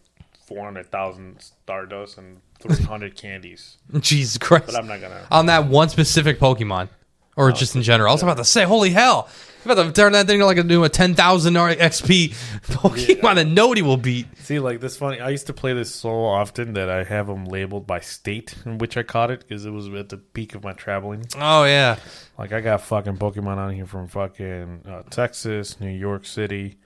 400,000 0.47 1.39
Stardust 1.41 2.17
and 2.17 2.41
300 2.59 3.15
candies. 3.15 3.77
Jesus 3.99 4.37
Christ. 4.37 4.67
But 4.67 4.75
I'm 4.75 4.87
not 4.87 4.99
to. 4.99 5.27
on 5.31 5.45
that 5.47 5.65
one 5.67 5.89
specific 5.89 6.39
Pokemon, 6.39 6.89
or 7.37 7.51
just 7.51 7.75
in 7.75 7.81
general. 7.81 8.09
I 8.09 8.13
was 8.13 8.23
about 8.23 8.37
to 8.37 8.45
say, 8.45 8.63
holy 8.63 8.91
hell! 8.91 9.29
I'm 9.63 9.69
about 9.71 9.83
to 9.83 9.91
turn 9.91 10.13
that 10.13 10.25
thing 10.25 10.41
like 10.41 10.57
a 10.57 10.63
new 10.63 10.83
a 10.83 10.89
ten 10.89 11.13
thousand 11.13 11.53
XP 11.53 12.29
Pokemon 12.67 13.37
and 13.37 13.53
nobody 13.53 13.81
will 13.83 13.97
beat. 13.97 14.25
See, 14.39 14.57
like 14.59 14.79
this 14.79 14.97
funny. 14.97 15.19
I 15.19 15.29
used 15.29 15.45
to 15.47 15.53
play 15.53 15.73
this 15.73 15.93
so 15.93 16.09
often 16.25 16.73
that 16.73 16.89
I 16.89 17.03
have 17.03 17.27
them 17.27 17.45
labeled 17.45 17.85
by 17.85 17.99
state 17.99 18.55
in 18.65 18.79
which 18.79 18.97
I 18.97 19.03
caught 19.03 19.29
it 19.29 19.41
because 19.47 19.65
it 19.65 19.69
was 19.71 19.87
at 19.89 20.09
the 20.09 20.17
peak 20.17 20.55
of 20.55 20.63
my 20.63 20.73
traveling. 20.73 21.25
Oh 21.37 21.63
yeah, 21.65 21.97
Like 22.39 22.53
I 22.53 22.61
got 22.61 22.81
fucking 22.81 23.17
Pokemon 23.17 23.57
on 23.57 23.73
here 23.73 23.85
from 23.85 24.07
fucking 24.07 24.81
uh, 24.87 25.03
Texas, 25.11 25.79
New 25.79 25.91
York 25.91 26.25
City, 26.25 26.77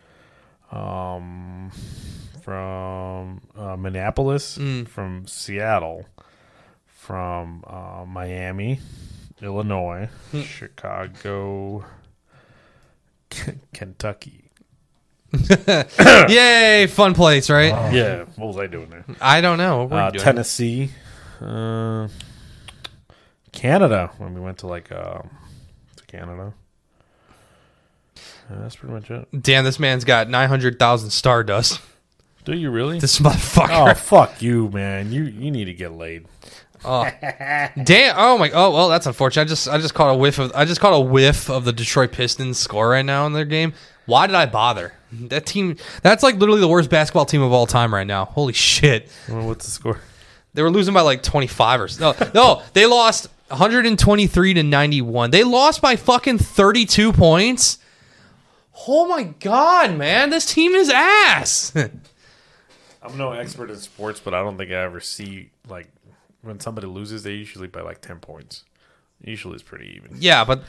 um, 0.72 1.72
from 2.42 3.42
uh, 3.56 3.78
Minneapolis, 3.78 4.56
from 4.88 5.26
Seattle, 5.28 6.06
from 6.88 7.64
uh, 7.68 8.04
Miami, 8.06 8.80
Illinois, 9.42 10.10
Chicago, 10.44 11.86
Kentucky. 13.74 14.52
yay! 16.30 16.88
Fun 16.90 17.14
place, 17.14 17.50
right? 17.50 17.94
Yeah, 17.94 18.26
what 18.38 18.48
was 18.48 18.58
I 18.58 18.68
doing 18.68 18.90
there? 18.90 19.04
I 19.20 19.42
don't 19.42 19.58
know. 19.58 19.80
What 19.80 19.90
were 19.90 19.98
you 19.98 20.04
Uh, 20.04 20.10
doing? 20.12 20.24
Tennessee, 20.24 20.90
uh, 21.42 22.08
Canada. 23.52 24.12
When 24.18 24.34
we 24.34 24.40
went 24.42 24.60
to 24.60 24.68
like 24.68 24.92
uh, 24.92 25.22
to 25.96 26.06
Canada. 26.08 26.54
Uh, 28.18 28.62
that's 28.62 28.76
pretty 28.76 28.94
much 28.94 29.10
it. 29.12 29.28
Damn, 29.42 29.66
this 29.66 29.80
man's 29.80 30.06
got 30.06 30.30
nine 30.30 30.48
hundred 30.50 30.80
thousand 30.80 31.10
Stardust. 31.10 31.82
Do 32.46 32.56
you 32.56 32.70
really? 32.70 33.00
This 33.00 33.20
motherfucker. 33.20 33.70
Oh 33.72 33.86
motherfucker. 33.94 33.98
fuck 33.98 34.42
you, 34.42 34.70
man! 34.70 35.12
You 35.12 35.24
you 35.24 35.52
need 35.52 35.66
to 35.66 35.74
get 35.74 35.92
laid. 35.94 36.28
Oh, 36.86 37.10
damn. 37.84 38.16
Oh 38.18 38.38
my. 38.38 38.52
Oh 38.52 38.72
well, 38.72 38.90
that's 38.90 39.06
unfortunate. 39.06 39.44
I 39.44 39.46
just 39.46 39.68
I 39.68 39.78
just 39.78 39.94
caught 39.94 40.14
a 40.14 40.18
whiff 40.18 40.40
of 40.40 40.52
I 40.56 40.66
just 40.66 40.80
caught 40.80 40.94
a 40.94 41.00
whiff 41.00 41.50
of 41.50 41.66
the 41.66 41.74
Detroit 41.74 42.12
Pistons 42.12 42.58
score 42.60 42.90
right 42.90 43.06
now 43.06 43.26
in 43.26 43.34
their 43.34 43.46
game. 43.46 43.74
Why 44.06 44.28
did 44.28 44.36
I 44.36 44.46
bother? 44.46 44.94
That 45.12 45.46
team. 45.46 45.78
That's 46.04 46.22
like 46.24 46.36
literally 46.36 46.62
the 46.62 46.68
worst 46.68 46.90
basketball 46.90 47.26
team 47.26 47.42
of 47.42 47.52
all 47.52 47.66
time 47.66 47.94
right 47.94 48.06
now. 48.06 48.26
Holy 48.26 48.54
shit. 48.54 49.10
Well, 49.28 49.48
What's 49.48 49.66
the 49.66 49.72
score? 49.72 50.00
They 50.54 50.62
were 50.62 50.72
losing 50.72 50.94
by 50.94 51.02
like 51.02 51.22
25 51.22 51.82
or 51.82 51.90
no, 52.00 52.16
no, 52.34 52.64
they 52.72 52.86
lost 52.86 53.28
123 53.50 54.54
to 54.54 54.64
91. 54.64 55.32
They 55.32 55.44
lost 55.44 55.82
by 55.82 55.98
fucking 55.98 56.38
32 56.38 57.12
points. 57.12 57.78
Oh 58.88 59.06
my 59.08 59.24
god, 59.24 59.98
man, 59.98 60.30
this 60.30 60.46
team 60.46 60.74
is 60.74 60.90
ass. 60.90 61.74
I'm 63.02 63.18
no 63.18 63.34
expert 63.34 63.70
in 63.70 63.78
sports, 63.78 64.20
but 64.20 64.34
I 64.34 64.42
don't 64.42 64.58
think 64.58 64.72
I 64.72 64.76
ever 64.76 65.00
see 65.00 65.50
like 65.68 65.88
when 66.46 66.60
somebody 66.60 66.88
loses, 66.88 67.24
they 67.24 67.34
usually 67.34 67.68
by 67.68 67.82
like 67.82 68.02
ten 68.02 68.20
points. 68.20 68.64
Usually, 69.24 69.56
it's 69.56 69.64
pretty 69.64 69.96
even. 69.96 70.18
yeah, 70.20 70.44
but 70.44 70.62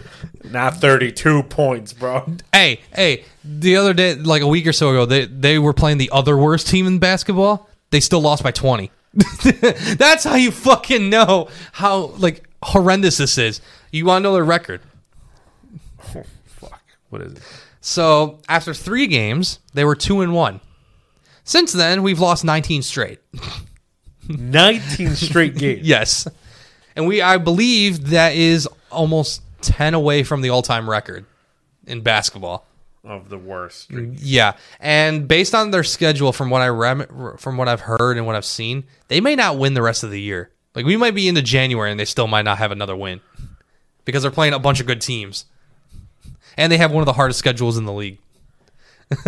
Not 0.45 0.77
32 0.77 1.43
points, 1.43 1.93
bro. 1.93 2.25
hey, 2.53 2.81
hey, 2.95 3.25
the 3.45 3.77
other 3.77 3.93
day, 3.93 4.15
like 4.15 4.41
a 4.41 4.47
week 4.47 4.67
or 4.67 4.73
so 4.73 4.91
ago, 4.91 5.05
they 5.05 5.27
they 5.27 5.59
were 5.59 5.73
playing 5.73 5.99
the 5.99 6.11
other 6.13 6.37
worst 6.37 6.69
team 6.69 6.87
in 6.87 6.99
basketball. 6.99 7.69
They 7.91 8.01
still 8.01 8.21
lost 8.21 8.43
by 8.43 8.53
20. 8.53 8.91
That's 9.97 10.25
how 10.25 10.37
you 10.37 10.51
fucking 10.51 11.11
know 11.11 11.49
how 11.73 12.07
like 12.19 12.45
horrendous 12.63 13.17
this 13.19 13.37
is. 13.37 13.61
You 13.91 14.07
want 14.07 14.23
to 14.23 14.29
know 14.29 14.35
their 14.35 14.45
record? 14.45 14.81
Oh, 16.15 16.23
fuck. 16.47 16.83
What 17.11 17.23
is 17.23 17.33
it? 17.33 17.43
So 17.81 18.41
after 18.49 18.73
three 18.75 19.07
games, 19.07 19.59
they 19.75 19.85
were 19.85 19.95
two 19.97 20.21
and 20.21 20.33
one. 20.33 20.61
Since 21.45 21.73
then, 21.73 22.03
we've 22.03 22.19
lost 22.21 22.45
19 22.45 22.83
straight. 22.83 23.21
19 24.29 25.15
straight 25.15 25.55
games. 25.59 25.87
Yes, 25.87 26.29
and 26.95 27.07
we 27.07 27.21
I 27.23 27.39
believe 27.39 28.11
that 28.11 28.35
is 28.35 28.69
almost 28.91 29.43
10 29.63 29.95
away 29.95 30.23
from 30.23 30.43
the 30.43 30.51
all-time 30.51 30.89
record 30.89 31.25
in 31.87 32.01
basketball. 32.01 32.67
Of 33.05 33.29
the 33.29 33.39
worst. 33.39 33.91
Mm, 33.91 34.17
yeah, 34.21 34.55
and 34.81 35.29
based 35.29 35.55
on 35.55 35.71
their 35.71 35.85
schedule, 35.85 36.33
from 36.33 36.51
what 36.51 36.61
I 36.63 36.69
rem- 36.69 37.37
from 37.39 37.57
what 37.57 37.69
I've 37.69 37.83
heard 37.83 38.17
and 38.17 38.27
what 38.27 38.35
I've 38.35 38.45
seen, 38.45 38.85
they 39.09 39.21
may 39.21 39.37
not 39.37 39.59
win 39.59 39.75
the 39.75 39.83
rest 39.83 40.03
of 40.03 40.11
the 40.11 40.21
year. 40.21 40.51
Like 40.75 40.85
we 40.87 40.97
might 40.97 41.15
be 41.15 41.29
into 41.29 41.41
January 41.41 41.91
and 41.91 42.01
they 42.01 42.05
still 42.05 42.27
might 42.27 42.43
not 42.43 42.59
have 42.59 42.73
another 42.73 42.97
win 42.97 43.21
because 44.05 44.23
they're 44.23 44.31
playing 44.33 44.55
a 44.55 44.59
bunch 44.59 44.81
of 44.81 44.87
good 44.87 45.01
teams, 45.01 45.45
and 46.57 46.73
they 46.73 46.79
have 46.79 46.91
one 46.91 47.01
of 47.03 47.07
the 47.07 47.13
hardest 47.13 47.39
schedules 47.39 47.79
in 47.79 47.85
the 47.85 47.93
league. 47.93 48.19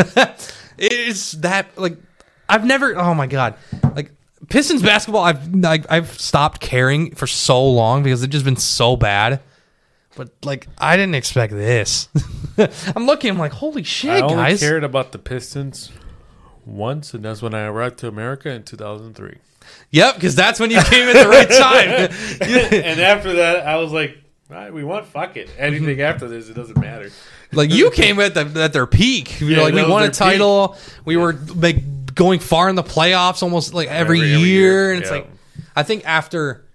it's 0.77 1.33
that 1.33 1.67
like 1.77 1.97
I've 2.49 2.65
never. 2.65 2.97
Oh 2.97 3.15
my 3.15 3.29
god, 3.29 3.55
like 3.95 4.11
Pistons 4.49 4.83
basketball. 4.83 5.23
I've 5.25 5.55
like, 5.55 5.85
I've 5.91 6.11
stopped 6.21 6.61
caring 6.61 7.15
for 7.15 7.27
so 7.27 7.65
long 7.67 8.03
because 8.03 8.23
it's 8.23 8.33
just 8.33 8.45
been 8.45 8.57
so 8.57 8.97
bad. 8.97 9.41
But 10.17 10.31
like 10.43 10.67
I 10.79 10.97
didn't 10.97 11.15
expect 11.15 11.53
this. 11.53 12.09
I'm 12.97 13.07
looking. 13.07 13.31
I'm 13.31 13.39
like, 13.39 13.53
holy 13.53 13.83
shit, 13.85 14.11
I 14.11 14.21
only 14.23 14.35
guys! 14.37 14.61
cared 14.61 14.83
about 14.85 15.13
the 15.13 15.19
Pistons 15.19 15.93
once, 16.67 17.15
and 17.15 17.25
that's 17.25 17.41
when 17.41 17.55
I 17.55 17.63
arrived 17.67 17.99
to 18.01 18.09
America 18.09 18.51
in 18.51 18.65
2003. 18.65 19.37
Yep, 19.91 20.15
because 20.15 20.35
that's 20.35 20.59
when 20.59 20.71
you 20.71 20.81
came 20.83 21.09
at 21.09 21.23
the 21.23 21.29
right 21.29 21.49
time. 21.51 21.89
and 22.83 23.01
after 23.01 23.35
that, 23.35 23.67
I 23.67 23.77
was 23.77 23.93
like, 23.93 24.19
all 24.51 24.57
right, 24.57 24.73
we 24.73 24.83
won. 24.83 25.05
Fuck 25.05 25.37
it. 25.37 25.51
Anything 25.59 26.01
after 26.01 26.27
this, 26.27 26.49
it 26.49 26.55
doesn't 26.55 26.79
matter. 26.81 27.11
like 27.53 27.71
you 27.71 27.91
came 27.91 28.19
at 28.19 28.35
the 28.35 28.51
at 28.61 28.73
their 28.73 28.87
peak. 28.87 29.41
You 29.41 29.49
Yeah, 29.49 29.57
know, 29.59 29.63
like 29.65 29.75
we 29.75 29.85
won 29.87 30.03
a 30.03 30.11
title. 30.11 30.77
We 31.05 31.17
were 31.17 31.35
like 31.55 31.77
going 32.19 32.41
far 32.41 32.69
in 32.69 32.75
the 32.75 32.83
playoffs 32.83 33.43
almost 33.45 33.73
like 33.73 33.89
every, 33.89 34.19
Every- 34.19 34.29
year. 34.31 34.39
year, 34.47 34.93
And 34.93 35.01
it's 35.01 35.11
like 35.11 35.29
I 35.77 35.85
think 35.85 36.05
after 36.05 36.67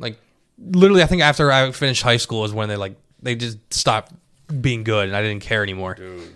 like 0.00 0.18
literally 0.58 1.02
I 1.02 1.06
think 1.06 1.22
after 1.22 1.50
I 1.52 1.70
finished 1.70 2.02
high 2.02 2.16
school 2.16 2.44
is 2.44 2.52
when 2.52 2.68
they 2.68 2.76
like 2.76 2.96
they 3.22 3.36
just 3.36 3.58
stopped 3.72 4.12
being 4.60 4.82
good 4.82 5.06
and 5.08 5.16
I 5.16 5.22
didn't 5.22 5.42
care 5.42 5.62
anymore. 5.62 5.94
Dude, 5.94 6.34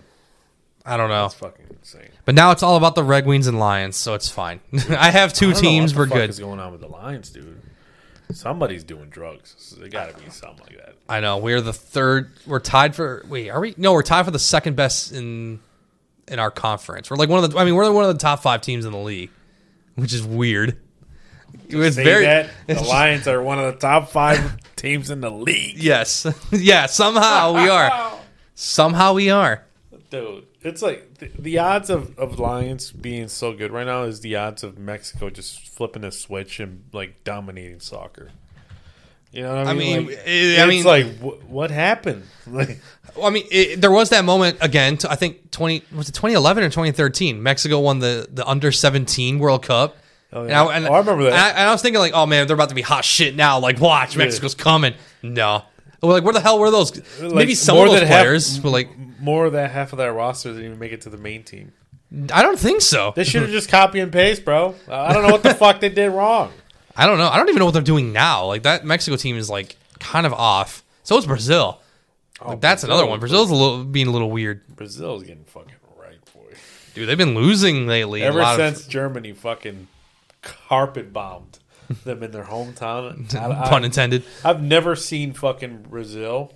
I 0.85 0.95
don't 0.97 1.09
know. 1.09 1.23
that's 1.23 1.33
fucking 1.35 1.65
insane. 1.69 2.09
But 2.25 2.35
now 2.35 2.51
it's 2.51 2.63
all 2.63 2.77
about 2.77 2.95
the 2.95 3.03
Red 3.03 3.25
Wings 3.25 3.47
and 3.47 3.59
Lions, 3.59 3.97
so 3.97 4.13
it's 4.13 4.29
fine. 4.29 4.61
I 4.89 5.11
have 5.11 5.33
two 5.33 5.49
I 5.49 5.53
teams, 5.53 5.93
what 5.93 5.99
we're 5.99 6.05
the 6.05 6.09
fuck 6.09 6.17
good. 6.19 6.29
What's 6.29 6.39
going 6.39 6.59
on 6.61 6.71
with 6.71 6.79
the 6.81 6.87
Lions, 6.87 7.29
dude? 7.29 7.61
Somebody's 8.31 8.83
doing 8.85 9.09
drugs. 9.09 9.55
So 9.57 9.75
there 9.75 9.89
got 9.89 10.15
to 10.17 10.23
be 10.23 10.29
something 10.31 10.65
like 10.67 10.77
that. 10.77 10.95
I 11.09 11.19
know. 11.19 11.37
We're 11.37 11.59
the 11.61 11.73
third 11.73 12.31
we're 12.47 12.59
tied 12.61 12.95
for 12.95 13.25
wait, 13.27 13.49
are 13.49 13.59
we 13.59 13.73
no, 13.77 13.91
we're 13.91 14.03
tied 14.03 14.23
for 14.23 14.31
the 14.31 14.39
second 14.39 14.75
best 14.77 15.11
in 15.11 15.59
in 16.27 16.39
our 16.39 16.51
conference. 16.51 17.09
We're 17.09 17.17
like 17.17 17.29
one 17.29 17.43
of 17.43 17.51
the 17.51 17.57
I 17.57 17.65
mean, 17.65 17.75
we're 17.75 17.91
one 17.91 18.05
of 18.05 18.13
the 18.13 18.19
top 18.19 18.41
five 18.41 18.61
teams 18.61 18.85
in 18.85 18.91
the 18.91 18.97
league. 18.99 19.29
Which 19.95 20.13
is 20.13 20.23
weird. 20.23 20.77
It's 21.69 21.95
very 21.95 22.25
that 22.25 22.49
the 22.67 22.71
it's 22.73 22.81
just- 22.81 22.91
Lions 22.91 23.27
are 23.27 23.41
one 23.41 23.59
of 23.59 23.73
the 23.73 23.79
top 23.79 24.09
five 24.09 24.57
teams 24.75 25.09
in 25.09 25.21
the 25.21 25.29
league, 25.29 25.77
Yes. 25.77 26.25
yeah, 26.51 26.87
somehow 26.87 27.53
we 27.53 27.69
are. 27.69 28.19
Somehow 28.55 29.13
we 29.13 29.29
are. 29.31 29.63
dude. 30.11 30.45
It's 30.61 30.81
like 30.81 31.17
the, 31.17 31.29
the 31.39 31.57
odds 31.59 31.89
of, 31.89 32.17
of 32.19 32.39
Lions 32.39 32.91
being 32.91 33.27
so 33.27 33.51
good 33.53 33.71
right 33.71 33.85
now 33.85 34.03
is 34.03 34.21
the 34.21 34.35
odds 34.35 34.63
of 34.63 34.77
Mexico 34.77 35.29
just 35.29 35.67
flipping 35.67 36.03
a 36.03 36.11
switch 36.11 36.59
and 36.59 36.83
like 36.93 37.23
dominating 37.23 37.79
soccer. 37.81 38.31
You 39.33 39.41
know 39.43 39.55
what 39.55 39.67
I 39.67 39.71
I 39.71 39.73
mean? 39.73 39.97
mean, 39.97 40.05
like, 40.07 40.17
it- 40.25 40.59
I 40.59 40.63
it's 40.63 40.67
mean- 40.69 40.83
like 40.85 41.19
wh- 41.19 41.49
what 41.49 41.71
happened? 41.71 42.23
Like, 42.45 42.79
Well, 43.15 43.25
I 43.27 43.29
mean, 43.29 43.45
it, 43.51 43.79
there 43.79 43.89
was 43.91 44.09
that 44.09 44.25
moment 44.25 44.57
again. 44.59 44.97
t- 44.97 45.07
I 45.09 45.15
think 45.15 45.49
twenty 45.49 45.81
was 45.95 46.09
it 46.09 46.11
twenty 46.15 46.35
eleven 46.35 46.61
or 46.63 46.69
twenty 46.69 46.91
thirteen. 46.91 47.41
Mexico 47.41 47.79
won 47.79 47.99
the 47.99 48.27
the 48.31 48.45
under 48.47 48.69
seventeen 48.71 49.39
World 49.39 49.63
Cup, 49.63 49.95
Oh, 50.33 50.41
And 50.41 50.49
yeah. 50.49 50.63
I, 50.63 50.75
and, 50.75 50.87
Oh, 50.87 50.93
I 50.93 50.97
remember 50.99 51.23
that. 51.23 51.31
And 51.33 51.39
I, 51.41 51.49
and 51.49 51.59
I 51.69 51.71
was 51.71 51.81
thinking 51.81 51.99
like, 52.01 52.11
oh 52.13 52.25
man, 52.25 52.45
they're 52.47 52.55
about 52.55 52.69
to 52.69 52.75
be 52.75 52.81
hot 52.81 53.05
shit 53.05 53.35
now. 53.35 53.59
Like, 53.59 53.79
watch, 53.79 54.17
Mexico's 54.17 54.55
coming. 54.55 54.93
No, 55.21 55.63
We're 56.01 56.11
like, 56.13 56.23
where 56.25 56.33
the 56.33 56.41
hell 56.41 56.59
were 56.59 56.69
those? 56.69 56.91
Maybe 57.21 57.55
some 57.55 57.77
of 57.77 57.85
those 57.89 57.99
than 58.01 58.07
half- 58.09 58.23
players, 58.23 58.59
but 58.59 58.71
like, 58.71 58.89
More 59.19 59.49
than 59.49 59.69
half 59.69 59.93
of 59.93 59.97
that 59.99 60.11
roster 60.11 60.49
didn't 60.49 60.65
even 60.65 60.79
make 60.79 60.91
it 60.91 61.01
to 61.01 61.09
the 61.09 61.17
main 61.17 61.43
team. 61.43 61.71
I 62.33 62.41
don't 62.43 62.59
think 62.59 62.81
so. 62.81 63.13
They 63.15 63.23
should 63.23 63.41
have 63.43 63.51
just 63.51 63.69
copy 63.69 63.99
and 64.01 64.11
paste, 64.11 64.43
bro. 64.45 64.75
I 64.89 65.13
don't 65.13 65.23
know 65.23 65.31
what 65.31 65.43
the 65.43 65.53
fuck 65.55 65.79
they 65.79 65.89
did 65.89 66.09
wrong. 66.09 66.51
I 66.95 67.05
don't 67.07 67.17
know. 67.17 67.27
I 67.29 67.37
don't 67.37 67.49
even 67.49 67.59
know 67.59 67.65
what 67.65 67.71
they're 67.73 67.81
doing 67.81 68.13
now. 68.13 68.45
Like 68.45 68.63
that 68.63 68.85
Mexico 68.85 69.17
team 69.17 69.35
is 69.35 69.49
like 69.49 69.75
kind 69.99 70.25
of 70.25 70.33
off. 70.33 70.83
So 71.03 71.17
is 71.17 71.25
Brazil. 71.25 71.79
Like, 72.43 72.59
that's 72.61 72.83
Oh, 72.83 72.87
Brazil- 72.87 72.97
another 72.97 73.09
one. 73.09 73.19
Brazil's 73.19 73.49
a 73.51 73.55
little 73.55 73.83
being 73.83 74.07
a 74.07 74.11
little 74.11 74.29
weird, 74.31 74.61
Brazil's 74.75 75.23
getting 75.23 75.45
fucking 75.45 75.73
right, 75.97 76.19
boy. 76.33 76.55
dude. 76.93 77.07
They've 77.09 77.17
been 77.17 77.35
losing 77.35 77.87
lately. 77.87 78.21
A 78.21 78.25
Ever 78.27 78.43
since 78.57 78.83
of, 78.85 78.89
Germany 78.89 79.31
fucking 79.33 79.87
carpet 80.41 81.13
bombed 81.13 81.59
them 82.05 82.21
in 82.23 82.31
their 82.31 82.43
hometown, 82.45 83.33
I, 83.35 83.69
pun 83.69 83.83
intended. 83.85 84.23
I've 84.43 84.61
never 84.61 84.95
seen 84.95 85.33
fucking 85.33 85.83
Brazil 85.89 86.53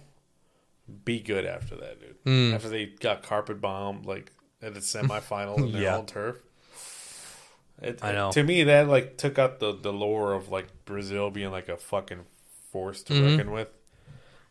be 1.06 1.20
good 1.20 1.46
after 1.46 1.76
that, 1.76 2.00
dude. 2.00 2.16
Hmm. 2.26 2.54
After 2.54 2.70
they 2.70 2.86
got 2.88 3.24
carpet 3.24 3.62
bombed, 3.62 4.06
like 4.06 4.32
at 4.62 4.74
the 4.74 4.80
semifinal 4.82 5.58
in 5.60 5.72
their 5.74 5.82
Yeah. 5.84 5.98
own 5.98 6.06
turf. 6.06 6.38
It, 7.82 8.00
I 8.04 8.12
know. 8.12 8.32
To 8.32 8.44
me, 8.44 8.64
that 8.64 8.88
like 8.88 9.18
took 9.18 9.38
out 9.38 9.60
the 9.60 9.74
the 9.74 9.94
lore 9.94 10.34
of 10.34 10.50
like 10.50 10.68
Brazil 10.86 11.30
being 11.30 11.52
like 11.52 11.70
a 11.70 11.78
fucking 11.78 12.22
force 12.72 13.04
to 13.04 13.14
Mm-hmm. 13.14 13.26
reckon 13.38 13.52
with. 13.52 13.70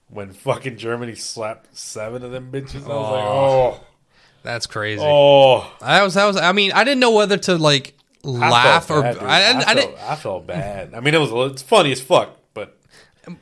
When 0.09 0.33
fucking 0.33 0.77
Germany 0.77 1.17
slapped 1.17 1.77
seven 1.77 2.23
of 2.23 2.31
them 2.31 2.53
bitches, 2.53 2.85
I 2.85 2.89
was 2.95 3.11
like, 3.11 3.25
Oh. 3.25 3.77
oh, 3.81 3.81
That's 4.45 4.67
crazy. 4.69 5.03
oh. 5.05 5.69
I 5.83 6.05
was, 6.05 6.17
I 6.17 6.27
was. 6.27 6.37
I 6.37 6.53
mean, 6.53 6.71
I 6.73 6.85
didn't 6.85 7.01
know 7.01 7.11
whether 7.11 7.37
to 7.37 7.57
like 7.59 7.95
I 8.25 8.29
laugh 8.29 8.89
or 8.91 9.03
bad. 9.03 9.19
I, 9.19 9.25
I, 9.25 9.59
I 9.59 9.63
felt, 9.65 9.77
didn't. 9.77 9.99
I 10.11 10.17
felt 10.17 10.47
bad. 10.47 10.95
I 10.95 11.01
mean, 11.01 11.15
it 11.15 11.19
was 11.21 11.33
it's 11.53 11.63
funny 11.63 11.91
as 11.91 12.01
fuck, 12.01 12.37
but 12.55 12.79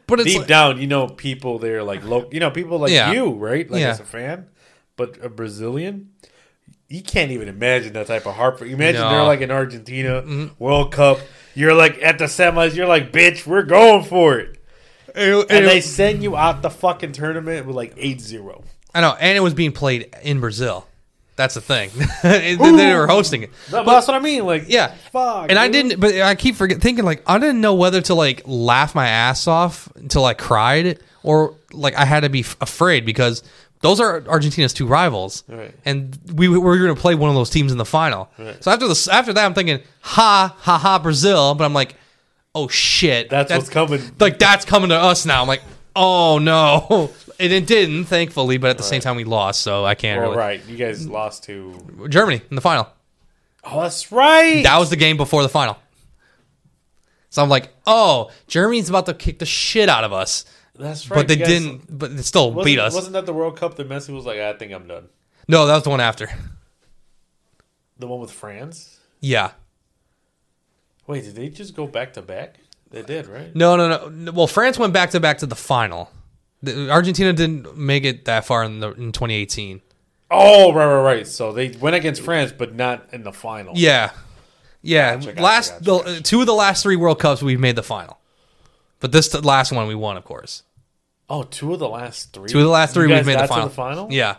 But 0.06 0.20
it's 0.20 0.31
deep 0.31 0.39
like- 0.40 0.48
down, 0.48 0.81
you 0.81 0.86
know, 0.86 1.06
people 1.09 1.59
there 1.59 1.82
like 1.82 2.02
local, 2.05 2.32
you 2.32 2.40
know, 2.40 2.51
people 2.51 2.78
like 2.78 2.93
Yeah. 2.93 3.12
you, 3.12 3.32
right? 3.32 3.70
Like 3.70 3.82
Yeah. 3.82 3.90
as 3.90 4.01
a 4.01 4.05
fan, 4.05 4.47
but 4.97 5.23
a 5.23 5.28
Brazilian, 5.28 6.12
you 6.94 7.02
can't 7.02 7.30
even 7.32 7.48
imagine 7.48 7.92
that 7.94 8.06
type 8.06 8.26
of 8.26 8.34
heart. 8.34 8.60
Imagine 8.62 9.00
No. 9.00 9.06
Mm-hmm. 9.06 9.14
they're 9.14 9.22
like 9.24 9.40
in 9.40 9.50
Argentina 9.50 10.50
World 10.58 10.92
Cup. 10.92 11.18
You're 11.54 11.74
like 11.74 12.02
at 12.02 12.18
the 12.18 12.24
semis. 12.24 12.74
You're 12.74 12.86
like, 12.86 13.12
bitch, 13.12 13.46
we're 13.46 13.62
going 13.62 14.04
for 14.04 14.38
it. 14.38 14.58
it- 15.14 15.46
And 15.50 15.64
it- 15.64 15.68
they 15.68 15.80
send 15.80 16.22
you 16.22 16.36
out 16.36 16.62
the 16.62 16.70
fucking 16.70 17.12
tournament 17.12 17.66
with 17.66 17.76
like 17.76 17.96
8-0. 17.96 18.64
I 18.94 19.00
know, 19.00 19.16
and 19.18 19.36
it 19.36 19.40
was 19.40 19.54
being 19.54 19.72
played 19.72 20.14
in 20.22 20.40
Brazil. 20.40 20.86
That's 21.36 21.54
the 21.54 21.60
thing. 21.60 21.90
they, 22.22 22.54
they 22.54 22.94
were 22.94 23.08
hosting 23.08 23.42
it. 23.42 23.50
But 23.68 23.84
that's 23.84 24.06
what 24.06 24.16
I 24.16 24.20
mean. 24.20 24.46
Like, 24.46 24.66
Yeah. 24.68 24.94
fuck. 25.10 25.50
And 25.50 25.58
I 25.58 25.66
didn't, 25.68 25.98
but 26.00 26.14
I 26.20 26.36
keep 26.36 26.54
forget, 26.54 26.80
thinking 26.80 27.04
like 27.04 27.22
I 27.26 27.38
didn't 27.40 27.60
know 27.60 27.74
whether 27.74 28.00
to 28.02 28.14
like 28.14 28.42
laugh 28.46 28.94
my 28.94 29.08
ass 29.08 29.48
off 29.48 29.88
until 29.96 30.24
I 30.24 30.34
cried 30.34 31.00
or 31.24 31.56
like 31.72 31.96
I 31.96 32.04
had 32.04 32.20
to 32.20 32.28
be 32.28 32.40
f- 32.40 32.56
afraid 32.60 33.04
because 33.04 33.42
those 33.85 34.01
are 34.01 34.24
Argentina's 34.27 34.73
two 34.73 34.86
rivals, 34.86 35.44
Right. 35.47 35.74
and 35.85 36.19
we, 36.32 36.48
we 36.48 36.59
were 36.59 36.78
going 36.78 36.94
to 36.94 37.01
play 37.01 37.15
one 37.15 37.28
of 37.28 37.36
those 37.36 37.51
teams 37.51 37.70
in 37.70 37.77
the 37.78 37.85
final. 37.85 38.31
So 38.61 38.70
after 38.73 38.89
this, 38.89 39.06
after 39.06 39.32
that, 39.35 39.44
I'm 39.44 39.52
thinking, 39.52 39.81
ha 40.01 40.56
ha 40.59 40.78
ha, 40.78 40.98
Brazil, 40.98 41.55
but 41.55 41.65
I'm 41.65 41.74
like, 41.74 41.94
oh 42.55 42.66
shit, 42.69 43.28
That's, 43.28 43.52
what's 43.52 43.69
coming. 43.69 44.01
like 44.19 44.39
that's 44.39 44.65
coming 44.65 44.89
to 44.89 44.97
us 44.97 45.27
now. 45.27 45.43
I'm 45.43 45.48
like, 45.48 45.62
oh 45.94 46.39
no, 46.39 47.12
and 47.39 47.52
it 47.52 47.66
didn't, 47.66 48.06
thankfully, 48.06 48.56
but 48.56 48.70
at 48.70 48.78
the 48.78 48.82
same 48.85 49.02
time 49.02 49.16
we 49.16 49.24
lost, 49.24 49.61
so 49.61 49.85
I 49.85 49.94
can't 49.94 50.19
Well, 50.19 50.31
really. 50.31 50.39
right. 50.39 50.66
You 50.66 50.77
guys 50.78 51.06
lost 51.06 51.44
to. 51.44 52.06
Germany 52.09 52.40
in 52.51 52.55
the 52.56 52.62
final. 52.62 52.89
Oh, 53.65 53.82
that's 53.82 54.11
right. 54.11 54.62
That 54.62 54.78
was 54.78 54.89
the 54.90 54.97
game 54.97 55.16
before 55.19 55.43
the 55.43 55.48
final. 55.51 55.77
So 57.31 57.43
I'm 57.43 57.48
like, 57.48 57.69
oh, 57.86 58.31
Germany's 58.47 58.89
about 58.89 59.06
to 59.06 59.15
kick 59.15 59.40
the 59.40 59.47
shit 59.47 59.89
out 59.89 60.05
of 60.05 60.12
us, 60.12 60.44
That's 60.76 61.09
right. 61.10 61.18
but 61.18 61.28
they 61.28 61.36
guys- 61.36 61.48
didn't. 61.48 61.98
But 61.98 62.16
they 62.16 62.22
still 62.22 62.62
beat 62.64 62.78
us. 62.78 62.94
Wasn't 62.94 63.12
that 63.12 63.26
the 63.26 63.32
World 63.32 63.56
Cup 63.56 63.76
that 63.76 63.88
Messi 63.88 64.14
was 64.14 64.26
like, 64.26 64.38
I 64.38 64.52
think 64.55 64.72
I'm 64.72 64.86
done? 64.88 65.09
No, 65.48 65.66
that 65.66 65.74
was 65.74 65.82
the 65.84 65.90
one 65.90 66.01
after. 66.01 66.28
The 67.98 68.06
one 68.09 68.20
with 68.20 68.32
France? 68.32 68.98
Yeah. 69.20 69.52
Wait, 71.06 71.24
did 71.24 71.34
they 71.34 71.48
just 71.48 71.76
go 71.76 71.86
back 71.86 72.14
to 72.14 72.22
back? 72.22 72.56
They 72.90 73.02
did, 73.02 73.26
right? 73.26 73.55
No, 73.55 73.76
no, 73.76 74.09
no. 74.09 74.32
Well, 74.32 74.46
France 74.46 74.78
went 74.78 74.92
back 74.92 75.10
to 75.10 75.20
back 75.20 75.38
to 75.38 75.46
the 75.46 75.56
final. 75.56 76.10
The, 76.62 76.90
Argentina 76.90 77.32
didn't 77.32 77.76
make 77.76 78.05
it 78.05 78.24
that 78.24 78.44
far 78.46 78.64
in 78.64 78.80
the 78.80 78.92
in 78.92 79.12
2018. 79.12 79.80
Oh, 80.30 80.72
right, 80.72 80.86
right, 80.86 81.02
right. 81.02 81.26
So 81.26 81.52
they 81.52 81.68
went 81.70 81.94
against 81.94 82.22
France, 82.22 82.52
but 82.56 82.74
not 82.74 83.09
in 83.12 83.22
the 83.22 83.32
final. 83.32 83.74
Yeah, 83.76 84.10
yeah. 84.80 85.16
Gotcha, 85.16 85.26
gotcha, 85.32 85.42
last 85.42 85.84
gotcha, 85.84 86.12
the 86.14 86.20
two 86.22 86.40
of 86.40 86.46
the 86.46 86.55
last 86.55 86.82
three 86.82 86.96
World 86.96 87.18
Cups 87.18 87.42
we've 87.42 87.60
made 87.60 87.76
the 87.76 87.82
final, 87.82 88.18
but 89.05 89.12
this 89.12 89.28
the 89.28 89.43
last 89.47 89.70
one 89.70 89.86
we 89.86 89.94
won, 89.94 90.16
of 90.16 90.24
course. 90.24 90.62
Oh, 91.28 91.43
two 91.43 91.74
of 91.74 91.78
the 91.78 91.89
last 91.90 92.32
three. 92.32 92.48
Two 92.48 92.56
of 92.56 92.64
the 92.64 92.70
last 92.70 92.94
three 92.94 93.05
You 93.05 93.09
we've 93.10 93.18
guys 93.18 93.26
made 93.26 93.35
the 93.35 93.36
got 93.36 93.43
to 93.43 93.48
final. 93.48 93.68
the 93.68 93.74
final. 93.74 94.09
Yeah, 94.10 94.36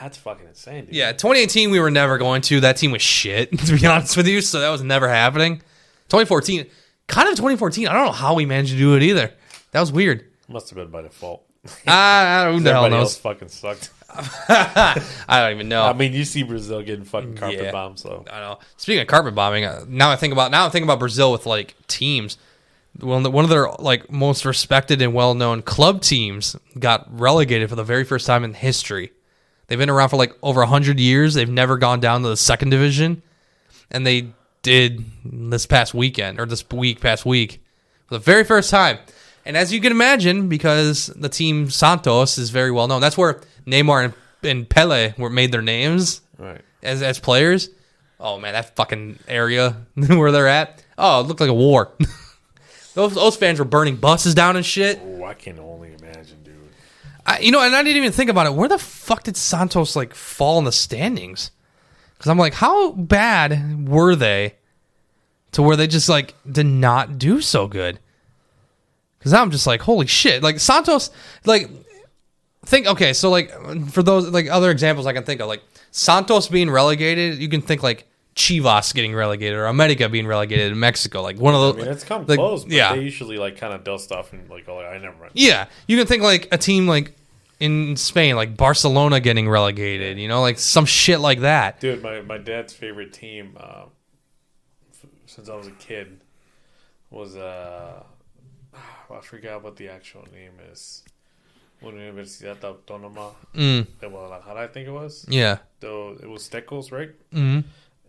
that's 0.00 0.16
fucking 0.18 0.46
insane. 0.46 0.84
Dude. 0.84 0.94
yeah. 0.94 1.10
2018 1.10 1.72
we 1.72 1.80
were 1.80 1.90
never 1.90 2.16
going 2.16 2.42
to. 2.42 2.60
That 2.60 2.76
team 2.76 2.92
was 2.92 3.02
shit, 3.02 3.56
to 3.66 3.76
be 3.76 3.84
honest 3.86 4.16
with 4.16 4.28
you. 4.28 4.40
So 4.40 4.60
that 4.60 4.68
was 4.70 4.84
never 4.84 5.08
happening. 5.08 5.56
2014, 6.10 6.66
kind 7.08 7.28
of 7.28 7.34
2014. 7.34 7.88
I 7.88 7.92
don't 7.92 8.06
know 8.06 8.12
how 8.12 8.34
we 8.34 8.46
managed 8.46 8.70
to 8.70 8.78
do 8.78 8.94
it 8.94 9.02
either. 9.02 9.32
That 9.72 9.80
was 9.80 9.90
weird. 9.90 10.26
must 10.48 10.70
have 10.70 10.76
been 10.76 10.88
by 10.90 11.02
default. 11.02 11.44
I, 11.88 12.40
I 12.40 12.44
don't, 12.44 12.54
who 12.58 12.60
the 12.60 12.70
hell 12.72 12.84
Everybody 12.84 13.00
else 13.02 13.14
knows? 13.14 13.18
fucking 13.18 13.48
sucked. 13.48 13.90
I 14.48 15.02
don't 15.28 15.52
even 15.52 15.68
know. 15.68 15.84
I 15.84 15.92
mean, 15.92 16.12
you 16.12 16.24
see 16.24 16.42
Brazil 16.42 16.82
getting 16.82 17.04
fucking 17.04 17.36
carpet 17.36 17.60
Yeah. 17.62 17.72
bombed. 17.72 17.98
So 17.98 18.24
I 18.30 18.40
know. 18.40 18.58
Speaking 18.76 19.02
of 19.02 19.06
carpet 19.08 19.34
bombing, 19.34 19.64
uh, 19.64 19.84
now 19.88 20.10
I 20.10 20.16
think 20.16 20.32
about 20.32 20.50
now 20.50 20.64
I'm 20.64 20.70
thinking 20.70 20.86
about 20.88 20.98
Brazil 20.98 21.30
with 21.32 21.46
like 21.46 21.74
teams. 21.86 22.36
One 22.98 23.24
of, 23.24 23.32
one 23.32 23.44
of 23.44 23.50
their 23.50 23.68
like 23.78 24.10
most 24.10 24.44
respected 24.44 25.00
and 25.00 25.14
well 25.14 25.34
known 25.34 25.62
club 25.62 26.02
teams 26.02 26.56
got 26.78 27.06
relegated 27.18 27.68
for 27.70 27.76
the 27.76 27.84
very 27.84 28.04
first 28.04 28.26
time 28.26 28.44
in 28.44 28.54
history. 28.54 29.12
They've 29.66 29.78
been 29.78 29.90
around 29.90 30.08
for 30.08 30.16
like 30.16 30.36
over 30.42 30.64
hundred 30.64 30.98
years. 30.98 31.34
They've 31.34 31.48
never 31.48 31.78
gone 31.78 32.00
down 32.00 32.22
to 32.22 32.28
the 32.28 32.36
second 32.36 32.70
division, 32.70 33.22
and 33.90 34.06
they 34.06 34.32
did 34.62 35.04
this 35.24 35.66
past 35.66 35.94
weekend 35.94 36.38
or 36.38 36.46
this 36.46 36.68
week 36.70 37.00
past 37.00 37.24
week 37.24 37.62
for 38.06 38.14
the 38.14 38.18
very 38.18 38.44
first 38.44 38.70
time. 38.70 38.98
And 39.46 39.56
as 39.56 39.72
you 39.72 39.80
can 39.80 39.92
imagine, 39.92 40.48
because 40.48 41.06
the 41.06 41.28
team 41.28 41.70
Santos 41.70 42.36
is 42.36 42.50
very 42.50 42.70
well 42.70 42.88
known, 42.88 43.00
that's 43.00 43.16
where 43.16 43.40
Neymar 43.66 44.04
and, 44.04 44.14
and 44.42 44.68
Pele 44.68 45.14
were 45.16 45.30
made 45.30 45.52
their 45.52 45.62
names 45.62 46.20
right. 46.38 46.60
as 46.82 47.02
as 47.02 47.18
players. 47.18 47.70
Oh 48.18 48.38
man, 48.38 48.52
that 48.52 48.76
fucking 48.76 49.20
area 49.28 49.76
where 49.94 50.32
they're 50.32 50.48
at. 50.48 50.84
Oh, 50.98 51.20
it 51.20 51.26
looked 51.26 51.40
like 51.40 51.48
a 51.48 51.54
war. 51.54 51.92
those 52.94 53.14
those 53.14 53.36
fans 53.36 53.58
were 53.58 53.64
burning 53.64 53.96
buses 53.96 54.34
down 54.34 54.56
and 54.56 54.64
shit. 54.64 55.00
Oh, 55.02 55.24
I 55.24 55.34
can 55.34 55.58
only 55.58 55.94
imagine, 55.94 56.42
dude. 56.42 56.54
I, 57.26 57.38
you 57.38 57.52
know, 57.52 57.60
and 57.60 57.74
I 57.74 57.82
didn't 57.82 57.98
even 57.98 58.12
think 58.12 58.30
about 58.30 58.46
it. 58.46 58.54
Where 58.54 58.68
the 58.68 58.78
fuck 58.78 59.22
did 59.24 59.36
Santos 59.36 59.94
like 59.96 60.14
fall 60.14 60.58
in 60.58 60.64
the 60.64 60.72
standings? 60.72 61.50
Because 62.16 62.30
I'm 62.30 62.38
like, 62.38 62.54
how 62.54 62.92
bad 62.92 63.88
were 63.88 64.14
they 64.14 64.56
to 65.52 65.62
where 65.62 65.76
they 65.76 65.86
just 65.86 66.08
like 66.08 66.34
did 66.50 66.66
not 66.66 67.18
do 67.18 67.40
so 67.40 67.66
good? 67.66 67.98
Because 69.18 69.32
I'm 69.32 69.50
just 69.50 69.66
like, 69.66 69.82
holy 69.82 70.06
shit! 70.06 70.42
Like 70.42 70.60
Santos, 70.60 71.10
like 71.44 71.70
think 72.64 72.86
okay, 72.86 73.12
so 73.12 73.30
like 73.30 73.50
for 73.90 74.02
those 74.02 74.28
like 74.28 74.48
other 74.48 74.70
examples 74.70 75.06
I 75.06 75.12
can 75.12 75.24
think 75.24 75.40
of, 75.40 75.48
like 75.48 75.62
Santos 75.90 76.48
being 76.48 76.70
relegated, 76.70 77.38
you 77.38 77.48
can 77.48 77.62
think 77.62 77.82
like 77.82 78.06
Chivas 78.40 78.94
getting 78.94 79.14
relegated 79.14 79.56
or 79.58 79.66
America 79.66 80.08
being 80.08 80.26
relegated 80.26 80.72
in 80.72 80.78
Mexico, 80.80 81.20
like 81.22 81.38
one 81.38 81.54
of 81.54 81.60
I 81.60 81.64
those. 81.64 81.76
mean, 81.76 81.88
it's 81.94 82.04
come 82.04 82.24
like, 82.26 82.38
close, 82.38 82.64
but 82.64 82.72
yeah, 82.72 82.94
they 82.94 83.02
usually 83.02 83.36
like 83.36 83.56
kind 83.56 83.74
of 83.74 83.84
dust 83.84 84.10
off 84.12 84.32
and 84.32 84.48
like, 84.48 84.66
oh, 84.68 84.78
I 84.80 84.98
never 84.98 85.16
run. 85.22 85.30
yeah, 85.34 85.66
you 85.86 85.96
can 85.98 86.06
think 86.06 86.22
like 86.22 86.48
a 86.52 86.58
team 86.58 86.86
like 86.88 87.14
in 87.60 87.96
Spain, 87.96 88.36
like 88.36 88.56
Barcelona 88.56 89.20
getting 89.20 89.46
relegated, 89.48 90.18
you 90.18 90.28
know, 90.28 90.40
like 90.40 90.58
some 90.58 90.86
shit 90.86 91.20
like 91.20 91.40
that. 91.40 91.78
Dude, 91.80 92.02
my, 92.02 92.22
my 92.22 92.38
dad's 92.38 92.72
favorite 92.72 93.12
team 93.12 93.56
uh, 93.60 93.84
f- 94.92 95.10
since 95.26 95.48
I 95.50 95.54
was 95.56 95.66
a 95.66 95.72
kid 95.72 96.20
was 97.10 97.36
uh, 97.36 98.02
I 98.74 99.20
forgot 99.22 99.62
what 99.62 99.76
the 99.76 99.88
actual 99.88 100.24
name 100.32 100.52
is. 100.72 101.04
Universidad 101.82 102.58
Autónoma 102.60 103.32
Mm, 103.54 103.86
de 104.00 104.08
Guadalajara, 104.08 104.64
I 104.64 104.66
think 104.68 104.86
it 104.88 104.90
was. 104.92 105.24
yeah. 105.28 105.58
Though 105.80 106.14
it 106.22 106.28
was 106.28 106.46
Stecos, 106.48 106.92
right? 106.92 107.10
Mm. 107.32 107.64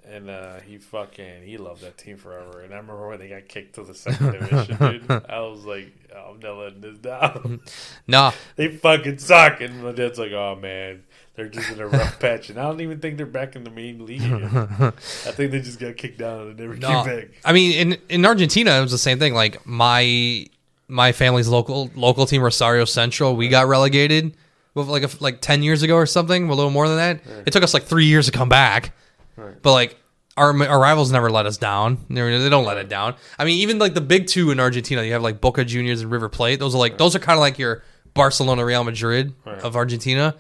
And 0.10 0.30
uh, 0.30 0.60
he 0.62 0.78
fucking 0.78 1.44
he 1.44 1.58
loved 1.58 1.82
that 1.84 1.98
team 1.98 2.18
forever. 2.18 2.62
And 2.62 2.74
I 2.74 2.78
remember 2.78 3.08
when 3.08 3.20
they 3.20 3.30
got 3.30 3.48
kicked 3.48 3.76
to 3.76 3.84
the 3.84 3.94
second 3.94 4.32
division, 4.32 4.78
dude. 4.78 5.26
I 5.30 5.42
was 5.42 5.64
like, 5.64 5.94
oh, 6.14 6.32
I'm 6.32 6.40
not 6.40 6.58
letting 6.58 6.82
this 6.82 6.98
down. 6.98 7.62
Nah, 8.08 8.32
they 8.56 8.70
fucking 8.70 9.20
suck. 9.20 9.62
And 9.62 9.84
my 9.84 9.92
dad's 9.92 10.18
like, 10.18 10.32
oh 10.32 10.58
man, 10.60 11.04
they're 11.36 11.50
just 11.50 11.72
in 11.72 11.80
a 11.80 11.88
rough 11.88 12.20
patch. 12.20 12.50
And 12.50 12.60
I 12.60 12.64
don't 12.64 12.82
even 12.82 13.00
think 13.00 13.18
they're 13.18 13.26
back 13.26 13.56
in 13.56 13.64
the 13.64 13.70
main 13.70 14.06
league. 14.06 14.22
I 14.24 14.92
think 15.32 15.52
they 15.52 15.62
just 15.62 15.80
got 15.80 15.96
kicked 15.98 16.18
down 16.18 16.48
and 16.48 16.60
never 16.60 16.76
no. 16.76 17.04
came 17.04 17.20
back. 17.20 17.28
I 17.46 17.54
mean, 17.54 17.74
in 17.74 17.98
in 18.10 18.26
Argentina, 18.26 18.72
it 18.72 18.82
was 18.82 18.92
the 18.92 18.98
same 18.98 19.20
thing. 19.20 19.34
Like 19.34 19.66
my 19.68 20.48
my 20.88 21.12
family's 21.12 21.48
local 21.48 21.92
local 21.96 22.26
team, 22.26 22.42
Rosario 22.42 22.86
Central, 22.86 23.36
we 23.36 23.48
got 23.48 23.68
relegated 23.68 24.36
like 24.76 25.04
a, 25.04 25.10
like 25.20 25.42
ten 25.42 25.64
years 25.64 25.84
ago 25.84 25.96
or 25.96 26.06
something, 26.06 26.50
a 26.50 26.54
little 26.54 26.72
more 26.72 26.88
than 26.88 26.98
that. 26.98 27.22
It 27.46 27.54
took 27.54 27.64
us 27.64 27.74
like 27.74 27.84
three 27.84 28.06
years 28.06 28.26
to 28.26 28.32
come 28.32 28.50
back. 28.50 28.94
Right. 29.42 29.62
But 29.62 29.74
like 29.74 29.98
our 30.38 30.50
our 30.64 30.80
rivals 30.80 31.12
never 31.12 31.30
let 31.30 31.46
us 31.46 31.58
down. 31.58 31.98
They 32.10 32.22
they 32.38 32.50
don't 32.50 32.66
let 32.66 32.78
it 32.78 32.90
down. 32.90 33.16
I 33.38 33.46
mean, 33.46 33.60
even 33.60 33.80
like 33.80 33.94
the 33.94 34.02
big 34.02 34.28
two 34.28 34.52
in 34.52 34.60
Argentina, 34.60 35.04
you 35.04 35.14
have 35.14 35.22
like 35.22 35.42
Boca 35.42 35.66
Juniors 35.66 36.02
and 36.02 36.12
River 36.12 36.30
Plate. 36.30 36.60
Those 36.60 36.76
are 36.76 36.80
like 36.80 36.98
those 36.98 37.16
are 37.16 37.20
kind 37.20 37.38
of 37.38 37.42
like 37.42 37.60
your 37.60 37.84
Barcelona, 38.14 38.64
Real 38.66 38.84
Madrid 38.84 39.34
of 39.46 39.76
Argentina. 39.76 40.36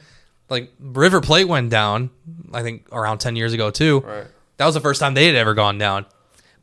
Like 0.49 0.72
River 0.80 1.22
Plate 1.22 1.48
went 1.48 1.69
down, 1.69 2.10
I 2.53 2.61
think 2.61 2.88
around 2.91 3.19
ten 3.19 3.36
years 3.36 3.53
ago 3.53 3.72
too. 3.72 3.99
Right. 4.02 4.28
That 4.57 4.65
was 4.65 4.76
the 4.76 4.82
first 4.82 4.99
time 4.99 5.14
they 5.14 5.26
had 5.26 5.36
ever 5.36 5.53
gone 5.53 5.78
down. 5.78 6.06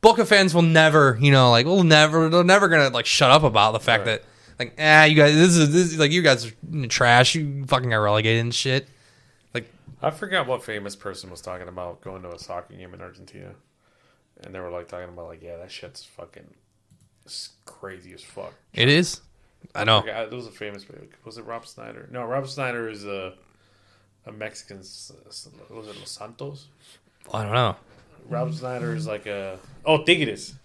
Boca 0.01 0.25
fans 0.25 0.53
will 0.55 0.61
never, 0.61 1.17
you 1.19 1.31
know, 1.31 1.51
like 1.51 1.65
will 1.65 1.83
never, 1.83 2.29
they're 2.29 2.43
never 2.43 2.69
gonna 2.69 2.89
like 2.89 3.05
shut 3.05 3.31
up 3.31 3.43
about 3.43 3.73
the 3.73 3.79
fact 3.79 4.05
that, 4.05 4.23
like, 4.57 4.73
ah, 4.79 5.03
you 5.03 5.15
guys, 5.15 5.35
this 5.35 5.57
is, 5.57 5.73
this 5.73 5.91
is 5.91 5.99
like 5.99 6.11
you 6.11 6.21
guys 6.21 6.45
are 6.45 6.87
trash. 6.87 7.35
You 7.35 7.65
fucking 7.65 7.89
got 7.89 7.97
relegated 7.97 8.41
and 8.41 8.55
shit. 8.55 8.87
I 10.01 10.11
forgot 10.11 10.47
what 10.47 10.63
famous 10.63 10.95
person 10.95 11.29
was 11.29 11.41
talking 11.41 11.67
about 11.67 12.01
going 12.01 12.21
to 12.23 12.31
a 12.31 12.39
soccer 12.39 12.73
game 12.73 12.93
in 12.93 13.01
Argentina, 13.01 13.53
and 14.41 14.53
they 14.55 14.59
were 14.59 14.69
like 14.71 14.87
talking 14.87 15.09
about 15.09 15.27
like, 15.27 15.41
yeah, 15.41 15.57
that 15.57 15.71
shit's 15.71 16.03
fucking 16.03 16.47
crazy 17.65 18.13
as 18.13 18.23
fuck. 18.23 18.53
it 18.73 18.87
is. 18.87 19.21
I 19.75 19.83
know. 19.83 19.99
I- 19.99 20.25
there 20.25 20.29
was 20.37 20.47
a 20.47 20.51
famous. 20.51 20.85
Was 21.25 21.37
it 21.37 21.45
Rob 21.45 21.65
Schneider? 21.65 22.07
No, 22.11 22.23
Rob 22.23 22.47
Schneider 22.47 22.89
is 22.89 23.05
a 23.05 23.33
a 24.25 24.31
Mexican. 24.31 24.77
Was 24.77 25.11
it 25.69 25.69
Los 25.99 26.11
Santos? 26.11 26.67
I 27.33 27.43
don't 27.43 27.53
know. 27.53 27.75
Rob 28.29 28.53
Schneider 28.53 28.95
is 28.95 29.05
like 29.05 29.25
a 29.25 29.59
oh 29.85 30.03
Tigres. 30.03 30.55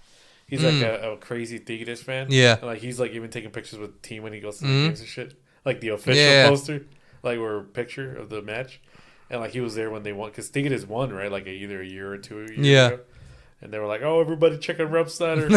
He's 0.46 0.62
like 0.62 0.74
a, 0.82 1.12
a 1.12 1.16
crazy 1.16 1.58
Tigres 1.58 2.02
fan. 2.02 2.26
Hmm. 2.26 2.32
Yeah. 2.32 2.54
And, 2.58 2.64
like 2.66 2.78
he's 2.78 3.00
like 3.00 3.10
even 3.12 3.30
taking 3.30 3.50
pictures 3.50 3.78
with 3.80 4.00
the 4.00 4.08
team 4.08 4.22
when 4.22 4.32
he 4.32 4.38
goes 4.40 4.58
to 4.58 4.64
the 4.64 4.70
games 4.70 5.00
and 5.00 5.08
shit. 5.08 5.34
Like 5.64 5.80
the 5.80 5.88
official 5.88 6.22
Yeah. 6.22 6.48
poster, 6.48 6.86
like 7.24 7.38
or 7.38 7.62
picture 7.62 8.14
of 8.14 8.28
the 8.28 8.42
match, 8.42 8.80
and 9.30 9.40
like 9.40 9.52
he 9.52 9.60
was 9.60 9.74
there 9.74 9.90
when 9.90 10.02
they 10.02 10.12
won 10.12 10.30
because 10.30 10.50
Tigres 10.50 10.86
won 10.86 11.12
right, 11.12 11.30
like 11.30 11.46
a, 11.46 11.50
either 11.50 11.80
a 11.80 11.86
year 11.86 12.12
or 12.12 12.18
two 12.18 12.36
years 12.40 12.58
Yeah. 12.58 12.86
ago. 12.88 13.00
And 13.60 13.72
they 13.72 13.78
were 13.78 13.86
like, 13.86 14.02
"Oh, 14.02 14.20
everybody 14.20 14.58
check 14.58 14.78
on 14.80 14.90
Rob 14.90 15.08
Schneider. 15.08 15.48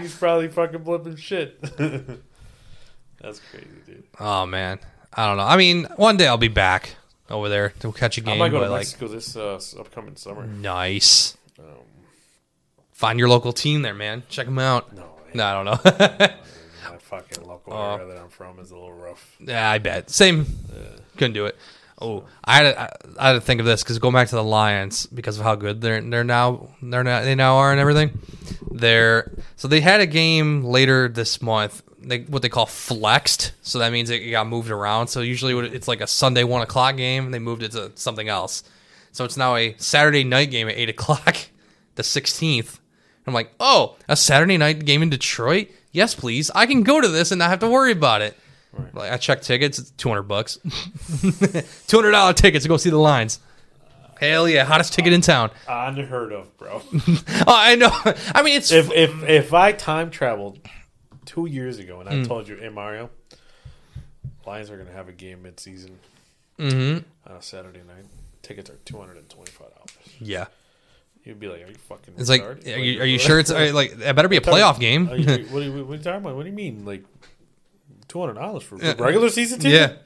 He's 0.00 0.14
probably 0.14 0.48
fucking 0.48 0.80
blipping 0.80 1.16
shit." 1.16 1.58
That's 3.20 3.40
crazy, 3.50 3.66
dude. 3.86 4.04
Oh 4.20 4.44
man, 4.46 4.78
I 5.12 5.26
don't 5.26 5.36
know. 5.38 5.44
I 5.44 5.56
mean, 5.56 5.84
one 5.96 6.16
day 6.18 6.26
I'll 6.26 6.36
be 6.36 6.48
back 6.48 6.96
over 7.30 7.48
there 7.48 7.70
to 7.80 7.92
catch 7.92 8.18
a 8.18 8.20
game. 8.20 8.34
I 8.34 8.38
might 8.38 8.48
go 8.50 8.60
to 8.60 8.68
like, 8.70 8.80
Mexico 8.80 9.08
this 9.08 9.36
uh, 9.36 9.58
upcoming 9.80 10.16
summer. 10.16 10.46
nice. 10.46 11.36
Um, 11.58 11.64
Find 12.92 13.18
your 13.18 13.28
local 13.28 13.52
team 13.52 13.82
there, 13.82 13.94
man. 13.94 14.22
Check 14.28 14.46
them 14.46 14.58
out. 14.58 14.94
no, 14.94 15.04
No, 15.34 15.44
I 15.44 15.52
don't 15.52 15.64
know. 15.66 15.80
my 16.90 16.98
fucking 16.98 17.46
local 17.46 17.72
Oh. 17.72 17.94
area 17.96 18.06
that 18.06 18.18
I'm 18.18 18.28
from 18.28 18.58
is 18.58 18.70
a 18.70 18.74
little 18.74 18.92
rough. 18.92 19.36
Yeah, 19.40 19.70
I 19.70 19.78
bet. 19.78 20.08
Same. 20.10 20.46
Couldn't 21.16 21.34
do 21.34 21.46
it. 21.46 21.56
Oh, 21.98 22.24
I 22.44 22.56
had 22.56 22.74
to, 22.74 23.20
I 23.20 23.28
had 23.28 23.32
to 23.34 23.40
think 23.40 23.58
of 23.58 23.66
this 23.66 23.82
because 23.82 23.98
going 23.98 24.12
back 24.12 24.28
to 24.28 24.34
the 24.34 24.44
Lions 24.44 25.06
because 25.06 25.38
of 25.38 25.44
how 25.44 25.54
good 25.54 25.80
they're 25.80 26.00
they're 26.02 26.24
now 26.24 26.68
they're 26.82 27.02
now 27.02 27.22
they 27.22 27.34
now 27.34 27.56
are 27.56 27.70
and 27.72 27.80
everything. 27.80 28.18
They're 28.70 29.32
so 29.56 29.66
they 29.66 29.80
had 29.80 30.00
a 30.00 30.06
game 30.06 30.62
later 30.64 31.08
this 31.08 31.40
month. 31.40 31.82
They 31.98 32.20
what 32.20 32.42
they 32.42 32.50
call 32.50 32.66
flexed, 32.66 33.52
so 33.62 33.78
that 33.78 33.92
means 33.92 34.10
it 34.10 34.30
got 34.30 34.46
moved 34.46 34.70
around. 34.70 35.08
So 35.08 35.22
usually 35.22 35.56
it's 35.68 35.88
like 35.88 36.02
a 36.02 36.06
Sunday 36.06 36.44
one 36.44 36.60
o'clock 36.60 36.96
game, 36.96 37.24
and 37.24 37.32
they 37.32 37.38
moved 37.38 37.62
it 37.62 37.72
to 37.72 37.92
something 37.94 38.28
else. 38.28 38.62
So 39.12 39.24
it's 39.24 39.38
now 39.38 39.56
a 39.56 39.74
Saturday 39.78 40.22
night 40.22 40.50
game 40.50 40.68
at 40.68 40.76
eight 40.76 40.90
o'clock, 40.90 41.36
the 41.94 42.02
sixteenth. 42.02 42.78
I'm 43.26 43.34
like, 43.34 43.52
oh, 43.58 43.96
a 44.06 44.16
Saturday 44.16 44.56
night 44.56 44.84
game 44.84 45.02
in 45.02 45.10
Detroit? 45.10 45.68
Yes, 45.90 46.14
please. 46.14 46.50
I 46.54 46.66
can 46.66 46.82
go 46.82 47.00
to 47.00 47.08
this 47.08 47.32
and 47.32 47.38
not 47.38 47.50
have 47.50 47.58
to 47.60 47.68
worry 47.68 47.90
about 47.90 48.22
it. 48.22 48.36
Like 48.92 49.12
I 49.12 49.16
checked 49.16 49.44
tickets, 49.44 49.78
it's 49.78 49.90
two 49.92 50.08
hundred 50.08 50.24
bucks, 50.24 50.56
two 51.86 51.96
hundred 51.96 52.12
dollar 52.12 52.32
tickets 52.32 52.64
to 52.64 52.68
go 52.68 52.76
see 52.76 52.90
the 52.90 52.98
lines. 52.98 53.40
Hell 54.20 54.48
yeah, 54.48 54.64
hottest 54.64 54.94
ticket 54.94 55.12
in 55.12 55.20
town. 55.20 55.50
Unheard 55.68 56.32
of, 56.32 56.56
bro. 56.56 56.80
Oh, 56.92 57.44
I 57.48 57.74
know. 57.74 57.90
I 58.34 58.42
mean, 58.42 58.56
it's 58.56 58.72
if 58.72 58.90
if 58.92 59.22
if 59.24 59.52
I 59.54 59.72
time 59.72 60.10
traveled 60.10 60.58
two 61.26 61.46
years 61.46 61.78
ago 61.78 62.00
and 62.00 62.08
I 62.08 62.14
Hmm. 62.16 62.22
told 62.22 62.48
you, 62.48 62.56
hey 62.56 62.70
Mario, 62.70 63.10
Lions 64.46 64.70
are 64.70 64.76
gonna 64.78 64.92
have 64.92 65.08
a 65.08 65.12
game 65.12 65.42
mid 65.42 65.58
season 65.60 65.98
Mhm. 66.58 67.04
on 67.26 67.36
a 67.36 67.42
Saturday 67.42 67.80
night. 67.86 68.06
Tickets 68.42 68.70
are 68.70 68.76
two 68.84 68.96
hundred 68.98 69.16
and 69.18 69.28
twenty 69.28 69.50
five 69.50 69.68
dollars. 69.74 69.90
yeah. 70.20 70.46
You'd 71.24 71.40
be 71.40 71.48
like, 71.48 71.64
"Are 71.64 71.68
you 71.68 71.74
fucking?" 71.74 72.14
It's 72.16 72.28
like, 72.30 72.40
retarded? 72.42 72.76
are 72.76 72.78
you, 72.78 73.00
are 73.02 73.04
you 73.04 73.18
sure 73.26 73.40
it's 73.40 73.50
are 73.50 73.66
you- 73.66 73.72
like 73.72 73.98
it 73.98 74.14
better 74.16 74.28
be 74.28 74.36
a 74.36 74.40
playoff 74.40 74.78
game? 74.78 75.10
Are 75.10 75.16
you, 75.16 75.26
what, 75.48 75.60
are 75.60 75.64
you, 75.64 75.84
what 75.84 75.94
are 75.94 75.96
you 75.96 76.02
talking 76.02 76.20
about? 76.20 76.36
What 76.36 76.44
do 76.44 76.48
you 76.50 76.54
mean, 76.54 76.84
like 76.84 77.02
two 78.16 78.20
hundred 78.20 78.34
dollars 78.40 78.62
for 78.62 78.76
regular 78.76 79.28
season 79.28 79.58
ticket? 79.60 79.90
yeah. 79.90 79.96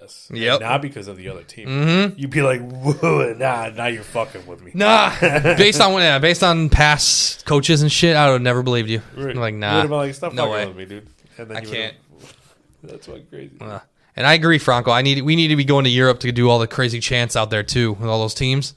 Yes. 0.00 0.30
Yep. 0.34 0.60
Not 0.60 0.82
because 0.82 1.08
of 1.08 1.16
the 1.16 1.28
other 1.30 1.42
team. 1.44 1.66
Mm-hmm. 1.68 2.18
You'd 2.18 2.30
be 2.30 2.42
like, 2.42 2.60
Whoa, 2.60 3.34
nah, 3.38 3.68
now 3.70 3.86
you're 3.86 4.02
fucking 4.02 4.46
with 4.46 4.62
me. 4.62 4.72
Nah, 4.74 5.14
based 5.20 5.80
on 5.80 5.92
yeah, 5.94 6.18
based 6.18 6.42
on 6.42 6.68
past 6.68 7.46
coaches 7.46 7.80
and 7.82 7.90
shit, 7.90 8.14
I 8.16 8.26
would 8.26 8.32
have 8.34 8.42
never 8.42 8.62
believed 8.62 8.88
you. 8.90 9.00
Right. 9.16 9.30
I'm 9.34 9.40
like, 9.40 9.54
You 9.54 9.60
nah, 9.60 9.76
would've 9.76 9.90
been 9.90 9.98
like, 9.98 10.14
stop 10.14 10.32
no 10.34 10.46
fucking 10.50 10.52
way. 10.52 10.66
with 10.66 10.76
me, 10.76 10.84
dude. 10.86 11.06
And 11.38 11.48
then 11.48 11.56
I 11.56 11.60
you 11.60 11.68
would've- 11.68 11.74
can't. 11.82 11.96
That's 12.82 13.06
fucking 13.06 13.26
crazy. 13.30 13.56
Uh, 13.60 13.78
and 14.16 14.26
I 14.26 14.34
agree, 14.34 14.58
Franco. 14.58 14.90
I 14.90 15.00
need 15.02 15.22
we 15.22 15.36
need 15.36 15.48
to 15.48 15.56
be 15.56 15.64
going 15.64 15.84
to 15.84 15.90
Europe 15.90 16.20
to 16.20 16.32
do 16.32 16.50
all 16.50 16.58
the 16.58 16.66
crazy 16.66 17.00
chants 17.00 17.34
out 17.36 17.50
there 17.50 17.62
too 17.62 17.92
with 17.94 18.08
all 18.08 18.20
those 18.20 18.34
teams. 18.34 18.74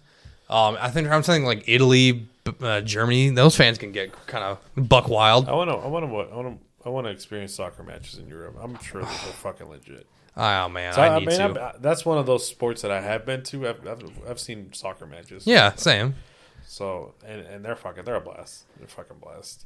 Um, 0.50 0.78
I 0.80 0.90
think 0.90 1.10
I'm 1.10 1.24
saying 1.24 1.44
like 1.46 1.64
Italy, 1.68 2.12
b- 2.14 2.54
uh, 2.62 2.82
Germany. 2.82 3.32
Those 3.32 3.56
fans 3.58 3.78
can 3.78 3.92
get 3.92 4.14
kind 4.28 4.44
of 4.46 4.60
buck 4.88 5.10
wild. 5.10 5.50
I 5.50 5.54
want 5.54 5.70
to. 5.70 5.76
I 5.76 5.88
want 5.88 6.06
to. 6.06 6.16
I 6.34 6.36
want 6.36 6.58
to. 6.60 6.67
I 6.88 6.90
want 6.90 7.06
to 7.06 7.12
experience 7.12 7.54
soccer 7.54 7.84
matches 7.84 8.18
in 8.18 8.28
Europe. 8.28 8.56
I'm 8.62 8.80
sure 8.82 9.02
they're 9.02 9.10
fucking 9.44 9.68
legit. 9.70 10.08
Oh 10.36 10.70
man, 10.70 10.94
So, 10.94 11.02
I 11.02 11.16
I, 11.16 11.20
need 11.20 11.28
mean, 11.28 11.38
to. 11.38 11.62
I've- 11.62 11.78
that's 11.82 12.06
one 12.06 12.18
of 12.18 12.26
those 12.26 12.48
sports 12.48 12.82
that 12.84 12.92
I 12.92 13.02
have 13.02 13.26
been 13.26 13.44
to. 13.44 13.68
I've, 13.68 13.88
I've, 13.88 14.04
I've 14.30 14.40
seen 14.40 14.72
soccer 14.74 15.06
matches. 15.06 15.46
yeah, 15.46 15.74
same. 15.76 16.16
So 16.66 17.14
and, 17.26 17.42
and 17.42 17.66
they're 17.66 17.76
fucking. 17.76 18.04
They're 18.06 18.16
a 18.16 18.22
blast. 18.22 18.66
They're 18.78 18.88
fucking 18.88 19.18
blast. 19.22 19.66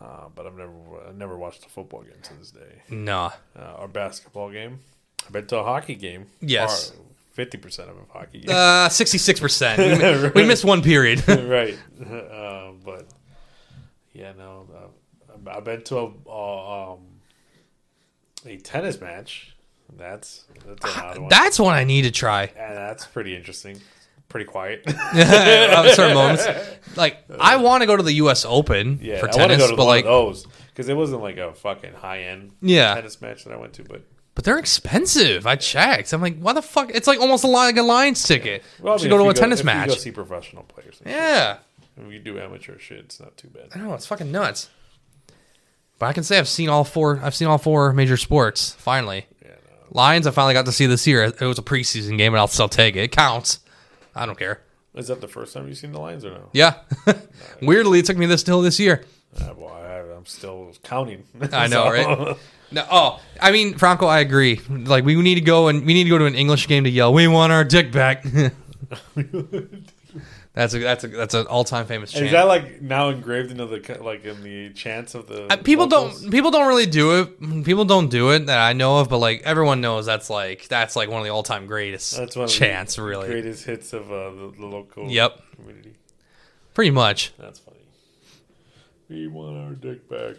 Uh, 0.00 0.26
but 0.34 0.46
I've 0.46 0.56
never 0.56 0.72
I've 1.08 1.16
never 1.16 1.36
watched 1.36 1.64
a 1.66 1.68
football 1.68 2.02
game 2.02 2.20
to 2.22 2.34
this 2.34 2.50
day. 2.50 2.82
Nah. 2.90 3.30
Uh, 3.58 3.74
or 3.78 3.88
basketball 3.88 4.50
game. 4.50 4.80
I've 5.26 5.32
been 5.32 5.46
to 5.46 5.58
a 5.58 5.62
hockey 5.64 5.94
game. 5.94 6.26
Yes. 6.40 6.92
Fifty 7.32 7.58
percent 7.58 7.90
of 7.90 7.96
a 7.96 8.12
hockey 8.12 8.40
game. 8.40 8.54
Uh, 8.56 8.88
sixty-six 8.88 9.38
percent. 9.40 9.78
We, 9.78 9.98
mi- 9.98 10.30
we 10.42 10.44
missed 10.48 10.64
one 10.64 10.82
period. 10.82 11.26
right. 11.28 11.76
Uh, 12.10 12.72
but 12.84 13.06
yeah, 14.12 14.32
no. 14.38 14.66
I've 15.48 15.64
been 15.64 15.82
to 15.84 15.98
a 15.98 16.12
uh, 16.28 16.92
um, 16.94 16.98
a 18.46 18.56
tennis 18.58 19.00
match. 19.00 19.54
That's 19.96 20.44
that's 20.66 20.96
odd 20.96 21.18
one. 21.18 21.28
That's 21.28 21.58
one 21.58 21.74
I 21.74 21.84
need 21.84 22.02
to 22.02 22.10
try. 22.10 22.44
and 22.56 22.76
that's 22.76 23.06
pretty 23.06 23.36
interesting. 23.36 23.80
Pretty 24.28 24.46
quiet. 24.46 24.82
Certain 25.14 26.14
moments, 26.14 26.46
like 26.96 27.18
I 27.38 27.56
want 27.56 27.82
to 27.82 27.86
go 27.86 27.96
to 27.96 28.02
the 28.02 28.14
U.S. 28.14 28.44
Open 28.44 28.98
yeah, 29.00 29.20
for 29.20 29.28
I 29.28 29.32
tennis, 29.32 29.58
go 29.58 29.70
to 29.70 29.76
but 29.76 29.84
like, 29.84 30.04
those 30.04 30.46
because 30.70 30.88
it 30.88 30.94
wasn't 30.96 31.22
like 31.22 31.36
a 31.36 31.52
fucking 31.52 31.92
high 31.92 32.22
end 32.22 32.50
Yeah. 32.60 32.94
tennis 32.94 33.20
match 33.20 33.44
that 33.44 33.52
I 33.52 33.56
went 33.56 33.74
to. 33.74 33.84
But 33.84 34.02
but 34.34 34.42
they're 34.44 34.58
expensive. 34.58 35.46
I 35.46 35.54
checked. 35.54 36.12
I'm 36.12 36.20
like, 36.20 36.38
why 36.40 36.52
the 36.52 36.62
fuck? 36.62 36.90
It's 36.92 37.06
like 37.06 37.20
almost 37.20 37.44
a 37.44 37.46
li- 37.46 37.52
like 37.52 37.76
a 37.76 37.82
Lions 37.82 38.24
ticket. 38.24 38.64
well, 38.80 38.94
I 38.94 38.96
should 38.96 39.04
mean, 39.04 39.10
go 39.10 39.18
to 39.18 39.24
a 39.24 39.26
you 39.28 39.34
tennis 39.34 39.62
match. 39.62 39.88
You 39.90 39.94
go 39.94 40.00
see 40.00 40.10
professional 40.10 40.64
players. 40.64 40.98
and 41.00 41.08
shit. 41.10 41.16
yeah. 41.16 41.58
If 41.96 42.12
you 42.12 42.18
do 42.18 42.40
amateur 42.40 42.76
shit, 42.80 42.98
it's 42.98 43.20
not 43.20 43.36
too 43.36 43.46
bad. 43.48 43.68
I 43.72 43.78
know 43.78 43.94
it's 43.94 44.06
fucking 44.06 44.32
nuts. 44.32 44.68
But 45.98 46.06
I 46.06 46.12
can 46.12 46.24
say 46.24 46.38
I've 46.38 46.48
seen 46.48 46.68
all 46.68 46.84
four. 46.84 47.20
I've 47.22 47.34
seen 47.34 47.48
all 47.48 47.58
four 47.58 47.92
major 47.92 48.16
sports. 48.16 48.72
Finally, 48.78 49.26
Yeah, 49.42 49.48
no. 49.50 49.76
Lions. 49.90 50.26
I 50.26 50.30
finally 50.32 50.54
got 50.54 50.66
to 50.66 50.72
see 50.72 50.86
this 50.86 51.06
year. 51.06 51.24
It 51.24 51.40
was 51.40 51.58
a 51.58 51.62
preseason 51.62 52.18
game, 52.18 52.32
and 52.34 52.40
I'll 52.40 52.48
still 52.48 52.68
take 52.68 52.96
it. 52.96 53.00
It 53.04 53.12
counts. 53.12 53.60
I 54.14 54.26
don't 54.26 54.38
care. 54.38 54.60
Is 54.94 55.08
that 55.08 55.20
the 55.20 55.28
first 55.28 55.54
time 55.54 55.66
you've 55.68 55.76
seen 55.78 55.92
the 55.92 56.00
Lions 56.00 56.24
or 56.24 56.30
no? 56.30 56.48
Yeah. 56.52 56.74
Weirdly, 57.62 57.98
it 58.00 58.06
took 58.06 58.16
me 58.16 58.26
this 58.26 58.42
till 58.42 58.60
this 58.62 58.78
year. 58.78 59.04
Uh, 59.36 59.52
well, 59.56 59.74
I, 59.74 59.98
I'm 60.16 60.26
still 60.26 60.72
counting. 60.84 61.24
I 61.52 61.66
know, 61.66 61.84
So- 61.84 61.90
right? 61.90 62.36
No, 62.72 62.84
oh, 62.90 63.20
I 63.40 63.52
mean, 63.52 63.74
Franco, 63.78 64.06
I 64.06 64.18
agree. 64.20 64.60
Like, 64.68 65.04
we 65.04 65.14
need 65.20 65.36
to 65.36 65.40
go 65.40 65.68
and 65.68 65.84
we 65.86 65.94
need 65.94 66.04
to 66.04 66.10
go 66.10 66.18
to 66.18 66.24
an 66.24 66.34
English 66.34 66.66
game 66.66 66.82
to 66.84 66.90
yell, 66.90 67.12
"We 67.12 67.28
want 67.28 67.52
our 67.52 67.62
dick 67.62 67.92
back." 67.92 68.24
that's 70.54 70.72
a 70.72 70.78
that's 70.78 71.04
a 71.04 71.08
that's 71.08 71.34
an 71.34 71.46
all 71.46 71.64
time 71.64 71.84
famous 71.86 72.12
chant. 72.12 72.26
Is 72.26 72.32
that 72.32 72.44
like 72.46 72.80
now 72.80 73.08
engraved 73.10 73.50
into 73.50 73.66
the 73.66 73.98
like 74.02 74.24
in 74.24 74.42
the 74.42 74.70
chants 74.72 75.14
of 75.14 75.26
the 75.26 75.52
Uh, 75.52 75.56
people 75.56 75.86
locals? 75.86 76.22
don't 76.22 76.30
people 76.30 76.50
don't 76.52 76.68
really 76.68 76.86
do 76.86 77.20
it. 77.20 77.64
People 77.64 77.84
don't 77.84 78.08
do 78.08 78.30
it 78.30 78.46
that 78.46 78.58
I 78.60 78.72
know 78.72 78.98
of, 79.00 79.08
but 79.08 79.18
like 79.18 79.42
everyone 79.42 79.80
knows 79.80 80.06
that's 80.06 80.30
like 80.30 80.68
that's 80.68 80.94
like 80.96 81.08
one 81.10 81.18
of 81.20 81.24
the 81.26 81.30
all 81.32 81.42
time 81.42 81.66
greatest 81.66 82.16
That's 82.16 82.36
one 82.36 82.44
of 82.44 82.50
chants. 82.50 82.94
the 82.96 83.02
Really, 83.02 83.28
greatest 83.28 83.64
hits 83.64 83.92
of 83.92 84.10
uh, 84.12 84.30
the, 84.30 84.52
the 84.58 84.66
local 84.66 85.10
Yep. 85.10 85.40
community. 85.56 85.94
pretty 86.72 86.90
much. 86.92 87.32
That's 87.38 87.58
funny. 87.58 87.78
We 89.08 89.26
want 89.26 89.56
our 89.58 89.72
dick 89.72 90.08
back. 90.08 90.36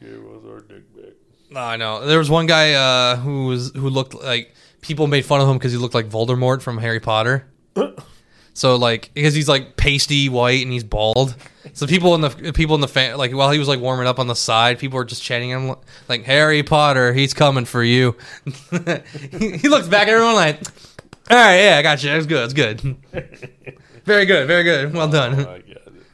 Give 0.00 0.24
us 0.24 0.44
our 0.48 0.60
dick 0.60 0.94
back. 0.96 1.12
I 1.56 1.76
know. 1.76 2.06
There 2.06 2.18
was 2.18 2.30
one 2.30 2.46
guy 2.46 2.74
uh, 2.74 3.16
who 3.16 3.46
was 3.46 3.72
who 3.74 3.90
looked 3.90 4.14
like 4.14 4.54
people 4.82 5.06
made 5.08 5.24
fun 5.24 5.40
of 5.40 5.48
him 5.48 5.56
because 5.58 5.72
he 5.72 5.78
looked 5.78 5.94
like 5.94 6.08
Voldemort 6.08 6.62
from 6.62 6.78
Harry 6.78 7.00
Potter. 7.00 7.46
so 8.58 8.74
like 8.74 9.12
because 9.14 9.34
he's 9.34 9.48
like 9.48 9.76
pasty 9.76 10.28
white 10.28 10.62
and 10.62 10.72
he's 10.72 10.82
bald. 10.82 11.36
So 11.74 11.86
people 11.86 12.16
in 12.16 12.22
the 12.22 12.52
people 12.52 12.74
in 12.74 12.80
the 12.80 12.88
fan 12.88 13.16
like 13.16 13.32
while 13.32 13.52
he 13.52 13.58
was 13.60 13.68
like 13.68 13.78
warming 13.78 14.08
up 14.08 14.18
on 14.18 14.26
the 14.26 14.34
side, 14.34 14.80
people 14.80 14.96
were 14.96 15.04
just 15.04 15.22
chanting 15.22 15.50
him 15.50 15.76
like 16.08 16.24
Harry 16.24 16.64
Potter, 16.64 17.12
he's 17.12 17.34
coming 17.34 17.64
for 17.64 17.84
you. 17.84 18.16
he, 19.30 19.68
looks 19.68 19.86
back 19.86 20.08
at 20.08 20.14
everyone 20.14 20.34
like, 20.34 20.60
all 21.30 21.36
right, 21.36 21.60
yeah, 21.60 21.76
I 21.78 21.82
got 21.82 22.02
you. 22.02 22.10
It's 22.10 22.26
good. 22.26 22.44
It's 22.46 22.52
good. 22.52 22.96
Very 24.04 24.24
good, 24.26 24.48
very 24.48 24.64
good. 24.64 24.94
Well 24.94 25.08
done. 25.08 25.38
Oh 25.38 25.58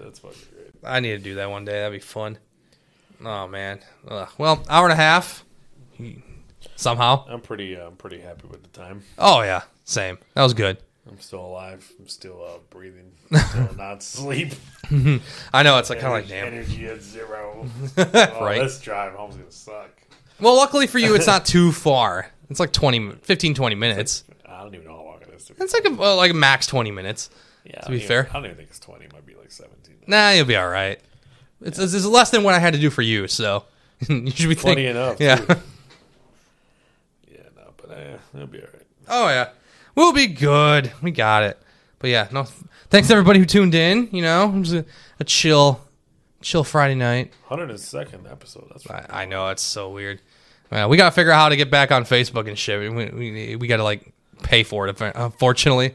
that's 0.00 0.18
fucking 0.18 0.38
great. 0.52 0.72
I 0.82 0.98
need 0.98 1.12
to 1.12 1.18
do 1.18 1.36
that 1.36 1.48
one 1.48 1.64
day. 1.64 1.74
That'd 1.74 1.92
be 1.92 2.04
fun. 2.04 2.38
Oh 3.24 3.46
man. 3.46 3.78
Ugh. 4.08 4.28
Well, 4.36 4.64
hour 4.68 4.84
and 4.84 4.92
a 4.92 4.96
half. 4.96 5.44
Somehow. 6.74 7.24
I'm 7.28 7.40
pretty. 7.40 7.76
Uh, 7.76 7.86
I'm 7.86 7.96
pretty 7.96 8.20
happy 8.20 8.48
with 8.48 8.64
the 8.64 8.68
time. 8.70 9.04
Oh 9.16 9.42
yeah, 9.42 9.62
same. 9.84 10.18
That 10.34 10.42
was 10.42 10.54
good. 10.54 10.78
I'm 11.09 11.20
still 11.20 11.40
alive. 11.44 11.86
I'm 11.98 12.09
still 12.09 12.43
uh, 12.44 12.59
breathing. 12.70 13.12
Still 13.48 13.74
not 13.76 14.02
sleep. 14.02 14.52
I 15.52 15.62
know 15.62 15.78
it's 15.78 15.90
like 15.90 16.01
kind 16.01 16.14
of 16.14 16.20
like 16.22 16.28
damn. 16.28 16.47
energy 16.47 16.86
at 16.86 17.02
zero. 17.02 17.66
oh, 17.98 18.44
Right. 18.44 18.62
This 18.62 18.81
drive 18.81 19.12
home's 19.12 19.36
gonna 19.36 19.51
suck. 19.51 19.90
Well, 20.40 20.56
luckily 20.56 20.86
for 20.86 20.98
you, 20.98 21.14
it's 21.14 21.26
not 21.26 21.44
too 21.44 21.72
far. 21.72 22.31
It's 22.48 22.59
like 22.59 22.72
20, 22.72 23.12
15, 23.22 23.55
20 23.55 23.74
minutes. 23.74 24.24
I 24.48 24.62
don't 24.62 24.74
even 24.74 24.86
know 24.86 24.97
how 24.97 25.05
long 25.05 25.18
it 25.22 25.28
is. 25.35 25.44
To 25.47 25.55
be 25.55 25.62
It's 25.62 25.74
like 25.74 25.85
a 25.85 25.90
well, 25.90 26.16
like 26.16 26.32
max 26.35 26.66
twenty 26.66 26.90
minutes. 26.90 27.28
yeah, 27.64 27.81
to 27.81 27.90
be 27.90 27.97
even- 27.97 28.09
fair. 28.09 28.28
I 28.31 28.32
don't 28.35 28.47
even 28.47 28.56
think 28.56 28.70
it's 28.70 28.81
20. 28.81 29.05
It 29.05 29.12
might 29.12 29.26
be 29.26 29.35
like 29.35 29.51
17. 29.52 29.97
Nah, 30.06 30.31
you'll 30.31 30.47
be 30.47 30.56
all 30.56 30.68
right. 30.68 30.98
It's, 31.60 31.78
it's, 31.78 31.93
it's 31.94 32.05
less 32.06 32.31
than 32.31 32.43
what 32.44 32.55
I 32.55 32.59
had 32.59 32.72
to 32.74 32.81
do 32.81 32.89
for 32.90 33.02
you, 33.02 33.28
so 33.28 33.64
you 34.09 34.31
should 34.31 34.48
be 34.48 34.55
Funny 34.55 34.74
thinking. 34.76 34.86
enough. 34.86 35.20
Yeah. 35.20 35.36
too. 35.36 35.55
yeah, 37.31 37.39
no, 37.56 37.72
but 37.76 37.90
uh, 37.90 38.16
it'll 38.35 38.47
be 38.47 38.59
all 38.60 38.68
right. 38.72 38.86
Oh 39.09 39.28
yeah, 39.28 39.48
we'll 39.94 40.12
be 40.12 40.26
good. 40.26 40.92
We 41.02 41.10
got 41.10 41.42
it. 41.42 41.58
But 41.98 42.10
yeah, 42.10 42.28
no. 42.32 42.46
Thanks 42.90 43.10
everybody 43.10 43.38
who 43.38 43.44
tuned 43.44 43.74
in. 43.74 44.08
You 44.12 44.22
know, 44.22 44.48
it 44.54 44.58
was 44.58 44.74
a, 44.74 44.84
a 45.18 45.24
chill, 45.24 45.80
chill 46.42 46.64
Friday 46.64 46.94
night. 46.94 47.32
102nd 47.48 48.30
episode. 48.30 48.68
That's 48.70 48.88
I, 48.88 49.06
I 49.08 49.24
know 49.24 49.48
it's 49.48 49.62
so 49.62 49.90
weird. 49.90 50.20
Well, 50.70 50.88
we 50.88 50.96
got 50.96 51.06
to 51.06 51.10
figure 51.10 51.32
out 51.32 51.38
how 51.40 51.48
to 51.48 51.56
get 51.56 51.70
back 51.70 51.90
on 51.92 52.04
Facebook 52.04 52.48
and 52.48 52.58
shit. 52.58 52.80
We 52.80 53.10
we, 53.10 53.56
we 53.56 53.66
got 53.66 53.78
to 53.78 53.84
like 53.84 54.12
pay 54.42 54.62
for 54.62 54.86
it. 54.86 55.00
Unfortunately, 55.00 55.94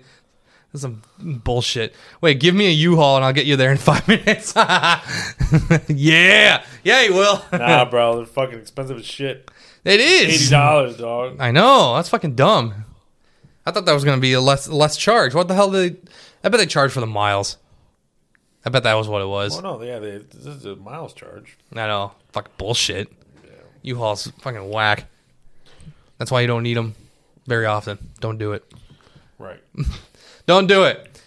that's 0.72 0.82
some 0.84 1.02
bullshit. 1.20 1.96
Wait, 2.22 2.40
give 2.40 2.54
me 2.54 2.68
a 2.68 2.72
U-Haul 2.72 3.16
and 3.18 3.26
I'll 3.26 3.34
get 3.34 3.46
you 3.46 3.56
there 3.56 3.72
in 3.72 3.78
five 3.78 4.08
minutes. 4.08 4.54
yeah, 5.88 6.64
yeah, 6.84 7.02
you 7.04 7.14
will. 7.14 7.44
nah, 7.52 7.86
bro. 7.90 8.18
They're 8.18 8.26
fucking 8.26 8.60
expensive 8.60 8.98
as 8.98 9.06
shit. 9.06 9.50
It 9.84 10.00
is 10.00 10.42
eighty 10.42 10.50
dollars, 10.52 10.98
dog. 10.98 11.38
I 11.40 11.52
know. 11.52 11.96
That's 11.96 12.10
fucking 12.10 12.36
dumb. 12.36 12.86
I 13.70 13.72
thought 13.72 13.86
that 13.86 13.94
was 13.94 14.04
gonna 14.04 14.20
be 14.20 14.34
a 14.34 14.42
less 14.42 14.68
less 14.68 14.98
charge. 14.98 15.36
What 15.36 15.48
the 15.48 15.54
hell 15.54 15.70
did 15.70 16.04
they? 16.04 16.10
I 16.44 16.50
bet 16.50 16.60
they 16.60 16.66
charge 16.66 16.92
for 16.92 17.02
the 17.02 17.06
miles. 17.06 17.58
I 18.66 18.70
bet 18.72 18.82
that 18.82 18.96
was 18.96 19.08
what 19.08 19.22
it 19.22 19.28
was. 19.28 19.60
Oh 19.60 19.62
no, 19.62 19.84
yeah, 19.84 20.00
they, 20.00 20.18
this 20.18 20.48
is 20.48 20.66
a 20.66 20.76
miles 20.76 21.14
charge. 21.14 21.56
I 21.72 21.76
know. 21.86 22.14
Fucking 22.32 22.54
bullshit. 22.58 23.12
U-Haul's 23.84 24.32
fucking 24.42 24.70
whack. 24.70 25.06
That's 26.18 26.32
why 26.32 26.42
you 26.42 26.48
don't 26.48 26.64
need 26.64 26.78
them 26.78 26.96
very 27.46 27.68
often. 27.68 28.00
Don't 28.20 28.40
do 28.40 28.54
it. 28.54 28.66
Right. 29.38 29.62
Don't 30.48 30.66
do 30.66 30.86
it. 30.86 31.22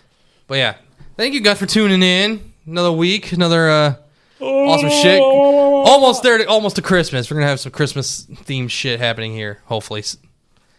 But 0.48 0.56
yeah, 0.56 0.74
thank 1.16 1.35
you 1.35 1.40
guys 1.40 1.60
for 1.60 1.66
tuning 1.66 2.02
in. 2.02 2.52
Another 2.66 2.93
week, 2.93 3.31
another 3.31 3.70
uh, 3.70 3.94
awesome 4.40 4.90
shit. 4.90 5.20
Almost 5.23 6.24
there, 6.24 6.39
to, 6.39 6.47
almost 6.47 6.74
to 6.74 6.82
Christmas. 6.82 7.31
We're 7.31 7.36
gonna 7.36 7.47
have 7.47 7.60
some 7.60 7.70
Christmas 7.70 8.27
themed 8.27 8.70
shit 8.70 8.98
happening 8.98 9.32
here. 9.32 9.60
Hopefully, 9.66 10.02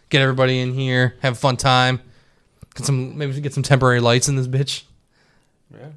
get 0.08 0.20
everybody 0.22 0.60
in 0.60 0.72
here, 0.74 1.14
have 1.20 1.32
a 1.34 1.36
fun 1.36 1.56
time. 1.56 2.00
Get 2.74 2.86
some, 2.86 3.16
maybe 3.16 3.40
get 3.40 3.54
some 3.54 3.62
temporary 3.62 4.00
lights 4.00 4.28
in 4.28 4.36
this 4.36 4.46
bitch. 4.48 4.82
Yeah. 5.72 5.88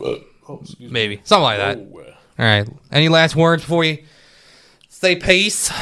Oh, 0.00 0.58
excuse 0.60 0.78
me. 0.80 0.88
Maybe 0.90 1.20
something 1.24 1.42
like 1.42 1.58
that. 1.58 1.78
Oh, 1.78 1.98
uh, 2.00 2.02
All 2.38 2.46
right. 2.46 2.68
Any 2.92 3.08
last 3.08 3.34
words 3.36 3.62
before 3.62 3.84
you 3.84 3.98
say 4.88 5.16
peace? 5.16 5.72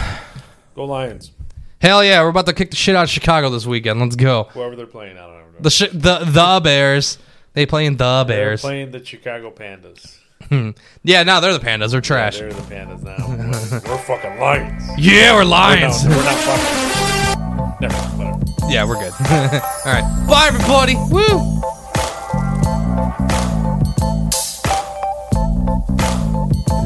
go 0.75 0.85
Lions. 0.85 1.33
Hell 1.81 2.03
yeah, 2.05 2.23
we're 2.23 2.29
about 2.31 2.47
to 2.47 2.53
kick 2.53 2.71
the 2.71 2.77
shit 2.77 2.97
out 2.97 3.05
of 3.05 3.11
Chicago 3.11 3.51
this 3.51 3.67
weekend. 3.67 4.01
Let's 4.01 4.17
go. 4.17 4.45
Whoever 4.53 4.77
they're 4.77 4.87
playing, 4.87 5.19
I 5.19 5.27
don't 5.27 5.33
know. 5.35 5.43
The 5.61 5.71
sh- 5.71 5.91
the 5.93 6.19
the 6.25 6.61
Bears. 6.63 7.19
They 7.53 7.67
playing 7.67 7.97
the 7.97 8.25
Bears. 8.27 8.63
They're 8.63 8.69
playing 8.71 8.91
the 8.93 9.05
Chicago 9.05 9.51
Pandas. 9.51 10.19
Yeah, 11.03 11.23
now 11.23 11.41
they're 11.41 11.53
the 11.53 11.59
Pandas. 11.65 11.91
They're 11.91 12.01
trash. 12.01 12.39
They're 12.39 12.53
the 12.53 12.63
Pandas 12.63 13.03
now. 13.03 13.27
we're 13.91 13.99
fucking 13.99 14.39
Lions. 14.39 14.85
Yeah, 14.99 15.35
we're 15.35 15.45
No, 15.45 15.51
Lions. 15.51 16.05
we're 16.05 16.11
not 16.11 16.35
fucking. 16.35 16.96
Never. 17.81 17.95
Whatever. 17.95 18.45
yeah, 18.69 18.85
we're 18.85 18.95
good. 18.95 19.13
All 19.21 19.93
right. 19.93 20.27
Bye, 20.29 20.47
everybody. 20.49 20.95
Woo. 21.11 21.53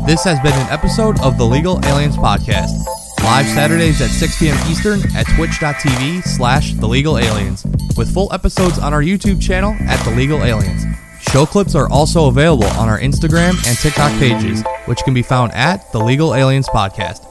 This 0.07 0.25
has 0.25 0.41
been 0.41 0.53
an 0.55 0.69
episode 0.71 1.21
of 1.21 1.39
the 1.39 1.45
Legal 1.45 1.79
Aliens 1.85 2.17
Podcast. 2.17 2.85
Live 3.23 3.47
Saturdays 3.47 4.01
at 4.01 4.11
6 4.11 4.39
p.m. 4.41 4.57
Eastern 4.69 5.01
at 5.15 5.27
twitch.tv 5.37 6.25
slash 6.25 6.73
the 6.75 6.89
legal 6.89 7.17
aliens, 7.19 7.65
with 7.97 8.12
full 8.12 8.33
episodes 8.33 8.79
on 8.79 8.93
our 8.93 9.03
YouTube 9.03 9.41
channel 9.41 9.77
at 9.83 10.03
the 10.05 10.11
legal 10.17 10.43
aliens. 10.43 10.85
Show 11.21 11.47
clips 11.47 11.77
are 11.77 11.89
also 11.91 12.27
available 12.27 12.67
on 12.67 12.89
our 12.89 12.99
Instagram 12.99 13.51
and 13.69 13.79
TikTok 13.79 14.11
pages, 14.19 14.65
which 14.87 15.03
can 15.05 15.15
be 15.15 15.23
found 15.23 15.53
at 15.53 15.93
the 15.93 16.01
Legal 16.01 16.35
Aliens 16.35 16.67
Podcast. 16.69 17.30